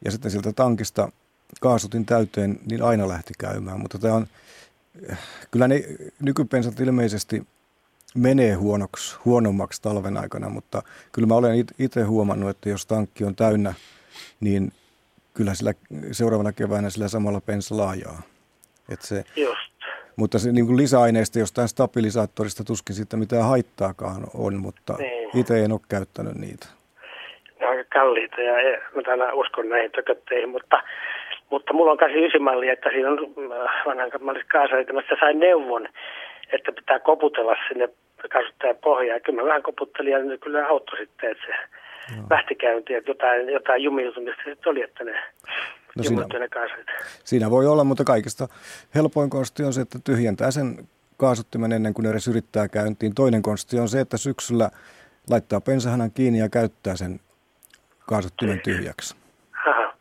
ja 0.05 0.11
sitten 0.11 0.31
sieltä 0.31 0.53
tankista 0.53 1.13
kaasutin 1.61 2.07
täyteen, 2.07 2.61
niin 2.71 2.83
aina 2.83 3.09
lähti 3.09 3.33
käymään. 3.39 3.81
Mutta 3.81 3.99
tämä 3.99 4.15
on, 4.15 4.27
kyllä 5.51 5.69
ne 5.69 5.85
nykypensat 6.21 6.81
ilmeisesti 6.81 7.47
menee 8.17 8.55
huonoksi, 8.55 9.17
huonommaksi 9.25 9.83
talven 9.83 10.17
aikana, 10.17 10.49
mutta 10.49 10.83
kyllä 11.13 11.29
mä 11.29 11.35
olen 11.35 11.65
itse 11.79 12.03
huomannut, 12.03 12.51
että 12.51 12.69
jos 12.69 12.87
tankki 12.87 13.25
on 13.25 13.37
täynnä, 13.37 13.75
niin 14.41 14.73
kyllä 15.35 15.55
sillä 15.55 15.73
seuraavana 16.13 16.53
keväänä 16.53 16.91
sillä 16.91 17.09
samalla 17.09 17.41
pensa 17.41 17.77
laajaa. 17.77 18.23
Et 18.93 19.03
se, 19.03 19.25
Just. 19.37 19.73
Mutta 20.17 20.39
se 20.39 20.53
niin 20.53 20.67
kuin 20.67 20.77
lisäaineista 20.77 21.39
jostain 21.39 21.69
stabilisaattorista 21.69 22.65
tuskin 22.65 22.97
sitten 22.97 23.19
mitään 23.19 23.45
haittaakaan 23.45 24.23
on, 24.35 24.55
mutta 24.61 24.95
niin. 24.99 25.31
itse 25.35 25.65
en 25.65 25.73
ole 25.73 25.81
käyttänyt 25.89 26.35
niitä. 26.35 26.67
Ne 27.61 27.67
on 27.67 27.73
aika 27.73 27.85
kalliita 27.93 28.41
ja 28.41 28.79
mä 28.95 29.03
tänään 29.03 29.35
uskon 29.35 29.69
näihin 29.69 29.91
tökötteihin, 29.91 30.49
mutta, 30.49 30.83
mutta 31.51 31.73
mulla 31.73 31.93
on 31.93 31.99
89 31.99 32.43
malli, 32.43 32.69
että 32.69 32.91
siinä 32.91 33.11
on 33.11 33.19
äh, 33.19 33.87
vanhan 33.87 34.11
mallissa 34.21 34.49
kaasaritamassa 34.53 35.15
sain 35.21 35.39
neuvon, 35.39 35.89
että 36.53 36.73
pitää 36.73 36.99
koputella 36.99 37.57
sinne 37.69 37.89
kasvattajan 38.33 38.77
pohjaa. 38.77 39.21
Kyllä 39.21 39.43
mä 39.43 39.49
vähän 39.49 39.63
koputtelin 39.63 40.13
ja 40.13 40.19
nyt 40.19 40.41
kyllä 40.41 40.67
auttoi 40.67 40.99
sitten, 40.99 41.31
että 41.31 41.45
se 41.47 41.53
no. 42.17 42.23
lähti 42.31 42.55
käyntiin, 42.55 42.99
että 42.99 43.11
jotain, 43.11 43.49
jotain 43.49 43.83
jumiutumista 43.83 44.43
sitten 44.45 44.71
oli, 44.71 44.83
että 44.83 45.05
ne 45.05 45.13
no 45.97 46.03
siinä, 46.03 46.27
ne 46.39 46.49
siinä 47.25 47.51
voi 47.51 47.67
olla, 47.67 47.85
mutta 47.85 48.05
kaikista 48.05 48.49
helpoin 48.95 49.31
konsti 49.31 49.65
on 49.65 49.73
se, 49.73 49.81
että 49.81 49.99
tyhjentää 50.05 50.51
sen 50.51 50.89
kaasuttimen 51.17 51.73
ennen 51.73 51.95
kuin 51.95 52.07
edes 52.07 52.29
yrittää 52.29 52.69
käyntiin. 52.69 53.15
Toinen 53.15 53.43
konsti 53.43 53.79
on 53.79 53.89
se, 53.89 54.01
että 54.01 54.17
syksyllä 54.17 54.71
laittaa 55.31 55.61
pensahanan 55.61 56.11
kiinni 56.11 56.39
ja 56.39 56.49
käyttää 56.49 56.97
sen 56.97 57.21
kaasuttimen 58.09 58.61
tyhjäksi. 58.61 59.17
Aha. 59.67 59.95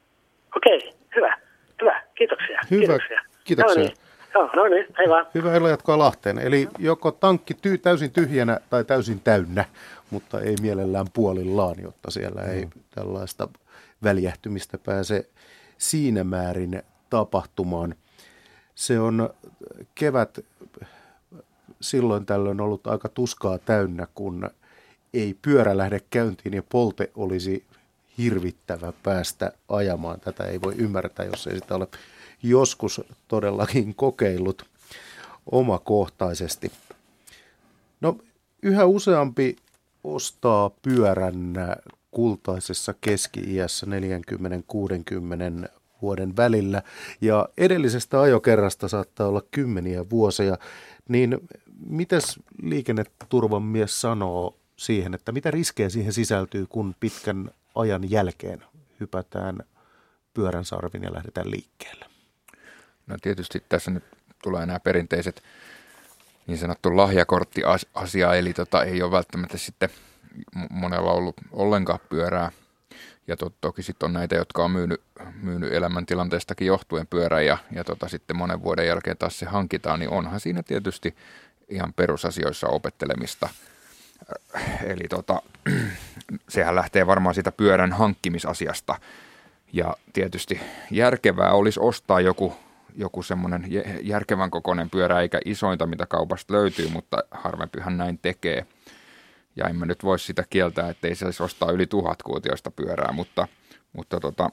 Okei, 0.55 0.77
okay, 0.77 0.91
hyvä. 1.15 1.37
Hyvä, 1.81 2.03
kiitoksia. 2.15 2.59
Hyvä, 2.71 2.79
kiitoksia. 2.81 3.21
kiitoksia. 3.43 3.83
No 3.83 3.87
niin. 3.87 3.97
Joo, 4.33 4.49
no 4.55 4.63
niin, 4.63 4.85
hei 4.97 5.09
vaan. 5.09 5.27
Hyvää 5.33 5.55
ilo 5.55 5.69
jatkoa 5.69 5.97
Lahteen. 5.97 6.39
Eli 6.39 6.67
joko 6.79 7.11
tankki 7.11 7.53
ty- 7.53 7.77
täysin 7.81 8.11
tyhjänä 8.11 8.59
tai 8.69 8.83
täysin 8.83 9.19
täynnä, 9.19 9.65
mutta 10.09 10.39
ei 10.39 10.55
mielellään 10.61 11.07
puolillaan, 11.13 11.75
jotta 11.81 12.11
siellä 12.11 12.41
ei 12.41 12.65
mm. 12.65 12.71
tällaista 12.95 13.47
väljähtymistä 14.03 14.77
pääse 14.77 15.29
siinä 15.77 16.23
määrin 16.23 16.83
tapahtumaan. 17.09 17.95
Se 18.75 18.99
on 18.99 19.29
kevät 19.95 20.39
silloin 21.81 22.25
tällöin 22.25 22.61
ollut 22.61 22.87
aika 22.87 23.09
tuskaa 23.09 23.57
täynnä, 23.57 24.07
kun 24.15 24.49
ei 25.13 25.35
pyörä 25.41 25.77
lähde 25.77 25.99
käyntiin 26.09 26.53
ja 26.53 26.63
polte 26.71 27.11
olisi 27.15 27.65
hirvittävä 28.17 28.93
päästä 29.03 29.51
ajamaan. 29.69 30.19
Tätä 30.19 30.43
ei 30.43 30.61
voi 30.61 30.75
ymmärtää, 30.77 31.25
jos 31.25 31.47
ei 31.47 31.55
sitä 31.55 31.75
ole 31.75 31.87
joskus 32.43 33.01
todellakin 33.27 33.95
kokeillut 33.95 34.65
omakohtaisesti. 35.51 36.71
No, 38.01 38.17
yhä 38.61 38.85
useampi 38.85 39.55
ostaa 40.03 40.69
pyörän 40.69 41.53
kultaisessa 42.11 42.93
keski-iässä 43.01 43.87
40-60 45.65 45.69
vuoden 46.01 46.37
välillä 46.37 46.81
ja 47.21 47.49
edellisestä 47.57 48.21
ajokerrasta 48.21 48.87
saattaa 48.87 49.27
olla 49.27 49.43
kymmeniä 49.51 50.09
vuosia, 50.09 50.57
niin 51.09 51.37
mitäs 51.85 52.39
liikenneturvan 52.61 53.63
mies 53.63 54.01
sanoo 54.01 54.57
siihen, 54.75 55.13
että 55.13 55.31
mitä 55.31 55.51
riskejä 55.51 55.89
siihen 55.89 56.13
sisältyy, 56.13 56.65
kun 56.69 56.95
pitkän 56.99 57.51
ajan 57.75 58.11
jälkeen 58.11 58.63
hypätään 58.99 59.57
pyörän 60.33 60.65
sarvin 60.65 61.03
ja 61.03 61.13
lähdetään 61.13 61.51
liikkeelle? 61.51 62.10
No 63.11 63.17
tietysti 63.21 63.63
tässä 63.69 63.91
nyt 63.91 64.03
tulee 64.43 64.65
nämä 64.65 64.79
perinteiset 64.79 65.43
niin 66.47 66.57
sanottu 66.57 66.97
lahjakortti-asia, 66.97 68.33
eli 68.35 68.53
tota, 68.53 68.83
ei 68.83 69.01
ole 69.01 69.11
välttämättä 69.11 69.57
sitten 69.57 69.89
monella 70.69 71.11
ollut 71.11 71.35
ollenkaan 71.51 71.99
pyörää. 72.09 72.51
Ja 73.27 73.37
to, 73.37 73.53
toki 73.61 73.83
sitten 73.83 74.07
on 74.07 74.13
näitä, 74.13 74.35
jotka 74.35 74.63
on 74.63 74.71
myynyt, 74.71 75.01
myynyt 75.41 75.73
elämäntilanteestakin 75.73 76.67
johtuen 76.67 77.07
pyörää 77.07 77.41
ja, 77.41 77.57
ja 77.71 77.83
tota, 77.83 78.07
sitten 78.07 78.37
monen 78.37 78.63
vuoden 78.63 78.87
jälkeen 78.87 79.17
taas 79.17 79.39
se 79.39 79.45
hankitaan, 79.45 79.99
niin 79.99 80.09
onhan 80.09 80.39
siinä 80.39 80.63
tietysti 80.63 81.15
ihan 81.69 81.93
perusasioissa 81.93 82.67
opettelemista. 82.67 83.49
Eli 84.83 85.03
tota, 85.09 85.41
sehän 86.49 86.75
lähtee 86.75 87.07
varmaan 87.07 87.35
siitä 87.35 87.51
pyörän 87.51 87.93
hankkimisasiasta. 87.93 88.95
Ja 89.73 89.97
tietysti 90.13 90.61
järkevää 90.91 91.51
olisi 91.51 91.79
ostaa 91.79 92.21
joku 92.21 92.55
joku 92.95 93.23
semmoinen 93.23 93.65
järkevän 94.01 94.51
kokoinen 94.51 94.89
pyörä, 94.89 95.21
eikä 95.21 95.39
isointa, 95.45 95.85
mitä 95.85 96.05
kaupasta 96.05 96.53
löytyy, 96.53 96.87
mutta 96.87 97.17
harvempihan 97.31 97.97
näin 97.97 98.19
tekee. 98.21 98.65
Ja 99.55 99.67
en 99.67 99.75
mä 99.75 99.85
nyt 99.85 100.03
voi 100.03 100.19
sitä 100.19 100.43
kieltää, 100.49 100.89
että 100.89 101.07
ei 101.07 101.15
saisi 101.15 101.43
ostaa 101.43 101.71
yli 101.71 101.87
tuhat 101.87 102.23
kuutioista 102.23 102.71
pyörää, 102.71 103.11
mutta, 103.11 103.47
mutta 103.93 104.19
tota, 104.19 104.49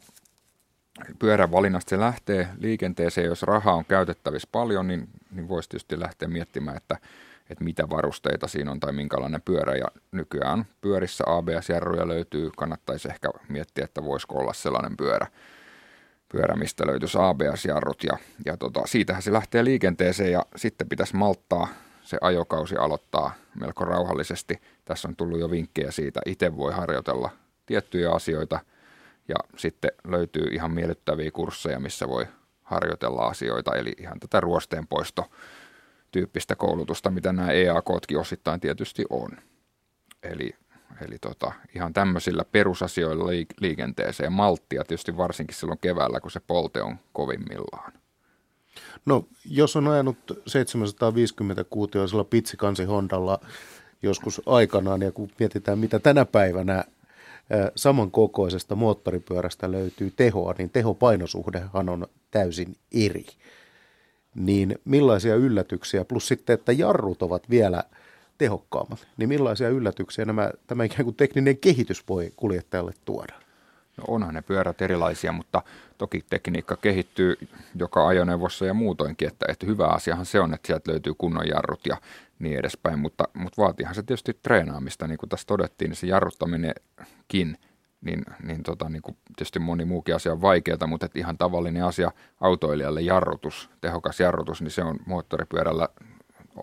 pyörän 1.19 1.51
valinnasta 1.51 1.91
se 1.91 2.01
lähtee 2.01 2.49
liikenteeseen. 2.59 3.27
Jos 3.27 3.43
rahaa 3.43 3.75
on 3.75 3.85
käytettävissä 3.85 4.49
paljon, 4.53 4.89
niin, 4.89 5.09
niin 5.31 5.49
voisi 5.49 5.69
tietysti 5.69 6.01
lähteä 6.01 6.29
miettimään, 6.29 6.77
että, 6.77 6.97
että 7.51 7.65
mitä 7.65 7.91
varusteita 7.91 8.49
siinä 8.49 8.71
on 8.71 8.81
tai 8.81 8.93
minkälainen 8.93 9.43
pyörä. 9.43 9.77
Ja 9.77 9.87
nykyään 10.13 10.65
pyörissä 10.81 11.25
ABS-jarruja 11.27 12.09
löytyy, 12.09 12.51
kannattaisi 12.57 13.09
ehkä 13.09 13.29
miettiä, 13.49 13.85
että 13.85 14.05
voisiko 14.05 14.39
olla 14.39 14.53
sellainen 14.53 14.97
pyörä, 14.97 15.27
pyörä, 16.33 16.57
mistä 16.57 16.87
löytyisi 16.87 17.19
ABS-jarrut 17.21 18.05
ja, 18.05 18.19
ja 18.45 18.57
tota, 18.57 18.83
siitähän 18.87 19.23
se 19.23 19.33
lähtee 19.33 19.65
liikenteeseen 19.65 20.33
ja 20.33 20.47
sitten 20.57 20.89
pitäisi 20.89 21.17
malttaa 21.17 21.69
se 22.03 22.19
ajokausi 22.21 22.77
aloittaa 22.77 23.35
melko 23.61 23.85
rauhallisesti. 23.85 24.61
Tässä 24.85 25.09
on 25.09 25.17
tullut 25.17 25.41
jo 25.41 25.51
vinkkejä 25.51 25.91
siitä, 25.91 26.21
itse 26.27 26.57
voi 26.57 26.73
harjoitella 26.73 27.31
tiettyjä 27.67 28.13
asioita 28.13 28.61
ja 29.29 29.37
sitten 29.57 29.91
löytyy 30.05 30.49
ihan 30.53 30.71
miellyttäviä 30.71 31.31
kursseja, 31.31 31.81
missä 31.81 32.09
voi 32.09 32.27
harjoitella 32.63 33.27
asioita, 33.27 33.75
eli 33.75 33.93
ihan 33.99 34.21
tätä 34.21 34.41
ruosteen 34.41 34.87
poisto 34.87 35.31
tyyppistä 36.11 36.57
koulutusta, 36.57 37.11
mitä 37.11 37.33
nämä 37.33 37.51
EAKtkin 37.51 38.19
osittain 38.19 38.61
tietysti 38.61 39.05
on. 39.11 39.31
Eli 40.23 40.55
Eli 41.07 41.19
tota, 41.19 41.53
ihan 41.75 41.93
tämmöisillä 41.93 42.45
perusasioilla 42.53 43.31
liikenteeseen 43.61 44.33
malttia 44.33 44.85
tietysti 44.85 45.17
varsinkin 45.17 45.57
silloin 45.57 45.79
keväällä, 45.79 46.21
kun 46.21 46.31
se 46.31 46.41
polte 46.41 46.83
on 46.83 46.97
kovimmillaan. 47.13 47.93
No, 49.07 49.25
jos 49.45 49.77
on 49.77 49.89
ajanut 49.89 50.43
750 50.47 51.65
kuutioisella 51.65 52.25
pitsikansi 52.25 52.85
Hondalla 52.85 53.41
joskus 54.03 54.43
aikanaan, 54.47 55.03
ja 55.03 55.13
kun 55.13 55.31
mietitään, 55.39 55.79
mitä 55.79 55.99
tänä 55.99 56.25
päivänä 56.25 56.85
samankokoisesta 57.77 58.75
moottoripyörästä 58.75 59.73
löytyy 59.73 60.13
tehoa, 60.17 60.55
niin 60.59 60.71
tehopainosuhdehan 60.71 61.89
on 61.89 62.07
täysin 62.31 62.77
eri. 62.93 63.27
Niin 64.35 64.79
millaisia 64.85 65.35
yllätyksiä, 65.35 66.05
plus 66.05 66.29
sitten, 66.29 66.55
että 66.55 66.73
jarrut 66.73 67.23
ovat 67.23 67.51
vielä 67.51 67.85
tehokkaammat, 68.39 69.09
niin 69.17 69.29
millaisia 69.29 69.69
yllätyksiä 69.69 70.25
nämä, 70.25 70.51
tämä 70.67 70.85
ikään 70.85 71.05
kuin 71.05 71.17
tekninen 71.17 71.59
kehitys 71.59 72.09
voi 72.09 72.33
kuljettajalle 72.37 72.93
tuoda? 73.05 73.35
No 73.97 74.05
onhan 74.09 74.35
ne 74.35 74.43
pyörät 74.43 74.83
erilaisia, 74.83 75.33
mutta 75.33 75.63
toki 75.99 76.25
tekniikka 76.31 76.77
kehittyy 76.77 77.37
joka 77.75 78.09
ajoneuvossa 78.09 78.67
ja 78.67 78.75
muutoinkin, 78.75 79.29
että, 79.29 79.47
että 79.49 79.67
hyvä 79.67 79.87
asiahan 79.87 80.27
se 80.27 80.41
on, 80.41 80.55
että 80.55 80.67
sieltä 80.67 80.91
löytyy 80.91 81.15
kunnon 81.19 81.49
jarrut 81.49 81.87
ja 81.87 81.97
niin 82.39 82.59
edespäin, 82.59 82.99
mutta, 82.99 83.25
mutta 83.35 83.63
vaatihan 83.63 83.95
se 83.95 84.03
tietysti 84.03 84.39
treenaamista, 84.43 85.07
niin 85.07 85.19
kuin 85.19 85.31
tässä 85.31 85.47
todettiin, 85.47 85.89
niin 85.89 85.97
se 85.97 86.07
jarruttaminenkin, 86.07 87.59
niin, 88.01 88.25
niin, 88.43 88.63
tota, 88.63 88.89
niin 88.89 89.03
kuin 89.03 89.17
tietysti 89.37 89.59
moni 89.59 89.85
muukin 89.85 90.15
asia 90.15 90.33
on 90.33 90.43
vaikeaa, 90.43 90.87
mutta 90.87 91.07
että 91.07 91.19
ihan 91.19 91.39
tavallinen 91.39 91.85
asia 91.85 92.13
autoilijalle 92.41 93.01
jarrutus, 93.01 93.71
tehokas 93.81 94.21
jarrutus, 94.21 94.63
niin 94.63 94.71
se 94.71 94.83
on 94.83 94.97
moottoripyörällä 95.07 95.89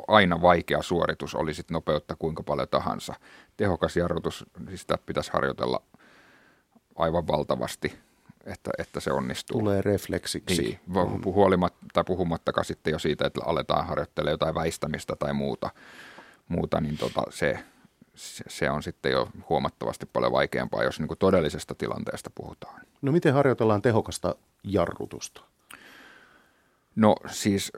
aina 0.07 0.41
vaikea 0.41 0.81
suoritus, 0.81 1.35
oli 1.35 1.53
sitten 1.53 1.76
nopeutta 1.76 2.15
kuinka 2.15 2.43
paljon 2.43 2.67
tahansa. 2.67 3.13
Tehokas 3.57 3.97
jarrutus, 3.97 4.45
siis 4.67 4.81
sitä 4.81 4.97
pitäisi 5.05 5.31
harjoitella 5.34 5.81
aivan 6.95 7.27
valtavasti, 7.27 7.99
että, 8.45 8.72
että 8.77 8.99
se 8.99 9.11
onnistuu. 9.11 9.59
Tulee 9.59 9.81
refleksiksi. 9.81 10.61
Niin, 10.61 10.80
huolimatta, 11.26 11.85
tai 11.93 12.03
puhumattakaan 12.03 12.65
sitten 12.65 12.91
jo 12.91 12.99
siitä, 12.99 13.27
että 13.27 13.41
aletaan 13.45 13.88
harjoittelemaan 13.88 14.34
jotain 14.34 14.55
väistämistä 14.55 15.15
tai 15.15 15.34
muuta, 15.34 15.69
muuta 16.47 16.81
niin 16.81 16.97
tota, 16.97 17.22
se, 17.30 17.59
se 18.47 18.69
on 18.69 18.84
sitten 18.84 19.11
jo 19.11 19.30
huomattavasti 19.49 20.05
paljon 20.05 20.31
vaikeampaa, 20.31 20.84
jos 20.84 20.99
niin 20.99 21.07
kuin 21.07 21.17
todellisesta 21.17 21.76
tilanteesta 21.76 22.30
puhutaan. 22.35 22.81
No 23.01 23.11
miten 23.11 23.34
harjoitellaan 23.34 23.81
tehokasta 23.81 24.35
jarrutusta? 24.63 25.41
No 26.95 27.15
siis 27.27 27.72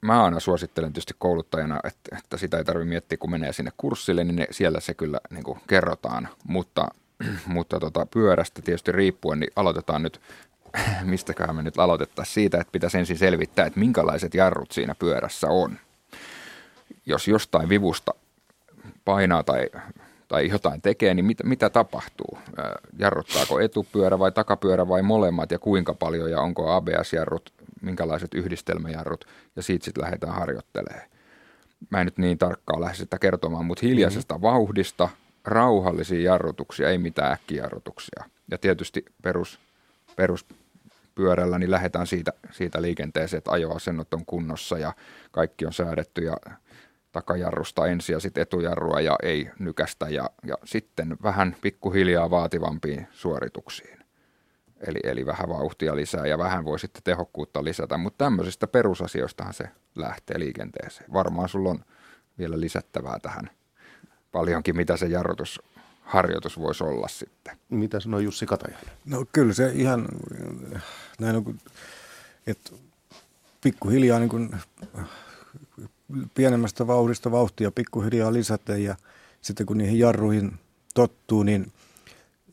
mä 0.00 0.24
aina 0.24 0.40
suosittelen 0.40 0.92
tietysti 0.92 1.14
kouluttajana, 1.18 1.80
että, 1.84 2.16
että 2.18 2.36
sitä 2.36 2.58
ei 2.58 2.64
tarvitse 2.64 2.88
miettiä, 2.88 3.18
kun 3.18 3.30
menee 3.30 3.52
sinne 3.52 3.70
kurssille, 3.76 4.24
niin 4.24 4.36
ne, 4.36 4.46
siellä 4.50 4.80
se 4.80 4.94
kyllä 4.94 5.20
niin 5.30 5.44
kuin 5.44 5.60
kerrotaan. 5.66 6.28
Mutta 6.48 6.88
mutta 7.46 7.80
tota, 7.80 8.06
pyörästä 8.06 8.62
tietysti 8.62 8.92
riippuen, 8.92 9.40
niin 9.40 9.50
aloitetaan 9.56 10.02
nyt, 10.02 10.20
mistäköhän 11.02 11.56
me 11.56 11.62
nyt 11.62 11.78
aloitettaisiin 11.78 12.34
siitä, 12.34 12.60
että 12.60 12.72
pitäisi 12.72 12.98
ensin 12.98 13.18
selvittää, 13.18 13.66
että 13.66 13.80
minkälaiset 13.80 14.34
jarrut 14.34 14.72
siinä 14.72 14.94
pyörässä 14.94 15.48
on. 15.48 15.78
Jos 17.06 17.28
jostain 17.28 17.68
vivusta 17.68 18.14
painaa 19.04 19.42
tai, 19.42 19.70
tai 20.28 20.48
jotain 20.48 20.82
tekee, 20.82 21.14
niin 21.14 21.24
mitä, 21.24 21.44
mitä 21.44 21.70
tapahtuu? 21.70 22.38
Jarruttaako 22.98 23.60
etupyörä 23.60 24.18
vai 24.18 24.32
takapyörä 24.32 24.88
vai 24.88 25.02
molemmat 25.02 25.50
ja 25.50 25.58
kuinka 25.58 25.94
paljon 25.94 26.30
ja 26.30 26.40
onko 26.40 26.72
ABS-jarrut, 26.72 27.52
minkälaiset 27.82 28.34
yhdistelmäjarrut 28.34 29.24
ja 29.56 29.62
siitä 29.62 29.84
sitten 29.84 30.04
lähdetään 30.04 30.34
harjoittelemaan. 30.34 31.08
Mä 31.90 32.00
en 32.00 32.06
nyt 32.06 32.18
niin 32.18 32.38
tarkkaan 32.38 32.80
lähde 32.80 32.94
sitä 32.94 33.18
kertomaan, 33.18 33.64
mutta 33.64 33.86
hiljaisesta 33.86 34.34
mm-hmm. 34.34 34.42
vauhdista– 34.42 35.08
rauhallisia 35.46 36.20
jarrutuksia, 36.20 36.90
ei 36.90 36.98
mitään 36.98 37.32
äkkijarrutuksia. 37.32 38.24
Ja 38.50 38.58
tietysti 38.58 39.04
perus, 39.22 39.60
peruspyörällä 40.16 41.58
niin 41.58 41.70
lähdetään 41.70 42.06
siitä, 42.06 42.32
siitä 42.50 42.82
liikenteeseen, 42.82 43.38
että 43.38 43.50
ajoasennot 43.50 44.14
on 44.14 44.26
kunnossa 44.26 44.78
ja 44.78 44.92
kaikki 45.30 45.66
on 45.66 45.72
säädetty 45.72 46.24
ja 46.24 46.36
takajarrusta 47.12 47.86
ensin 47.86 48.12
ja 48.12 48.20
sitten 48.20 48.42
etujarrua 48.42 49.00
ja 49.00 49.16
ei 49.22 49.50
nykästä 49.58 50.08
ja, 50.08 50.30
ja 50.44 50.54
sitten 50.64 51.16
vähän 51.22 51.56
pikkuhiljaa 51.62 52.30
vaativampiin 52.30 53.06
suorituksiin. 53.12 53.95
Eli, 54.80 54.98
eli 55.04 55.26
vähän 55.26 55.48
vauhtia 55.48 55.96
lisää 55.96 56.26
ja 56.26 56.38
vähän 56.38 56.64
voi 56.64 56.78
sitten 56.78 57.02
tehokkuutta 57.02 57.64
lisätä, 57.64 57.96
mutta 57.96 58.24
tämmöisistä 58.24 58.66
perusasioistahan 58.66 59.54
se 59.54 59.64
lähtee 59.94 60.38
liikenteeseen. 60.38 61.12
Varmaan 61.12 61.48
sulla 61.48 61.70
on 61.70 61.84
vielä 62.38 62.60
lisättävää 62.60 63.18
tähän 63.18 63.50
paljonkin, 64.32 64.76
mitä 64.76 64.96
se 64.96 65.06
jarrutusharjoitus 65.06 66.58
voisi 66.58 66.84
olla 66.84 67.08
sitten. 67.08 67.56
Mitä 67.68 68.00
sanoo 68.00 68.20
Jussi 68.20 68.46
Katajainen? 68.46 68.92
No 69.04 69.24
kyllä 69.32 69.52
se 69.52 69.72
ihan 69.74 70.08
näin 71.20 71.36
on, 71.36 71.58
että 72.46 72.70
pikkuhiljaa 73.62 74.18
niin 74.18 74.28
kuin, 74.28 74.50
pienemmästä 76.34 76.86
vauhdista 76.86 77.30
vauhtia 77.30 77.70
pikkuhiljaa 77.70 78.32
lisätä 78.32 78.76
ja 78.76 78.96
sitten 79.40 79.66
kun 79.66 79.78
niihin 79.78 79.98
jarruihin 79.98 80.58
tottuu, 80.94 81.42
niin 81.42 81.72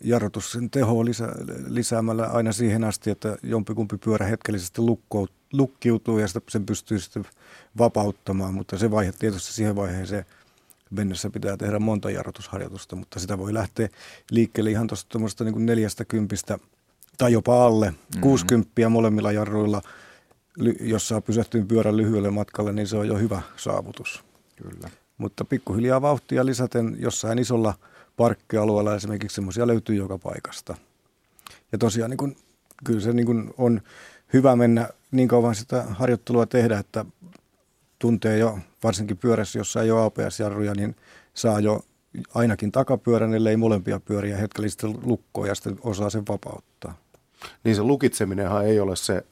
jarrutus 0.03 0.51
sen 0.51 0.69
teho 0.69 1.05
lisä, 1.05 1.27
lisäämällä 1.67 2.25
aina 2.25 2.51
siihen 2.51 2.83
asti, 2.83 3.11
että 3.11 3.37
jompikumpi 3.43 3.97
pyörä 3.97 4.25
hetkellisesti 4.25 4.81
lukko, 4.81 5.27
lukkiutuu 5.53 6.19
ja 6.19 6.27
sitä, 6.27 6.41
sen 6.49 6.65
pystyy 6.65 6.99
sitten 6.99 7.25
vapauttamaan, 7.77 8.53
mutta 8.53 8.77
se 8.77 8.91
vaihe 8.91 9.11
tietysti 9.11 9.53
siihen 9.53 9.75
vaiheeseen– 9.75 10.25
mennessä 10.93 11.29
pitää 11.29 11.57
tehdä 11.57 11.79
monta 11.79 12.09
jarrutusharjoitusta, 12.09 12.95
mutta 12.95 13.19
sitä 13.19 13.37
voi 13.37 13.53
lähteä 13.53 13.89
liikkeelle 14.31 14.71
ihan 14.71 14.87
tuosta 14.87 15.43
niin 15.43 15.65
neljästä 15.65 16.05
kympistä 16.05 16.59
tai 17.17 17.31
jopa 17.31 17.65
alle. 17.65 17.89
Mm-hmm. 17.89 18.21
60 18.21 18.89
molemmilla 18.89 19.31
jarruilla, 19.31 19.81
jos 20.79 21.07
saa 21.07 21.21
pysähtyä 21.21 21.65
pyörän 21.67 21.97
lyhyelle 21.97 22.29
matkalle, 22.29 22.73
niin 22.73 22.87
se 22.87 22.97
on 22.97 23.07
jo 23.07 23.17
hyvä 23.17 23.41
saavutus. 23.57 24.23
Kyllä. 24.55 24.89
Mutta 25.17 25.45
pikkuhiljaa 25.45 26.01
vauhtia 26.01 26.45
lisäten 26.45 26.97
jossain 26.99 27.39
isolla 27.39 27.73
parkkialueella 28.17 28.95
esimerkiksi 28.95 29.35
semmoisia 29.35 29.67
löytyy 29.67 29.95
joka 29.95 30.17
paikasta. 30.17 30.75
Ja 31.71 31.77
tosiaan 31.77 32.09
niin 32.09 32.17
kun, 32.17 32.35
kyllä 32.85 32.99
se 32.99 33.13
niin 33.13 33.25
kun 33.25 33.53
on 33.57 33.81
hyvä 34.33 34.55
mennä 34.55 34.89
niin 35.11 35.27
kauan 35.27 35.55
sitä 35.55 35.83
harjoittelua 35.83 36.45
tehdä, 36.45 36.79
että 36.79 37.05
tuntee 37.99 38.37
jo, 38.37 38.59
varsinkin 38.83 39.17
pyörässä, 39.17 39.59
jossa 39.59 39.81
ei 39.81 39.91
ole 39.91 40.05
APS-jarruja, 40.05 40.73
niin 40.75 40.95
saa 41.33 41.59
jo 41.59 41.81
ainakin 42.33 42.71
takapyörän, 42.71 43.33
ellei 43.33 43.57
molempia 43.57 43.99
pyöriä 43.99 44.37
hetkellisesti 44.37 44.87
lukkoon 44.87 45.47
ja 45.47 45.55
sitten 45.55 45.77
osaa 45.81 46.09
sen 46.09 46.23
vapauttaa. 46.29 46.97
Niin 47.63 47.75
se 47.75 47.83
lukitseminenhan 47.83 48.65
ei 48.65 48.79
ole 48.79 48.95
se 48.95 49.25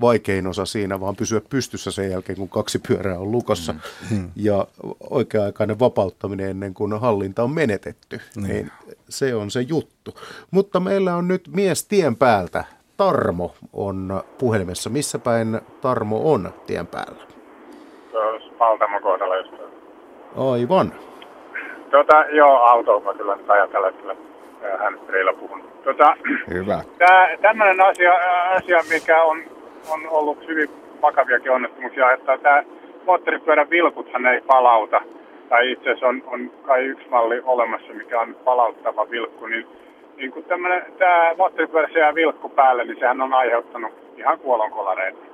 vaikein 0.00 0.46
osa 0.46 0.64
siinä, 0.64 1.00
vaan 1.00 1.16
pysyä 1.16 1.40
pystyssä 1.50 1.90
sen 1.90 2.10
jälkeen, 2.10 2.38
kun 2.38 2.48
kaksi 2.48 2.78
pyörää 2.88 3.18
on 3.18 3.32
lukossa. 3.32 3.74
Mm. 4.10 4.30
Ja 4.36 4.66
oikea-aikainen 5.10 5.78
vapauttaminen 5.78 6.50
ennen 6.50 6.74
kuin 6.74 7.00
hallinta 7.00 7.42
on 7.42 7.50
menetetty. 7.50 8.20
Mm. 8.36 8.42
Niin 8.42 8.70
se 9.08 9.34
on 9.34 9.50
se 9.50 9.60
juttu. 9.60 10.14
Mutta 10.50 10.80
meillä 10.80 11.16
on 11.16 11.28
nyt 11.28 11.48
mies 11.54 11.86
tien 11.86 12.16
päältä. 12.16 12.64
Tarmo 12.96 13.54
on 13.72 14.22
puhelimessa. 14.38 14.90
Missä 14.90 15.18
päin 15.18 15.60
Tarmo 15.80 16.32
on 16.32 16.52
tien 16.66 16.86
päällä? 16.86 17.32
Paltamon 18.58 19.02
kohdalla 19.02 19.36
just. 19.36 19.52
Aivan. 20.36 20.92
Tota, 21.90 22.24
joo, 22.32 22.56
autoa 22.56 23.00
mä 23.00 23.14
kyllä 23.14 23.36
nyt 23.36 23.50
ajatella, 23.50 23.92
kyllä 23.92 24.16
handsfreella 24.78 25.32
puhun. 25.32 25.71
Tota, 25.84 26.16
Hyvä. 26.54 26.82
Tää, 26.98 27.36
tämmöinen 27.40 27.80
asia, 27.80 28.12
asia, 28.50 28.78
mikä 28.92 29.22
on, 29.22 29.42
on 29.92 30.00
ollut 30.10 30.48
hyvin 30.48 30.70
vakaviakin 31.02 31.52
onnettomuuksia, 31.52 32.12
että 32.12 32.38
tämä 32.38 32.62
moottoripyörän 33.06 33.70
vilkuthan 33.70 34.26
ei 34.26 34.40
palauta. 34.40 35.00
Tai 35.48 35.72
itse 35.72 35.90
asiassa 35.90 36.06
on, 36.06 36.22
on 36.26 36.50
kai 36.62 36.84
yksi 36.84 37.08
malli 37.08 37.42
olemassa, 37.44 37.92
mikä 37.92 38.20
on 38.20 38.36
palauttava 38.44 39.10
vilkku, 39.10 39.46
niin, 39.46 39.66
niin 40.16 40.32
kun 40.32 40.44
tämä 40.98 41.34
moottoripyörässä 41.38 41.98
jää 41.98 42.14
vilkku 42.14 42.48
päälle, 42.48 42.84
niin 42.84 42.98
sehän 42.98 43.20
on 43.20 43.34
aiheuttanut 43.34 43.92
ihan 44.16 44.38
kuolonkolareita 44.38 45.32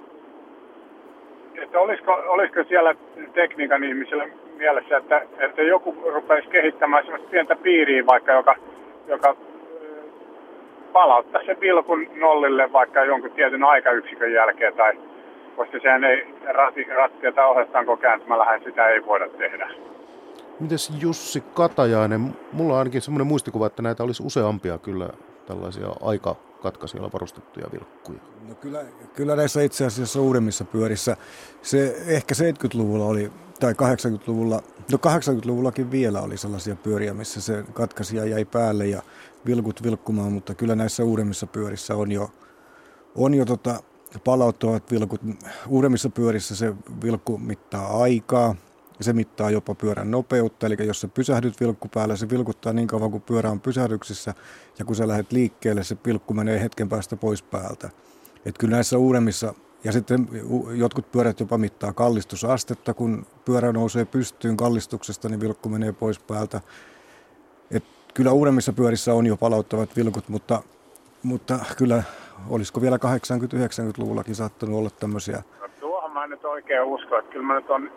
että 1.63 1.81
olisiko, 1.81 2.13
olisiko 2.13 2.65
siellä 2.65 2.95
tekniikan 3.35 3.85
ihmisillä 3.85 4.29
mielessä, 4.57 4.97
että, 4.97 5.23
että 5.39 5.63
joku 5.63 5.97
rupeisi 6.13 6.49
kehittämään 6.49 7.05
sellaista 7.05 7.29
pientä 7.31 7.57
piiriä 7.57 8.07
vaikka, 8.07 8.33
joka, 8.33 8.57
joka 9.07 9.37
palauttaa 11.01 11.43
sen 11.47 11.61
vilkun 11.61 12.07
nollille 12.21 12.73
vaikka 12.73 13.05
jonkun 13.05 13.31
tietyn 13.31 13.65
aikayksikön 13.65 14.33
jälkeen 14.33 14.75
tai 14.75 14.93
koska 15.57 15.79
sehän 15.83 16.05
ei 16.05 16.35
ratti, 16.47 16.85
rattia 16.85 17.33
tai 17.33 17.47
ohjastaanko 17.47 17.97
kääntämällä 17.97 18.61
sitä 18.65 18.89
ei 18.89 19.07
voida 19.07 19.29
tehdä. 19.29 19.71
Mites 20.61 21.03
Jussi 21.03 21.41
Katajainen, 21.55 22.21
mulla 22.53 22.73
on 22.73 22.79
ainakin 22.79 23.03
semmoinen 23.03 23.27
muistikuva, 23.27 23.67
että 23.67 23.83
näitä 23.83 24.03
olisi 24.03 24.23
useampia 24.23 24.79
kyllä 24.79 25.09
tällaisia 25.47 25.89
aika 26.03 26.37
katkaisijalla 26.63 27.11
varustettuja 27.13 27.67
vilkkuja? 27.73 28.19
No 28.49 28.55
kyllä, 28.55 28.81
kyllä 29.15 29.37
näissä 29.37 29.63
itse 29.63 29.87
asiassa 29.87 30.21
uudemmissa 30.21 30.65
pyörissä, 30.65 31.17
se 31.63 31.95
ehkä 32.07 32.35
70-luvulla 32.35 33.05
oli, 33.05 33.31
tai 33.61 33.73
80-luvulla, 33.73 34.63
no 34.93 34.99
80-luvullakin 35.07 35.91
vielä 35.91 36.21
oli 36.21 36.37
sellaisia 36.37 36.77
pyöriä, 36.77 37.15
missä 37.15 37.41
se 37.41 37.65
katkaisija 37.73 38.25
jäi 38.25 38.45
päälle 38.45 38.87
ja 38.87 39.03
vilkut 39.47 39.83
vilkkumaan, 39.83 40.33
mutta 40.33 40.55
kyllä 40.55 40.75
näissä 40.75 41.05
uudemmissa 41.05 41.47
pyörissä 41.47 41.97
on 41.97 42.13
jo, 42.13 42.31
on 43.15 43.35
jo 43.35 43.45
tota, 43.45 43.83
palauttavat 44.25 44.91
vilkut. 44.91 45.21
Uudemmissa 45.69 46.09
pyörissä 46.09 46.57
se 46.57 46.75
vilkku 47.03 47.39
mittaa 47.39 48.03
aikaa 48.03 48.57
ja 48.99 49.05
se 49.05 49.13
mittaa 49.13 49.51
jopa 49.51 49.75
pyörän 49.75 50.11
nopeutta. 50.11 50.67
Eli 50.67 50.77
jos 50.87 51.01
sä 51.01 51.09
pysähdyt 51.09 51.61
vilkku 51.61 51.89
päällä, 51.89 52.17
se 52.17 52.31
vilkuttaa 52.31 52.73
niin 52.73 52.89
kauan 52.89 53.11
kuin 53.11 53.23
pyörä 53.23 53.51
on 53.51 53.61
pysähdyksissä 53.61 54.35
ja 54.79 54.85
kun 54.85 54.97
sä 54.97 55.09
lähdet 55.09 55.33
liikkeelle, 55.33 55.85
se 55.85 55.95
pilkku 55.95 56.35
menee 56.35 56.61
hetken 56.61 56.89
päästä 56.89 57.17
pois 57.17 57.43
päältä. 57.43 57.91
Et 58.47 58.59
kyllä 58.59 58.75
näissä 58.75 58.99
uudemmissa 58.99 59.55
ja 59.85 59.93
sitten 59.93 60.29
jotkut 60.75 61.13
pyörät 61.13 61.41
jopa 61.41 61.59
mittaa 61.59 61.93
kallistusastetta, 61.93 62.95
kun 62.95 63.27
pyörä 63.45 63.73
nousee 63.73 64.05
pystyyn 64.05 64.57
kallistuksesta, 64.57 65.29
niin 65.29 65.41
vilkku 65.41 65.69
menee 65.69 65.93
pois 65.93 66.19
päältä. 66.19 66.61
Kyllä 68.19 68.33
uudemmissa 68.33 68.73
pyörissä 68.73 69.15
on 69.15 69.27
jo 69.27 69.37
palauttavat 69.37 69.97
vilkut, 69.97 70.29
mutta, 70.29 70.63
mutta 71.23 71.55
kyllä 71.77 72.03
olisiko 72.51 72.81
vielä 72.81 72.97
80-90-luvullakin 72.97 74.35
saattanut 74.35 74.79
olla 74.79 74.91
tämmöisiä. 74.91 75.43
No, 75.61 75.69
tuohon 75.81 76.13
mä 76.13 76.25
en 76.25 76.31
nyt 76.31 76.45
oikein 76.45 76.83
usko, 76.83 77.19
että 77.19 77.33
kyllä 77.33 77.47
mä 77.47 77.55
nyt 77.55 77.71
on 77.71 77.91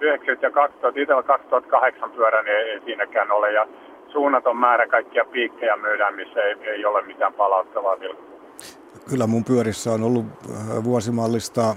90 0.00 0.46
ja 0.46 0.50
2000, 0.50 1.00
itsellä 1.00 1.22
2008 1.22 2.10
pyörä, 2.10 2.42
niin 2.42 2.56
ei, 2.56 2.70
ei 2.70 2.80
siinäkään 2.84 3.30
ole. 3.30 3.52
Ja 3.52 3.66
suunnaton 4.12 4.56
määrä 4.56 4.86
kaikkia 4.86 5.24
piikkejä 5.24 5.76
myydään, 5.76 6.14
missä 6.14 6.40
ei, 6.40 6.54
ei 6.62 6.84
ole 6.84 7.02
mitään 7.02 7.32
palauttavaa 7.32 8.00
vilkkua. 8.00 8.40
Kyllä 9.08 9.26
mun 9.26 9.44
pyörissä 9.44 9.92
on 9.92 10.02
ollut 10.02 10.26
äh, 10.26 10.84
vuosimallista 10.84 11.76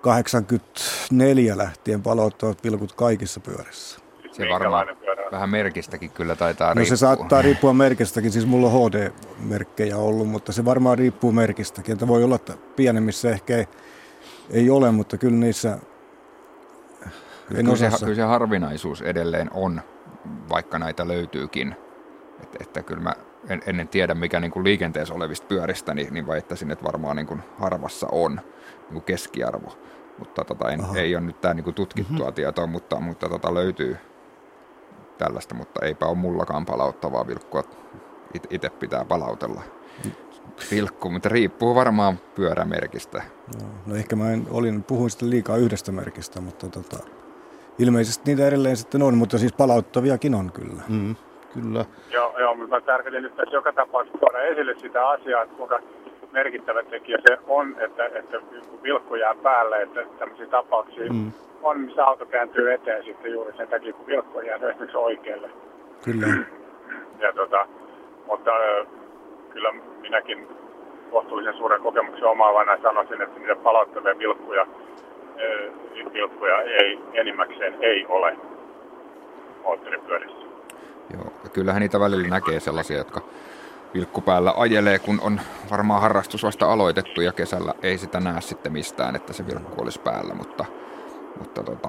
84 0.00 1.58
lähtien 1.58 2.02
palauttavat 2.02 2.62
pilkut 2.62 2.92
kaikissa 2.92 3.40
pyörissä. 3.40 4.01
Se 4.32 4.48
varmaan 4.48 4.86
vähän 5.32 5.50
merkistäkin 5.50 6.10
kyllä 6.10 6.36
taitaa 6.36 6.68
no 6.68 6.74
riippua. 6.74 6.96
se 6.96 7.00
saattaa 7.00 7.42
riippua 7.42 7.72
merkistäkin, 7.72 8.32
siis 8.32 8.46
mulla 8.46 8.66
on 8.66 8.72
HD-merkkejä 8.72 9.96
ollut, 9.96 10.28
mutta 10.28 10.52
se 10.52 10.64
varmaan 10.64 10.98
riippuu 10.98 11.32
merkistäkin. 11.32 11.92
Että 11.92 12.08
voi 12.08 12.24
olla, 12.24 12.34
että 12.34 12.54
pienemmissä 12.76 13.30
ehkä 13.30 13.56
ei, 13.56 13.68
ei 14.50 14.70
ole, 14.70 14.90
mutta 14.90 15.18
kyllä 15.18 15.36
niissä 15.36 15.78
en 17.54 17.64
kyllä, 17.64 17.76
se, 17.76 17.90
kyllä 18.00 18.14
se 18.14 18.22
harvinaisuus 18.22 19.02
edelleen 19.02 19.50
on, 19.54 19.80
vaikka 20.48 20.78
näitä 20.78 21.08
löytyykin. 21.08 21.76
Että, 22.42 22.58
että 22.60 22.82
kyllä 22.82 23.02
mä 23.02 23.12
en, 23.48 23.62
ennen 23.66 23.88
tiedä, 23.88 24.14
mikä 24.14 24.40
niin 24.40 24.50
kuin 24.50 24.64
liikenteessä 24.64 25.14
olevista 25.14 25.46
pyöristä, 25.46 25.94
niin, 25.94 26.14
niin 26.14 26.26
väittäisin, 26.26 26.70
että 26.70 26.84
varmaan 26.84 27.16
niin 27.16 27.26
kuin 27.26 27.42
harvassa 27.58 28.06
on 28.12 28.34
niin 28.34 28.92
kuin 28.92 29.02
keskiarvo. 29.02 29.78
Mutta 30.18 30.44
tota, 30.44 30.70
en, 30.70 30.80
ei 30.94 31.16
ole 31.16 31.24
nyt 31.24 31.40
tämä 31.40 31.54
niin 31.54 31.64
kuin 31.64 31.74
tutkittua 31.74 32.16
mm-hmm. 32.18 32.34
tietoa, 32.34 32.66
mutta, 32.66 33.00
mutta 33.00 33.28
tota, 33.28 33.54
löytyy 33.54 33.96
tällaista, 35.24 35.54
mutta 35.54 35.86
eipä 35.86 36.06
ole 36.06 36.16
mullakaan 36.16 36.66
palauttavaa 36.66 37.26
vilkkua. 37.26 37.62
Itse 38.50 38.70
pitää 38.70 39.04
palautella 39.04 39.62
vilkku, 40.70 41.10
mutta 41.10 41.28
riippuu 41.28 41.74
varmaan 41.74 42.18
pyörämerkistä. 42.34 43.22
No, 43.60 43.68
no 43.86 43.96
ehkä 43.96 44.16
mä 44.16 44.32
en, 44.32 44.46
olin, 44.50 44.82
puhuin 44.82 45.10
sitten 45.10 45.30
liikaa 45.30 45.56
yhdestä 45.56 45.92
merkistä, 45.92 46.40
mutta 46.40 46.68
tota, 46.68 46.96
ilmeisesti 47.78 48.30
niitä 48.30 48.48
edelleen 48.48 48.76
sitten 48.76 49.02
on, 49.02 49.14
mutta 49.14 49.38
siis 49.38 49.52
palauttaviakin 49.52 50.34
on 50.34 50.52
kyllä. 50.52 50.82
Mm, 50.88 51.16
kyllä. 51.54 51.84
Joo, 52.10 52.38
joo, 52.38 52.54
mutta 52.54 52.80
tarkoitin 52.80 53.22
nyt 53.22 53.36
tässä 53.36 53.56
joka 53.56 53.72
tapauksessa 53.72 54.18
tuoda 54.18 54.42
esille 54.42 54.74
sitä 54.78 55.08
asiaa, 55.08 55.42
että 55.42 55.56
kuinka 55.56 55.80
merkittävä 56.32 56.82
tekijä 56.82 57.18
se 57.28 57.38
on, 57.46 57.76
että, 57.78 58.06
että 58.06 58.38
vilkku 58.82 59.14
jää 59.14 59.34
päälle, 59.42 59.82
että 59.82 60.04
tämmöisiä 60.18 60.46
tapauksia 60.46 61.12
mm. 61.12 61.32
on, 61.62 61.80
missä 61.80 62.06
auto 62.06 62.26
kääntyy 62.26 62.72
eteen 62.72 63.04
sitten 63.04 63.32
juuri 63.32 63.56
sen 63.56 63.68
takia, 63.68 63.92
kun 63.92 64.06
vilkku 64.06 64.40
jää 64.40 64.56
esimerkiksi 64.56 64.96
oikealle. 64.96 65.50
Kyllä. 66.04 66.26
Ja 67.20 67.32
tota, 67.32 67.66
mutta 68.26 68.50
kyllä 69.50 69.72
minäkin 70.00 70.48
kohtuullisen 71.10 71.56
suuren 71.56 71.82
kokemuksen 71.82 72.24
omaavana 72.24 72.82
sanoisin, 72.82 73.22
että 73.22 73.38
niitä 73.38 73.56
palauttavia 73.56 74.18
vilkkuja, 74.18 74.66
vilkkuja 76.12 76.62
ei, 76.62 76.98
enimmäkseen 77.12 77.76
ei 77.80 78.06
ole 78.08 78.36
moottoripyörissä. 79.62 80.46
Joo, 81.14 81.32
ja 81.44 81.50
kyllähän 81.50 81.80
niitä 81.80 82.00
välillä 82.00 82.28
näkee 82.28 82.60
sellaisia, 82.60 82.98
jotka 82.98 83.20
vilkkupäällä 83.94 84.54
ajelee, 84.56 84.98
kun 84.98 85.20
on 85.22 85.40
varmaan 85.70 86.02
harrastus 86.02 86.42
vasta 86.42 86.72
aloitettu 86.72 87.20
ja 87.20 87.32
kesällä 87.32 87.74
ei 87.82 87.98
sitä 87.98 88.20
näe 88.20 88.40
sitten 88.40 88.72
mistään, 88.72 89.16
että 89.16 89.32
se 89.32 89.46
vilkku 89.46 89.82
olisi 89.82 90.00
päällä, 90.00 90.34
mutta, 90.34 90.64
mutta 91.38 91.62
tota, 91.62 91.88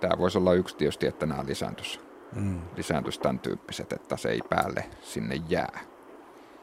tämä 0.00 0.18
voisi 0.18 0.38
olla 0.38 0.54
yksi 0.54 0.76
tietysti, 0.76 1.06
että 1.06 1.26
nämä 1.26 1.44
lisääntyisi, 1.46 2.00
mm. 2.36 2.60
lisääntyisi 2.76 3.20
tämän 3.20 3.38
tyyppiset, 3.38 3.92
että 3.92 4.16
se 4.16 4.28
ei 4.28 4.40
päälle 4.50 4.84
sinne 5.00 5.34
jää. 5.48 5.80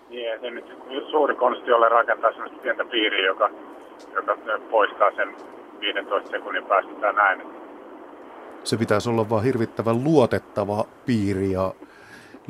Niin, 0.09 0.29
ja 0.29 0.39
se 0.41 0.49
nyt 0.49 0.65
suuri 1.11 1.35
konsti 1.35 1.71
ole 1.71 1.89
rakentaa 1.89 2.31
sellaista 2.31 2.59
pientä 2.61 2.85
piiriä, 2.85 3.25
joka, 3.25 3.49
joka 4.15 4.37
poistaa 4.71 5.11
sen 5.15 5.35
15 5.79 6.29
sekunnin 6.29 6.65
päästä 6.65 6.91
tai 6.93 7.13
näin. 7.13 7.41
Se 8.63 8.77
pitäisi 8.77 9.09
olla 9.09 9.29
vaan 9.29 9.43
hirvittävän 9.43 10.03
luotettava 10.03 10.85
piiri 11.05 11.51
ja 11.51 11.73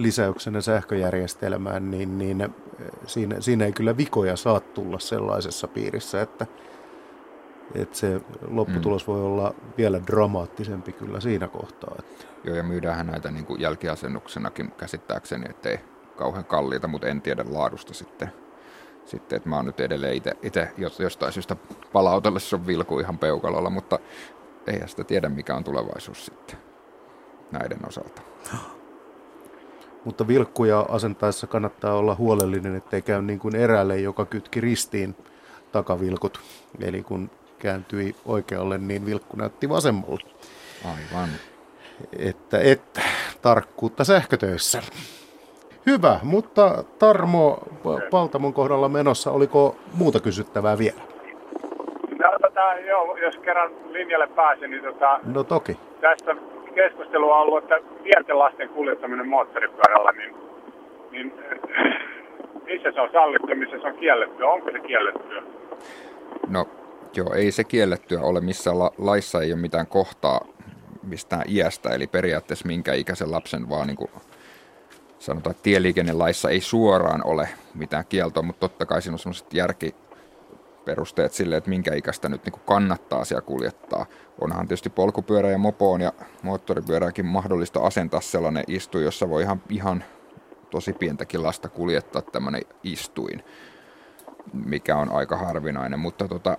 lisäyksenä 0.01 0.61
sähköjärjestelmään, 0.61 1.91
niin, 1.91 2.17
niin 2.17 2.55
siinä, 3.05 3.35
siinä 3.39 3.65
ei 3.65 3.71
kyllä 3.71 3.97
vikoja 3.97 4.35
saa 4.35 4.59
tulla 4.59 4.99
sellaisessa 4.99 5.67
piirissä, 5.67 6.21
että, 6.21 6.47
että 7.75 7.97
se 7.97 8.21
lopputulos 8.47 9.07
mm. 9.07 9.13
voi 9.13 9.21
olla 9.21 9.53
vielä 9.77 10.01
dramaattisempi 10.07 10.91
kyllä 10.91 11.19
siinä 11.19 11.47
kohtaa. 11.47 11.95
Että. 11.99 12.25
Joo, 12.43 12.55
ja 12.55 12.63
myydäänhän 12.63 13.07
näitä 13.07 13.31
niin 13.31 13.45
kuin 13.45 13.61
jälkiasennuksenakin 13.61 14.71
käsittääkseni, 14.71 15.45
ettei 15.49 15.79
kauhean 16.17 16.45
kalliita, 16.45 16.87
mutta 16.87 17.07
en 17.07 17.21
tiedä 17.21 17.45
laadusta 17.49 17.93
sitten. 17.93 18.31
Sitten, 19.05 19.37
että 19.37 19.49
mä 19.49 19.55
oon 19.55 19.65
nyt 19.65 19.79
edelleen 19.79 20.21
itse 20.43 20.71
jostain 20.99 21.33
syystä 21.33 21.55
palautellessa 21.93 22.55
on 22.55 22.67
vilku 22.67 22.99
ihan 22.99 23.17
peukalolla, 23.17 23.69
mutta 23.69 23.99
eihän 24.67 24.89
sitä 24.89 25.03
tiedä, 25.03 25.29
mikä 25.29 25.55
on 25.55 25.63
tulevaisuus 25.63 26.25
sitten 26.25 26.57
näiden 27.51 27.87
osalta. 27.87 28.21
Mutta 30.05 30.27
vilkkuja 30.27 30.79
asentaessa 30.89 31.47
kannattaa 31.47 31.93
olla 31.93 32.15
huolellinen, 32.15 32.75
ettei 32.75 33.01
käy 33.01 33.21
niin 33.21 33.39
kuin 33.39 33.55
erälle, 33.55 33.99
joka 33.99 34.25
kytki 34.25 34.61
ristiin 34.61 35.15
takavilkut. 35.71 36.39
Eli 36.81 37.03
kun 37.03 37.29
kääntyi 37.59 38.15
oikealle, 38.25 38.77
niin 38.77 39.05
vilkku 39.05 39.37
näytti 39.37 39.69
vasemmalle. 39.69 40.29
Aivan. 40.85 41.29
Että, 42.17 42.59
että 42.59 43.01
tarkkuutta 43.41 44.03
sähkötöissä. 44.03 44.81
Hyvä, 45.85 46.19
mutta 46.23 46.83
Tarmo 46.99 47.59
Paltamon 48.11 48.53
kohdalla 48.53 48.89
menossa, 48.89 49.31
oliko 49.31 49.75
muuta 49.93 50.19
kysyttävää 50.19 50.77
vielä? 50.77 51.01
No, 52.19 52.31
tota, 52.41 52.73
joo, 52.87 53.17
jos 53.17 53.37
kerran 53.37 53.71
linjalle 53.89 54.27
pääsin, 54.27 54.71
niin 54.71 54.83
tota, 54.83 55.19
no 55.23 55.43
toki. 55.43 55.77
Tästä 56.01 56.35
keskustelua 56.75 57.37
ollut, 57.37 57.63
että 57.63 57.75
pienten 58.03 58.39
lasten 58.39 58.69
kuljettaminen 58.69 59.27
moottoripyörällä, 59.27 60.11
niin, 60.11 60.35
niin 61.11 61.33
missä 62.67 62.91
se 62.91 63.01
on 63.01 63.09
sallittu, 63.11 63.55
missä 63.55 63.79
se 63.81 63.87
on 63.87 63.97
kiellettyä? 63.97 64.47
Onko 64.47 64.71
se 64.71 64.79
kiellettyä? 64.79 65.43
No 66.47 66.65
joo, 67.15 67.33
ei 67.33 67.51
se 67.51 67.63
kiellettyä 67.63 68.21
ole. 68.21 68.41
Missä 68.41 68.79
la- 68.79 68.91
laissa 68.97 69.41
ei 69.41 69.53
ole 69.53 69.61
mitään 69.61 69.87
kohtaa 69.87 70.45
mistään 71.03 71.43
iästä, 71.49 71.89
eli 71.89 72.07
periaatteessa 72.07 72.67
minkä 72.67 72.93
ikäisen 72.93 73.31
lapsen 73.31 73.69
vaan 73.69 73.87
niin 73.87 73.97
kuin 73.97 74.11
sanotaan, 75.19 75.51
että 75.51 75.63
tieliikennelaissa 75.63 76.49
ei 76.49 76.61
suoraan 76.61 77.21
ole 77.25 77.49
mitään 77.73 78.05
kieltoa, 78.09 78.43
mutta 78.43 78.59
totta 78.59 78.85
kai 78.85 79.01
siinä 79.01 79.13
on 79.13 79.19
sellaiset 79.19 79.53
järkiperusteet 80.81 81.33
sille, 81.33 81.57
että 81.57 81.69
minkä 81.69 81.93
ikäistä 81.95 82.29
nyt 82.29 82.45
niin 82.45 82.61
kannattaa 82.65 83.25
siellä 83.25 83.41
kuljettaa. 83.41 84.05
Onhan 84.41 84.67
tietysti 84.67 84.89
polkupyörä 84.89 85.49
ja 85.49 85.57
mopoon 85.57 86.01
ja 86.01 86.13
moottoripyörääkin 86.43 87.25
mahdollista 87.25 87.79
asentaa 87.79 88.21
sellainen 88.21 88.63
istu, 88.67 88.99
jossa 88.99 89.29
voi 89.29 89.41
ihan, 89.41 89.61
ihan 89.69 90.03
tosi 90.71 90.93
pientäkin 90.93 91.43
lasta 91.43 91.69
kuljettaa 91.69 92.21
tämmöinen 92.21 92.61
istuin, 92.83 93.43
mikä 94.53 94.97
on 94.97 95.11
aika 95.11 95.37
harvinainen, 95.37 95.99
mutta 95.99 96.27
tota, 96.27 96.57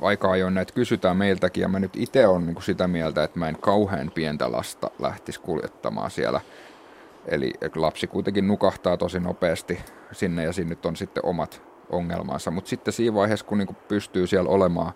aika 0.00 0.30
ajoin 0.30 0.54
näitä 0.54 0.74
kysytään 0.74 1.16
meiltäkin 1.16 1.62
ja 1.62 1.68
mä 1.68 1.78
nyt 1.78 1.96
itse 1.96 2.26
olen 2.26 2.46
niin 2.46 2.62
sitä 2.62 2.88
mieltä, 2.88 3.24
että 3.24 3.38
mä 3.38 3.48
en 3.48 3.58
kauhean 3.60 4.10
pientä 4.14 4.52
lasta 4.52 4.90
lähtisi 4.98 5.40
kuljettamaan 5.40 6.10
siellä– 6.10 6.40
Eli 7.26 7.52
lapsi 7.74 8.06
kuitenkin 8.06 8.48
nukahtaa 8.48 8.96
tosi 8.96 9.20
nopeasti 9.20 9.78
sinne 10.12 10.44
ja 10.44 10.52
sinne 10.52 10.76
on 10.84 10.96
sitten 10.96 11.24
omat 11.24 11.71
ongelmansa. 11.92 12.50
Mutta 12.50 12.70
sitten 12.70 12.92
siinä 12.92 13.14
vaiheessa, 13.14 13.46
kun 13.46 13.58
niinku 13.58 13.76
pystyy 13.88 14.26
siellä 14.26 14.50
olemaan, 14.50 14.92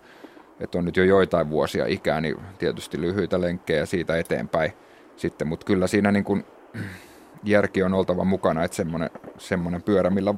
että 0.59 0.77
on 0.77 0.85
nyt 0.85 0.97
jo 0.97 1.03
joitain 1.03 1.49
vuosia 1.49 1.85
ikää, 1.85 2.21
niin 2.21 2.35
tietysti 2.59 3.01
lyhyitä 3.01 3.41
lenkkejä 3.41 3.85
siitä 3.85 4.17
eteenpäin 4.17 4.71
sitten. 5.15 5.47
Mutta 5.47 5.65
kyllä 5.65 5.87
siinä 5.87 6.11
niinku 6.11 6.39
järki 7.43 7.83
on 7.83 7.93
oltava 7.93 8.23
mukana, 8.23 8.63
että 8.63 8.77
semmoinen, 8.77 9.09
semmoinen 9.37 9.81
pyörä, 9.83 10.09
millä 10.09 10.33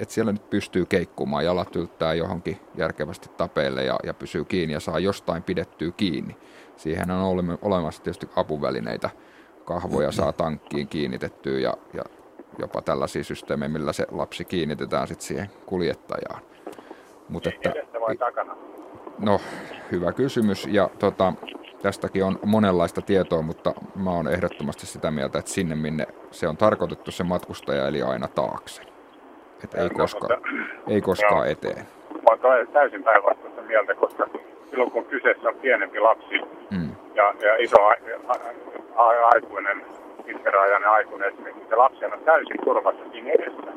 että 0.00 0.14
siellä 0.14 0.32
nyt 0.32 0.50
pystyy 0.50 0.86
keikkumaan, 0.86 1.44
jalat 1.44 1.76
yltää 1.76 2.14
johonkin 2.14 2.60
järkevästi 2.76 3.28
tapeille 3.36 3.84
ja, 3.84 3.98
ja 4.04 4.14
pysyy 4.14 4.44
kiinni 4.44 4.72
ja 4.72 4.80
saa 4.80 4.98
jostain 4.98 5.42
pidettyä 5.42 5.90
kiinni. 5.90 6.36
Siihen 6.76 7.10
on 7.10 7.58
olemassa 7.62 8.02
tietysti 8.02 8.28
apuvälineitä 8.36 9.10
kahvoja 9.64 10.12
saa 10.12 10.32
tankkiin 10.32 10.88
kiinnitettyä 10.88 11.58
ja, 11.58 11.74
ja 11.94 12.04
jopa 12.58 12.82
tällaisia 12.82 13.24
systeemejä, 13.24 13.68
millä 13.68 13.92
se 13.92 14.06
lapsi 14.10 14.44
kiinnitetään 14.44 15.06
sitten 15.08 15.26
siihen 15.26 15.50
kuljettajaan. 15.66 16.42
Mutta 17.28 17.48
että, 17.48 17.70
Edestä 17.70 18.00
vai 18.00 18.16
takana? 18.16 18.56
no, 19.18 19.40
hyvä 19.92 20.12
kysymys. 20.12 20.66
Ja 20.70 20.90
tota, 20.98 21.32
tästäkin 21.82 22.24
on 22.24 22.38
monenlaista 22.44 23.02
tietoa, 23.02 23.42
mutta 23.42 23.72
mä 23.96 24.10
oon 24.10 24.28
ehdottomasti 24.28 24.86
sitä 24.86 25.10
mieltä, 25.10 25.38
että 25.38 25.50
sinne 25.50 25.74
minne 25.74 26.06
se 26.30 26.48
on 26.48 26.56
tarkoitettu 26.56 27.10
se 27.10 27.24
matkustaja, 27.24 27.88
eli 27.88 28.02
aina 28.02 28.28
taakse. 28.28 28.82
Että 29.64 29.78
ei, 29.80 29.88
No, 29.88 29.94
koskaan, 29.96 30.40
mutta- 30.40 30.92
ei 30.92 31.00
koskaan 31.00 31.34
Joo. 31.36 31.44
eteen. 31.44 31.86
Mä 32.14 32.48
oon 32.48 32.68
täysin 32.72 33.04
päinvastaista 33.04 33.62
mieltä, 33.62 33.94
koska 33.94 34.26
silloin 34.70 34.90
kun 34.90 35.04
kyseessä 35.04 35.48
on 35.48 35.54
pienempi 35.54 36.00
lapsi 36.00 36.34
Mm. 36.70 36.90
ja, 37.14 37.34
ja 37.42 37.56
iso 37.56 37.82
a, 37.86 37.94
a, 38.28 38.34
a, 38.96 39.08
aikuinen, 39.34 39.82
pitkärajainen 40.32 40.90
aikuinen 40.90 41.28
esimerkiksi, 41.28 41.68
se 41.68 41.76
lapsi 41.76 42.04
on 42.04 42.20
täysin 42.24 42.64
turvassa 42.64 43.04
siinä 43.12 43.30
edessä. 43.30 43.70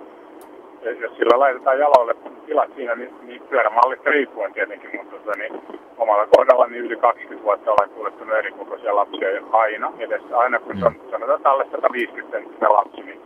Ja 0.82 0.92
jos 0.92 1.18
sillä 1.18 1.40
laitetaan 1.40 1.80
jaloille 1.80 2.16
tilat 2.46 2.76
siinä, 2.76 2.96
niin, 2.96 3.14
niin 3.22 3.42
pyörämallista 3.50 4.10
riippuen 4.10 4.54
tietenkin, 4.54 4.90
mutta 4.96 5.16
tota, 5.16 5.38
niin, 5.38 5.62
omalla 5.98 6.28
kohdalla 6.38 6.68
niin 6.68 6.86
yli 6.86 6.96
20 6.96 7.44
vuotta 7.44 7.72
olen 7.72 7.90
kuljettanut 7.90 8.36
eri 8.36 8.52
kokoisia 8.52 8.96
lapsia 8.96 9.28
aina 9.52 9.92
edessä. 10.00 10.38
Aina 10.38 10.60
kun 10.60 10.80
se 10.80 10.86
on, 10.86 10.96
sanotaan 11.12 11.42
alle 11.44 11.66
150 11.72 12.38
senttinen 12.38 12.74
lapsi, 12.74 13.02
niin 13.02 13.22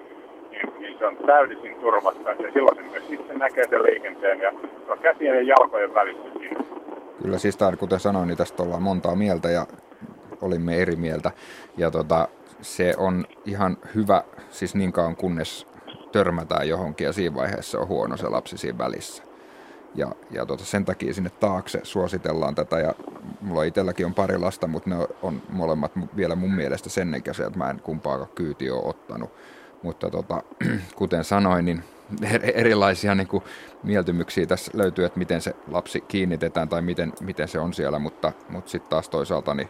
niin, 0.52 0.74
niin 0.80 1.00
se 1.00 1.06
on 1.06 1.18
täysin 1.18 1.76
turvassa. 1.82 2.30
Ja 2.30 2.52
silloin 2.54 2.78
se 2.78 2.82
myös 2.82 3.08
sitten 3.08 3.40
näkee 3.40 3.68
sen 3.70 3.84
liikenteen 3.84 4.40
ja 4.40 4.52
se 4.86 4.92
on 4.92 5.00
käsien 5.00 5.36
ja 5.36 5.42
jalkojen 5.42 5.94
välissä 5.94 6.40
siinä. 6.40 6.64
Kyllä 7.22 7.38
siis 7.38 7.58
tää, 7.58 7.76
kuten 7.76 8.00
sanoin, 8.00 8.28
niin 8.28 8.38
tästä 8.38 8.64
ollaan 8.64 8.84
montaa 8.84 9.16
mieltä 9.16 9.50
ja 9.50 9.66
olimme 10.42 10.82
eri 10.82 10.96
mieltä. 10.96 11.32
Ja 11.78 11.92
tota, 11.92 12.28
se 12.62 12.94
on 12.98 13.26
ihan 13.46 13.78
hyvä, 13.96 14.24
siis 14.52 14.76
niin 14.76 14.92
kauan 14.92 15.16
kunnes 15.16 15.68
törmätään 16.12 16.68
johonkin 16.68 17.06
ja 17.06 17.14
siinä 17.14 17.36
vaiheessa 17.36 17.80
on 17.80 17.88
huono 17.88 18.18
se 18.18 18.30
lapsi 18.30 18.58
siinä 18.58 18.78
välissä. 18.78 19.24
Ja, 19.96 20.12
ja 20.32 20.46
tota, 20.46 20.66
sen 20.66 20.86
takia 20.86 21.14
sinne 21.14 21.30
taakse 21.30 21.80
suositellaan 21.84 22.56
tätä 22.56 22.80
ja 22.80 22.94
mulla 23.42 23.64
itselläkin 23.64 24.06
on 24.06 24.14
pari 24.14 24.38
lasta, 24.38 24.68
mutta 24.68 24.90
ne 24.90 25.08
on 25.22 25.42
molemmat 25.50 25.92
vielä 26.16 26.36
mun 26.36 26.54
mielestä 26.54 26.90
sen 26.90 27.16
ikäisiä, 27.16 27.48
että 27.48 27.58
mä 27.58 27.70
en 27.70 27.80
kumpaakaan 27.80 28.30
kyyti 28.36 28.72
ole 28.72 28.86
ottanut. 28.86 29.30
Mutta 29.84 30.10
tota, 30.10 30.44
kuten 30.96 31.24
sanoin, 31.24 31.66
niin 31.66 31.84
er- 32.22 32.52
erilaisia 32.54 33.16
niin 33.16 33.28
kuin 33.28 33.44
mieltymyksiä 33.84 34.46
tässä 34.46 34.72
löytyy, 34.76 35.06
että 35.06 35.20
miten 35.20 35.42
se 35.42 35.56
lapsi 35.72 36.02
kiinnitetään 36.02 36.70
tai 36.70 36.82
miten, 36.82 37.14
miten 37.22 37.48
se 37.48 37.60
on 37.60 37.74
siellä, 37.74 38.00
mutta, 38.00 38.32
mutta 38.50 38.72
sitten 38.72 38.90
taas 38.90 39.10
toisaalta 39.10 39.54
niin, 39.54 39.70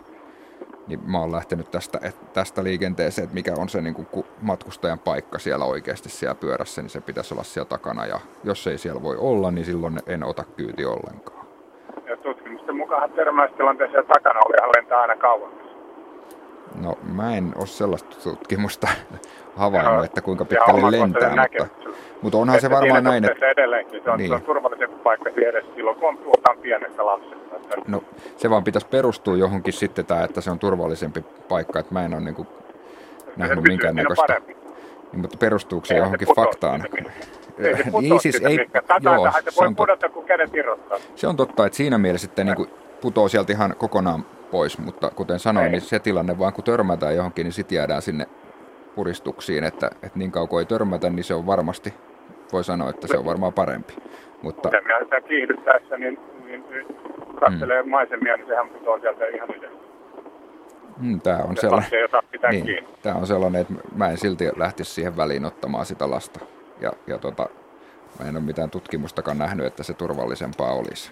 niin 0.87 0.99
mä 1.11 1.19
oon 1.19 1.31
lähtenyt 1.31 1.71
tästä, 1.71 1.99
et, 2.01 2.33
tästä 2.33 2.63
liikenteeseen, 2.63 3.23
että 3.23 3.33
mikä 3.35 3.53
on 3.57 3.69
se 3.69 3.81
niin 3.81 3.93
kuin, 3.93 4.05
ku- 4.05 4.25
matkustajan 4.41 4.99
paikka 4.99 5.39
siellä 5.39 5.65
oikeasti 5.65 6.09
siellä 6.09 6.35
pyörässä, 6.35 6.81
niin 6.81 6.89
se 6.89 7.01
pitäisi 7.01 7.33
olla 7.33 7.43
siellä 7.43 7.69
takana 7.69 8.05
ja 8.05 8.19
jos 8.43 8.67
ei 8.67 8.77
siellä 8.77 9.03
voi 9.03 9.15
olla, 9.19 9.51
niin 9.51 9.65
silloin 9.65 9.99
en 10.07 10.23
ota 10.23 10.43
kyyti 10.55 10.85
ollenkaan. 10.85 11.47
Ja 12.09 12.17
tutkimusten 12.17 12.75
mukaan 12.77 13.11
törmäystilanteessa 13.11 14.03
takana 14.13 14.39
oli 14.45 14.71
lentää 14.77 15.01
aina 15.01 15.15
kauemmas. 15.15 15.67
No 16.81 16.97
mä 17.13 17.37
en 17.37 17.51
ole 17.57 17.67
sellaista 17.67 18.15
tutkimusta 18.23 18.87
havainnut, 19.55 20.05
että 20.05 20.21
kuinka 20.21 20.45
pitkälle 20.45 20.91
lentää, 20.99 21.29
mutta, 21.29 21.67
mutta 22.21 22.37
onhan 22.37 22.61
se 22.61 22.69
varmaan 22.69 23.03
näin, 23.03 23.25
että 23.31 23.49
edelleenkin 23.49 24.01
se 24.03 24.09
on, 24.11 24.17
Niin. 24.17 24.29
se 24.29 24.35
on 24.35 24.41
turvallisempi 24.41 24.95
paikka 25.03 25.29
edessä 25.29 25.71
silloin, 25.75 25.97
kun 25.97 26.09
on 26.09 26.17
puhutaan 26.17 26.57
pienestä 26.57 27.05
lapsesta. 27.05 27.46
No 27.87 28.03
se 28.37 28.49
vaan 28.49 28.63
pitäisi 28.63 28.87
perustua 28.87 29.37
johonkin 29.37 29.73
sitten 29.73 30.05
tämä, 30.05 30.23
että 30.23 30.41
se 30.41 30.51
on 30.51 30.59
turvallisempi 30.59 31.21
paikka, 31.49 31.79
että 31.79 31.93
mä 31.93 32.05
en 32.05 32.13
ole 32.13 32.21
niin 32.21 32.35
kuin 32.35 32.47
nähnyt 33.37 33.63
minkäännäköistä. 33.63 34.41
Niin, 35.11 35.21
mutta 35.21 35.37
perustuuko 35.37 35.85
se 35.85 35.93
se 35.93 35.97
johonkin 35.97 36.27
putoa 36.27 36.43
faktaan? 36.45 36.83
Ei 37.57 37.77
se 37.77 37.83
Niin 38.01 38.19
siis 38.19 38.41
ei, 38.41 38.67
joo, 38.99 39.31
se 39.31 39.51
se 39.51 39.59
voi 39.59 39.67
on, 39.67 39.75
pudota, 39.75 40.09
kun 40.09 40.25
kädet 40.25 40.55
irrottaa. 40.55 40.97
se 41.15 41.27
on 41.27 41.35
totta, 41.35 41.65
että 41.65 41.77
siinä 41.77 41.97
mielessä 41.97 42.27
sitten 42.27 42.45
niin 42.45 42.55
kuin 42.55 42.69
putoo 43.01 43.27
sieltä 43.27 43.53
ihan 43.53 43.75
kokonaan 43.77 44.25
pois, 44.51 44.77
mutta 44.77 45.09
kuten 45.09 45.39
sanoin, 45.39 45.71
niin 45.71 45.81
se 45.81 45.99
tilanne 45.99 46.39
vaan 46.39 46.53
kun 46.53 46.63
törmätään 46.63 47.15
johonkin, 47.15 47.43
niin 47.43 47.53
sitten 47.53 47.75
jäädään 47.75 48.01
sinne 48.01 48.27
puristuksiin, 48.95 49.63
että, 49.63 49.91
että 50.03 50.19
niin 50.19 50.31
kauan 50.31 50.59
ei 50.59 50.65
törmätä, 50.65 51.09
niin 51.09 51.23
se 51.23 51.33
on 51.33 51.45
varmasti, 51.45 51.93
voi 52.53 52.63
sanoa, 52.63 52.89
että 52.89 53.07
se 53.07 53.17
on 53.17 53.25
varmaan 53.25 53.53
parempi. 53.53 53.93
Mutta 54.41 54.69
Sen 54.69 54.83
minä 54.83 54.99
sitä 54.99 55.21
kiihdyttäessä, 55.21 55.97
niin, 55.97 56.19
niin, 56.45 56.63
niin 56.69 56.85
katselee 57.39 57.83
mm. 57.83 57.89
maisemia, 57.89 58.37
niin 58.37 58.47
sehän 58.47 58.69
putoaa 58.69 58.99
sieltä 58.99 59.25
ihan 59.25 59.49
yli. 59.49 59.67
mm, 60.97 61.21
tämä 61.21 61.37
on 61.37 61.55
Se 61.55 61.61
sellainen, 61.61 61.91
niin, 62.51 62.65
kiinni. 62.65 62.89
tämä 63.01 63.15
on 63.15 63.27
sellainen, 63.27 63.61
että 63.61 63.73
mä 63.95 64.09
en 64.09 64.17
silti 64.17 64.49
lähtisi 64.57 64.91
siihen 64.93 65.17
väliin 65.17 65.45
ottamaan 65.45 65.85
sitä 65.85 66.09
lasta. 66.11 66.39
Ja, 66.81 66.91
ja 67.07 67.17
tota, 67.17 67.49
mä 68.19 68.29
en 68.29 68.35
ole 68.37 68.43
mitään 68.43 68.69
tutkimustakaan 68.69 69.37
nähnyt, 69.37 69.65
että 69.65 69.83
se 69.83 69.93
turvallisempaa 69.93 70.73
olisi. 70.73 71.11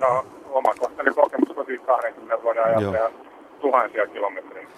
No, 0.00 0.26
omakohtainen 0.50 1.14
kokemus 1.14 1.48
kotiin 1.56 1.80
20 1.80 2.42
vuoden 2.42 2.64
ajalta 2.64 2.82
Joo. 2.82 2.94
ja 2.94 3.10
tuhansia 3.60 4.06
kilometrejä. 4.06 4.68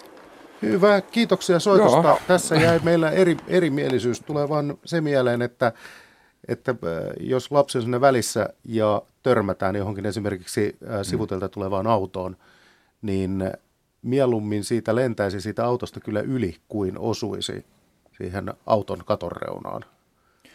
Hyvä, 0.61 1.01
kiitoksia 1.01 1.59
soitosta. 1.59 2.07
Joo. 2.07 2.17
Tässä 2.27 2.55
jäi 2.55 2.79
meillä 2.83 3.09
eri, 3.11 3.37
erimielisyys. 3.47 4.21
Tulee 4.21 4.49
vaan 4.49 4.77
se 4.85 5.01
mieleen, 5.01 5.41
että, 5.41 5.71
että 6.47 6.71
äh, 6.71 6.77
jos 7.19 7.51
lapsi 7.51 7.77
on 7.77 7.81
siinä 7.81 8.01
välissä 8.01 8.49
ja 8.65 9.01
törmätään 9.23 9.75
johonkin 9.75 10.05
esimerkiksi 10.05 10.77
äh, 10.89 10.99
sivutelta 11.01 11.49
tulevaan 11.49 11.87
autoon, 11.87 12.37
niin 13.01 13.51
mieluummin 14.01 14.63
siitä 14.63 14.95
lentäisi 14.95 15.41
siitä 15.41 15.65
autosta 15.65 15.99
kyllä 15.99 16.21
yli 16.21 16.57
kuin 16.67 16.97
osuisi 16.97 17.65
siihen 18.17 18.53
auton 18.65 19.01
katonreunaan. 19.05 19.85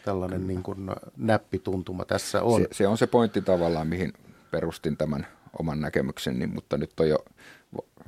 Tällainen 0.04 0.46
niin 0.46 0.62
kuin 0.62 0.90
näppituntuma 1.16 2.04
tässä 2.04 2.42
on. 2.42 2.60
Se, 2.60 2.68
se 2.72 2.86
on 2.86 2.98
se 2.98 3.06
pointti 3.06 3.42
tavallaan, 3.42 3.86
mihin 3.86 4.12
perustin 4.50 4.96
tämän 4.96 5.26
oman 5.58 5.80
näkemykseni, 5.80 6.46
mutta 6.46 6.78
nyt 6.78 7.00
on 7.00 7.08
jo 7.08 7.24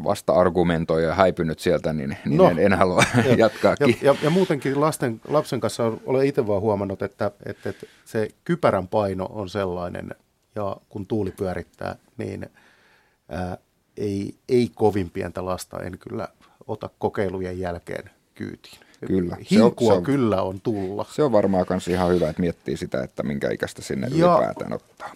vasta-argumentoja 0.05 1.09
ja 1.09 1.15
häipynyt 1.15 1.59
sieltä, 1.59 1.93
niin, 1.93 2.17
niin 2.25 2.37
No. 2.39 2.51
en, 2.51 2.59
en 2.59 2.73
halua 2.73 3.03
Ja- 3.25 3.35
jatkaa. 3.35 3.75
Ja, 3.81 3.87
ja, 4.03 4.15
ja 4.23 4.31
muutenkin 4.31 4.81
lasten, 4.81 5.21
lapsen 5.29 5.61
kanssa 5.61 5.93
olen 6.07 6.27
itse 6.27 6.47
vaan 6.47 6.61
huomannut, 6.63 7.03
että, 7.03 7.31
että, 7.47 7.69
että 7.71 7.87
se 8.05 8.29
kypärän 8.45 8.89
paino 8.89 9.27
on 9.31 9.49
sellainen, 9.49 10.11
ja 10.55 10.77
kun 10.89 11.07
tuuli 11.07 11.31
pyörittää, 11.31 11.97
niin 12.19 12.47
ää, 13.29 13.59
ei, 13.97 14.35
ei 14.49 14.71
kovin 14.75 15.11
pientä 15.11 15.45
lasta 15.45 15.81
en 15.83 15.99
kyllä 15.99 16.29
ota 16.67 16.91
kokeilujen 16.99 17.59
jälkeen 17.59 18.11
kyytiin. 18.35 18.79
Kyllä. 19.07 19.35
Se 19.35 19.41
on- 19.41 19.47
Hinkua 19.51 19.93
se 19.93 19.97
on- 19.99 20.03
kyllä 20.05 20.43
on 20.43 20.61
tulla. 20.61 21.07
Se 21.11 21.23
on 21.23 21.33
varmaan 21.33 21.67
myös 21.71 21.89
ihan 21.89 22.11
hyvä, 22.11 22.29
että 22.31 22.41
miettii 22.43 22.77
sitä, 22.77 23.03
että 23.03 23.23
minkä 23.23 23.51
ikäistä 23.51 23.83
sinne 23.83 24.09
Ja- 24.15 24.35
ylipäätään 24.37 24.73
ottaa. 24.73 25.11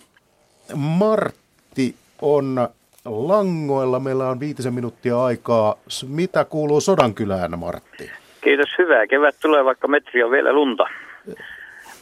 Martti 0.74 1.96
on 2.22 2.68
langoilla. 3.04 4.00
Meillä 4.00 4.28
on 4.28 4.40
viitisen 4.40 4.74
minuuttia 4.74 5.24
aikaa. 5.24 5.74
Mitä 6.08 6.44
kuuluu 6.44 6.80
Sodankylään, 6.80 7.58
Martti? 7.58 8.10
Kiitos, 8.40 8.68
hyvää. 8.78 9.06
Kevät 9.06 9.36
tulee, 9.42 9.64
vaikka 9.64 9.88
metri 9.88 10.22
on 10.22 10.30
vielä 10.30 10.52
lunta. 10.52 10.84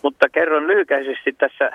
Mutta 0.02 0.28
kerron 0.28 0.66
lyhykäisesti 0.66 1.32
tässä, 1.32 1.70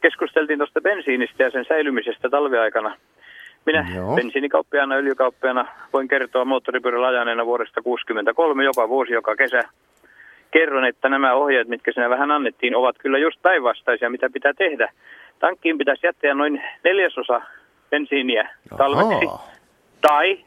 keskusteltiin 0.00 0.58
tuosta 0.58 0.80
bensiinistä 0.80 1.42
ja 1.42 1.50
sen 1.50 1.64
säilymisestä 1.68 2.30
talviaikana. 2.30 2.96
Minä 3.66 3.86
Joo. 3.94 4.14
bensiinikauppiaana, 4.14 4.94
öljykauppiaana 4.94 5.66
voin 5.92 6.08
kertoa 6.08 6.44
moottoripyörällä 6.44 7.06
ajaneena 7.06 7.46
vuodesta 7.46 7.82
63 7.82 8.64
joka 8.64 8.88
vuosi, 8.88 9.12
joka 9.12 9.36
kesä. 9.36 9.62
Kerron, 10.50 10.84
että 10.84 11.08
nämä 11.08 11.34
ohjeet, 11.34 11.68
mitkä 11.68 11.92
sinä 11.92 12.10
vähän 12.10 12.30
annettiin, 12.30 12.76
ovat 12.76 12.96
kyllä 12.98 13.18
just 13.18 13.42
päinvastaisia, 13.42 14.10
mitä 14.10 14.30
pitää 14.30 14.52
tehdä. 14.58 14.92
Tankkiin 15.38 15.78
pitäisi 15.78 16.06
jättää 16.06 16.34
noin 16.34 16.62
neljäsosa 16.84 17.40
bensiiniä 17.92 18.50
talveksi. 18.78 19.26
Ahaa. 19.26 19.48
Tai 20.00 20.38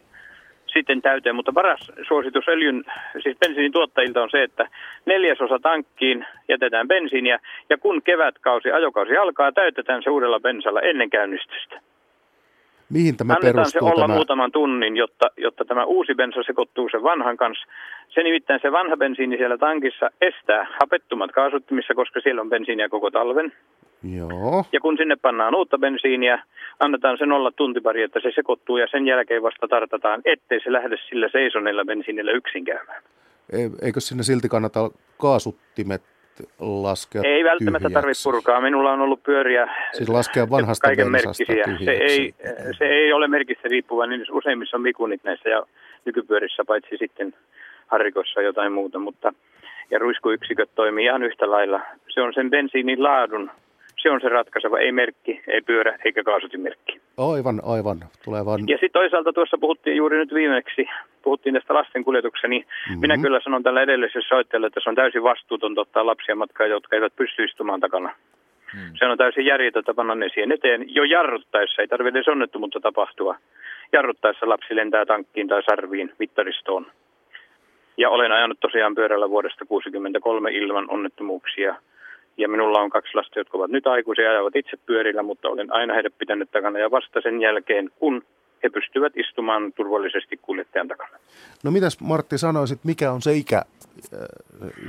sitten 0.74 1.02
täyteen, 1.02 1.36
mutta 1.36 1.54
paras 1.54 1.92
suositus 2.08 2.48
öljyn, 2.48 2.84
siis 3.24 3.38
bensiinin 3.38 3.72
tuottajilta 3.72 4.24
on 4.24 4.30
se, 4.32 4.44
että 4.44 4.68
neljäsosa 5.06 5.60
tankkiin 5.60 6.26
jätetään 6.48 6.88
bensiiniä 6.88 7.40
ja 7.70 7.78
kun 7.78 8.02
kevätkausi, 8.02 8.72
ajokausi 8.72 9.18
alkaa, 9.18 9.52
täytetään 9.52 10.04
se 10.04 10.10
uudella 10.10 10.40
bensalla 10.40 10.82
ennen 10.82 11.10
käynnistystä. 11.10 11.80
Mihin 12.90 13.18
tämä 13.18 13.34
Annetaan 13.34 13.66
se 13.66 13.80
perustuu? 13.80 13.88
olla 13.88 14.08
tämä? 14.08 14.16
muutaman 14.16 14.52
tunnin, 14.52 14.98
jotta, 14.98 15.26
jotta 15.38 15.66
tämä 15.66 15.84
uusi 15.86 16.16
bensa 16.16 16.44
sekoittuu 16.44 16.90
sen 16.92 17.04
vanhan 17.04 17.38
kanssa. 17.38 17.66
Se 18.10 18.24
nimittäin 18.24 18.60
se 18.62 18.72
vanha 18.72 18.98
bensiini 18.98 19.38
siellä 19.38 19.58
tankissa 19.58 20.10
estää 20.22 20.68
hapettumat 20.82 21.32
kaasuttimissa, 21.32 21.94
koska 21.96 22.20
siellä 22.22 22.42
on 22.42 22.50
bensiiniä 22.50 22.90
koko 22.90 23.12
talven. 23.12 23.54
Joo. 24.16 24.66
Ja 24.72 24.80
kun 24.80 24.98
sinne 24.98 25.16
pannaan 25.16 25.56
uutta 25.56 25.78
bensiiniä, 25.78 26.44
annetaan 26.80 27.18
sen 27.18 27.32
olla 27.32 27.52
tuntipari, 27.52 28.04
että 28.04 28.20
se 28.20 28.32
sekoittuu 28.36 28.78
ja 28.78 28.88
sen 28.92 29.08
jälkeen 29.08 29.44
vasta 29.44 29.68
tartataan, 29.68 30.22
ettei 30.26 30.60
se 30.64 30.72
lähde 30.72 30.98
sillä 31.10 31.30
seisoneella 31.32 31.86
bensiinillä 31.86 32.32
yksin 32.32 32.66
käymään. 32.66 33.04
E- 33.54 33.86
Eikö 33.86 34.00
sinne 34.00 34.24
silti 34.24 34.50
kannata 34.50 34.92
kaasuttimet 35.22 36.02
laskea 36.60 37.22
Ei 37.26 37.44
välttämättä 37.44 37.80
tyhjäksi? 37.80 37.94
tarvitse 37.94 38.30
purkaa. 38.30 38.62
Minulla 38.62 38.92
on 38.92 39.02
ollut 39.02 39.24
pyöriä 39.24 39.68
Siis 39.94 40.10
laskea 40.10 40.50
vanhasta 40.50 40.88
kaiken 40.88 41.12
merkkisiä. 41.12 41.66
Se 41.86 41.92
ei, 41.92 42.34
se 42.78 42.86
ei 42.86 43.14
ole 43.14 43.28
merkistä 43.28 43.68
riippuva, 43.68 44.08
niin 44.08 44.26
useimmissa 44.32 44.78
on 44.78 44.82
mikunit 44.82 45.24
näissä 45.24 45.50
ja 45.50 45.64
nykypyörissä, 46.06 46.64
paitsi 46.68 46.98
sitten 46.98 47.34
harrikossa 47.88 48.42
jotain 48.42 48.72
muuta, 48.72 49.00
mutta 49.00 49.34
ja 49.92 50.00
ruiskuyksiköt 50.00 50.70
toimii 50.76 51.06
ihan 51.06 51.24
yhtä 51.24 51.52
lailla. 51.52 51.82
Se 52.08 52.22
on 52.22 52.34
sen 52.34 52.50
bensiinin 52.50 53.04
laadun 53.04 53.52
Se 54.06 54.12
on 54.12 54.22
se 54.22 54.30
ratkaiseva, 54.30 54.80
ei 54.80 54.92
merkki, 54.92 55.42
ei 55.48 55.62
pyörä 55.62 55.98
eikä 56.06 56.24
kaasutimerkki. 56.24 57.02
Aivan, 57.18 57.62
aivan. 57.64 57.98
Tulee 58.26 58.46
vaan... 58.46 58.60
Ja 58.68 58.78
sitten 58.78 59.00
toisaalta 59.02 59.34
tuossa 59.34 59.58
puhuttiin 59.58 59.96
juuri 59.96 60.18
nyt 60.18 60.34
viimeksi, 60.34 60.88
puhuttiin 61.22 61.56
tästä 61.56 61.74
lasten 61.74 62.04
kuljetuksesta, 62.04 62.48
niin 62.48 62.66
mm-hmm. 62.66 63.00
minä 63.02 63.18
kyllä 63.18 63.40
sanon 63.44 63.64
tällä 63.64 63.82
edellisessä 63.82 64.30
soitteella, 64.30 64.68
että 64.68 64.80
se 64.84 64.90
on 64.90 64.96
täysin 64.96 65.24
vastuutonta 65.24 65.82
ottaa 65.82 66.06
lapsia 66.06 66.36
matkaan, 66.36 66.70
jotka 66.70 66.96
eivät 66.96 67.16
pysty 67.16 67.44
istumaan 67.44 67.80
takana. 67.80 68.10
Mm. 68.74 68.94
Se 69.00 69.06
on 69.06 69.18
täysin 69.18 69.46
järjetöntä 69.46 69.94
panna 69.94 70.16
ne 70.16 70.30
siihen 70.30 70.52
eteen 70.52 70.96
jo 70.96 71.04
jarruttaessa, 71.04 71.82
ei 71.82 71.88
tarvitse 71.88 72.18
edes 72.18 72.28
onnettomuutta 72.28 72.80
tapahtua. 72.80 73.36
Jarruttaessa 73.94 74.50
lapsi 74.50 74.76
lentää 74.76 75.06
tankkiin 75.06 75.48
tai 75.48 75.64
sarviin 75.64 76.14
mittaristoon. 76.20 76.86
Ja 77.98 78.10
olen 78.10 78.32
ajanut 78.32 78.60
tosiaan 78.60 78.96
pyörällä 78.96 79.30
vuodesta 79.30 79.66
1963 79.66 80.52
ilman 80.52 80.90
onnettomuuksia. 80.90 81.76
Ja 82.38 82.50
minulla 82.50 82.80
on 82.80 82.90
kaksi 82.90 83.16
lasta, 83.16 83.40
jotka 83.40 83.58
ovat 83.58 83.72
nyt 83.72 83.88
aikuisia 83.88 84.26
ja 84.26 84.32
ajavat 84.32 84.56
itse 84.56 84.78
pyörillä, 84.86 85.24
mutta 85.24 85.50
olen 85.50 85.74
aina 85.74 85.94
heidät 85.94 86.14
pitänyt 86.18 86.52
takana 86.52 86.80
ja 86.80 86.92
vasta 86.92 87.22
sen 87.22 87.42
jälkeen, 87.42 87.90
kun 88.00 88.24
he 88.64 88.70
pystyvät 88.70 89.14
istumaan 89.18 89.74
turvallisesti 89.74 90.40
kuljettajan 90.42 90.88
takana. 90.88 91.18
No 91.64 91.72
mitäs 91.72 92.00
Martti 92.00 92.38
sanoisit, 92.38 92.80
mikä 92.84 93.12
on 93.12 93.22
se 93.22 93.34
ikä, 93.34 93.58
äh, 93.58 94.20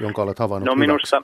jonka 0.01 0.23
olet 0.23 0.39
havainnut 0.39 0.66
No 0.66 0.74
minusta, 0.74 1.23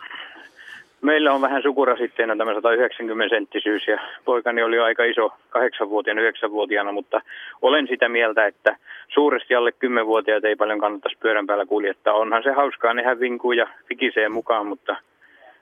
Meillä 1.02 1.32
on 1.32 1.40
vähän 1.40 1.62
sukurasitteena 1.62 2.36
tämä 2.36 2.54
190 2.54 3.34
senttisyys 3.34 3.86
ja 3.86 3.98
poikani 4.24 4.62
oli 4.62 4.78
aika 4.78 5.04
iso 5.04 5.32
8-vuotiaana, 5.58 6.22
9-vuotiaana, 6.22 6.92
mutta 6.92 7.20
olen 7.62 7.86
sitä 7.86 8.08
mieltä, 8.08 8.46
että 8.46 8.76
suuresti 9.14 9.54
alle 9.54 9.70
10-vuotiaat 9.70 10.44
ei 10.44 10.56
paljon 10.56 10.80
kannattaisi 10.80 11.18
pyörän 11.18 11.46
päällä 11.46 11.66
kuljettaa. 11.66 12.14
Onhan 12.14 12.42
se 12.42 12.52
hauskaa, 12.52 12.94
nehän 12.94 13.20
vinkuu 13.20 13.52
ja 13.52 13.66
fikisee 13.88 14.28
mukaan, 14.28 14.66
mutta 14.66 14.96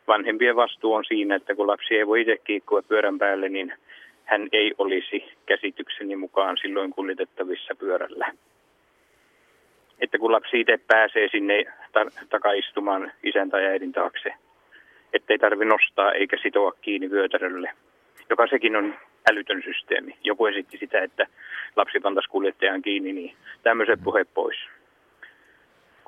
vanhempien 0.09 0.57
vastuu 0.57 0.93
on 0.93 1.05
siinä, 1.05 1.35
että 1.35 1.55
kun 1.55 1.67
lapsi 1.67 1.97
ei 1.97 2.07
voi 2.07 2.21
itse 2.21 2.37
kiikkua 2.45 2.83
pyörän 2.83 3.19
päälle, 3.19 3.49
niin 3.49 3.73
hän 4.25 4.49
ei 4.53 4.75
olisi 4.79 5.25
käsitykseni 5.47 6.17
mukaan 6.17 6.57
silloin 6.63 6.91
kuljetettavissa 6.91 7.75
pyörällä. 7.75 8.33
Että 10.01 10.19
kun 10.19 10.33
lapsi 10.33 10.61
itse 10.61 10.79
pääsee 10.87 11.29
sinne 11.31 11.65
takaistumaan 12.31 13.13
isän 13.23 13.51
tai 13.51 13.67
äidin 13.67 13.93
taakse, 13.93 14.35
ettei 15.13 15.39
tarvi 15.39 15.65
nostaa 15.65 16.13
eikä 16.13 16.37
sitoa 16.43 16.73
kiinni 16.81 17.11
vyötärölle, 17.11 17.71
joka 18.31 18.47
sekin 18.47 18.77
on 18.77 18.95
älytön 19.31 19.63
systeemi. 19.63 20.17
Joku 20.25 20.47
esitti 20.47 20.79
sitä, 20.79 20.99
että 20.99 21.27
lapsi 21.77 22.01
pantaisi 22.01 22.29
kuljettajan 22.31 22.83
kiinni, 22.83 23.13
niin 23.13 23.37
tämmöiset 23.63 24.01
puheet 24.05 24.29
pois. 24.35 24.57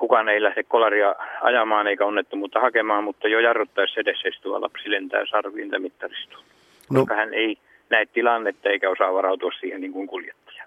Kukaan 0.03 0.29
ei 0.29 0.43
lähde 0.43 0.63
kolaria 0.63 1.15
ajamaan 1.41 1.87
eikä 1.87 2.05
onnettomuutta 2.05 2.59
hakemaan, 2.59 3.03
mutta 3.03 3.27
jo 3.27 3.39
jarruttaessa 3.39 3.99
edessä 4.01 4.29
istuva 4.29 4.61
lapsi 4.61 4.91
lentää 4.91 5.25
sarviin 5.25 5.69
tai 5.69 5.79
mittaristoon. 5.79 6.43
No. 6.91 6.99
Koska 6.99 7.15
hän 7.15 7.33
ei 7.33 7.57
näe 7.89 8.05
tilannetta 8.05 8.69
eikä 8.69 8.89
osaa 8.89 9.13
varautua 9.13 9.51
siihen 9.59 9.81
niin 9.81 9.93
kuin 9.93 10.07
kuljettaja. 10.07 10.63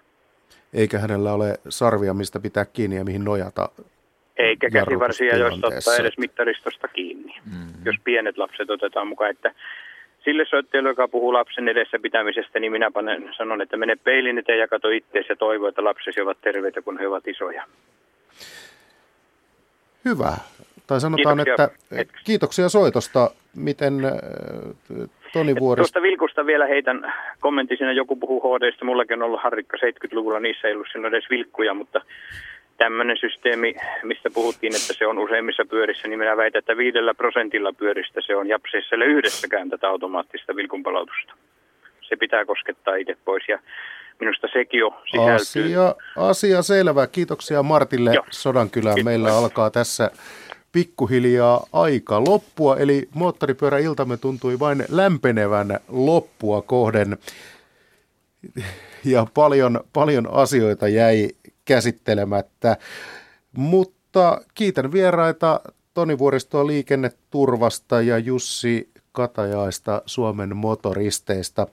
Eikä 0.73 0.99
hänellä 0.99 1.33
ole 1.33 1.57
sarvia, 1.69 2.13
mistä 2.13 2.39
pitää 2.39 2.65
kiinni 2.65 2.95
ja 2.95 3.03
mihin 3.03 3.23
nojata 3.25 3.69
eikä 4.37 4.69
käsivarsia, 4.69 5.37
joista 5.37 5.67
ottaa 5.67 5.95
edes 5.99 6.17
mittaristosta 6.17 6.87
kiinni, 6.87 7.35
mm-hmm. 7.45 7.85
jos 7.85 7.95
pienet 8.03 8.37
lapset 8.37 8.69
otetaan 8.69 9.07
mukaan. 9.07 9.31
Että 9.31 9.51
sille 10.23 10.45
soittajalle, 10.45 10.89
joka 10.89 11.07
puhuu 11.07 11.33
lapsen 11.33 11.67
edessä 11.67 11.99
pitämisestä, 11.99 12.59
niin 12.59 12.71
minä 12.71 12.91
panen, 12.91 13.29
sanon, 13.37 13.61
että 13.61 13.77
mene 13.77 13.95
peilin 13.95 14.37
eteen 14.37 14.59
ja 14.59 14.67
kato 14.67 14.89
itseesi 14.89 15.31
ja 15.31 15.35
toivo, 15.35 15.67
että 15.67 15.83
lapsesi 15.83 16.21
ovat 16.21 16.37
terveitä, 16.41 16.81
kun 16.81 16.99
he 16.99 17.07
ovat 17.07 17.27
isoja. 17.27 17.63
Hyvä. 20.07 20.33
Tai 20.87 21.01
sanotaan, 21.01 21.37
kiitoksia. 21.37 21.67
että 21.91 22.13
kiitoksia 22.25 22.69
soitosta. 22.69 23.31
Miten 23.55 24.05
äh, 24.05 24.11
Toni 25.33 25.55
Vuorista? 25.59 25.81
Tuosta 25.81 26.01
Vilkusta 26.01 26.45
vielä 26.45 26.65
heitän 26.65 27.13
kommentti. 27.39 27.77
Siinä 27.77 27.91
joku 27.91 28.15
puhuu 28.15 28.41
HDista. 28.41 28.85
Mullakin 28.85 29.21
on 29.21 29.25
ollut 29.25 29.43
harrikka 29.43 29.77
70-luvulla. 29.77 30.39
Niissä 30.39 30.67
ei 30.67 30.73
ollut 30.73 30.87
silloin 30.91 31.13
edes 31.13 31.29
vilkkuja, 31.29 31.73
mutta 31.73 32.01
tämmöinen 32.77 33.17
systeemi, 33.17 33.75
mistä 34.03 34.29
puhuttiin, 34.29 34.75
että 34.75 34.93
se 34.93 35.07
on 35.07 35.19
useimmissa 35.19 35.65
pyörissä, 35.69 36.07
niin 36.07 36.19
minä 36.19 36.37
väitän, 36.37 36.59
että 36.59 36.77
viidellä 36.77 37.13
prosentilla 37.13 37.73
pyöristä 37.73 38.21
se 38.21 38.35
on 38.35 38.47
japseissa 38.47 38.95
yhdessäkään 38.95 39.69
tätä 39.69 39.89
automaattista 39.89 40.55
vilkunpalautusta. 40.55 41.33
Se 42.01 42.15
pitää 42.15 42.45
koskettaa 42.45 42.95
itse 42.95 43.17
pois 43.25 43.43
ja 43.47 43.59
minusta 44.19 44.47
sekin 44.53 44.79
jo 44.79 45.01
sisältyy. 45.11 45.35
Asia, 45.35 45.95
asia 46.15 46.61
selvä. 46.61 47.07
Kiitoksia 47.07 47.63
Martille 47.63 48.13
Joo. 48.13 48.25
Sodankylään. 48.29 48.95
Kiitos. 48.95 49.05
Meillä 49.05 49.37
alkaa 49.37 49.69
tässä 49.69 50.11
pikkuhiljaa 50.71 51.65
aika 51.73 52.23
loppua, 52.23 52.77
eli 52.77 53.09
moottoripyöräiltamme 53.13 54.17
tuntui 54.17 54.59
vain 54.59 54.85
lämpenevän 54.89 55.79
loppua 55.87 56.61
kohden. 56.61 57.17
Ja 59.05 59.27
paljon, 59.33 59.79
paljon 59.93 60.33
asioita 60.33 60.87
jäi 60.87 61.29
käsittelemättä. 61.65 62.77
Mutta 63.57 64.41
kiitän 64.53 64.91
vieraita 64.91 65.61
Toni 65.93 66.17
Vuoristoa 66.17 66.67
liikenneturvasta 66.67 68.01
ja 68.01 68.17
Jussi 68.17 68.89
Katajaista 69.11 70.01
Suomen 70.05 70.55
motoristeista. 70.55 71.67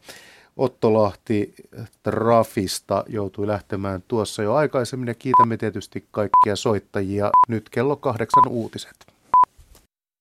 Otto 0.56 0.92
Lahti 0.92 1.54
Trafista 2.02 3.04
joutui 3.08 3.46
lähtemään 3.46 4.02
tuossa 4.08 4.42
jo 4.42 4.54
aikaisemmin 4.54 5.08
ja 5.08 5.14
kiitämme 5.14 5.56
tietysti 5.56 6.06
kaikkia 6.10 6.56
soittajia. 6.56 7.30
Nyt 7.48 7.68
kello 7.68 7.96
kahdeksan 7.96 8.48
uutiset. 8.48 9.13